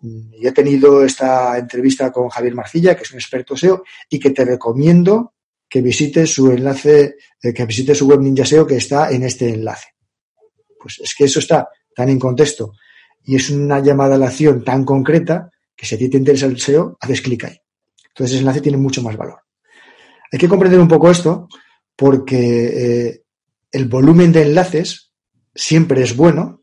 mm, 0.00 0.32
yo 0.40 0.48
he 0.48 0.52
tenido 0.52 1.04
esta 1.04 1.58
entrevista 1.58 2.10
con 2.10 2.30
Javier 2.30 2.54
Marcilla, 2.54 2.96
que 2.96 3.02
es 3.02 3.12
un 3.12 3.18
experto 3.18 3.56
SEO, 3.56 3.84
y 4.08 4.18
que 4.18 4.30
te 4.30 4.44
recomiendo 4.44 5.33
que 5.74 5.82
visites 5.82 6.32
su 6.32 6.52
enlace, 6.52 7.16
eh, 7.42 7.52
que 7.52 7.66
visites 7.66 7.98
su 7.98 8.06
web 8.06 8.20
Ninja 8.20 8.44
SEO 8.44 8.64
que 8.64 8.76
está 8.76 9.10
en 9.10 9.24
este 9.24 9.52
enlace. 9.52 9.88
Pues 10.78 11.00
es 11.02 11.16
que 11.16 11.24
eso 11.24 11.40
está 11.40 11.68
tan 11.96 12.08
en 12.10 12.20
contexto 12.20 12.74
y 13.24 13.34
es 13.34 13.50
una 13.50 13.80
llamada 13.80 14.14
a 14.14 14.18
la 14.18 14.26
acción 14.26 14.62
tan 14.62 14.84
concreta 14.84 15.50
que 15.74 15.84
si 15.84 15.96
a 15.96 15.98
ti 15.98 16.08
te 16.08 16.16
interesa 16.16 16.46
el 16.46 16.60
SEO, 16.60 16.96
haces 17.00 17.20
clic 17.22 17.46
ahí. 17.46 17.56
Entonces 18.06 18.34
ese 18.34 18.42
enlace 18.42 18.60
tiene 18.60 18.78
mucho 18.78 19.02
más 19.02 19.16
valor. 19.16 19.40
Hay 20.30 20.38
que 20.38 20.46
comprender 20.46 20.78
un 20.78 20.86
poco 20.86 21.10
esto 21.10 21.48
porque 21.96 23.08
eh, 23.08 23.24
el 23.72 23.86
volumen 23.86 24.30
de 24.30 24.42
enlaces 24.42 25.10
siempre 25.56 26.04
es 26.04 26.14
bueno, 26.14 26.62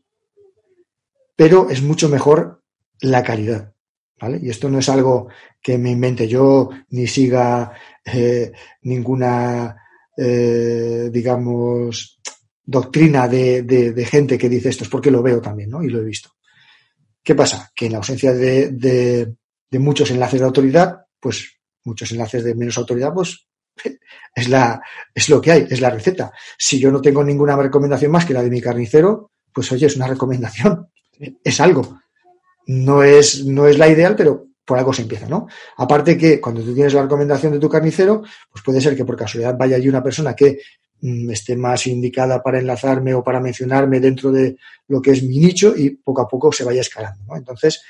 pero 1.36 1.68
es 1.68 1.82
mucho 1.82 2.08
mejor 2.08 2.62
la 3.02 3.22
calidad. 3.22 3.71
¿Vale? 4.22 4.38
Y 4.40 4.50
esto 4.50 4.70
no 4.70 4.78
es 4.78 4.88
algo 4.88 5.28
que 5.60 5.76
me 5.76 5.90
invente 5.90 6.28
yo 6.28 6.70
ni 6.90 7.08
siga 7.08 7.72
eh, 8.04 8.52
ninguna, 8.82 9.76
eh, 10.16 11.10
digamos, 11.12 12.20
doctrina 12.64 13.26
de, 13.26 13.62
de, 13.62 13.92
de, 13.92 14.04
gente 14.06 14.38
que 14.38 14.48
dice 14.48 14.68
esto, 14.68 14.84
es 14.84 14.90
porque 14.90 15.10
lo 15.10 15.24
veo 15.24 15.40
también, 15.40 15.70
¿no? 15.70 15.82
Y 15.82 15.88
lo 15.88 16.00
he 16.00 16.04
visto. 16.04 16.30
¿Qué 17.20 17.34
pasa? 17.34 17.72
Que 17.74 17.86
en 17.86 17.92
la 17.92 17.98
ausencia 17.98 18.32
de, 18.32 18.70
de 18.70 19.78
muchos 19.80 20.08
enlaces 20.12 20.38
de 20.38 20.46
autoridad, 20.46 21.06
pues 21.18 21.58
muchos 21.82 22.12
enlaces 22.12 22.44
de 22.44 22.54
menos 22.54 22.78
autoridad, 22.78 23.12
pues 23.12 23.48
es, 24.36 24.48
la, 24.48 24.80
es 25.12 25.28
lo 25.28 25.40
que 25.40 25.50
hay, 25.50 25.66
es 25.68 25.80
la 25.80 25.90
receta. 25.90 26.32
Si 26.56 26.78
yo 26.78 26.92
no 26.92 27.00
tengo 27.00 27.24
ninguna 27.24 27.56
recomendación 27.56 28.12
más 28.12 28.24
que 28.24 28.34
la 28.34 28.42
de 28.42 28.50
mi 28.50 28.60
carnicero, 28.60 29.32
pues 29.52 29.70
oye, 29.72 29.86
es 29.86 29.96
una 29.96 30.06
recomendación, 30.06 30.88
es 31.42 31.60
algo. 31.60 32.01
No 32.66 33.02
es, 33.02 33.44
no 33.44 33.66
es 33.66 33.78
la 33.78 33.88
ideal, 33.88 34.14
pero 34.16 34.46
por 34.64 34.78
algo 34.78 34.92
se 34.92 35.02
empieza, 35.02 35.28
¿no? 35.28 35.48
Aparte 35.76 36.16
que 36.16 36.40
cuando 36.40 36.62
tú 36.62 36.74
tienes 36.74 36.94
la 36.94 37.02
recomendación 37.02 37.52
de 37.52 37.58
tu 37.58 37.68
carnicero, 37.68 38.22
pues 38.50 38.64
puede 38.64 38.80
ser 38.80 38.96
que 38.96 39.04
por 39.04 39.16
casualidad 39.16 39.56
vaya 39.58 39.76
allí 39.76 39.88
una 39.88 40.02
persona 40.02 40.34
que 40.34 40.60
mmm, 41.00 41.30
esté 41.30 41.56
más 41.56 41.86
indicada 41.86 42.42
para 42.42 42.58
enlazarme 42.58 43.14
o 43.14 43.22
para 43.22 43.40
mencionarme 43.40 44.00
dentro 44.00 44.30
de 44.30 44.56
lo 44.88 45.02
que 45.02 45.12
es 45.12 45.22
mi 45.22 45.38
nicho 45.38 45.74
y 45.76 45.90
poco 45.90 46.22
a 46.22 46.28
poco 46.28 46.52
se 46.52 46.64
vaya 46.64 46.80
escalando, 46.80 47.24
¿no? 47.26 47.36
Entonces, 47.36 47.82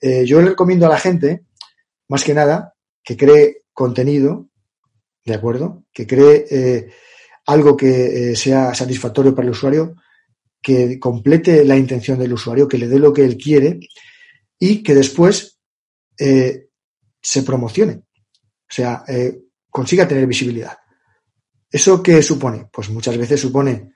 eh, 0.00 0.24
yo 0.24 0.40
le 0.40 0.50
recomiendo 0.50 0.86
a 0.86 0.90
la 0.90 0.98
gente, 0.98 1.44
más 2.08 2.22
que 2.22 2.34
nada, 2.34 2.74
que 3.02 3.16
cree 3.16 3.62
contenido 3.72 4.48
¿de 5.28 5.34
acuerdo? 5.34 5.84
Que 5.92 6.06
cree 6.06 6.46
eh, 6.50 6.88
algo 7.46 7.76
que 7.76 8.30
eh, 8.32 8.36
sea 8.36 8.74
satisfactorio 8.74 9.34
para 9.34 9.46
el 9.46 9.52
usuario, 9.52 9.94
que 10.60 10.98
complete 10.98 11.64
la 11.64 11.76
intención 11.76 12.18
del 12.18 12.32
usuario, 12.32 12.66
que 12.66 12.78
le 12.78 12.88
dé 12.88 12.98
lo 12.98 13.12
que 13.12 13.24
él 13.24 13.36
quiere 13.36 13.78
y 14.58 14.82
que 14.82 14.94
después 14.94 15.58
eh, 16.18 16.68
se 17.20 17.42
promocione, 17.42 17.92
o 17.94 18.70
sea, 18.70 19.04
eh, 19.06 19.40
consiga 19.70 20.08
tener 20.08 20.26
visibilidad. 20.26 20.76
¿Eso 21.70 22.02
qué 22.02 22.22
supone? 22.22 22.68
Pues 22.72 22.88
muchas 22.88 23.16
veces 23.16 23.40
supone 23.40 23.92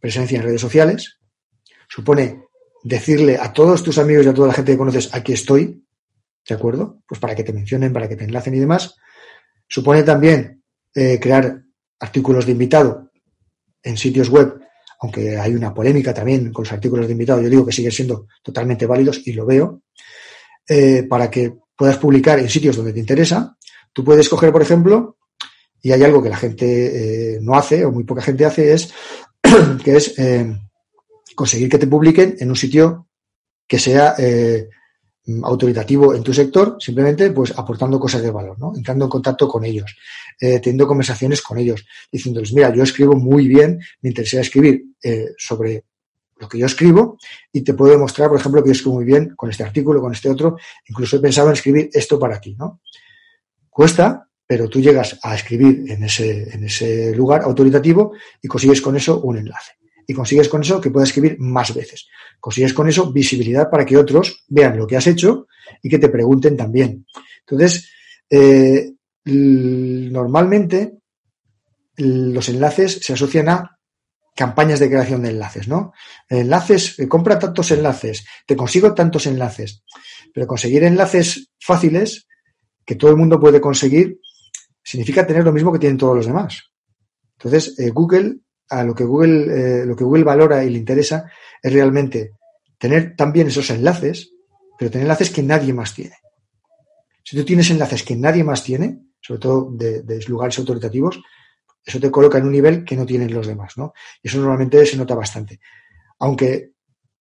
presencia 0.00 0.38
en 0.38 0.44
redes 0.44 0.60
sociales, 0.60 1.18
supone 1.88 2.44
decirle 2.82 3.36
a 3.36 3.52
todos 3.52 3.82
tus 3.82 3.98
amigos 3.98 4.24
y 4.24 4.28
a 4.28 4.34
toda 4.34 4.48
la 4.48 4.54
gente 4.54 4.72
que 4.72 4.78
conoces, 4.78 5.12
aquí 5.14 5.32
estoy, 5.32 5.84
¿de 6.48 6.54
acuerdo? 6.54 7.02
Pues 7.06 7.20
para 7.20 7.34
que 7.34 7.44
te 7.44 7.52
mencionen, 7.52 7.92
para 7.92 8.08
que 8.08 8.16
te 8.16 8.24
enlacen 8.24 8.54
y 8.54 8.58
demás. 8.58 8.96
Supone 9.68 10.02
también 10.02 10.62
eh, 10.94 11.18
crear 11.20 11.62
artículos 11.98 12.46
de 12.46 12.52
invitado 12.52 13.10
en 13.82 13.96
sitios 13.96 14.28
web, 14.28 14.60
aunque 15.00 15.38
hay 15.38 15.54
una 15.54 15.72
polémica 15.72 16.12
también 16.12 16.52
con 16.52 16.64
los 16.64 16.72
artículos 16.72 17.06
de 17.06 17.12
invitado, 17.12 17.40
yo 17.40 17.48
digo 17.48 17.64
que 17.64 17.72
siguen 17.72 17.92
siendo 17.92 18.26
totalmente 18.42 18.86
válidos 18.86 19.26
y 19.26 19.32
lo 19.32 19.46
veo, 19.46 19.82
eh, 20.68 21.04
para 21.08 21.30
que 21.30 21.54
puedas 21.74 21.96
publicar 21.96 22.38
en 22.38 22.48
sitios 22.48 22.76
donde 22.76 22.92
te 22.92 23.00
interesa. 23.00 23.56
Tú 23.92 24.04
puedes 24.04 24.28
coger, 24.28 24.52
por 24.52 24.60
ejemplo, 24.60 25.16
y 25.80 25.92
hay 25.92 26.02
algo 26.02 26.22
que 26.22 26.28
la 26.28 26.36
gente 26.36 27.34
eh, 27.34 27.38
no 27.40 27.54
hace 27.54 27.84
o 27.84 27.90
muy 27.90 28.04
poca 28.04 28.20
gente 28.20 28.44
hace, 28.44 28.74
es 28.74 28.92
que 29.84 29.96
es 29.96 30.18
eh, 30.18 30.54
conseguir 31.34 31.70
que 31.70 31.78
te 31.78 31.86
publiquen 31.86 32.36
en 32.38 32.50
un 32.50 32.56
sitio 32.56 33.08
que 33.66 33.78
sea 33.78 34.16
autoritativo 35.42 36.14
en 36.14 36.22
tu 36.22 36.32
sector, 36.32 36.76
simplemente 36.78 37.30
pues 37.30 37.52
aportando 37.56 37.98
cosas 37.98 38.22
de 38.22 38.30
valor, 38.30 38.58
¿no? 38.58 38.72
Entrando 38.74 39.04
en 39.04 39.10
contacto 39.10 39.48
con 39.48 39.64
ellos, 39.64 39.96
eh, 40.40 40.60
teniendo 40.60 40.86
conversaciones 40.86 41.42
con 41.42 41.58
ellos, 41.58 41.84
diciéndoles, 42.10 42.52
mira, 42.52 42.74
yo 42.74 42.82
escribo 42.82 43.14
muy 43.14 43.48
bien, 43.48 43.80
me 44.02 44.10
interesa 44.10 44.40
escribir 44.40 44.84
eh, 45.02 45.28
sobre 45.36 45.84
lo 46.38 46.48
que 46.48 46.58
yo 46.58 46.66
escribo 46.66 47.18
y 47.52 47.62
te 47.62 47.74
puedo 47.74 47.92
demostrar, 47.92 48.28
por 48.28 48.38
ejemplo, 48.38 48.62
que 48.62 48.68
yo 48.68 48.72
escribo 48.72 48.94
muy 48.96 49.04
bien 49.04 49.34
con 49.36 49.50
este 49.50 49.62
artículo, 49.62 50.00
con 50.00 50.12
este 50.12 50.30
otro, 50.30 50.56
incluso 50.88 51.16
he 51.16 51.20
pensado 51.20 51.48
en 51.48 51.54
escribir 51.54 51.90
esto 51.92 52.18
para 52.18 52.40
ti, 52.40 52.56
¿no? 52.58 52.80
Cuesta, 53.68 54.28
pero 54.46 54.68
tú 54.68 54.80
llegas 54.80 55.18
a 55.22 55.34
escribir 55.34 55.84
en 55.90 56.04
ese, 56.04 56.54
en 56.54 56.64
ese 56.64 57.14
lugar 57.14 57.42
autoritativo 57.42 58.12
y 58.42 58.48
consigues 58.48 58.80
con 58.80 58.96
eso 58.96 59.20
un 59.20 59.38
enlace 59.38 59.79
y 60.10 60.12
consigues 60.12 60.48
con 60.48 60.62
eso 60.62 60.80
que 60.80 60.90
puedas 60.90 61.10
escribir 61.10 61.38
más 61.38 61.72
veces. 61.72 62.08
Consigues 62.40 62.74
con 62.74 62.88
eso 62.88 63.12
visibilidad 63.12 63.70
para 63.70 63.86
que 63.86 63.96
otros 63.96 64.44
vean 64.48 64.76
lo 64.76 64.84
que 64.84 64.96
has 64.96 65.06
hecho 65.06 65.46
y 65.80 65.88
que 65.88 66.00
te 66.00 66.08
pregunten 66.08 66.56
también. 66.56 67.06
Entonces, 67.38 67.88
eh, 68.28 68.90
normalmente 69.24 70.98
los 71.96 72.48
enlaces 72.48 72.98
se 73.00 73.12
asocian 73.12 73.50
a 73.50 73.78
campañas 74.34 74.80
de 74.80 74.88
creación 74.88 75.22
de 75.22 75.30
enlaces, 75.30 75.68
¿no? 75.68 75.92
Enlaces, 76.28 76.98
eh, 76.98 77.06
compra 77.06 77.38
tantos 77.38 77.70
enlaces, 77.70 78.26
te 78.44 78.56
consigo 78.56 78.92
tantos 78.94 79.26
enlaces, 79.26 79.84
pero 80.34 80.48
conseguir 80.48 80.82
enlaces 80.82 81.50
fáciles 81.60 82.26
que 82.84 82.96
todo 82.96 83.12
el 83.12 83.16
mundo 83.16 83.38
puede 83.38 83.60
conseguir 83.60 84.18
significa 84.82 85.24
tener 85.24 85.44
lo 85.44 85.52
mismo 85.52 85.72
que 85.72 85.78
tienen 85.78 85.98
todos 85.98 86.16
los 86.16 86.26
demás. 86.26 86.64
Entonces, 87.38 87.78
eh, 87.78 87.90
Google 87.90 88.40
a 88.70 88.84
lo 88.84 88.94
que 88.94 89.04
Google, 89.04 89.82
eh, 89.82 89.86
lo 89.86 89.96
que 89.96 90.04
Google 90.04 90.24
valora 90.24 90.64
y 90.64 90.70
le 90.70 90.78
interesa 90.78 91.30
es 91.62 91.72
realmente 91.72 92.36
tener 92.78 93.14
también 93.16 93.48
esos 93.48 93.68
enlaces, 93.70 94.32
pero 94.78 94.90
tener 94.90 95.04
enlaces 95.04 95.30
que 95.30 95.42
nadie 95.42 95.72
más 95.72 95.94
tiene. 95.94 96.16
Si 97.22 97.36
tú 97.36 97.44
tienes 97.44 97.70
enlaces 97.70 98.02
que 98.02 98.16
nadie 98.16 98.42
más 98.42 98.64
tiene, 98.64 99.00
sobre 99.20 99.40
todo 99.40 99.70
de, 99.72 100.02
de 100.02 100.24
lugares 100.24 100.58
autoritativos, 100.58 101.20
eso 101.84 102.00
te 102.00 102.10
coloca 102.10 102.38
en 102.38 102.44
un 102.44 102.52
nivel 102.52 102.84
que 102.84 102.96
no 102.96 103.04
tienen 103.04 103.32
los 103.32 103.46
demás, 103.46 103.76
¿no? 103.76 103.92
Y 104.22 104.28
eso 104.28 104.38
normalmente 104.38 104.84
se 104.86 104.96
nota 104.96 105.14
bastante. 105.14 105.60
Aunque 106.20 106.72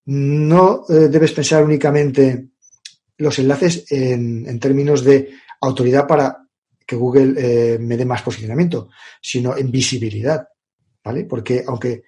no 0.05 0.85
eh, 0.89 1.07
debes 1.07 1.31
pensar 1.33 1.63
únicamente 1.63 2.49
los 3.17 3.37
enlaces 3.39 3.85
en, 3.91 4.59
términos 4.59 5.03
de 5.03 5.29
autoridad 5.61 6.07
para 6.07 6.47
que 6.85 6.95
Google 6.95 7.35
eh, 7.37 7.77
me 7.79 7.97
dé 7.97 8.05
más 8.05 8.21
posicionamiento, 8.21 8.89
sino 9.21 9.55
en 9.55 9.69
visibilidad, 9.69 10.47
¿vale? 11.03 11.25
Porque 11.25 11.63
aunque 11.67 12.03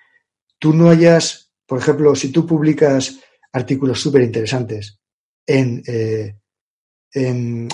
tú 0.58 0.74
no 0.74 0.90
hayas, 0.90 1.52
por 1.66 1.80
ejemplo, 1.80 2.16
si 2.16 2.32
tú 2.32 2.46
publicas 2.46 3.20
artículos 3.54 4.00
súper 4.00 4.22
interesantes 4.22 5.00
en, 5.46 5.84
eh, 5.88 6.36
en 7.14 7.68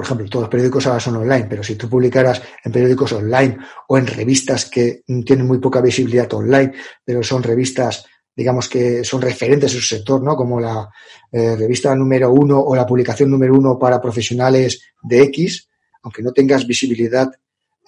por 0.00 0.06
ejemplo, 0.06 0.28
todos 0.30 0.44
los 0.44 0.50
periódicos 0.50 0.86
ahora 0.86 0.98
son 0.98 1.16
online, 1.16 1.46
pero 1.46 1.62
si 1.62 1.74
tú 1.74 1.86
publicaras 1.86 2.40
en 2.64 2.72
periódicos 2.72 3.12
online 3.12 3.58
o 3.88 3.98
en 3.98 4.06
revistas 4.06 4.64
que 4.64 5.02
tienen 5.26 5.46
muy 5.46 5.58
poca 5.58 5.82
visibilidad 5.82 6.32
online, 6.32 6.72
pero 7.04 7.22
son 7.22 7.42
revistas, 7.42 8.06
digamos 8.34 8.66
que 8.66 9.04
son 9.04 9.20
referentes 9.20 9.74
en 9.74 9.80
su 9.80 9.86
sector, 9.86 10.22
¿no? 10.22 10.36
Como 10.36 10.58
la 10.58 10.88
eh, 11.30 11.54
revista 11.54 11.94
número 11.94 12.32
uno 12.32 12.58
o 12.60 12.74
la 12.74 12.86
publicación 12.86 13.30
número 13.30 13.54
uno 13.54 13.78
para 13.78 14.00
profesionales 14.00 14.80
de 15.02 15.22
X, 15.24 15.68
aunque 16.02 16.22
no 16.22 16.32
tengas 16.32 16.66
visibilidad 16.66 17.30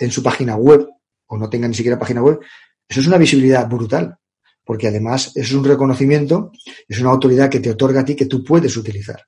en 0.02 0.10
su 0.10 0.22
página 0.22 0.56
web 0.56 0.88
o 1.26 1.38
no 1.38 1.48
tenga 1.48 1.68
ni 1.68 1.74
siquiera 1.74 1.98
página 1.98 2.22
web, 2.22 2.40
eso 2.88 3.00
es 3.00 3.06
una 3.06 3.18
visibilidad 3.18 3.68
brutal, 3.68 4.16
porque 4.64 4.88
además 4.88 5.32
es 5.34 5.52
un 5.52 5.64
reconocimiento, 5.64 6.52
es 6.88 7.00
una 7.00 7.10
autoridad 7.10 7.48
que 7.48 7.60
te 7.60 7.70
otorga 7.70 8.00
a 8.00 8.04
ti 8.04 8.14
que 8.14 8.26
tú 8.26 8.44
puedes 8.44 8.76
utilizar. 8.76 9.22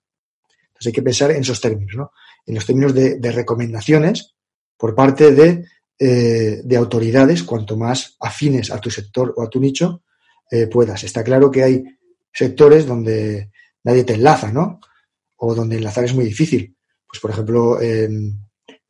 Entonces 0.68 0.86
hay 0.86 0.92
que 0.92 1.02
pensar 1.02 1.30
en 1.30 1.40
esos 1.40 1.60
términos, 1.60 1.94
¿no? 1.96 2.10
en 2.46 2.54
los 2.56 2.66
términos 2.66 2.92
de, 2.92 3.32
recomendaciones 3.32 4.34
por 4.76 4.94
parte 4.94 5.32
de, 5.32 5.64
eh, 5.98 6.60
de, 6.62 6.76
autoridades, 6.76 7.42
cuanto 7.42 7.76
más 7.76 8.16
afines 8.20 8.70
a 8.70 8.78
tu 8.78 8.90
sector 8.90 9.32
o 9.36 9.42
a 9.42 9.48
tu 9.48 9.60
nicho 9.60 10.02
eh, 10.50 10.66
puedas. 10.66 11.04
Está 11.04 11.24
claro 11.24 11.50
que 11.50 11.62
hay 11.62 11.84
sectores 12.32 12.86
donde 12.86 13.50
nadie 13.84 14.04
te 14.04 14.14
enlaza, 14.14 14.52
¿no? 14.52 14.80
O 15.36 15.54
donde 15.54 15.76
enlazar 15.76 16.04
es 16.04 16.14
muy 16.14 16.24
difícil. 16.24 16.76
Pues, 17.06 17.20
por 17.20 17.30
ejemplo, 17.30 17.78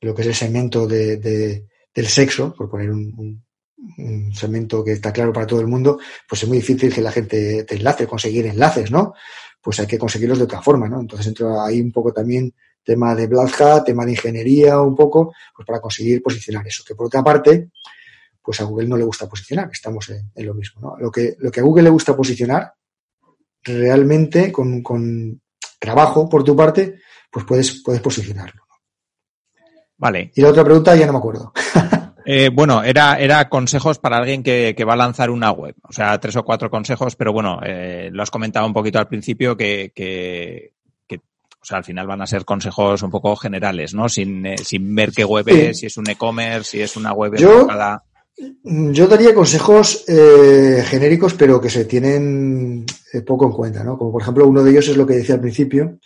lo 0.01 0.15
que 0.15 0.23
es 0.23 0.29
el 0.29 0.35
segmento 0.35 0.87
de, 0.87 1.67
del 1.95 2.07
sexo, 2.07 2.55
por 2.55 2.69
poner 2.69 2.91
un, 2.91 3.43
segmento 4.33 4.83
que 4.83 4.93
está 4.93 5.13
claro 5.13 5.33
para 5.33 5.47
todo 5.47 5.61
el 5.61 5.67
mundo, 5.67 5.99
pues 6.27 6.43
es 6.43 6.49
muy 6.49 6.59
difícil 6.59 6.93
que 6.93 7.03
la 7.03 7.13
gente 7.13 7.65
te 7.65 7.77
enlace, 7.77 8.07
conseguir 8.07 8.47
enlaces, 8.47 8.91
¿no? 8.91 9.13
Pues 9.61 9.79
hay 9.79 9.87
que 9.87 9.99
conseguirlos 9.99 10.39
de 10.39 10.45
otra 10.45 10.63
forma, 10.63 10.89
¿no? 10.89 11.01
Entonces 11.01 11.27
entra 11.27 11.67
ahí 11.67 11.81
un 11.81 11.93
poco 11.93 12.13
también 12.13 12.53
tema 12.83 13.15
de 13.15 13.27
Black 13.27 13.61
Hat, 13.61 13.85
tema 13.85 14.05
de 14.05 14.13
ingeniería 14.13 14.81
un 14.81 14.97
poco, 14.97 15.35
pues 15.55 15.67
para 15.67 15.81
conseguir 15.81 16.23
posicionar 16.23 16.67
eso. 16.67 16.83
Que 16.87 16.95
por 16.95 17.07
otra 17.07 17.23
parte, 17.23 17.71
pues 18.43 18.61
a 18.61 18.65
Google 18.65 18.89
no 18.89 18.97
le 18.97 19.05
gusta 19.05 19.29
posicionar, 19.29 19.71
estamos 19.73 20.09
en, 20.11 20.47
lo 20.47 20.55
mismo. 20.55 20.81
¿no? 20.81 20.97
Lo, 20.99 21.11
que, 21.11 21.37
lo 21.39 21.51
que 21.51 21.61
a 21.61 21.63
Google 21.63 21.85
le 21.85 21.91
gusta 21.91 22.17
posicionar, 22.17 22.73
realmente 23.63 24.53
con, 24.53 24.83
con 24.83 25.41
trabajo 25.79 26.29
por 26.29 26.45
tu 26.45 26.55
parte, 26.55 27.01
pues 27.31 27.45
puedes, 27.45 27.83
puedes 27.83 28.03
posicionarlo. 28.03 28.65
Vale. 29.97 30.33
Y 30.35 30.41
la 30.43 30.49
otra 30.49 30.65
pregunta 30.65 30.95
ya 30.97 31.07
no 31.07 31.13
me 31.13 31.19
acuerdo. 31.19 31.53
Eh, 32.27 32.49
bueno, 32.51 32.83
era, 32.83 33.17
era 33.17 33.51
consejos 33.51 33.99
para 33.99 34.17
alguien 34.17 34.43
que, 34.43 34.75
que, 34.75 34.85
va 34.85 34.95
a 34.95 34.97
lanzar 34.97 35.31
una 35.31 35.51
web. 35.51 35.75
O 35.83 35.93
sea, 35.93 36.19
tres 36.19 36.35
o 36.37 36.43
cuatro 36.43 36.71
consejos, 36.71 37.17
pero 37.17 37.35
bueno, 37.35 37.61
eh, 37.63 38.09
lo 38.13 38.23
has 38.23 38.31
comentado 38.31 38.67
un 38.67 38.73
poquito 38.73 38.99
al 38.99 39.09
principio 39.09 39.57
que, 39.57 39.93
que, 39.95 40.73
o 41.65 41.67
sea, 41.67 41.79
al 41.79 41.85
final 41.85 42.07
van 42.07 42.21
a 42.21 42.27
ser 42.27 42.45
consejos 42.45 43.03
un 43.03 43.11
poco 43.11 43.37
generales, 43.37 43.95
¿no? 43.95 44.09
Sin, 44.09 44.45
eh, 44.45 44.59
sin 44.59 44.95
ver 44.95 45.13
qué 45.13 45.25
web 45.25 45.49
es, 45.49 45.79
si 45.79 45.87
es 45.87 45.97
un 45.97 46.09
e-commerce, 46.09 46.73
si 46.73 46.83
es 46.83 46.97
una 46.97 47.13
web 47.13 47.37
yo, 47.37 47.67
Yo 48.65 49.07
daría 49.07 49.35
consejos 49.35 50.05
eh, 50.09 50.83
genéricos, 50.87 51.33
pero 51.33 51.61
que 51.61 51.71
se 51.71 51.85
tienen 51.85 52.85
poco 53.27 53.47
en 53.47 53.53
cuenta, 53.53 53.83
¿no? 53.83 53.97
Como 53.97 54.13
por 54.13 54.21
ejemplo, 54.23 54.47
uno 54.47 54.63
de 54.63 54.71
ellos 54.71 54.89
es 54.89 54.97
lo 54.97 55.07
que 55.07 55.15
decía 55.15 55.37
al 55.37 55.41
principio, 55.41 55.99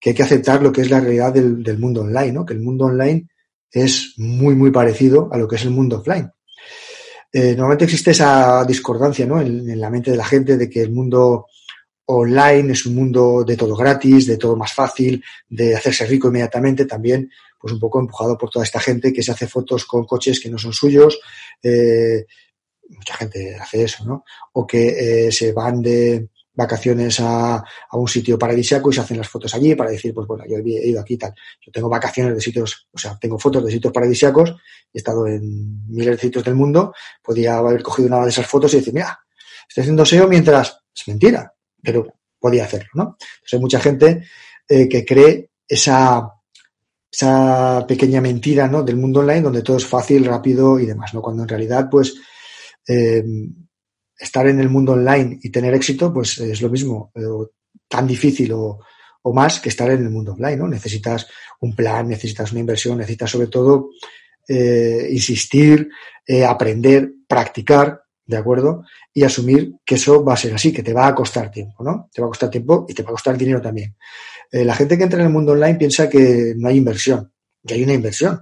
que 0.00 0.10
hay 0.10 0.16
que 0.16 0.22
aceptar 0.22 0.62
lo 0.62 0.72
que 0.72 0.82
es 0.82 0.90
la 0.90 1.00
realidad 1.00 1.32
del, 1.32 1.78
mundo 1.78 2.02
online, 2.02 2.32
¿no? 2.32 2.46
Que 2.46 2.54
el 2.54 2.60
mundo 2.60 2.86
online 2.86 3.28
es 3.70 4.14
muy, 4.16 4.54
muy 4.54 4.70
parecido 4.70 5.28
a 5.32 5.38
lo 5.38 5.48
que 5.48 5.56
es 5.56 5.64
el 5.64 5.70
mundo 5.70 5.98
offline. 5.98 6.30
normalmente 7.32 7.84
existe 7.84 8.12
esa 8.12 8.64
discordancia, 8.64 9.26
¿no? 9.26 9.40
en, 9.40 9.78
la 9.80 9.90
mente 9.90 10.10
de 10.10 10.16
la 10.16 10.24
gente 10.24 10.56
de 10.56 10.70
que 10.70 10.82
el 10.82 10.92
mundo 10.92 11.46
online, 12.10 12.72
es 12.72 12.86
un 12.86 12.94
mundo 12.94 13.44
de 13.44 13.56
todo 13.56 13.76
gratis, 13.76 14.26
de 14.26 14.38
todo 14.38 14.56
más 14.56 14.72
fácil, 14.72 15.22
de 15.48 15.76
hacerse 15.76 16.06
rico 16.06 16.28
inmediatamente, 16.28 16.86
también 16.86 17.30
pues 17.60 17.74
un 17.74 17.80
poco 17.80 18.00
empujado 18.00 18.38
por 18.38 18.48
toda 18.50 18.64
esta 18.64 18.80
gente 18.80 19.12
que 19.12 19.22
se 19.22 19.32
hace 19.32 19.46
fotos 19.46 19.84
con 19.84 20.06
coches 20.06 20.40
que 20.40 20.48
no 20.48 20.56
son 20.56 20.72
suyos, 20.72 21.20
eh, 21.62 22.24
mucha 22.88 23.14
gente 23.14 23.56
hace 23.56 23.82
eso, 23.82 24.04
¿no? 24.06 24.24
O 24.52 24.66
que 24.66 25.26
eh, 25.26 25.32
se 25.32 25.52
van 25.52 25.82
de 25.82 26.28
vacaciones 26.58 27.20
a, 27.20 27.54
a, 27.56 27.96
un 27.96 28.08
sitio 28.08 28.36
paradisíaco 28.36 28.90
y 28.90 28.94
se 28.94 29.00
hacen 29.00 29.16
las 29.16 29.28
fotos 29.28 29.54
allí 29.54 29.76
para 29.76 29.90
decir, 29.90 30.12
pues 30.12 30.26
bueno, 30.26 30.44
yo 30.48 30.56
he 30.56 30.88
ido 30.88 31.00
aquí 31.00 31.14
y 31.14 31.16
tal. 31.16 31.32
Yo 31.64 31.70
tengo 31.70 31.88
vacaciones 31.88 32.34
de 32.34 32.40
sitios, 32.40 32.88
o 32.90 32.98
sea, 32.98 33.16
tengo 33.16 33.38
fotos 33.38 33.64
de 33.64 33.70
sitios 33.70 33.92
paradisíacos, 33.92 34.56
he 34.92 34.98
estado 34.98 35.28
en 35.28 35.86
miles 35.88 36.16
de 36.16 36.18
sitios 36.18 36.44
del 36.44 36.56
mundo, 36.56 36.92
podía 37.22 37.58
haber 37.58 37.80
cogido 37.80 38.08
una 38.08 38.24
de 38.24 38.30
esas 38.30 38.46
fotos 38.46 38.74
y 38.74 38.78
decir, 38.78 38.92
mira, 38.92 39.20
estoy 39.68 39.82
haciendo 39.82 40.04
SEO 40.04 40.26
mientras, 40.26 40.80
es 40.94 41.06
mentira, 41.06 41.54
pero 41.80 42.06
podía 42.40 42.64
hacerlo, 42.64 42.88
¿no? 42.94 43.02
Entonces 43.20 43.52
hay 43.52 43.60
mucha 43.60 43.80
gente 43.80 44.24
eh, 44.68 44.88
que 44.88 45.04
cree 45.04 45.50
esa, 45.68 46.28
esa 47.08 47.84
pequeña 47.86 48.20
mentira, 48.20 48.66
¿no? 48.66 48.82
Del 48.82 48.96
mundo 48.96 49.20
online 49.20 49.42
donde 49.42 49.62
todo 49.62 49.76
es 49.76 49.86
fácil, 49.86 50.24
rápido 50.24 50.80
y 50.80 50.86
demás, 50.86 51.14
¿no? 51.14 51.22
Cuando 51.22 51.44
en 51.44 51.48
realidad, 51.48 51.88
pues, 51.88 52.16
eh, 52.88 53.22
estar 54.18 54.46
en 54.46 54.60
el 54.60 54.68
mundo 54.68 54.92
online 54.92 55.38
y 55.42 55.50
tener 55.50 55.74
éxito, 55.74 56.12
pues 56.12 56.38
es 56.38 56.60
lo 56.60 56.68
mismo, 56.68 57.12
eh, 57.14 57.22
tan 57.88 58.06
difícil 58.06 58.52
o, 58.52 58.80
o, 59.22 59.32
más 59.32 59.60
que 59.60 59.68
estar 59.68 59.90
en 59.90 60.02
el 60.02 60.10
mundo 60.10 60.32
online, 60.32 60.56
¿no? 60.56 60.68
Necesitas 60.68 61.26
un 61.60 61.74
plan, 61.74 62.08
necesitas 62.08 62.50
una 62.52 62.60
inversión, 62.60 62.98
necesitas 62.98 63.30
sobre 63.30 63.48
todo 63.48 63.90
insistir, 65.10 65.90
aprender, 66.46 67.12
practicar, 67.28 68.00
¿de 68.28 68.36
acuerdo? 68.36 68.84
Y 69.12 69.24
asumir 69.24 69.74
que 69.84 69.96
eso 69.96 70.22
va 70.22 70.34
a 70.34 70.36
ser 70.36 70.54
así, 70.54 70.72
que 70.72 70.82
te 70.82 70.92
va 70.92 71.06
a 71.06 71.14
costar 71.14 71.50
tiempo, 71.50 71.82
¿no? 71.82 72.08
Te 72.12 72.20
va 72.20 72.26
a 72.26 72.30
costar 72.30 72.50
tiempo 72.50 72.86
y 72.88 72.94
te 72.94 73.02
va 73.02 73.08
a 73.10 73.12
costar 73.12 73.36
dinero 73.36 73.60
también. 73.60 73.96
Eh, 74.52 74.64
la 74.64 74.74
gente 74.74 74.96
que 74.96 75.04
entra 75.04 75.20
en 75.20 75.26
el 75.26 75.32
mundo 75.32 75.52
online 75.52 75.76
piensa 75.76 76.08
que 76.08 76.54
no 76.56 76.68
hay 76.68 76.76
inversión, 76.76 77.32
que 77.66 77.74
hay 77.74 77.82
una 77.82 77.94
inversión. 77.94 78.40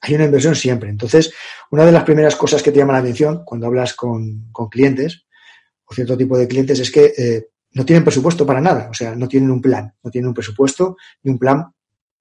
Hay 0.00 0.14
una 0.14 0.24
inversión 0.24 0.54
siempre. 0.54 0.88
Entonces, 0.88 1.32
una 1.70 1.84
de 1.84 1.92
las 1.92 2.04
primeras 2.04 2.36
cosas 2.36 2.62
que 2.62 2.70
te 2.70 2.78
llama 2.78 2.92
la 2.92 3.00
atención 3.00 3.44
cuando 3.44 3.66
hablas 3.66 3.94
con, 3.94 4.50
clientes 4.70 5.24
o 5.84 5.94
cierto 5.94 6.16
tipo 6.16 6.36
de 6.36 6.48
clientes 6.48 6.78
es 6.80 6.90
que 6.90 7.12
eh, 7.16 7.48
no 7.72 7.84
tienen 7.84 8.04
presupuesto 8.04 8.46
para 8.46 8.60
nada, 8.60 8.88
o 8.90 8.94
sea, 8.94 9.14
no 9.14 9.28
tienen 9.28 9.50
un 9.50 9.60
plan, 9.60 9.92
no 10.02 10.10
tienen 10.10 10.28
un 10.28 10.34
presupuesto 10.34 10.96
ni 11.22 11.30
un 11.30 11.38
plan 11.38 11.66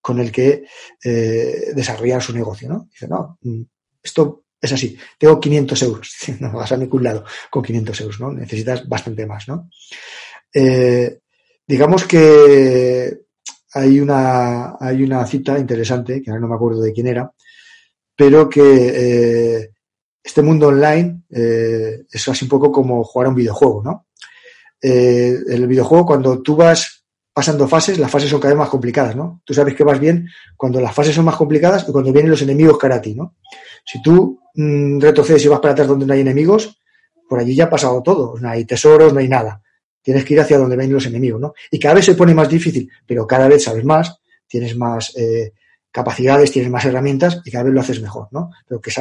con 0.02 0.20
el 0.20 0.32
que 0.32 0.66
eh, 1.04 1.72
desarrollar 1.74 2.22
su 2.22 2.34
negocio, 2.34 2.70
¿no? 2.70 2.88
Dicen, 2.92 3.10
no, 3.10 3.40
mm, 3.42 3.62
esto 4.04 4.44
es 4.62 4.74
así, 4.74 4.98
tengo 5.18 5.40
500 5.40 5.82
euros, 5.84 6.16
no 6.40 6.52
vas 6.52 6.72
a 6.72 6.78
ningún 6.78 7.04
lado 7.04 7.24
con 7.50 7.64
500 7.64 8.02
euros, 8.02 8.20
¿no? 8.20 8.32
Necesitas 8.32 8.88
bastante 8.88 9.26
más, 9.26 9.48
¿no? 9.48 9.70
Eh, 10.54 11.20
digamos 11.66 12.04
que 12.06 13.22
hay 13.74 14.00
una, 14.00 14.76
hay 14.80 15.04
una 15.04 15.26
cita 15.26 15.58
interesante, 15.58 16.22
que 16.22 16.30
ahora 16.30 16.42
no 16.42 16.48
me 16.48 16.56
acuerdo 16.56 16.82
de 16.82 16.94
quién 16.94 17.08
era, 17.08 17.32
pero 18.16 18.50
que 18.50 18.62
eh, 18.62 19.72
este 20.24 20.42
mundo 20.42 20.68
online 20.68 21.24
eh, 21.30 22.06
es 22.10 22.28
así 22.28 22.46
un 22.46 22.50
poco 22.50 22.72
como 22.72 23.04
jugar 23.04 23.28
a 23.28 23.30
un 23.30 23.36
videojuego, 23.36 23.84
¿no? 23.84 24.08
en 24.82 25.52
el 25.52 25.66
videojuego, 25.66 26.06
cuando 26.06 26.44
tú 26.44 26.56
vas 26.56 27.06
pasando 27.36 27.68
fases, 27.68 28.00
las 28.00 28.10
fases 28.10 28.30
son 28.30 28.40
cada 28.40 28.54
vez 28.54 28.60
más 28.60 28.70
complicadas, 28.70 29.14
¿no? 29.14 29.42
Tú 29.44 29.54
sabes 29.54 29.76
que 29.76 29.84
vas 29.84 30.00
bien 30.00 30.30
cuando 30.56 30.80
las 30.80 30.96
fases 30.96 31.14
son 31.14 31.26
más 31.26 31.36
complicadas 31.36 31.84
y 31.86 31.92
cuando 31.92 32.14
vienen 32.14 32.32
los 32.32 32.42
enemigos 32.42 32.78
cara 32.78 32.96
a 32.96 33.02
ti, 33.02 33.14
¿no? 33.14 33.36
Si 33.84 34.02
tú 34.02 34.40
mm, 34.54 35.02
retrocedes 35.02 35.44
y 35.44 35.50
vas 35.50 35.60
para 35.60 35.74
atrás 35.74 35.90
donde 35.90 36.06
no 36.06 36.14
hay 36.14 36.22
enemigos, 36.22 36.80
por 37.28 37.40
allí 37.40 37.54
ya 37.54 37.66
ha 37.66 37.70
pasado 37.70 38.02
todo. 38.02 38.36
No 38.40 38.50
hay 38.50 38.64
tesoros, 38.64 39.12
no 39.12 39.20
hay 39.20 39.28
nada. 39.28 39.62
Tienes 40.02 40.24
que 40.24 40.34
ir 40.34 40.40
hacia 40.40 40.58
donde 40.58 40.78
ven 40.78 40.94
los 40.94 41.06
enemigos, 41.08 41.42
¿no? 41.42 41.54
Y 41.70 41.78
cada 41.78 41.96
vez 41.96 42.06
se 42.06 42.16
pone 42.16 42.34
más 42.34 42.48
difícil, 42.48 42.90
pero 43.06 43.28
cada 43.28 43.50
vez 43.50 43.66
sabes 43.66 43.84
más, 43.84 44.18
tienes 44.48 44.78
más 44.78 45.14
eh, 45.18 45.52
capacidades, 45.96 46.52
tienes 46.52 46.70
más 46.70 46.84
herramientas 46.84 47.42
y 47.46 47.52
cada 47.52 47.64
vez 47.64 47.74
lo 47.74 47.80
haces 47.80 48.02
mejor, 48.02 48.28
¿no? 48.32 48.52
Pero 48.68 48.82
que, 48.82 48.92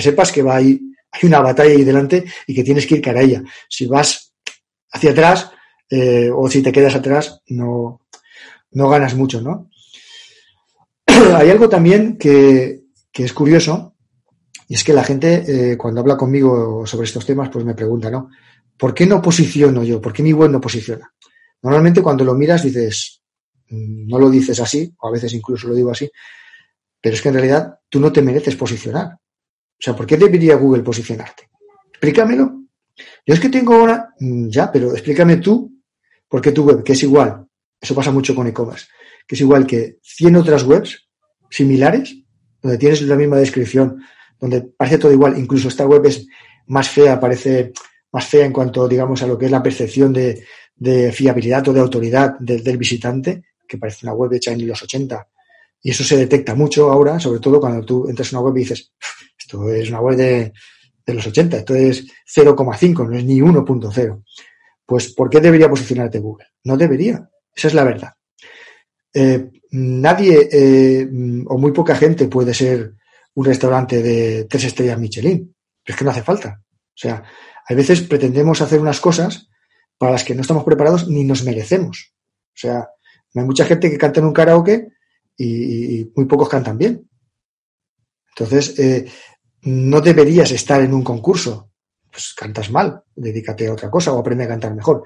sepas 0.00 0.30
que 0.30 0.40
va 0.40 0.54
ahí, 0.54 0.80
hay 1.10 1.20
una 1.24 1.40
batalla 1.40 1.72
ahí 1.72 1.82
delante 1.82 2.24
y 2.46 2.54
que 2.54 2.62
tienes 2.62 2.86
que 2.86 2.94
ir 2.94 3.02
cara 3.02 3.18
a 3.18 3.22
ella. 3.24 3.42
Si 3.68 3.86
vas 3.86 4.32
hacia 4.92 5.10
atrás 5.10 5.50
eh, 5.90 6.30
o 6.32 6.48
si 6.48 6.62
te 6.62 6.70
quedas 6.70 6.94
atrás, 6.94 7.42
no, 7.48 8.02
no 8.70 8.88
ganas 8.88 9.16
mucho, 9.16 9.40
¿no? 9.40 9.68
hay 11.06 11.50
algo 11.50 11.68
también 11.68 12.16
que, 12.16 12.82
que 13.10 13.24
es 13.24 13.32
curioso 13.32 13.96
y 14.68 14.74
es 14.74 14.84
que 14.84 14.92
la 14.92 15.02
gente, 15.02 15.72
eh, 15.72 15.76
cuando 15.76 16.02
habla 16.02 16.16
conmigo 16.16 16.86
sobre 16.86 17.06
estos 17.06 17.26
temas, 17.26 17.48
pues 17.48 17.64
me 17.64 17.74
pregunta, 17.74 18.12
¿no? 18.12 18.30
¿Por 18.76 18.94
qué 18.94 19.06
no 19.06 19.20
posiciono 19.20 19.82
yo? 19.82 20.00
¿Por 20.00 20.12
qué 20.12 20.22
mi 20.22 20.32
web 20.32 20.52
no 20.52 20.60
posiciona? 20.60 21.12
Normalmente 21.62 22.00
cuando 22.00 22.24
lo 22.24 22.34
miras 22.34 22.62
dices, 22.62 23.22
no 23.70 24.18
lo 24.18 24.30
dices 24.30 24.60
así, 24.60 24.92
o 24.98 25.08
a 25.08 25.12
veces 25.12 25.32
incluso 25.34 25.68
lo 25.68 25.74
digo 25.74 25.90
así, 25.90 26.10
pero 27.00 27.14
es 27.14 27.22
que 27.22 27.28
en 27.28 27.34
realidad 27.34 27.78
tú 27.88 28.00
no 28.00 28.12
te 28.12 28.22
mereces 28.22 28.56
posicionar. 28.56 29.12
O 29.12 29.80
sea, 29.80 29.94
¿por 29.94 30.06
qué 30.06 30.16
debería 30.16 30.56
Google 30.56 30.82
posicionarte? 30.82 31.48
Explícamelo. 31.90 32.64
Yo 33.26 33.34
es 33.34 33.40
que 33.40 33.48
tengo 33.48 33.74
ahora, 33.74 34.14
mm, 34.18 34.48
ya, 34.48 34.72
pero 34.72 34.92
explícame 34.92 35.36
tú 35.36 35.72
por 36.28 36.40
qué 36.40 36.52
tu 36.52 36.64
web, 36.64 36.82
que 36.82 36.92
es 36.92 37.02
igual, 37.02 37.46
eso 37.80 37.94
pasa 37.94 38.10
mucho 38.10 38.34
con 38.34 38.46
e-commerce, 38.46 38.86
que 39.26 39.34
es 39.34 39.40
igual 39.40 39.66
que 39.66 39.98
100 40.02 40.36
otras 40.36 40.64
webs 40.64 41.08
similares, 41.50 42.16
donde 42.60 42.78
tienes 42.78 43.02
la 43.02 43.16
misma 43.16 43.36
descripción, 43.36 44.02
donde 44.40 44.62
parece 44.62 44.98
todo 44.98 45.12
igual, 45.12 45.38
incluso 45.38 45.68
esta 45.68 45.86
web 45.86 46.04
es 46.06 46.26
más 46.66 46.88
fea, 46.88 47.18
parece 47.18 47.72
más 48.12 48.26
fea 48.26 48.44
en 48.44 48.52
cuanto, 48.52 48.88
digamos, 48.88 49.22
a 49.22 49.26
lo 49.26 49.38
que 49.38 49.46
es 49.46 49.50
la 49.50 49.62
percepción 49.62 50.12
de, 50.12 50.44
fiabilidad 51.12 51.66
o 51.68 51.72
de 51.72 51.80
autoridad 51.80 52.38
del 52.38 52.78
visitante, 52.78 53.42
que 53.68 53.78
parece 53.78 54.06
una 54.06 54.14
web 54.14 54.32
hecha 54.32 54.52
en 54.52 54.66
los 54.66 54.82
80. 54.82 55.28
Y 55.82 55.90
eso 55.90 56.02
se 56.02 56.16
detecta 56.16 56.54
mucho 56.54 56.90
ahora, 56.90 57.20
sobre 57.20 57.38
todo 57.38 57.60
cuando 57.60 57.84
tú 57.84 58.08
entras 58.08 58.32
en 58.32 58.38
una 58.38 58.46
web 58.46 58.56
y 58.56 58.60
dices, 58.60 58.92
esto 59.38 59.70
es 59.70 59.88
una 59.90 60.00
web 60.00 60.16
de, 60.16 60.52
de 61.06 61.14
los 61.14 61.26
80, 61.26 61.58
esto 61.58 61.74
es 61.74 62.06
0,5, 62.34 63.08
no 63.08 63.16
es 63.16 63.24
ni 63.24 63.40
1.0. 63.40 64.24
Pues, 64.84 65.12
¿por 65.12 65.30
qué 65.30 65.40
debería 65.40 65.68
posicionarte 65.68 66.18
Google? 66.18 66.46
No 66.64 66.76
debería. 66.76 67.28
Esa 67.54 67.68
es 67.68 67.74
la 67.74 67.84
verdad. 67.84 68.14
Eh, 69.12 69.50
nadie 69.70 70.48
eh, 70.50 71.08
o 71.46 71.58
muy 71.58 71.72
poca 71.72 71.94
gente 71.94 72.28
puede 72.28 72.54
ser 72.54 72.94
un 73.34 73.44
restaurante 73.44 74.02
de 74.02 74.44
tres 74.44 74.64
estrellas 74.64 74.98
Michelin. 74.98 75.54
Pero 75.84 75.94
es 75.94 75.98
que 75.98 76.04
no 76.04 76.10
hace 76.10 76.22
falta. 76.22 76.60
O 76.62 77.00
sea, 77.00 77.22
hay 77.66 77.76
veces 77.76 78.02
pretendemos 78.02 78.60
hacer 78.60 78.80
unas 78.80 79.00
cosas 79.00 79.48
para 79.96 80.12
las 80.12 80.24
que 80.24 80.34
no 80.34 80.42
estamos 80.42 80.64
preparados 80.64 81.08
ni 81.08 81.24
nos 81.24 81.44
merecemos. 81.44 82.14
O 82.48 82.60
sea, 82.60 82.88
hay 83.40 83.46
mucha 83.46 83.64
gente 83.64 83.90
que 83.90 83.98
canta 83.98 84.20
en 84.20 84.26
un 84.26 84.32
karaoke 84.32 84.88
y, 85.36 86.10
muy 86.14 86.26
pocos 86.26 86.48
cantan 86.48 86.78
bien. 86.78 87.08
Entonces, 88.30 88.78
eh, 88.78 89.06
no 89.62 90.00
deberías 90.00 90.50
estar 90.52 90.80
en 90.80 90.94
un 90.94 91.02
concurso. 91.02 91.70
Pues 92.10 92.34
cantas 92.34 92.70
mal, 92.70 93.02
dedícate 93.14 93.68
a 93.68 93.72
otra 93.72 93.90
cosa 93.90 94.12
o 94.12 94.18
aprende 94.18 94.44
a 94.44 94.48
cantar 94.48 94.74
mejor. 94.74 95.04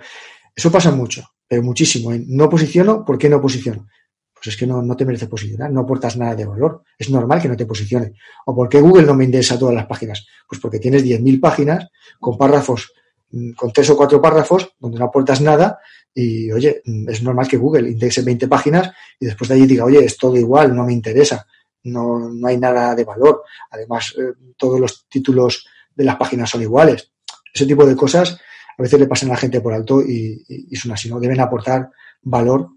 Eso 0.55 0.70
pasa 0.70 0.91
mucho, 0.91 1.24
pero 1.49 1.62
muchísimo. 1.62 2.12
No 2.26 2.49
posiciono, 2.49 3.05
¿por 3.05 3.18
qué 3.18 3.28
no 3.28 3.41
posiciono? 3.41 3.87
Pues 4.35 4.55
es 4.55 4.57
que 4.57 4.66
no, 4.66 4.97
te 4.97 5.05
merece 5.05 5.28
posicionar, 5.28 5.70
no 5.70 5.80
aportas 5.83 6.16
nada 6.16 6.35
de 6.35 6.45
valor. 6.45 6.83
Es 6.99 7.11
normal 7.11 7.41
que 7.41 7.49
no 7.49 7.57
te 7.57 7.64
posicione. 7.64 8.14
¿O 8.47 8.55
por 8.55 8.68
qué 8.68 8.80
Google 8.80 9.07
no 9.07 9.14
me 9.14 9.24
indexa 9.24 9.59
todas 9.59 9.74
las 9.74 9.87
páginas? 9.87 10.26
Pues 10.49 10.61
porque 10.61 10.78
tienes 10.78 11.05
10.000 11.05 11.41
páginas 11.41 11.89
con 12.18 12.37
párrafos, 12.37 12.93
mm, 13.30 13.53
con 13.53 13.72
tres 13.72 13.91
o 13.91 13.97
cuatro 13.97 14.20
párrafos 14.20 14.74
donde 14.78 14.99
no 14.99 15.05
aportas 15.05 15.41
nada 15.41 15.78
y, 16.15 16.51
oye, 16.53 16.83
mm, 16.85 17.09
es 17.09 17.23
normal 17.23 17.49
que 17.49 17.57
Google 17.57 17.91
indexe 17.91 18.23
20 18.23 18.49
páginas 18.49 18.91
y 19.19 19.27
después 19.27 19.49
de 19.49 19.55
allí 19.55 19.67
diga, 19.67 19.85
oye, 19.85 20.05
es 20.05 20.17
todo 20.17 20.37
igual, 20.37 20.75
no 20.75 20.85
me 20.85 20.93
interesa, 20.93 21.47
no, 21.85 22.31
no 22.31 22.49
hay 22.49 22.59
nada 22.59 22.95
de 22.95 23.05
valor. 23.05 23.43
Además, 23.71 24.15
eh, 24.19 24.33
todos 24.57 24.79
los 24.79 25.07
títulos 25.09 25.67
de 25.95 26.05
las 26.05 26.17
páginas 26.17 26.51
son 26.51 26.63
iguales. 26.63 27.11
Ese 27.53 27.67
tipo 27.67 27.85
de 27.87 27.97
cosas 27.97 28.39
a 28.79 28.83
veces 28.83 28.99
le 28.99 29.07
pasan 29.07 29.31
a 29.31 29.33
la 29.33 29.39
gente 29.39 29.61
por 29.61 29.73
alto 29.73 30.03
y, 30.03 30.45
y 30.49 30.77
son 30.77 30.93
así, 30.93 31.09
¿no? 31.09 31.21
Deben 31.21 31.41
aportar 31.41 31.91
valor 32.23 32.71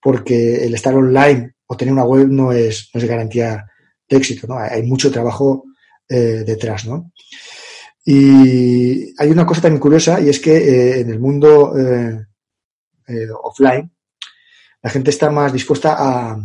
porque 0.00 0.64
el 0.64 0.74
estar 0.74 0.94
online 0.94 1.54
o 1.66 1.76
tener 1.76 1.92
una 1.92 2.04
web 2.04 2.28
no 2.28 2.52
es, 2.52 2.90
no 2.92 3.00
es 3.00 3.08
garantía 3.08 3.64
de 4.08 4.16
éxito, 4.16 4.46
¿no? 4.46 4.58
Hay 4.58 4.82
mucho 4.82 5.10
trabajo 5.10 5.64
eh, 6.08 6.44
detrás, 6.44 6.84
¿no? 6.86 7.12
Y 8.04 9.14
hay 9.20 9.30
una 9.30 9.46
cosa 9.46 9.62
también 9.62 9.80
curiosa 9.80 10.20
y 10.20 10.28
es 10.28 10.40
que 10.40 10.56
eh, 10.56 11.00
en 11.00 11.10
el 11.10 11.20
mundo 11.20 11.72
eh, 13.08 13.28
offline 13.42 13.90
la 14.82 14.90
gente 14.90 15.10
está 15.10 15.30
más 15.30 15.52
dispuesta 15.52 15.94
a, 15.96 16.36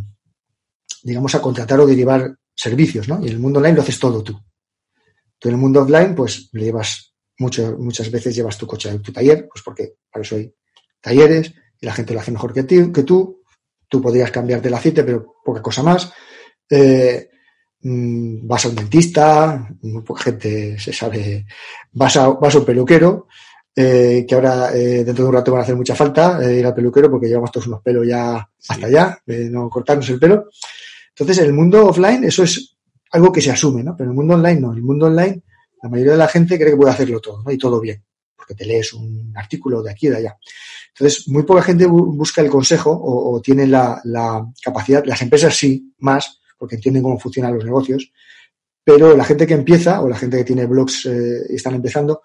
digamos, 1.01 1.33
a 1.33 1.41
contratar 1.41 1.79
o 1.79 1.87
derivar 1.87 2.37
servicios, 2.53 3.07
¿no? 3.07 3.19
Y 3.19 3.27
en 3.27 3.33
el 3.33 3.39
mundo 3.39 3.57
online 3.59 3.75
lo 3.75 3.81
haces 3.81 3.99
todo 3.99 4.21
tú. 4.23 4.39
Tú 5.39 5.49
en 5.49 5.55
el 5.55 5.59
mundo 5.59 5.81
offline, 5.81 6.13
pues 6.13 6.49
le 6.53 6.65
llevas 6.65 7.15
mucho, 7.39 7.75
muchas 7.79 8.11
veces 8.11 8.35
llevas 8.35 8.57
tu 8.57 8.67
coche 8.67 8.91
a 8.91 9.01
tu 9.01 9.11
taller, 9.11 9.47
pues 9.51 9.63
porque 9.63 9.95
para 10.11 10.23
eso 10.23 10.35
hay 10.35 10.53
talleres 11.01 11.51
y 11.81 11.85
la 11.87 11.93
gente 11.93 12.13
lo 12.13 12.19
hace 12.19 12.31
mejor 12.31 12.53
que, 12.53 12.65
que 12.65 13.03
tú, 13.03 13.37
Tú 13.89 14.01
podrías 14.01 14.31
cambiarte 14.31 14.67
el 14.67 14.73
aceite, 14.73 15.03
pero 15.03 15.35
poca 15.43 15.61
cosa 15.61 15.81
más. 15.81 16.11
Eh, 16.69 17.29
mm, 17.81 18.45
vas 18.45 18.65
a 18.65 18.69
un 18.69 18.75
dentista, 18.75 19.69
poca 20.05 20.23
gente 20.23 20.77
se 20.77 20.91
sabe, 20.91 21.45
vas 21.93 22.17
a, 22.17 22.27
vas 22.29 22.55
a 22.55 22.59
un 22.59 22.65
peluquero, 22.65 23.27
eh, 23.79 24.25
que 24.27 24.33
ahora 24.33 24.75
eh, 24.75 25.03
dentro 25.03 25.23
de 25.23 25.29
un 25.29 25.35
rato 25.35 25.51
van 25.51 25.59
a 25.59 25.63
hacer 25.63 25.75
mucha 25.75 25.93
falta 25.93 26.39
ir 26.51 26.65
al 26.65 26.73
peluquero 26.73 27.11
porque 27.11 27.27
llevamos 27.27 27.51
todos 27.51 27.67
unos 27.67 27.83
pelos 27.83 28.07
ya 28.07 28.49
hasta 28.69 28.87
allá, 28.87 29.21
de 29.23 29.51
no 29.51 29.69
cortarnos 29.69 30.09
el 30.09 30.17
pelo. 30.17 30.49
Entonces, 31.09 31.37
en 31.37 31.45
el 31.45 31.53
mundo 31.53 31.85
offline 31.85 32.23
eso 32.23 32.41
es 32.41 32.75
algo 33.11 33.31
que 33.31 33.41
se 33.41 33.51
asume, 33.51 33.83
¿no? 33.83 33.95
Pero 33.95 34.09
en 34.09 34.11
el 34.13 34.17
mundo 34.17 34.33
online 34.33 34.59
no. 34.59 34.71
En 34.71 34.77
el 34.77 34.83
mundo 34.83 35.05
online 35.05 35.43
la 35.81 35.89
mayoría 35.89 36.13
de 36.13 36.17
la 36.17 36.27
gente 36.27 36.57
cree 36.57 36.71
que 36.71 36.77
puede 36.77 36.91
hacerlo 36.91 37.19
todo, 37.19 37.43
¿no? 37.43 37.51
Y 37.51 37.57
todo 37.57 37.79
bien, 37.79 38.03
porque 38.35 38.55
te 38.55 38.65
lees 38.65 38.93
un 38.93 39.31
artículo 39.35 39.83
de 39.83 39.91
aquí 39.91 40.07
y 40.07 40.09
de 40.09 40.17
allá. 40.17 40.37
Entonces, 40.89 41.27
muy 41.27 41.43
poca 41.43 41.61
gente 41.61 41.85
busca 41.85 42.41
el 42.41 42.49
consejo 42.49 42.91
o, 42.91 43.39
tiene 43.41 43.67
la, 43.67 44.01
capacidad, 44.63 45.05
las 45.05 45.21
empresas 45.21 45.55
sí, 45.55 45.93
más, 45.99 46.41
porque 46.57 46.75
entienden 46.75 47.03
cómo 47.03 47.19
funcionan 47.19 47.53
los 47.53 47.63
negocios, 47.63 48.11
pero 48.83 49.15
la 49.15 49.23
gente 49.23 49.45
que 49.45 49.53
empieza 49.53 50.01
o 50.01 50.09
la 50.09 50.17
gente 50.17 50.37
que 50.37 50.43
tiene 50.43 50.65
blogs 50.65 51.05
eh, 51.05 51.45
y 51.49 51.55
están 51.55 51.75
empezando, 51.75 52.23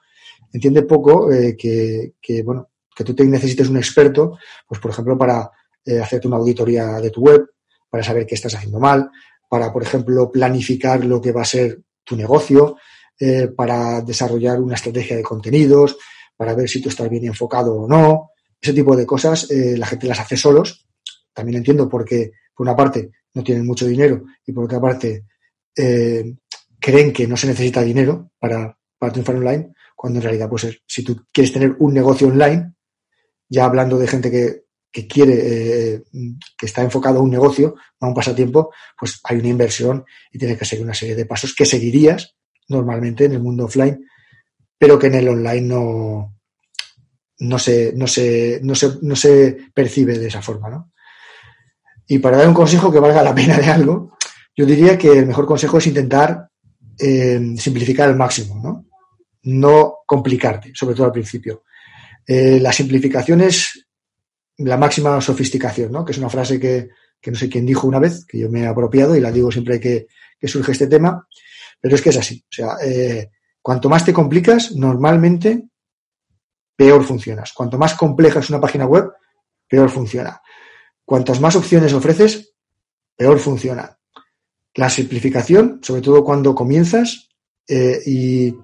entiende 0.52 0.82
poco 0.82 1.32
eh, 1.32 1.56
que, 1.56 2.42
bueno, 2.42 2.70
que 2.94 3.04
tú 3.04 3.14
te 3.14 3.24
necesites 3.24 3.68
un 3.68 3.76
experto, 3.76 4.38
pues 4.66 4.80
por 4.80 4.90
ejemplo, 4.90 5.16
para 5.16 5.50
eh, 5.84 5.98
hacerte 5.98 6.28
una 6.28 6.36
auditoría 6.36 7.00
de 7.00 7.10
tu 7.10 7.22
web, 7.22 7.46
para 7.88 8.02
saber 8.02 8.26
qué 8.26 8.34
estás 8.34 8.54
haciendo 8.54 8.78
mal, 8.78 9.10
para, 9.48 9.72
por 9.72 9.82
ejemplo, 9.82 10.30
planificar 10.30 11.04
lo 11.04 11.20
que 11.20 11.32
va 11.32 11.42
a 11.42 11.46
ser 11.46 11.80
tu 12.04 12.16
negocio, 12.16 12.76
para 13.54 14.00
desarrollar 14.00 14.60
una 14.60 14.74
estrategia 14.74 15.16
de 15.16 15.22
contenidos, 15.22 15.96
para 16.36 16.54
ver 16.54 16.68
si 16.68 16.80
tú 16.80 16.88
estás 16.88 17.08
bien 17.08 17.24
enfocado 17.26 17.72
o 17.72 17.86
no, 17.86 18.32
ese 18.62 18.72
tipo 18.72 18.94
de 18.96 19.04
cosas 19.04 19.50
eh, 19.50 19.76
la 19.76 19.86
gente 19.86 20.06
las 20.06 20.20
hace 20.20 20.36
solos. 20.36 20.86
También 21.32 21.58
entiendo 21.58 21.88
porque, 21.88 22.32
por 22.54 22.66
una 22.66 22.76
parte, 22.76 23.10
no 23.34 23.42
tienen 23.42 23.66
mucho 23.66 23.86
dinero 23.86 24.24
y 24.46 24.52
por 24.52 24.64
otra 24.64 24.80
parte, 24.80 25.26
eh, 25.76 26.34
creen 26.78 27.12
que 27.12 27.26
no 27.26 27.36
se 27.36 27.48
necesita 27.48 27.82
dinero 27.82 28.30
para, 28.38 28.76
para 28.98 29.12
triunfar 29.12 29.36
online, 29.36 29.72
cuando 30.02 30.18
en 30.18 30.24
realidad, 30.24 30.48
pues 30.50 30.66
si 30.84 31.04
tú 31.04 31.26
quieres 31.32 31.52
tener 31.52 31.76
un 31.78 31.94
negocio 31.94 32.26
online, 32.26 32.72
ya 33.48 33.66
hablando 33.66 33.96
de 34.00 34.08
gente 34.08 34.32
que, 34.32 34.64
que 34.90 35.06
quiere, 35.06 35.34
eh, 35.94 36.02
que 36.58 36.66
está 36.66 36.82
enfocado 36.82 37.20
a 37.20 37.22
un 37.22 37.30
negocio, 37.30 37.76
a 38.00 38.08
un 38.08 38.12
pasatiempo, 38.12 38.72
pues 38.98 39.20
hay 39.22 39.38
una 39.38 39.46
inversión 39.46 40.04
y 40.32 40.40
tiene 40.40 40.58
que 40.58 40.64
seguir 40.64 40.84
una 40.84 40.92
serie 40.92 41.14
de 41.14 41.24
pasos 41.24 41.54
que 41.54 41.64
seguirías 41.64 42.34
normalmente 42.66 43.26
en 43.26 43.34
el 43.34 43.40
mundo 43.40 43.66
offline, 43.66 44.04
pero 44.76 44.98
que 44.98 45.06
en 45.06 45.14
el 45.14 45.28
online 45.28 45.68
no, 45.68 46.34
no 47.38 47.58
se, 47.60 47.92
no 47.94 48.08
se, 48.08 48.58
no 48.60 48.74
se, 48.74 48.98
no 49.02 49.14
se 49.14 49.56
percibe 49.72 50.18
de 50.18 50.26
esa 50.26 50.42
forma, 50.42 50.68
¿no? 50.68 50.90
Y 52.08 52.18
para 52.18 52.38
dar 52.38 52.48
un 52.48 52.54
consejo 52.54 52.90
que 52.90 52.98
valga 52.98 53.22
la 53.22 53.36
pena 53.36 53.56
de 53.56 53.66
algo, 53.66 54.16
yo 54.56 54.66
diría 54.66 54.98
que 54.98 55.12
el 55.12 55.26
mejor 55.26 55.46
consejo 55.46 55.78
es 55.78 55.86
intentar 55.86 56.48
eh, 56.98 57.54
simplificar 57.56 58.08
al 58.08 58.16
máximo, 58.16 58.60
¿no? 58.60 58.91
No 59.44 59.98
complicarte, 60.06 60.72
sobre 60.74 60.94
todo 60.94 61.06
al 61.06 61.12
principio. 61.12 61.64
Eh, 62.26 62.60
la 62.60 62.72
simplificación 62.72 63.40
es 63.40 63.86
la 64.58 64.76
máxima 64.76 65.20
sofisticación, 65.20 65.90
¿no? 65.90 66.04
Que 66.04 66.12
es 66.12 66.18
una 66.18 66.30
frase 66.30 66.60
que, 66.60 66.90
no 67.26 67.34
sé 67.36 67.48
quién 67.48 67.66
dijo 67.66 67.86
una 67.86 67.98
vez, 67.98 68.24
que 68.24 68.38
yo 68.38 68.50
me 68.50 68.62
he 68.62 68.66
apropiado 68.66 69.16
y 69.16 69.20
la 69.20 69.32
digo 69.32 69.50
siempre 69.50 69.80
que, 69.80 70.06
que 70.38 70.48
surge 70.48 70.72
este 70.72 70.86
tema, 70.86 71.26
pero 71.80 71.94
es 71.96 72.02
que 72.02 72.10
es 72.10 72.16
así. 72.16 72.44
O 72.44 72.52
sea, 72.52 72.76
eh, 72.84 73.30
cuanto 73.60 73.88
más 73.88 74.04
te 74.04 74.12
complicas, 74.12 74.72
normalmente 74.72 75.64
peor 76.76 77.04
funcionas. 77.04 77.52
Cuanto 77.52 77.78
más 77.78 77.94
compleja 77.94 78.40
es 78.40 78.50
una 78.50 78.60
página 78.60 78.86
web, 78.86 79.12
peor 79.68 79.90
funciona. 79.90 80.40
Cuantas 81.04 81.40
más 81.40 81.56
opciones 81.56 81.92
ofreces, 81.92 82.54
peor 83.16 83.38
funciona. 83.38 83.98
La 84.74 84.88
simplificación, 84.88 85.80
sobre 85.82 86.02
todo 86.02 86.24
cuando 86.24 86.54
comienzas, 86.54 87.28
eh, 87.68 88.00
y 88.06 88.54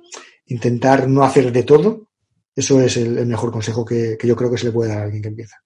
intentar 0.49 1.09
no 1.09 1.23
hacer 1.25 1.53
de 1.53 1.63
todo, 1.63 2.09
eso 2.55 2.81
es 2.81 2.97
el, 2.97 3.27
mejor 3.27 3.53
consejo 3.53 3.85
que, 3.85 4.17
que, 4.19 4.27
yo 4.27 4.37
creo 4.37 4.51
que 4.51 4.59
se 4.59 4.67
le 4.67 4.73
puede 4.73 4.91
dar 4.91 4.99
a 4.99 5.05
alguien 5.05 5.23
que 5.23 5.29
empieza. 5.29 5.57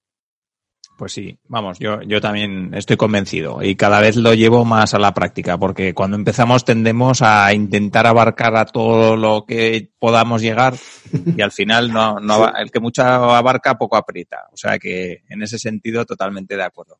Pues 0.97 1.11
sí, 1.11 1.39
vamos, 1.47 1.79
yo, 1.79 2.01
yo 2.03 2.21
también 2.21 2.71
estoy 2.75 2.97
convencido 2.97 3.63
y 3.63 3.75
cada 3.75 3.99
vez 3.99 4.15
lo 4.15 4.35
llevo 4.35 4.63
más 4.63 4.93
a 4.93 4.99
la 4.99 5.13
práctica 5.13 5.57
porque 5.57 5.95
cuando 5.95 6.17
empezamos 6.17 6.65
tendemos 6.65 7.23
a 7.23 7.51
intentar 7.51 8.05
abarcar 8.05 8.55
a 8.55 8.65
todo 8.65 9.17
lo 9.17 9.45
que 9.47 9.89
podamos 9.97 10.43
llegar 10.43 10.75
y 11.11 11.41
al 11.41 11.51
final 11.51 11.91
no, 11.91 12.19
no 12.19 12.47
el 12.57 12.69
que 12.69 12.79
mucho 12.79 13.01
abarca 13.01 13.75
poco 13.75 13.97
aprieta. 13.97 14.47
O 14.51 14.57
sea 14.57 14.77
que 14.77 15.23
en 15.29 15.41
ese 15.41 15.57
sentido 15.57 16.05
totalmente 16.05 16.55
de 16.55 16.63
acuerdo. 16.63 16.99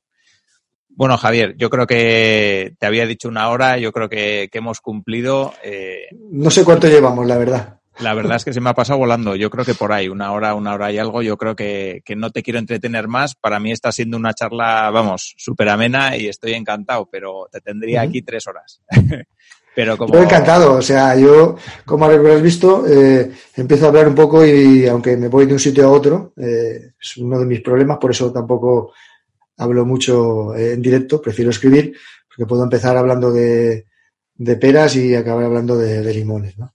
Bueno, 0.95 1.17
Javier, 1.17 1.55
yo 1.57 1.69
creo 1.69 1.87
que 1.87 2.75
te 2.79 2.85
había 2.85 3.05
dicho 3.05 3.27
una 3.27 3.49
hora, 3.49 3.77
yo 3.77 3.91
creo 3.91 4.09
que, 4.09 4.49
que 4.51 4.57
hemos 4.59 4.79
cumplido. 4.79 5.53
Eh... 5.63 6.07
No 6.31 6.49
sé 6.49 6.63
cuánto 6.63 6.87
llevamos, 6.87 7.25
la 7.25 7.37
verdad. 7.37 7.79
La 7.99 8.13
verdad 8.15 8.37
es 8.37 8.43
que 8.43 8.53
se 8.53 8.61
me 8.61 8.69
ha 8.69 8.73
pasado 8.73 8.99
volando. 8.99 9.35
Yo 9.35 9.49
creo 9.49 9.65
que 9.65 9.75
por 9.75 9.91
ahí, 9.91 10.09
una 10.09 10.31
hora, 10.31 10.55
una 10.55 10.73
hora 10.73 10.91
y 10.91 10.97
algo, 10.97 11.21
yo 11.21 11.37
creo 11.37 11.55
que, 11.55 12.01
que 12.03 12.15
no 12.15 12.31
te 12.31 12.41
quiero 12.41 12.59
entretener 12.59 13.07
más. 13.07 13.35
Para 13.35 13.59
mí 13.59 13.71
está 13.71 13.91
siendo 13.91 14.17
una 14.17 14.33
charla, 14.33 14.89
vamos, 14.89 15.35
súper 15.37 15.69
amena 15.69 16.17
y 16.17 16.27
estoy 16.27 16.53
encantado, 16.53 17.07
pero 17.11 17.47
te 17.51 17.61
tendría 17.61 18.01
aquí 18.01 18.21
tres 18.21 18.47
horas. 18.47 18.81
Pero 19.75 19.97
como... 19.97 20.13
Yo 20.13 20.21
encantado, 20.21 20.73
o 20.75 20.81
sea, 20.83 21.15
yo, 21.15 21.55
como 21.83 22.05
habrás 22.05 22.41
visto, 22.43 22.85
eh, 22.87 23.31
empiezo 23.55 23.85
a 23.85 23.87
hablar 23.87 24.07
un 24.07 24.13
poco 24.13 24.45
y 24.45 24.85
aunque 24.85 25.17
me 25.17 25.29
voy 25.29 25.47
de 25.47 25.53
un 25.53 25.59
sitio 25.59 25.85
a 25.87 25.91
otro, 25.91 26.33
eh, 26.37 26.91
es 27.01 27.17
uno 27.17 27.39
de 27.39 27.45
mis 27.45 27.61
problemas, 27.61 27.97
por 27.97 28.11
eso 28.11 28.31
tampoco 28.31 28.93
hablo 29.63 29.85
mucho 29.85 30.55
en 30.55 30.81
directo, 30.81 31.21
prefiero 31.21 31.51
escribir, 31.51 31.95
porque 32.27 32.47
puedo 32.47 32.63
empezar 32.63 32.97
hablando 32.97 33.31
de, 33.31 33.85
de 34.35 34.55
peras 34.57 34.95
y 34.95 35.15
acabar 35.15 35.45
hablando 35.45 35.77
de, 35.77 36.13
limones, 36.13 36.57
¿no? 36.57 36.73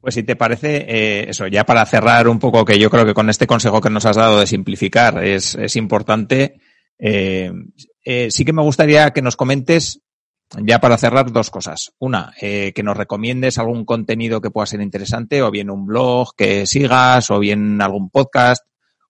Pues 0.00 0.14
si 0.14 0.22
te 0.22 0.36
parece, 0.36 0.84
eh, 0.86 1.30
eso, 1.30 1.46
ya 1.46 1.64
para 1.64 1.86
cerrar 1.86 2.28
un 2.28 2.38
poco, 2.38 2.64
que 2.64 2.78
yo 2.78 2.90
creo 2.90 3.06
que 3.06 3.14
con 3.14 3.30
este 3.30 3.46
consejo 3.46 3.80
que 3.80 3.88
nos 3.88 4.04
has 4.04 4.16
dado 4.16 4.38
de 4.38 4.46
simplificar 4.46 5.24
es, 5.24 5.54
es 5.54 5.76
importante, 5.76 6.60
eh, 6.98 7.50
eh, 8.04 8.28
sí 8.30 8.44
que 8.44 8.52
me 8.52 8.62
gustaría 8.62 9.10
que 9.12 9.22
nos 9.22 9.36
comentes, 9.36 10.00
ya 10.62 10.78
para 10.78 10.98
cerrar, 10.98 11.32
dos 11.32 11.50
cosas. 11.50 11.92
Una, 11.98 12.32
eh, 12.40 12.72
que 12.74 12.82
nos 12.82 12.96
recomiendes 12.96 13.58
algún 13.58 13.84
contenido 13.84 14.40
que 14.40 14.50
pueda 14.50 14.66
ser 14.66 14.80
interesante, 14.82 15.42
o 15.42 15.50
bien 15.50 15.70
un 15.70 15.86
blog 15.86 16.34
que 16.36 16.66
sigas, 16.66 17.30
o 17.30 17.38
bien 17.38 17.80
algún 17.80 18.10
podcast, 18.10 18.64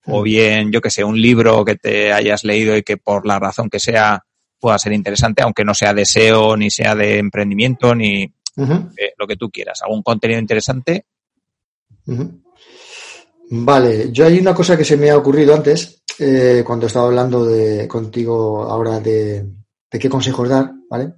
o 0.07 0.23
bien, 0.23 0.71
yo 0.71 0.81
que 0.81 0.91
sé, 0.91 1.05
un 1.05 1.21
libro 1.21 1.65
que 1.65 1.77
te 1.77 2.13
hayas 2.13 2.45
leído 2.45 2.77
y 2.77 2.83
que 2.83 2.97
por 2.97 3.27
la 3.27 3.39
razón 3.39 3.71
que 3.71 3.81
sea 3.81 4.25
pueda 4.59 4.79
ser 4.79 4.93
interesante, 4.93 5.43
aunque 5.43 5.65
no 5.65 5.75
sea 5.75 5.93
de 5.93 6.07
SEO, 6.07 6.57
ni 6.57 6.71
sea 6.71 6.95
de 6.95 7.19
emprendimiento, 7.19 7.95
ni 7.95 8.23
eh, 8.23 9.13
lo 9.19 9.27
que 9.27 9.37
tú 9.37 9.51
quieras. 9.51 9.81
¿Algún 9.83 10.03
contenido 10.03 10.41
interesante? 10.41 11.05
Vale, 13.51 14.11
yo 14.11 14.27
hay 14.27 14.39
una 14.39 14.55
cosa 14.55 14.77
que 14.77 14.85
se 14.85 14.97
me 14.97 15.11
ha 15.11 15.19
ocurrido 15.19 15.55
antes, 15.55 16.03
eh, 16.19 16.63
cuando 16.67 16.87
estaba 16.87 17.07
hablando 17.07 17.45
de, 17.45 17.87
contigo 17.87 18.63
ahora 18.63 19.01
de, 19.01 19.47
qué 19.91 20.09
consejos 20.09 20.49
dar, 20.49 20.73
¿vale? 20.89 21.15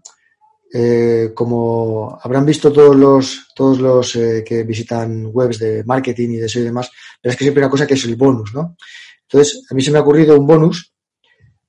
Eh, 0.79 1.31
como 1.33 2.19
habrán 2.23 2.45
visto 2.45 2.71
todos 2.71 2.95
los, 2.95 3.49
todos 3.55 3.79
los 3.79 4.13
que 4.13 4.63
visitan 4.65 5.31
webs 5.33 5.59
de 5.59 5.83
marketing 5.85 6.31
y 6.31 6.37
de 6.37 6.49
SEO 6.51 6.63
y 6.63 6.65
demás, 6.67 6.91
pero 7.23 7.31
es 7.31 7.37
que 7.39 7.45
siempre 7.45 7.63
hay 7.63 7.65
una 7.65 7.71
cosa 7.71 7.87
que 7.87 7.95
es 7.95 8.05
el 8.05 8.17
bonus, 8.17 8.53
¿no? 8.53 8.77
Entonces, 9.23 9.65
a 9.71 9.75
mí 9.75 9.81
se 9.83 9.91
me 9.91 9.97
ha 9.97 10.03
ocurrido 10.03 10.39
un 10.39 10.47
bonus 10.47 10.93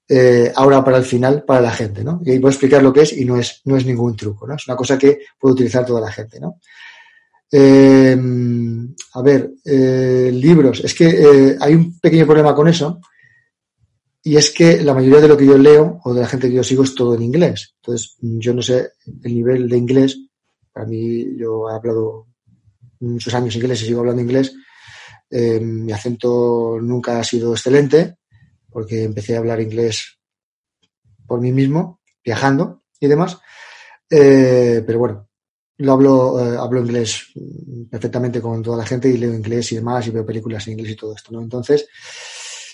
eh, 0.09 0.51
ahora 0.55 0.83
para 0.83 0.97
el 0.97 1.05
final 1.05 1.43
para 1.43 1.61
la 1.61 1.71
gente, 1.71 2.03
¿no? 2.03 2.21
Y 2.25 2.31
ahí 2.31 2.39
voy 2.39 2.49
a 2.49 2.51
explicar 2.51 2.83
lo 2.83 2.91
que 2.91 3.03
es 3.03 3.13
y 3.13 3.23
no 3.23 3.37
es, 3.37 3.61
no 3.63 3.77
es 3.77 3.85
ningún 3.85 4.15
truco, 4.15 4.45
¿no? 4.45 4.55
Es 4.55 4.67
una 4.67 4.75
cosa 4.75 4.97
que 4.97 5.19
puede 5.39 5.53
utilizar 5.53 5.85
toda 5.85 6.01
la 6.01 6.11
gente, 6.11 6.39
¿no? 6.39 6.59
Eh, 7.49 8.17
a 9.13 9.21
ver, 9.21 9.51
eh, 9.63 10.31
libros. 10.33 10.81
Es 10.83 10.93
que 10.93 11.55
hay 11.59 11.73
un 11.73 11.97
pequeño 11.99 12.25
problema 12.25 12.53
con 12.53 12.67
eso 12.67 12.99
y 14.27 14.35
es 14.35 14.51
que 14.51 14.83
la 14.83 14.93
mayoría 14.93 15.21
de 15.21 15.29
lo 15.29 15.37
que 15.37 15.45
yo 15.45 15.57
leo 15.57 16.01
o 16.03 16.13
de 16.13 16.19
la 16.19 16.27
gente 16.27 16.49
que 16.49 16.55
yo 16.55 16.63
sigo 16.63 16.83
es 16.83 16.93
todo 16.93 17.15
en 17.15 17.21
inglés. 17.21 17.75
Entonces, 17.77 18.17
yo 18.19 18.53
no 18.53 18.61
sé 18.61 18.91
el 19.23 19.33
nivel 19.33 19.69
de 19.69 19.77
inglés. 19.77 20.19
Para 20.73 20.85
mí, 20.85 21.37
yo 21.37 21.69
he 21.69 21.73
hablado 21.73 22.27
muchos 22.99 23.33
años 23.33 23.55
inglés 23.55 23.81
y 23.81 23.85
sigo 23.85 24.01
hablando 24.01 24.21
inglés. 24.21 24.53
mi 25.31 25.93
acento 25.93 26.77
nunca 26.81 27.21
ha 27.21 27.23
sido 27.23 27.53
excelente 27.53 28.17
porque 28.69 29.03
empecé 29.03 29.35
a 29.35 29.39
hablar 29.39 29.61
inglés 29.61 30.19
por 31.25 31.39
mí 31.39 31.53
mismo, 31.53 32.01
viajando 32.21 32.83
y 32.99 33.07
demás. 33.07 33.37
Eh, 34.09 34.83
pero 34.85 34.99
bueno, 34.99 35.29
lo 35.77 35.93
hablo, 35.93 36.39
eh, 36.45 36.57
hablo 36.57 36.81
inglés 36.81 37.27
perfectamente 37.89 38.41
con 38.41 38.61
toda 38.61 38.75
la 38.75 38.85
gente 38.85 39.07
y 39.07 39.17
leo 39.17 39.33
inglés 39.33 39.71
y 39.71 39.75
demás 39.75 40.05
y 40.05 40.11
veo 40.11 40.25
películas 40.25 40.67
en 40.67 40.73
inglés 40.73 40.91
y 40.91 40.95
todo 40.97 41.15
esto, 41.15 41.31
¿no? 41.31 41.41
Entonces, 41.41 41.87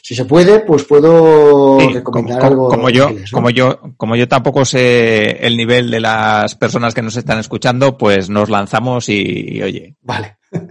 si 0.04 0.16
se 0.16 0.26
puede, 0.26 0.60
pues 0.60 0.84
puedo 0.84 1.80
recomendar 1.80 2.44
algo. 2.44 2.68
Como 2.68 2.90
yo, 2.90 3.10
como 3.32 3.50
yo, 3.50 3.80
como 3.96 4.16
yo 4.18 4.28
tampoco 4.28 4.66
sé 4.66 5.46
el 5.46 5.56
nivel 5.56 5.90
de 5.90 6.02
las 6.02 6.56
personas 6.56 6.94
que 6.94 7.02
nos 7.02 7.16
están 7.16 7.40
escuchando, 7.40 7.98
pues 7.98 8.30
nos 8.30 8.50
lanzamos 8.50 9.08
y, 9.08 9.62
oye. 9.64 9.96
Vale. 10.02 10.38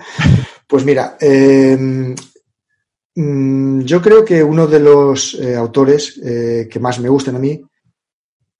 Pues 0.66 0.86
mira, 0.86 1.18
eh, 1.20 2.14
Mm, 3.14 3.82
yo 3.82 4.00
creo 4.00 4.24
que 4.24 4.42
uno 4.42 4.66
de 4.66 4.80
los 4.80 5.34
eh, 5.34 5.54
autores 5.54 6.18
eh, 6.24 6.66
que 6.70 6.80
más 6.80 6.98
me 6.98 7.10
gustan 7.10 7.36
a 7.36 7.38
mí, 7.38 7.62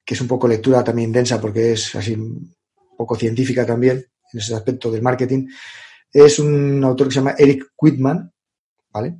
que 0.05 0.15
es 0.15 0.20
un 0.20 0.28
poco 0.28 0.47
lectura 0.47 0.85
también 0.85 1.12
densa 1.12 1.40
porque 1.40 1.73
es 1.73 1.94
así 1.94 2.12
un 2.15 2.55
poco 2.97 3.16
científica 3.16 3.65
también 3.65 4.05
en 4.32 4.39
ese 4.39 4.55
aspecto 4.55 4.90
del 4.90 5.03
marketing, 5.03 5.47
es 6.12 6.39
un 6.39 6.85
autor 6.85 7.09
que 7.09 7.15
se 7.15 7.20
llama 7.20 7.35
Eric 7.39 7.73
Whitman, 7.78 8.31
¿vale? 8.93 9.16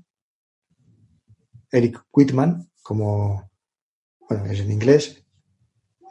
Eric 1.73 2.01
Whitman, 2.13 2.71
como, 2.83 3.51
bueno, 4.29 4.47
es 4.47 4.61
en 4.61 4.71
inglés. 4.71 5.25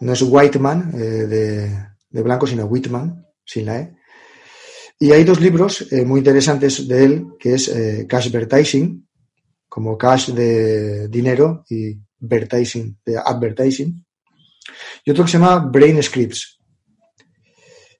No 0.01 0.13
es 0.13 0.21
Whiteman 0.21 0.91
eh, 0.95 0.97
de, 0.97 1.87
de, 2.09 2.21
blanco, 2.21 2.47
sino 2.47 2.65
Whitman, 2.65 3.25
sin 3.45 3.67
la 3.67 3.79
E. 3.79 3.95
Y 4.99 5.11
hay 5.11 5.23
dos 5.23 5.39
libros 5.39 5.87
muy 6.05 6.19
interesantes 6.19 6.87
de 6.87 7.03
él, 7.03 7.27
que 7.39 7.55
es 7.55 7.71
Cash 8.07 8.27
Advertising, 8.27 9.07
como 9.71 9.97
cash 9.97 10.31
de 10.31 11.07
dinero 11.07 11.63
y 11.69 11.97
advertising, 12.21 12.99
de 13.05 13.17
advertising. 13.17 14.05
Y 15.05 15.11
otro 15.11 15.23
que 15.23 15.31
se 15.31 15.37
llama 15.37 15.59
Brain 15.59 16.03
Scripts. 16.03 16.59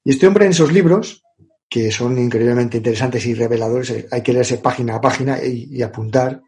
Y 0.04 0.10
este 0.10 0.28
hombre 0.28 0.46
en 0.46 0.52
esos 0.52 0.72
libros, 0.72 1.24
que 1.70 1.92
son 1.92 2.18
increíblemente 2.18 2.76
interesantes 2.76 3.26
y 3.26 3.34
reveladores, 3.36 3.90
eh, 3.92 4.08
hay 4.12 4.22
que 4.22 4.34
leerse 4.34 4.58
página 4.58 4.96
a 4.96 5.02
página 5.02 5.42
y, 5.42 5.82
apuntar, 5.82 6.42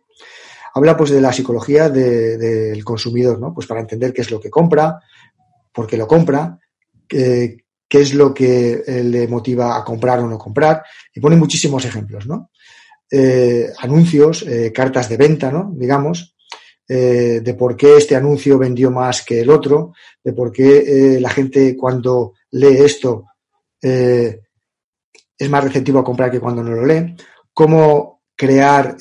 habla 0.74 0.98
pues 0.98 1.12
de 1.12 1.22
la 1.22 1.32
psicología 1.32 1.90
del 1.90 2.84
consumidor, 2.84 3.40
¿no? 3.40 3.54
Pues 3.54 3.68
para 3.68 3.82
entender 3.82 4.12
qué 4.12 4.22
es 4.22 4.32
lo 4.32 4.40
que 4.40 4.50
compra, 4.50 5.00
por 5.72 5.88
qué 5.88 5.98
lo 5.98 6.08
compra, 6.08 6.58
qué, 7.08 7.58
es 7.90 8.14
lo 8.16 8.34
que 8.34 8.84
eh, 8.86 9.04
le 9.04 9.28
motiva 9.28 9.78
a 9.78 9.84
comprar 9.84 10.20
o 10.20 10.28
no 10.28 10.38
comprar, 10.38 10.84
y 11.14 11.20
pone 11.20 11.36
muchísimos 11.36 11.86
ejemplos, 11.86 12.26
¿no? 12.26 12.50
Eh, 13.12 13.72
anuncios, 13.80 14.42
eh, 14.48 14.72
cartas 14.74 15.10
de 15.10 15.18
venta, 15.18 15.52
¿no? 15.52 15.72
Digamos, 15.76 16.32
de 16.86 17.56
por 17.58 17.76
qué 17.76 17.98
este 17.98 18.16
anuncio 18.16 18.60
vendió 18.60 18.92
más 18.92 19.24
que 19.24 19.40
el 19.40 19.50
otro, 19.50 19.94
de 20.24 20.34
por 20.34 20.52
qué 20.52 21.18
la 21.20 21.30
gente 21.30 21.76
cuando 21.76 22.34
lee 22.52 22.78
esto 22.84 23.26
es 23.82 25.50
más 25.50 25.64
receptivo 25.64 25.98
a 25.98 26.04
comprar 26.04 26.30
que 26.30 26.42
cuando 26.42 26.62
no 26.62 26.72
lo 26.72 26.86
lee, 26.86 27.16
cómo 27.52 28.22
crear 28.36 28.98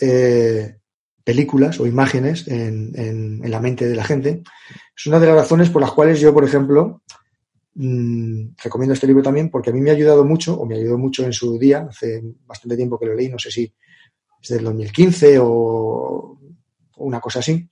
películas 1.24 1.78
o 1.80 1.86
imágenes 1.86 2.46
en, 2.48 3.40
la 3.44 3.60
mente 3.60 3.88
de 3.88 3.96
la 3.96 4.04
gente. 4.04 4.42
Es 4.96 5.06
una 5.06 5.18
de 5.20 5.26
las 5.26 5.36
razones 5.36 5.70
por 5.70 5.80
las 5.80 5.92
cuales 5.92 6.20
yo, 6.20 6.32
por 6.32 6.44
ejemplo, 6.44 7.02
mmm, 7.74 8.48
recomiendo 8.62 8.94
este 8.94 9.06
libro 9.06 9.22
también 9.22 9.50
porque 9.50 9.70
a 9.70 9.72
mí 9.72 9.80
me 9.80 9.90
ha 9.90 9.94
ayudado 9.94 10.24
mucho, 10.24 10.58
o 10.58 10.66
me 10.66 10.76
ayudó 10.76 10.98
mucho 10.98 11.24
en 11.24 11.32
su 11.32 11.58
día, 11.58 11.86
hace 11.88 12.22
bastante 12.46 12.76
tiempo 12.76 12.98
que 12.98 13.06
lo 13.06 13.14
leí, 13.14 13.28
no 13.28 13.38
sé 13.38 13.50
si 13.50 13.72
es 14.42 14.48
del 14.48 14.64
2015 14.64 15.38
o 15.40 16.38
una 16.96 17.20
cosa 17.20 17.40
así, 17.40 17.68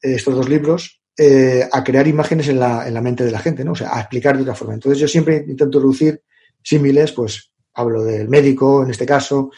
estos 0.00 0.34
dos 0.34 0.48
libros, 0.48 1.02
eh, 1.16 1.68
a 1.70 1.82
crear 1.82 2.06
imágenes 2.06 2.48
en 2.48 2.60
la, 2.60 2.86
en 2.86 2.94
la, 2.94 3.00
mente 3.00 3.24
de 3.24 3.32
la 3.32 3.40
gente, 3.40 3.64
¿no? 3.64 3.72
O 3.72 3.74
sea, 3.74 3.96
a 3.96 4.00
explicar 4.00 4.36
de 4.36 4.42
otra 4.42 4.54
forma. 4.54 4.74
Entonces 4.74 5.00
yo 5.00 5.08
siempre 5.08 5.44
intento 5.48 5.80
reducir 5.80 6.22
símiles, 6.62 7.10
pues 7.12 7.50
hablo 7.74 8.04
del 8.04 8.28
médico 8.28 8.84
en 8.84 8.90
este 8.90 9.04
caso, 9.04 9.50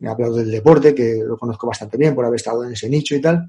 he 0.00 0.08
hablado 0.08 0.36
del 0.36 0.50
deporte, 0.50 0.94
que 0.94 1.22
lo 1.24 1.36
conozco 1.36 1.66
bastante 1.66 1.96
bien 1.96 2.14
por 2.14 2.24
haber 2.24 2.36
estado 2.36 2.64
en 2.64 2.72
ese 2.72 2.88
nicho 2.88 3.14
y 3.14 3.20
tal. 3.20 3.46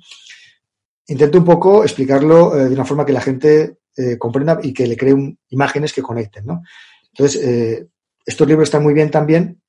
Intento 1.07 1.39
un 1.39 1.45
poco 1.45 1.83
explicarlo 1.83 2.55
eh, 2.57 2.69
de 2.69 2.73
una 2.73 2.85
forma 2.85 3.05
que 3.05 3.13
la 3.13 3.21
gente 3.21 3.75
comprenda 4.17 4.57
y 4.63 4.71
que 4.71 4.87
le 4.87 4.95
cree 4.95 5.35
imágenes 5.49 5.91
que 5.91 6.01
conecten, 6.01 6.45
¿no? 6.45 6.63
Entonces, 7.11 7.85
estos 8.25 8.47
libros 8.47 8.69
están 8.69 8.81
muy 8.81 8.93
bien 8.93 9.11
también 9.11 9.61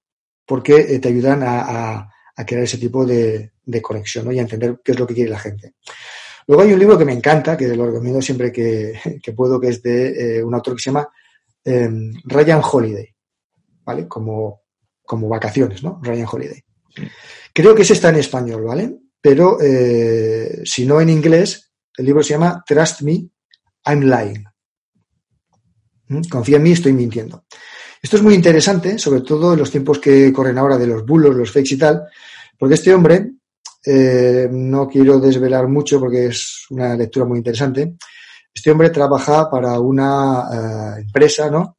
porque 0.47 1.01
te 1.01 1.09
ayudan 1.09 1.43
a 1.43 2.09
crear 2.45 2.65
ese 2.65 2.79
tipo 2.79 3.05
de, 3.05 3.53
conexión 3.83 4.33
y 4.33 4.39
a 4.39 4.43
entender 4.43 4.81
qué 4.85 4.93
es 4.93 4.99
lo 4.99 5.07
que 5.07 5.15
quiere 5.15 5.31
la 5.31 5.39
gente. 5.39 5.75
Luego 6.47 6.63
hay 6.63 6.73
un 6.73 6.79
libro 6.79 6.99
que 6.99 7.05
me 7.05 7.13
encanta, 7.13 7.57
que 7.57 7.69
lo 7.69 7.87
recomiendo 7.87 8.21
siempre 8.21 8.51
que, 8.51 8.99
puedo, 9.37 9.61
que 9.61 9.69
es 9.69 9.83
de 9.83 10.39
eh, 10.39 10.45
un 10.45 10.55
autor 10.55 10.75
que 10.75 10.83
se 10.83 10.91
llama 10.91 11.09
Ryan 11.65 12.63
Holiday, 12.65 13.15
¿vale? 13.85 14.09
Como, 14.09 14.63
como 15.05 15.29
vacaciones, 15.29 15.83
¿no? 15.83 16.01
Ryan 16.03 16.27
Holiday. 16.31 16.65
Creo 17.53 17.75
que 17.75 17.83
ese 17.83 17.95
está 17.95 18.09
en 18.11 18.17
español, 18.17 18.65
¿vale? 18.65 18.97
Pero 19.21 19.59
eh, 19.61 20.63
si 20.65 20.87
no 20.87 21.01
en 21.01 21.11
inglés, 21.11 21.71
el 21.97 22.07
libro 22.07 22.23
se 22.23 22.31
llama 22.31 22.63
Trust 22.67 23.03
Me, 23.03 23.29
I'm 23.87 24.03
Lying. 24.03 24.45
¿Mm? 26.09 26.23
Confía 26.31 26.57
en 26.57 26.63
mí, 26.63 26.73
estoy 26.73 26.93
mintiendo. 26.93 27.45
Esto 28.03 28.17
es 28.17 28.23
muy 28.23 28.35
interesante, 28.35 28.99
sobre 28.99 29.21
todo 29.21 29.53
en 29.53 29.59
los 29.59 29.71
tiempos 29.71 29.99
que 29.99 30.33
corren 30.33 30.57
ahora 30.57 30.79
de 30.79 30.87
los 30.87 31.05
bulos, 31.05 31.35
los 31.35 31.53
fakes 31.53 31.75
y 31.75 31.79
tal, 31.79 32.03
porque 32.59 32.75
este 32.75 32.95
hombre, 32.95 33.33
eh, 33.85 34.49
no 34.51 34.89
quiero 34.89 35.19
desvelar 35.19 35.69
mucho 35.69 36.01
porque 36.01 36.27
es 36.27 36.67
una 36.71 36.97
lectura 36.97 37.27
muy 37.27 37.39
interesante, 37.39 37.97
este 38.53 38.71
hombre 38.71 38.91
trabaja 38.91 39.51
para 39.51 39.79
una 39.79 40.49
eh, 40.53 41.03
empresa, 41.03 41.51
¿no? 41.51 41.79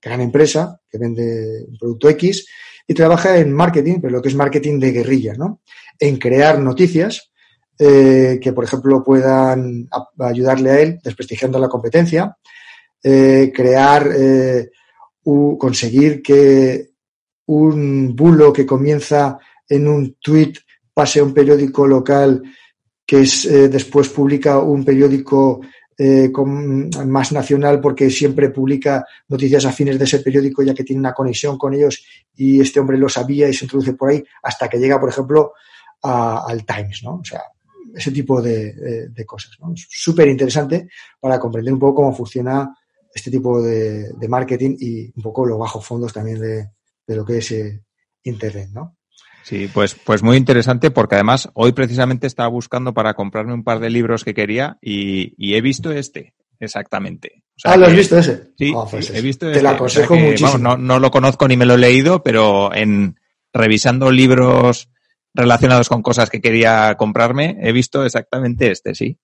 Gran 0.00 0.20
empresa 0.20 0.80
que 0.88 0.98
vende 0.98 1.64
un 1.66 1.78
producto 1.78 2.08
X 2.10 2.46
y 2.88 2.94
trabaja 2.94 3.36
en 3.38 3.52
marketing, 3.52 3.98
pero 4.00 4.14
lo 4.14 4.22
que 4.22 4.30
es 4.30 4.34
marketing 4.34 4.80
de 4.80 4.92
guerrilla, 4.92 5.34
¿no? 5.34 5.60
En 5.98 6.16
crear 6.16 6.58
noticias 6.58 7.30
eh, 7.78 8.40
que, 8.42 8.52
por 8.54 8.64
ejemplo, 8.64 9.04
puedan 9.04 9.88
ayudarle 10.18 10.70
a 10.70 10.80
él 10.80 10.98
desprestigiando 11.04 11.58
la 11.58 11.68
competencia, 11.68 12.36
eh, 13.02 13.52
crear, 13.54 14.10
eh, 14.16 14.70
conseguir 15.22 16.22
que 16.22 16.88
un 17.46 18.16
bulo 18.16 18.52
que 18.52 18.64
comienza 18.64 19.38
en 19.68 19.86
un 19.86 20.16
tweet 20.20 20.54
pase 20.94 21.20
a 21.20 21.24
un 21.24 21.34
periódico 21.34 21.86
local 21.86 22.42
que 23.06 23.20
es, 23.20 23.44
eh, 23.46 23.68
después 23.68 24.08
publica 24.08 24.58
un 24.58 24.84
periódico 24.84 25.60
con, 26.32 26.90
más 27.06 27.32
nacional 27.32 27.80
porque 27.80 28.08
siempre 28.08 28.50
publica 28.50 29.04
noticias 29.28 29.64
afines 29.64 29.98
de 29.98 30.04
ese 30.04 30.20
periódico 30.20 30.62
ya 30.62 30.72
que 30.72 30.84
tiene 30.84 31.00
una 31.00 31.12
conexión 31.12 31.58
con 31.58 31.74
ellos 31.74 32.04
y 32.36 32.60
este 32.60 32.78
hombre 32.78 32.96
lo 32.98 33.08
sabía 33.08 33.48
y 33.48 33.52
se 33.52 33.64
introduce 33.64 33.94
por 33.94 34.10
ahí 34.10 34.24
hasta 34.42 34.68
que 34.68 34.78
llega, 34.78 35.00
por 35.00 35.08
ejemplo, 35.08 35.54
al 36.02 36.64
Times, 36.64 37.02
¿no? 37.02 37.16
O 37.16 37.24
sea, 37.24 37.42
ese 37.94 38.12
tipo 38.12 38.40
de, 38.40 39.12
cosas. 39.26 39.56
¿no? 39.60 39.72
Súper 39.76 40.28
interesante 40.28 40.88
para 41.20 41.38
comprender 41.40 41.72
un 41.72 41.80
poco 41.80 41.96
cómo 41.96 42.14
funciona 42.14 42.76
este 43.12 43.30
tipo 43.30 43.60
de, 43.60 44.14
marketing 44.28 44.76
y 44.78 45.12
un 45.16 45.22
poco 45.22 45.46
los 45.46 45.58
bajos 45.58 45.84
fondos 45.84 46.12
también 46.12 46.38
de, 46.38 47.16
lo 47.16 47.24
que 47.24 47.38
es 47.38 47.50
eh, 47.52 47.82
Internet, 48.22 48.70
¿no? 48.72 48.97
Sí, 49.42 49.68
pues, 49.72 49.94
pues 49.94 50.22
muy 50.22 50.36
interesante 50.36 50.90
porque 50.90 51.14
además 51.14 51.48
hoy 51.54 51.72
precisamente 51.72 52.26
estaba 52.26 52.48
buscando 52.48 52.92
para 52.92 53.14
comprarme 53.14 53.54
un 53.54 53.64
par 53.64 53.80
de 53.80 53.90
libros 53.90 54.24
que 54.24 54.34
quería 54.34 54.78
y, 54.82 55.54
he 55.54 55.60
visto 55.60 55.90
este, 55.90 56.34
exactamente. 56.60 57.42
ah, 57.64 57.76
¿lo 57.76 57.86
has 57.86 57.96
visto 57.96 58.18
ese? 58.18 58.50
Sí, 58.58 58.72
ah, 58.76 58.84
pues 58.90 59.10
he 59.10 59.22
visto 59.22 59.46
Te 59.46 59.62
lo 59.62 59.68
este. 59.68 59.68
aconsejo 59.68 60.16
muchísimo. 60.16 60.58
no, 60.58 60.76
no, 60.76 60.98
lo 60.98 61.10
conozco 61.10 61.48
ni 61.48 61.56
me 61.56 61.66
lo 61.66 61.74
he 61.74 61.78
leído, 61.78 62.22
pero 62.22 62.74
en 62.74 63.18
revisando 63.52 64.10
libros 64.10 64.90
relacionados 65.34 65.88
con 65.88 66.02
cosas 66.02 66.30
que 66.30 66.40
quería 66.40 66.94
comprarme, 66.96 67.56
he 67.62 67.72
visto 67.72 68.04
exactamente 68.04 68.70
este, 68.70 68.94
sí. 68.94 69.18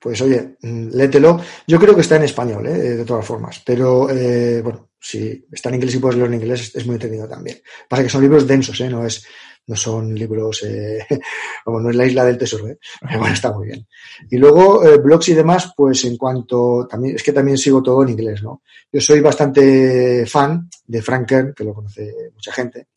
Pues 0.00 0.20
oye, 0.20 0.56
mm, 0.60 0.88
lételo. 0.92 1.40
Yo 1.66 1.78
creo 1.78 1.94
que 1.94 2.02
está 2.02 2.16
en 2.16 2.24
español, 2.24 2.66
¿eh? 2.66 2.96
de 2.96 3.04
todas 3.04 3.24
formas. 3.24 3.62
Pero 3.64 4.08
eh, 4.10 4.60
bueno, 4.62 4.90
si 5.00 5.46
está 5.50 5.68
en 5.68 5.76
inglés 5.76 5.94
y 5.94 5.98
puedes 5.98 6.16
leerlo 6.16 6.34
en 6.34 6.42
inglés, 6.42 6.72
es 6.74 6.86
muy 6.86 6.96
entendido 6.96 7.28
también. 7.28 7.58
Pasa 7.88 8.02
que 8.02 8.08
son 8.08 8.22
libros 8.22 8.46
densos, 8.46 8.80
¿eh? 8.80 8.88
no, 8.88 9.06
es, 9.06 9.26
no 9.66 9.76
son 9.76 10.14
libros, 10.14 10.62
eh, 10.64 11.06
como 11.64 11.80
no 11.80 11.90
es 11.90 11.96
la 11.96 12.06
isla 12.06 12.24
del 12.24 12.38
tesoro, 12.38 12.68
¿eh? 12.68 12.78
pero 13.00 13.20
bueno, 13.20 13.34
está 13.34 13.52
muy 13.52 13.68
bien. 13.68 13.86
Y 14.30 14.36
luego, 14.36 14.82
blogs 15.02 15.28
y 15.28 15.34
demás, 15.34 15.72
pues 15.76 16.04
en 16.04 16.16
cuanto, 16.16 16.86
también, 16.88 17.16
es 17.16 17.22
que 17.22 17.32
también 17.32 17.56
sigo 17.56 17.82
todo 17.82 18.02
en 18.02 18.10
inglés, 18.10 18.42
¿no? 18.42 18.62
Yo 18.92 19.00
soy 19.00 19.20
bastante 19.20 20.26
fan 20.26 20.68
de 20.86 21.02
Frank 21.02 21.26
Kern, 21.26 21.54
que 21.54 21.64
lo 21.64 21.74
conoce 21.74 22.30
mucha 22.34 22.52
gente. 22.52 22.88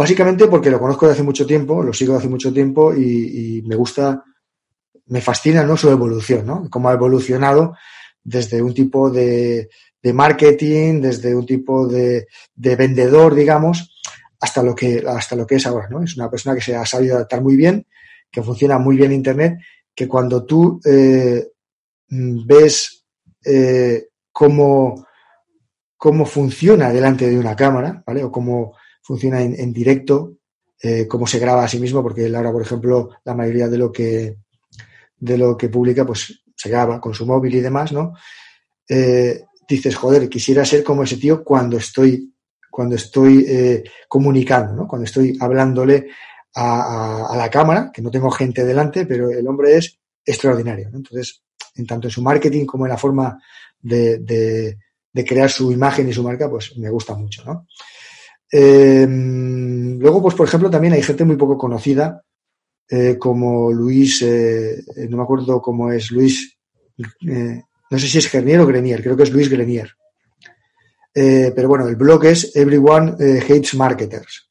Básicamente 0.00 0.46
porque 0.46 0.70
lo 0.70 0.80
conozco 0.80 1.04
de 1.04 1.12
hace 1.12 1.22
mucho 1.22 1.46
tiempo, 1.46 1.82
lo 1.82 1.92
sigo 1.92 2.14
de 2.14 2.20
hace 2.20 2.28
mucho 2.28 2.50
tiempo 2.52 2.94
y, 2.94 3.62
me 3.66 3.76
gusta, 3.76 4.24
me 5.10 5.20
fascina 5.20 5.64
¿no? 5.64 5.76
su 5.76 5.90
evolución, 5.90 6.46
¿no? 6.46 6.68
Cómo 6.70 6.88
ha 6.88 6.94
evolucionado 6.94 7.74
desde 8.22 8.62
un 8.62 8.72
tipo 8.72 9.10
de, 9.10 9.68
marketing, 10.14 11.00
desde 11.00 11.34
un 11.34 11.44
tipo 11.44 11.88
de, 11.88 12.26
vendedor, 12.54 13.34
digamos, 13.34 13.92
hasta 14.38 14.62
lo 14.62 14.74
que, 14.74 15.04
hasta 15.06 15.34
lo 15.34 15.46
que 15.46 15.56
es 15.56 15.66
ahora, 15.66 15.88
¿no? 15.88 16.02
Es 16.02 16.16
una 16.16 16.30
persona 16.30 16.54
que 16.54 16.62
se 16.62 16.76
ha 16.76 16.86
sabido 16.86 17.16
adaptar 17.16 17.42
muy 17.42 17.56
bien, 17.56 17.86
que 18.30 18.42
funciona 18.42 18.78
muy 18.78 18.96
bien 18.96 19.12
Internet, 19.12 19.58
que 19.94 20.06
cuando 20.06 20.44
tú 20.44 20.80
eh, 20.84 21.48
ves 22.08 23.04
eh, 23.44 24.06
cómo, 24.30 25.06
cómo 25.96 26.24
funciona 26.24 26.92
delante 26.92 27.28
de 27.28 27.38
una 27.38 27.56
cámara, 27.56 28.00
¿vale? 28.06 28.22
O 28.22 28.30
cómo 28.30 28.76
funciona 29.02 29.42
en, 29.42 29.72
directo, 29.72 30.36
eh, 30.80 31.08
cómo 31.08 31.26
se 31.26 31.40
graba 31.40 31.64
a 31.64 31.68
sí 31.68 31.80
mismo, 31.80 32.00
porque 32.00 32.26
él 32.26 32.36
ahora, 32.36 32.52
por 32.52 32.62
ejemplo, 32.62 33.10
la 33.24 33.34
mayoría 33.34 33.66
de 33.66 33.78
lo 33.78 33.90
que, 33.90 34.36
de 35.20 35.38
lo 35.38 35.56
que 35.56 35.68
publica, 35.68 36.04
pues 36.04 36.42
se 36.56 36.68
graba 36.68 37.00
con 37.00 37.14
su 37.14 37.26
móvil 37.26 37.54
y 37.54 37.60
demás, 37.60 37.92
¿no? 37.92 38.14
Eh, 38.88 39.44
dices, 39.68 39.94
joder, 39.94 40.28
quisiera 40.28 40.64
ser 40.64 40.82
como 40.82 41.04
ese 41.04 41.18
tío 41.18 41.44
cuando 41.44 41.76
estoy, 41.76 42.34
cuando 42.70 42.96
estoy 42.96 43.44
eh, 43.46 43.84
comunicando, 44.08 44.74
¿no? 44.74 44.88
Cuando 44.88 45.04
estoy 45.04 45.36
hablándole 45.40 46.08
a, 46.54 47.34
la 47.36 47.48
cámara, 47.48 47.90
que 47.94 48.02
no 48.02 48.10
tengo 48.10 48.30
gente 48.30 48.64
delante, 48.64 49.06
pero 49.06 49.30
el 49.30 49.46
hombre 49.46 49.76
es 49.76 49.98
extraordinario, 50.24 50.90
Entonces, 50.92 51.42
en 51.76 51.86
tanto 51.86 52.08
en 52.08 52.10
su 52.10 52.22
marketing 52.22 52.66
como 52.66 52.86
en 52.86 52.90
la 52.90 52.98
forma 52.98 53.40
de, 53.80 54.76
crear 55.26 55.50
su 55.50 55.70
imagen 55.70 56.08
y 56.08 56.12
su 56.12 56.22
marca, 56.22 56.50
pues 56.50 56.76
me 56.76 56.90
gusta 56.90 57.14
mucho, 57.14 57.44
¿no? 57.44 57.66
Eh, 58.52 59.06
luego, 59.08 60.20
pues 60.20 60.34
por 60.34 60.48
ejemplo, 60.48 60.68
también 60.68 60.94
hay 60.94 61.02
gente 61.02 61.24
muy 61.24 61.36
poco 61.36 61.56
conocida, 61.56 62.24
eh, 62.90 63.16
como 63.18 63.72
Luis, 63.72 64.22
eh, 64.22 64.82
no 65.08 65.16
me 65.18 65.22
acuerdo 65.22 65.62
cómo 65.62 65.92
es, 65.92 66.10
Luis, 66.10 66.58
no 66.98 67.98
sé 67.98 68.06
si 68.06 68.18
es 68.18 68.30
Grenier 68.30 68.60
o 68.60 68.66
Grenier, 68.66 69.02
creo 69.02 69.16
que 69.16 69.22
es 69.22 69.32
Luis 69.32 69.48
Grenier. 69.48 69.90
pero 71.12 71.68
bueno, 71.68 71.88
el 71.88 71.96
blog 71.96 72.24
es 72.26 72.54
Everyone 72.54 73.12
Hates 73.12 73.74
Marketers. 73.74 74.50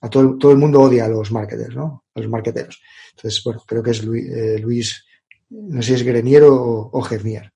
A 0.00 0.10
todo, 0.10 0.36
todo, 0.38 0.52
el 0.52 0.58
mundo 0.58 0.80
odia 0.80 1.06
a 1.06 1.08
los 1.08 1.32
marketers, 1.32 1.74
¿no? 1.74 2.04
A 2.14 2.20
los 2.20 2.28
marketeros. 2.28 2.80
Entonces, 3.16 3.42
bueno, 3.42 3.62
creo 3.66 3.82
que 3.82 3.90
es 3.90 4.04
Luis, 4.04 5.04
no 5.50 5.80
sé 5.82 5.88
si 5.88 5.94
es 5.94 6.02
Grenier 6.02 6.44
o, 6.44 6.90
o 6.92 7.02
Gernier. 7.02 7.52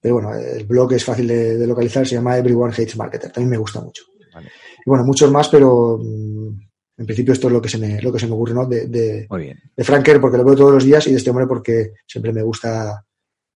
Pero 0.00 0.14
bueno, 0.14 0.34
el 0.34 0.64
blog 0.64 0.92
es 0.94 1.04
fácil 1.04 1.26
de, 1.26 1.58
de, 1.58 1.66
localizar, 1.66 2.06
se 2.06 2.14
llama 2.14 2.38
Everyone 2.38 2.72
Hates 2.72 2.96
Marketer. 2.96 3.30
También 3.30 3.50
me 3.50 3.58
gusta 3.58 3.80
mucho. 3.80 4.04
Y 4.78 4.88
bueno, 4.88 5.04
muchos 5.04 5.30
más, 5.30 5.48
pero 5.48 5.98
mm, 5.98 6.69
en 7.00 7.06
principio 7.06 7.32
esto 7.32 7.46
es 7.46 7.52
lo 7.54 7.62
que 7.62 7.68
se 7.70 7.78
me, 7.78 7.98
lo 8.02 8.12
que 8.12 8.18
se 8.18 8.26
me 8.26 8.34
ocurre, 8.34 8.52
¿no? 8.52 8.66
De, 8.66 8.86
de, 8.86 9.26
de 9.74 9.84
Franker 9.84 10.20
porque 10.20 10.36
lo 10.36 10.44
veo 10.44 10.54
todos 10.54 10.72
los 10.72 10.84
días 10.84 11.06
y 11.06 11.12
de 11.12 11.16
este 11.16 11.30
hombre 11.30 11.46
porque 11.46 11.94
siempre 12.06 12.30
me 12.30 12.42
gusta, 12.42 13.02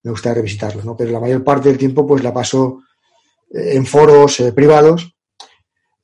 me 0.03 0.11
gusta 0.11 0.33
revisitarlo, 0.33 0.83
¿no? 0.83 0.97
Pero 0.97 1.11
la 1.11 1.21
mayor 1.21 1.45
parte 1.45 1.69
del 1.69 1.77
tiempo 1.77 2.07
pues 2.07 2.23
la 2.23 2.33
paso 2.33 2.85
eh, 3.53 3.77
en 3.77 3.85
foros 3.85 4.41
eh, 4.41 4.53
privados 4.53 5.15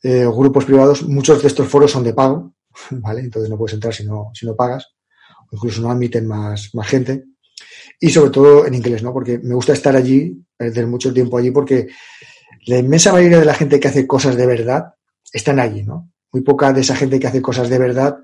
eh, 0.02 0.26
o 0.26 0.36
grupos 0.36 0.66
privados. 0.66 1.02
Muchos 1.02 1.40
de 1.40 1.48
estos 1.48 1.66
foros 1.66 1.90
son 1.90 2.04
de 2.04 2.12
pago, 2.12 2.52
¿vale? 2.90 3.22
Entonces 3.22 3.48
no 3.48 3.56
puedes 3.56 3.72
entrar 3.72 3.94
si 3.94 4.04
no, 4.04 4.30
si 4.34 4.44
no 4.44 4.54
pagas. 4.54 4.88
O 5.50 5.56
incluso 5.56 5.80
no 5.80 5.90
admiten 5.90 6.26
más, 6.26 6.74
más 6.74 6.88
gente. 6.88 7.24
Y 7.98 8.10
sobre 8.10 8.32
todo 8.32 8.66
en 8.66 8.74
inglés, 8.74 9.02
¿no? 9.02 9.14
Porque 9.14 9.38
me 9.38 9.54
gusta 9.54 9.72
estar 9.72 9.96
allí, 9.96 10.44
perder 10.58 10.86
mucho 10.86 11.10
tiempo 11.14 11.38
allí 11.38 11.52
porque 11.52 11.88
la 12.66 12.76
inmensa 12.76 13.14
mayoría 13.14 13.38
de 13.38 13.46
la 13.46 13.54
gente 13.54 13.80
que 13.80 13.88
hace 13.88 14.06
cosas 14.06 14.36
de 14.36 14.46
verdad 14.46 14.92
están 15.32 15.58
allí, 15.58 15.84
¿no? 15.84 16.10
Muy 16.32 16.42
poca 16.42 16.72
de 16.72 16.80
esa 16.80 16.96
gente 16.96 17.18
que 17.18 17.26
hace 17.26 17.42
cosas 17.42 17.68
de 17.68 17.78
verdad 17.78 18.18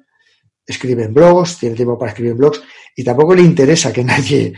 escribe 0.67 1.05
en 1.05 1.15
blogs, 1.15 1.59
tiene 1.59 1.77
tiempo 1.77 1.99
para 1.99 2.11
escribir 2.11 2.33
en 2.33 2.39
blogs 2.39 2.63
y 2.95 3.05
tampoco 3.05 3.35
le 3.35 3.43
interesa 3.43 3.93
que 3.93 4.05
nadie 4.13 4.53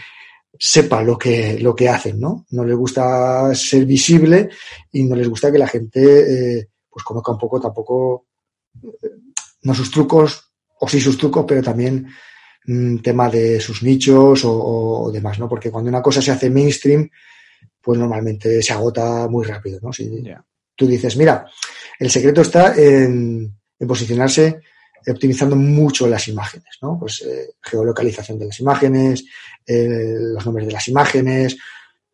sepa 0.59 1.03
lo 1.03 1.19
que, 1.19 1.59
lo 1.61 1.75
que 1.75 1.89
hacen, 1.89 2.19
¿no? 2.19 2.47
No 2.51 2.65
les 2.65 2.77
gusta 2.77 3.55
ser 3.55 3.85
visible 3.85 4.49
y 4.91 5.05
no 5.05 5.15
les 5.15 5.29
gusta 5.29 5.53
que 5.53 5.59
la 5.59 5.69
gente 5.69 6.59
eh, 6.59 6.69
pues 6.89 7.05
conozca 7.05 7.33
un 7.33 7.39
poco 7.39 7.61
tampoco, 7.61 8.27
eh, 8.83 9.11
no 9.63 9.75
sus 9.75 9.91
trucos, 9.91 10.51
o 10.81 10.89
sí 10.89 11.01
sus 11.01 11.19
trucos, 11.19 11.45
pero 11.47 11.63
también 11.63 12.09
mm, 12.67 12.99
tema 12.99 13.29
de 13.29 13.61
sus 13.61 13.83
nichos 13.83 14.43
o, 14.45 15.11
demás, 15.13 15.39
¿no? 15.39 15.49
Porque 15.49 15.71
cuando 15.71 15.91
una 15.91 16.03
cosa 16.03 16.23
se 16.23 16.31
hace 16.31 16.51
mainstream, 16.51 17.09
pues 17.81 17.99
normalmente 17.99 18.63
se 18.63 18.73
agota 18.73 19.29
muy 19.29 19.45
rápido, 19.45 19.79
¿no? 19.83 19.93
Si 19.93 20.09
tú 20.75 20.87
dices, 20.87 21.17
mira, 21.17 21.47
el 21.99 22.11
secreto 22.11 22.43
está 22.43 22.75
en, 22.77 23.55
posicionarse 23.87 24.61
optimizando 25.07 25.57
mucho 25.57 26.07
las 26.07 26.29
imágenes, 26.29 26.79
¿no? 26.83 26.99
Pues 26.99 27.23
eh, 27.23 27.55
geolocalización 27.63 28.39
de 28.39 28.47
las 28.47 28.61
imágenes, 28.61 29.25
eh, 29.67 30.17
los 30.19 30.45
nombres 30.45 30.67
de 30.67 30.73
las 30.73 30.87
imágenes, 30.89 31.57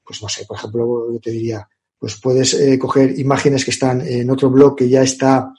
pues 0.04 0.22
no 0.22 0.28
sé, 0.28 0.44
por 0.46 0.58
ejemplo, 0.58 1.12
yo 1.12 1.18
te 1.18 1.30
diría, 1.30 1.66
pues 1.98 2.20
puedes 2.20 2.54
eh, 2.54 2.78
coger 2.78 3.18
imágenes 3.18 3.64
que 3.64 3.70
están 3.72 4.00
en 4.06 4.30
otro 4.30 4.50
blog 4.50 4.76
que 4.76 4.88
ya 4.88 5.02
está 5.02 5.52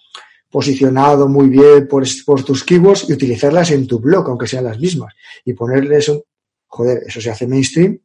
posicionado 0.49 1.27
muy 1.27 1.49
bien 1.49 1.88
por, 1.88 2.06
por, 2.26 2.43
tus 2.43 2.64
keywords 2.64 3.10
y 3.10 3.14
utilizarlas 3.14 3.72
en 3.72 3.88
tu 3.88 3.99
blog, 3.99 4.27
aunque 4.30 4.47
sean 4.47 4.64
las 4.64 4.80
mismas, 4.80 5.14
y 5.43 5.53
ponerles 5.53 6.07
un, 6.07 6.22
joder, 6.68 7.03
eso 7.06 7.19
se 7.19 7.31
hace 7.31 7.47
mainstream, 7.47 7.99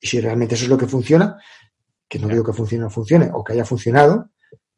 y 0.00 0.06
si 0.06 0.20
realmente 0.20 0.54
eso 0.54 0.64
es 0.64 0.70
lo 0.70 0.78
que 0.78 0.86
funciona, 0.86 1.38
que 2.08 2.18
no 2.18 2.28
digo 2.28 2.44
que 2.44 2.52
funcione 2.52 2.84
o 2.84 2.86
no 2.86 2.90
funcione, 2.90 3.30
o 3.32 3.44
que 3.44 3.52
haya 3.52 3.64
funcionado, 3.64 4.30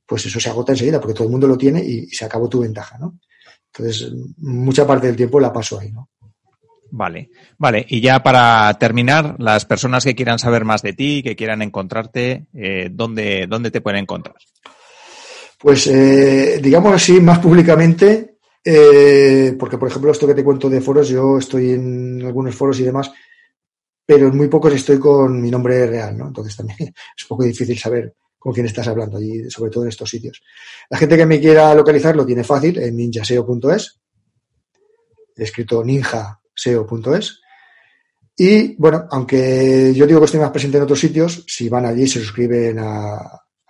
pues 0.09 0.24
eso 0.24 0.40
se 0.40 0.48
agota 0.48 0.72
enseguida, 0.72 0.98
porque 0.98 1.12
todo 1.12 1.24
el 1.24 1.30
mundo 1.30 1.47
lo 1.47 1.59
tiene 1.59 1.85
y, 1.85 2.06
se 2.06 2.24
acabó 2.24 2.48
tu 2.48 2.60
ventaja, 2.60 2.97
¿no? 2.97 3.18
Entonces, 3.66 4.10
mucha 4.39 4.86
parte 4.86 5.06
del 5.06 5.16
tiempo 5.16 5.39
la 5.39 5.52
paso 5.52 5.78
ahí, 5.78 5.93
¿no? 5.93 6.09
Vale, 6.90 7.28
vale. 7.59 7.85
Y 7.86 8.01
ya 8.01 8.22
para 8.22 8.72
terminar, 8.78 9.36
las 9.39 9.66
personas 9.66 10.05
que 10.05 10.14
quieran 10.14 10.39
saber 10.39 10.64
más 10.64 10.80
de 10.80 10.94
ti, 10.94 11.22
que 11.22 11.36
quieran 11.36 11.60
encontrarte, 11.60 12.47
eh, 12.55 12.89
¿dónde, 12.90 13.47
¿dónde 13.47 13.70
te 13.70 13.82
pueden 13.82 14.01
encontrar? 14.01 14.36
Pues, 15.59 15.86
eh, 15.89 16.59
digamos 16.62 16.94
así, 16.94 17.20
más 17.20 17.39
públicamente, 17.40 18.39
eh, 18.64 19.55
porque 19.59 19.76
por 19.76 19.89
ejemplo, 19.89 20.10
esto 20.10 20.26
que 20.26 20.35
te 20.35 20.44
cuento 20.44 20.70
de 20.70 20.80
foros, 20.80 21.10
yo 21.10 21.36
estoy 21.36 21.72
en 21.72 22.22
algunos 22.24 22.55
foros 22.55 22.80
y 22.80 22.85
demás, 22.85 23.12
pero 24.06 24.28
en 24.28 24.36
muy 24.39 24.48
pocos 24.48 24.72
estoy 24.72 24.98
con 24.98 25.39
mi 25.39 25.51
nombre 25.51 25.86
real, 25.86 26.16
¿no? 26.16 26.28
Entonces 26.28 26.56
también 26.56 26.78
es 27.16 27.24
un 27.24 27.28
poco 27.28 27.44
difícil 27.44 27.78
saber 27.78 28.14
con 28.39 28.52
quién 28.52 28.66
estás 28.66 28.89
hablando 28.89 29.19
allí, 29.19 29.51
sobre 29.51 29.70
todo 29.70 29.85
en 29.85 29.89
estos 29.89 30.09
sitios. 30.09 30.43
La 30.90 30.98
gente 30.98 31.16
que 31.16 31.27
me 31.27 31.40
quiera 31.40 31.74
localizar 31.74 32.15
lo 32.15 32.24
tiene 32.24 32.44
fácil 32.44 32.78
en 32.78 32.97
ninjaseo.es, 32.97 34.01
escrito 35.36 35.85
ninjaseo.es. 35.85 37.40
Y 38.36 38.77
bueno, 38.77 39.06
aunque 39.10 39.93
yo 39.94 40.06
digo 40.06 40.20
que 40.20 40.27
estoy 40.27 40.40
más 40.40 40.52
presente 40.52 40.77
en 40.77 40.85
otros 40.85 41.01
sitios, 41.01 41.44
si 41.48 41.69
van 41.69 41.86
allí, 41.86 42.06
se 42.06 42.20
suscriben 42.20 42.78
a, 42.78 43.19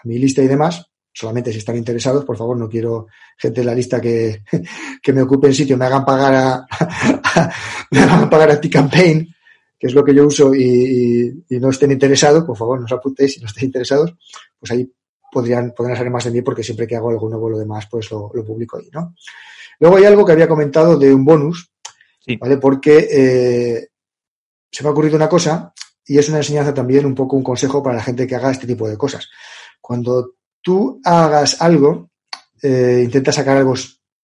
mi 0.05 0.19
lista 0.19 0.43
y 0.43 0.49
demás, 0.49 0.87
solamente 1.13 1.53
si 1.53 1.59
están 1.59 1.77
interesados, 1.77 2.25
por 2.25 2.37
favor, 2.37 2.57
no 2.57 2.69
quiero 2.69 3.07
gente 3.37 3.61
en 3.61 3.67
la 3.67 3.75
lista 3.75 4.01
que, 4.01 4.43
que 5.03 5.13
me 5.13 5.23
ocupe 5.23 5.49
el 5.49 5.55
sitio, 5.55 5.77
me 5.77 5.87
hagan 5.87 6.05
pagar 6.05 6.35
a, 6.35 6.67
me 7.91 8.01
hagan 8.01 8.29
pagar 8.29 8.51
a 8.51 8.61
T-Campaign, 8.61 9.35
que 9.79 9.87
es 9.87 9.95
lo 9.95 10.05
que 10.05 10.15
yo 10.15 10.27
uso 10.27 10.55
y, 10.55 11.45
no 11.51 11.71
estén 11.71 11.93
interesados, 11.93 12.45
por 12.45 12.57
favor, 12.57 12.79
no 12.79 12.85
os 12.85 12.93
apuntéis 12.93 13.35
si 13.35 13.41
no 13.41 13.47
estáis 13.47 13.65
interesados, 13.65 14.15
pues 14.59 14.73
ahí 14.73 14.93
podrían, 15.31 15.73
podrían 15.73 15.97
saber 15.97 16.13
más 16.13 16.25
de 16.25 16.31
mí 16.31 16.43
porque 16.43 16.63
siempre 16.63 16.87
que 16.87 16.97
hago 16.97 17.11
algo 17.11 17.29
nuevo 17.29 17.51
lo 17.51 17.59
demás, 17.59 17.87
pues 17.91 18.11
lo, 18.11 18.31
lo 18.33 18.45
publico 18.45 18.79
ahí, 18.79 18.89
¿no? 18.93 19.15
Luego 19.81 19.97
hay 19.97 20.05
algo 20.05 20.25
que 20.25 20.33
había 20.33 20.49
comentado 20.49 20.99
de 20.99 21.15
un 21.15 21.25
bonus, 21.25 21.71
sí. 22.25 22.37
¿vale? 22.37 22.57
Porque 22.57 23.09
eh, 23.11 23.89
se 24.71 24.83
me 24.83 24.89
ha 24.89 24.93
ocurrido 24.93 25.17
una 25.17 25.29
cosa 25.29 25.73
y 26.05 26.19
es 26.19 26.29
una 26.29 26.39
enseñanza 26.39 26.75
también, 26.75 27.07
un 27.07 27.15
poco 27.15 27.37
un 27.37 27.45
consejo 27.45 27.83
para 27.83 27.97
la 27.97 28.03
gente 28.03 28.27
que 28.27 28.35
haga 28.35 28.51
este 28.51 28.67
tipo 28.67 28.89
de 28.89 28.97
cosas. 28.97 29.29
Cuando 29.81 30.35
tú 30.63 31.01
hagas 31.05 31.61
algo, 31.61 32.11
eh, 32.63 33.03
intenta 33.05 33.31
sacar 33.31 33.59
algo 33.59 33.75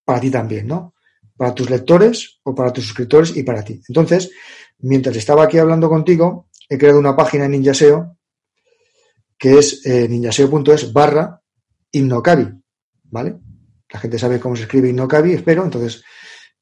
para 0.04 0.20
ti 0.20 0.30
también, 0.30 0.66
¿no? 0.66 0.94
Para 1.36 1.54
tus 1.54 1.70
lectores 1.70 2.40
o 2.42 2.54
para 2.54 2.72
tus 2.72 2.84
suscriptores 2.86 3.36
y 3.36 3.42
para 3.42 3.62
ti. 3.62 3.80
Entonces, 3.88 4.30
mientras 4.78 5.16
estaba 5.16 5.44
aquí 5.44 5.58
hablando 5.58 5.88
contigo, 5.88 6.48
he 6.68 6.78
creado 6.78 6.98
una 6.98 7.14
página 7.14 7.44
en 7.44 7.52
Ninjaseo 7.52 8.16
que 9.44 9.58
es 9.58 9.84
eh, 9.84 10.08
ninjaseo.es 10.08 10.90
barra 10.90 11.38
Innocabi, 11.92 12.48
¿vale? 13.10 13.36
La 13.92 14.00
gente 14.00 14.18
sabe 14.18 14.40
cómo 14.40 14.56
se 14.56 14.62
escribe 14.62 14.88
Innocabi, 14.88 15.34
espero, 15.34 15.64
entonces, 15.64 16.02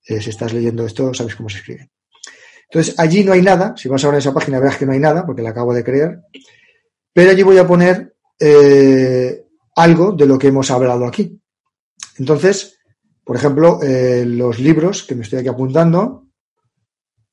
eh, 0.04 0.20
si 0.20 0.30
estás 0.30 0.52
leyendo 0.52 0.84
esto, 0.84 1.14
sabes 1.14 1.36
cómo 1.36 1.48
se 1.48 1.58
escribe. 1.58 1.92
Entonces, 2.68 2.98
allí 2.98 3.22
no 3.22 3.34
hay 3.34 3.42
nada, 3.42 3.76
si 3.76 3.88
vas 3.88 4.02
ahora 4.02 4.16
a 4.16 4.18
esa 4.18 4.34
página 4.34 4.58
verás 4.58 4.78
que 4.78 4.86
no 4.86 4.90
hay 4.90 4.98
nada, 4.98 5.24
porque 5.24 5.42
la 5.42 5.50
acabo 5.50 5.72
de 5.72 5.84
crear, 5.84 6.22
pero 7.12 7.30
allí 7.30 7.44
voy 7.44 7.58
a 7.58 7.68
poner 7.68 8.16
eh, 8.40 9.44
algo 9.76 10.10
de 10.10 10.26
lo 10.26 10.36
que 10.36 10.48
hemos 10.48 10.68
hablado 10.72 11.06
aquí. 11.06 11.40
Entonces, 12.18 12.80
por 13.22 13.36
ejemplo, 13.36 13.78
eh, 13.80 14.24
los 14.26 14.58
libros 14.58 15.04
que 15.04 15.14
me 15.14 15.22
estoy 15.22 15.38
aquí 15.38 15.48
apuntando, 15.48 16.26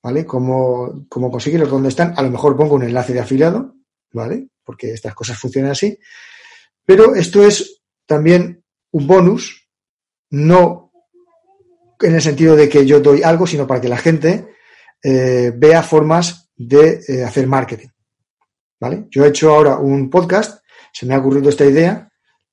¿vale? 0.03 0.27
Cómo, 0.27 1.07
cómo 1.09 1.31
conseguirlos, 1.31 1.71
dónde 1.71 1.89
están. 1.89 2.13
A 2.17 2.21
lo 2.21 2.29
mejor 2.29 2.55
pongo 2.55 2.75
un 2.75 2.83
enlace 2.83 3.13
de 3.13 3.21
afiliado, 3.21 3.73
¿vale? 4.13 4.49
Porque 4.69 4.93
estas 4.93 5.15
cosas 5.15 5.35
funcionan 5.35 5.71
así. 5.71 5.97
Pero 6.85 7.15
esto 7.15 7.43
es 7.43 7.81
también 8.05 8.63
un 8.91 9.07
bonus, 9.07 9.67
no 10.29 10.91
en 11.99 12.13
el 12.13 12.21
sentido 12.21 12.55
de 12.55 12.69
que 12.69 12.85
yo 12.85 12.99
doy 12.99 13.23
algo, 13.23 13.47
sino 13.47 13.65
para 13.65 13.81
que 13.81 13.89
la 13.89 13.97
gente 13.97 14.53
eh, 15.01 15.51
vea 15.55 15.81
formas 15.81 16.51
de 16.55 17.01
eh, 17.07 17.23
hacer 17.23 17.47
marketing. 17.47 17.87
¿Vale? 18.79 19.07
Yo 19.09 19.25
he 19.25 19.29
hecho 19.29 19.49
ahora 19.49 19.79
un 19.79 20.07
podcast, 20.07 20.63
se 20.93 21.07
me 21.07 21.15
ha 21.15 21.17
ocurrido 21.17 21.49
esta 21.49 21.65
idea, 21.65 22.07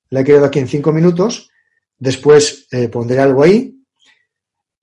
la 0.09 0.21
he 0.21 0.23
creado 0.23 0.47
aquí 0.47 0.57
en 0.57 0.67
cinco 0.67 0.91
minutos, 0.91 1.51
después 1.99 2.67
eh, 2.71 2.89
pondré 2.89 3.19
algo 3.19 3.43
ahí 3.43 3.79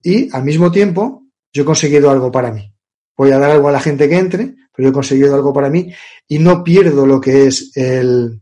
y 0.05 0.33
al 0.33 0.45
mismo 0.45 0.71
tiempo 0.71 1.25
yo 1.53 1.65
he 1.65 1.67
conseguido 1.67 2.13
algo 2.13 2.31
para 2.31 2.53
mí. 2.53 2.73
Voy 3.17 3.33
a 3.33 3.41
dar 3.41 3.51
algo 3.51 3.69
a 3.69 3.73
la 3.73 3.81
gente 3.81 4.09
que 4.09 4.19
entre, 4.19 4.55
pero 4.75 4.89
he 4.89 4.93
conseguido 4.93 5.35
algo 5.35 5.53
para 5.53 5.71
mí 5.71 5.93
y 6.27 6.39
no 6.39 6.65
pierdo 6.65 7.07
lo 7.07 7.21
que 7.21 7.47
es 7.47 7.77
el, 7.77 8.41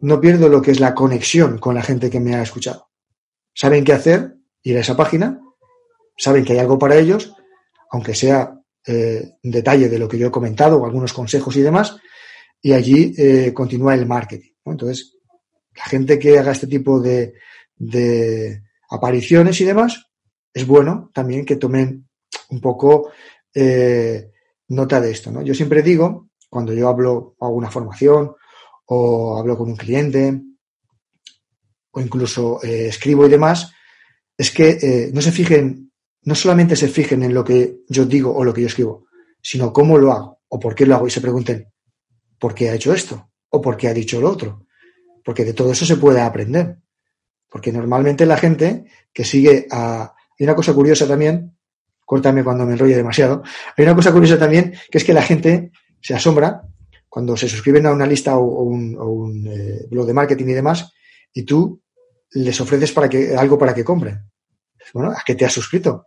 no 0.00 0.20
pierdo 0.20 0.48
lo 0.48 0.62
que 0.62 0.70
es 0.70 0.80
la 0.80 0.94
conexión 0.94 1.58
con 1.58 1.74
la 1.74 1.82
gente 1.82 2.10
que 2.10 2.20
me 2.20 2.34
ha 2.34 2.42
escuchado. 2.42 2.88
Saben 3.54 3.84
qué 3.84 3.92
hacer, 3.92 4.36
ir 4.62 4.76
a 4.76 4.80
esa 4.80 4.96
página, 4.96 5.40
saben 6.16 6.44
que 6.44 6.52
hay 6.52 6.58
algo 6.60 6.78
para 6.78 6.96
ellos, 6.96 7.34
aunque 7.90 8.14
sea 8.14 8.54
eh, 8.86 9.32
detalle 9.42 9.88
de 9.88 9.98
lo 9.98 10.08
que 10.08 10.18
yo 10.18 10.28
he 10.28 10.32
comentado 10.32 10.78
o 10.78 10.86
algunos 10.86 11.12
consejos 11.12 11.56
y 11.56 11.62
demás, 11.62 11.96
y 12.62 12.72
allí 12.72 13.14
eh, 13.16 13.52
continúa 13.52 13.94
el 13.94 14.06
marketing. 14.06 14.52
Entonces, 14.64 15.16
la 15.76 15.84
gente 15.84 16.18
que 16.18 16.38
haga 16.38 16.52
este 16.52 16.66
tipo 16.66 17.00
de, 17.00 17.34
de, 17.76 18.62
apariciones 18.90 19.60
y 19.60 19.64
demás, 19.64 20.06
es 20.52 20.66
bueno 20.66 21.10
también 21.12 21.44
que 21.44 21.56
tomen 21.56 22.08
un 22.50 22.60
poco 22.60 23.10
eh, 23.54 24.30
nota 24.68 25.00
de 25.00 25.10
esto. 25.10 25.30
¿no? 25.30 25.42
Yo 25.42 25.54
siempre 25.54 25.82
digo, 25.82 26.28
cuando 26.48 26.72
yo 26.72 26.88
hablo, 26.88 27.36
hago 27.40 27.54
una 27.54 27.70
formación 27.70 28.34
o 28.86 29.38
hablo 29.38 29.56
con 29.56 29.68
un 29.68 29.76
cliente 29.76 30.40
o 31.90 32.00
incluso 32.00 32.62
eh, 32.62 32.88
escribo 32.88 33.26
y 33.26 33.30
demás, 33.30 33.72
es 34.36 34.50
que 34.50 34.70
eh, 34.70 35.10
no 35.12 35.20
se 35.20 35.32
fijen, 35.32 35.92
no 36.22 36.34
solamente 36.34 36.76
se 36.76 36.88
fijen 36.88 37.22
en 37.22 37.34
lo 37.34 37.44
que 37.44 37.80
yo 37.88 38.04
digo 38.04 38.34
o 38.34 38.44
lo 38.44 38.54
que 38.54 38.62
yo 38.62 38.66
escribo, 38.68 39.06
sino 39.42 39.72
cómo 39.72 39.98
lo 39.98 40.12
hago 40.12 40.40
o 40.48 40.58
por 40.58 40.74
qué 40.74 40.86
lo 40.86 40.94
hago 40.94 41.06
y 41.06 41.10
se 41.10 41.20
pregunten, 41.20 41.72
¿por 42.38 42.54
qué 42.54 42.70
ha 42.70 42.74
hecho 42.74 42.92
esto? 42.92 43.30
¿O 43.50 43.60
por 43.60 43.76
qué 43.76 43.88
ha 43.88 43.94
dicho 43.94 44.20
lo 44.20 44.30
otro? 44.30 44.66
Porque 45.24 45.44
de 45.44 45.54
todo 45.54 45.72
eso 45.72 45.84
se 45.84 45.96
puede 45.96 46.20
aprender. 46.20 46.78
Porque 47.50 47.72
normalmente 47.72 48.26
la 48.26 48.36
gente 48.36 48.86
que 49.12 49.24
sigue 49.24 49.66
a... 49.70 50.14
Hay 50.38 50.44
una 50.44 50.54
cosa 50.54 50.72
curiosa 50.72 51.06
también, 51.06 51.57
córtame 52.08 52.42
cuando 52.42 52.64
me 52.64 52.72
enrolle 52.72 52.96
demasiado, 52.96 53.42
hay 53.76 53.84
una 53.84 53.94
cosa 53.94 54.12
curiosa 54.12 54.38
también, 54.38 54.72
que 54.90 54.96
es 54.96 55.04
que 55.04 55.12
la 55.12 55.20
gente 55.20 55.72
se 56.00 56.14
asombra 56.14 56.62
cuando 57.06 57.36
se 57.36 57.50
suscriben 57.50 57.84
a 57.84 57.92
una 57.92 58.06
lista 58.06 58.38
o, 58.38 58.46
o 58.46 58.62
un, 58.62 58.96
o 58.98 59.10
un 59.10 59.46
eh, 59.46 59.86
blog 59.90 60.06
de 60.06 60.14
marketing 60.14 60.46
y 60.46 60.54
demás, 60.54 60.90
y 61.34 61.42
tú 61.42 61.82
les 62.30 62.58
ofreces 62.62 62.92
para 62.92 63.10
que, 63.10 63.36
algo 63.36 63.58
para 63.58 63.74
que 63.74 63.84
compren. 63.84 64.24
Bueno, 64.94 65.10
¿a 65.10 65.22
qué 65.24 65.34
te 65.34 65.44
has 65.44 65.52
suscrito? 65.52 66.06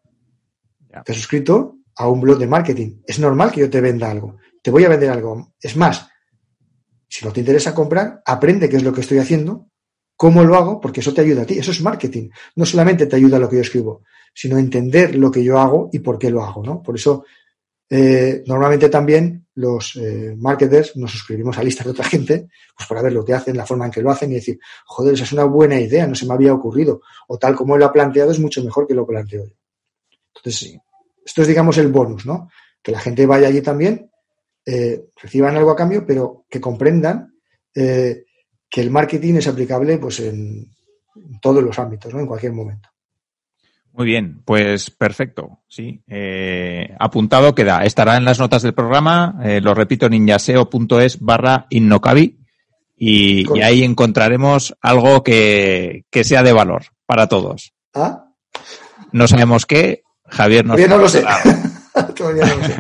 Te 0.89 1.11
has 1.11 1.17
suscrito 1.17 1.77
a 1.95 2.09
un 2.09 2.19
blog 2.19 2.39
de 2.39 2.47
marketing. 2.47 3.01
Es 3.05 3.19
normal 3.19 3.51
que 3.51 3.59
yo 3.59 3.69
te 3.69 3.79
venda 3.79 4.09
algo. 4.09 4.37
Te 4.63 4.71
voy 4.71 4.83
a 4.85 4.89
vender 4.89 5.11
algo. 5.11 5.53
Es 5.61 5.77
más, 5.77 6.07
si 7.07 7.23
no 7.23 7.31
te 7.31 7.41
interesa 7.41 7.75
comprar, 7.75 8.23
aprende 8.25 8.69
qué 8.69 8.77
es 8.77 8.83
lo 8.83 8.91
que 8.91 9.01
estoy 9.01 9.19
haciendo, 9.19 9.69
cómo 10.21 10.43
lo 10.43 10.55
hago, 10.55 10.79
porque 10.79 10.99
eso 10.99 11.15
te 11.15 11.21
ayuda 11.21 11.41
a 11.41 11.45
ti. 11.47 11.57
Eso 11.57 11.71
es 11.71 11.81
marketing. 11.81 12.29
No 12.55 12.63
solamente 12.63 13.07
te 13.07 13.15
ayuda 13.15 13.37
a 13.37 13.39
lo 13.39 13.49
que 13.49 13.55
yo 13.55 13.63
escribo, 13.63 14.03
sino 14.31 14.59
entender 14.59 15.15
lo 15.15 15.31
que 15.31 15.43
yo 15.43 15.57
hago 15.57 15.89
y 15.91 15.97
por 15.97 16.19
qué 16.19 16.29
lo 16.29 16.43
hago, 16.43 16.61
¿no? 16.61 16.83
Por 16.83 16.93
eso, 16.95 17.25
eh, 17.89 18.43
normalmente 18.45 18.87
también 18.89 19.47
los 19.55 19.95
eh, 19.95 20.35
marketers 20.37 20.95
nos 20.95 21.11
suscribimos 21.11 21.57
a 21.57 21.63
listas 21.63 21.87
de 21.87 21.93
otra 21.93 22.05
gente, 22.05 22.49
pues 22.77 22.87
para 22.87 23.01
ver 23.01 23.13
lo 23.13 23.25
que 23.25 23.33
hacen, 23.33 23.57
la 23.57 23.65
forma 23.65 23.87
en 23.87 23.91
que 23.91 24.03
lo 24.03 24.11
hacen 24.11 24.29
y 24.31 24.35
decir, 24.35 24.59
joder, 24.85 25.15
esa 25.15 25.23
es 25.23 25.33
una 25.33 25.45
buena 25.45 25.79
idea, 25.79 26.05
no 26.05 26.13
se 26.13 26.27
me 26.27 26.35
había 26.35 26.53
ocurrido. 26.53 27.01
O 27.27 27.39
tal 27.39 27.55
como 27.55 27.73
él 27.73 27.79
lo 27.79 27.87
ha 27.87 27.91
planteado 27.91 28.29
es 28.29 28.37
mucho 28.39 28.63
mejor 28.63 28.85
que 28.85 28.93
lo 28.93 29.07
planteo 29.07 29.43
yo. 29.43 29.55
Entonces, 30.35 30.55
sí, 30.55 30.79
esto 31.25 31.41
es, 31.41 31.47
digamos, 31.47 31.79
el 31.79 31.87
bonus, 31.87 32.27
¿no? 32.27 32.47
Que 32.83 32.91
la 32.91 32.99
gente 32.99 33.25
vaya 33.25 33.47
allí 33.47 33.61
también, 33.61 34.11
eh, 34.67 35.03
reciban 35.19 35.57
algo 35.57 35.71
a 35.71 35.75
cambio, 35.75 36.05
pero 36.05 36.45
que 36.47 36.61
comprendan 36.61 37.33
eh, 37.73 38.25
que 38.71 38.81
el 38.81 38.89
marketing 38.89 39.35
es 39.35 39.47
aplicable 39.47 39.97
pues 39.97 40.21
en, 40.21 40.65
en, 41.15 41.39
todos 41.41 41.61
los 41.61 41.77
ámbitos, 41.77 42.13
¿no? 42.13 42.21
En 42.21 42.25
cualquier 42.25 42.53
momento. 42.53 42.89
Muy 43.91 44.05
bien, 44.05 44.41
pues 44.45 44.89
perfecto, 44.89 45.59
sí. 45.67 46.01
Eh, 46.07 46.95
apuntado 46.97 47.53
queda. 47.53 47.83
Estará 47.83 48.15
en 48.15 48.23
las 48.23 48.39
notas 48.39 48.63
del 48.63 48.73
programa, 48.73 49.37
eh, 49.43 49.59
lo 49.59 49.73
repito, 49.73 50.07
ninjaseo.es 50.07 51.19
barra 51.19 51.67
innocabi 51.69 52.39
y, 52.95 53.45
y, 53.53 53.61
ahí 53.61 53.83
encontraremos 53.83 54.77
algo 54.81 55.21
que, 55.23 56.05
que, 56.09 56.23
sea 56.23 56.41
de 56.41 56.53
valor 56.53 56.85
para 57.05 57.27
todos. 57.27 57.73
¿Ah? 57.93 58.27
No 59.11 59.27
sabemos 59.27 59.65
qué, 59.65 60.03
Javier 60.25 60.65
nos 60.65 60.77
Todavía 60.77 60.95
no 60.95 61.01
lo 61.01 61.09
sé. 61.09 61.25
Todavía 62.15 62.45
no 62.45 62.55
lo 62.55 62.63
sé. 62.63 62.75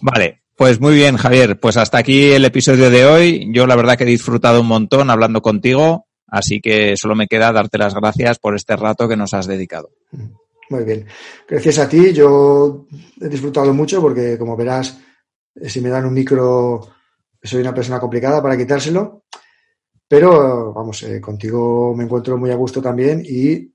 vale, 0.00 0.43
pues 0.56 0.80
muy 0.80 0.94
bien, 0.94 1.16
Javier. 1.16 1.58
Pues 1.58 1.76
hasta 1.76 1.98
aquí 1.98 2.32
el 2.32 2.44
episodio 2.44 2.90
de 2.90 3.04
hoy. 3.06 3.50
Yo 3.52 3.66
la 3.66 3.76
verdad 3.76 3.96
que 3.96 4.04
he 4.04 4.06
disfrutado 4.06 4.60
un 4.60 4.68
montón 4.68 5.10
hablando 5.10 5.42
contigo. 5.42 6.06
Así 6.26 6.60
que 6.60 6.96
solo 6.96 7.14
me 7.14 7.26
queda 7.26 7.52
darte 7.52 7.78
las 7.78 7.94
gracias 7.94 8.38
por 8.38 8.56
este 8.56 8.76
rato 8.76 9.08
que 9.08 9.16
nos 9.16 9.34
has 9.34 9.46
dedicado. 9.46 9.90
Muy 10.70 10.84
bien. 10.84 11.06
Gracias 11.48 11.78
a 11.78 11.88
ti. 11.88 12.12
Yo 12.12 12.86
he 13.20 13.28
disfrutado 13.28 13.72
mucho 13.74 14.00
porque, 14.00 14.38
como 14.38 14.56
verás, 14.56 14.98
si 15.66 15.80
me 15.80 15.90
dan 15.90 16.06
un 16.06 16.14
micro, 16.14 16.88
soy 17.42 17.60
una 17.60 17.74
persona 17.74 18.00
complicada 18.00 18.42
para 18.42 18.56
quitárselo. 18.56 19.24
Pero, 20.08 20.72
vamos, 20.72 21.02
eh, 21.02 21.20
contigo 21.20 21.94
me 21.96 22.04
encuentro 22.04 22.36
muy 22.36 22.50
a 22.50 22.56
gusto 22.56 22.80
también 22.82 23.22
y, 23.24 23.72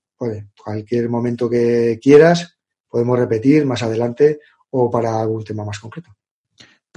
cualquier 0.64 1.10
momento 1.10 1.50
que 1.50 1.98
quieras, 2.02 2.58
podemos 2.88 3.18
repetir 3.18 3.66
más 3.66 3.82
adelante 3.84 4.40
o 4.72 4.90
para 4.92 5.20
algún 5.20 5.44
tema 5.44 5.64
más 5.64 5.80
concreto. 5.80 6.12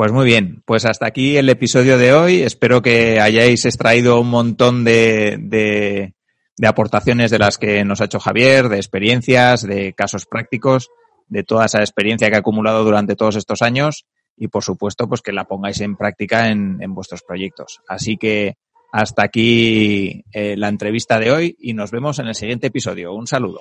Pues 0.03 0.11
muy 0.11 0.25
bien, 0.25 0.65
pues 0.67 0.85
hasta 0.85 1.07
aquí 1.07 1.37
el 1.37 1.49
episodio 1.49 1.97
de 1.97 2.13
hoy. 2.13 2.43
Espero 2.43 2.83
que 2.83 3.21
hayáis 3.21 3.65
extraído 3.65 4.21
un 4.21 4.31
montón 4.31 4.83
de, 4.83 5.37
de, 5.39 6.15
de, 6.57 6.67
aportaciones 6.67 7.31
de 7.31 7.39
las 7.39 7.57
que 7.57 7.85
nos 7.85 8.01
ha 8.01 8.07
hecho 8.07 8.19
Javier, 8.19 8.69
de 8.69 8.79
experiencias, 8.79 9.63
de 9.63 9.93
casos 9.93 10.27
prácticos, 10.27 10.89
de 11.29 11.45
toda 11.45 11.67
esa 11.67 11.79
experiencia 11.83 12.29
que 12.29 12.35
ha 12.35 12.41
acumulado 12.41 12.83
durante 12.83 13.15
todos 13.15 13.37
estos 13.37 13.63
años 13.63 14.05
y 14.37 14.49
por 14.49 14.65
supuesto 14.65 15.09
pues 15.09 15.23
que 15.23 15.31
la 15.31 15.45
pongáis 15.45 15.81
en 15.81 15.95
práctica 15.95 16.49
en, 16.49 16.79
en 16.83 16.95
vuestros 16.95 17.23
proyectos. 17.23 17.79
Así 17.87 18.17
que 18.17 18.57
hasta 18.91 19.23
aquí 19.23 20.25
eh, 20.33 20.57
la 20.57 20.67
entrevista 20.67 21.21
de 21.21 21.31
hoy 21.31 21.57
y 21.61 21.75
nos 21.75 21.93
vemos 21.93 22.19
en 22.19 22.27
el 22.27 22.35
siguiente 22.35 22.67
episodio. 22.67 23.15
Un 23.15 23.29
saludo. 23.29 23.61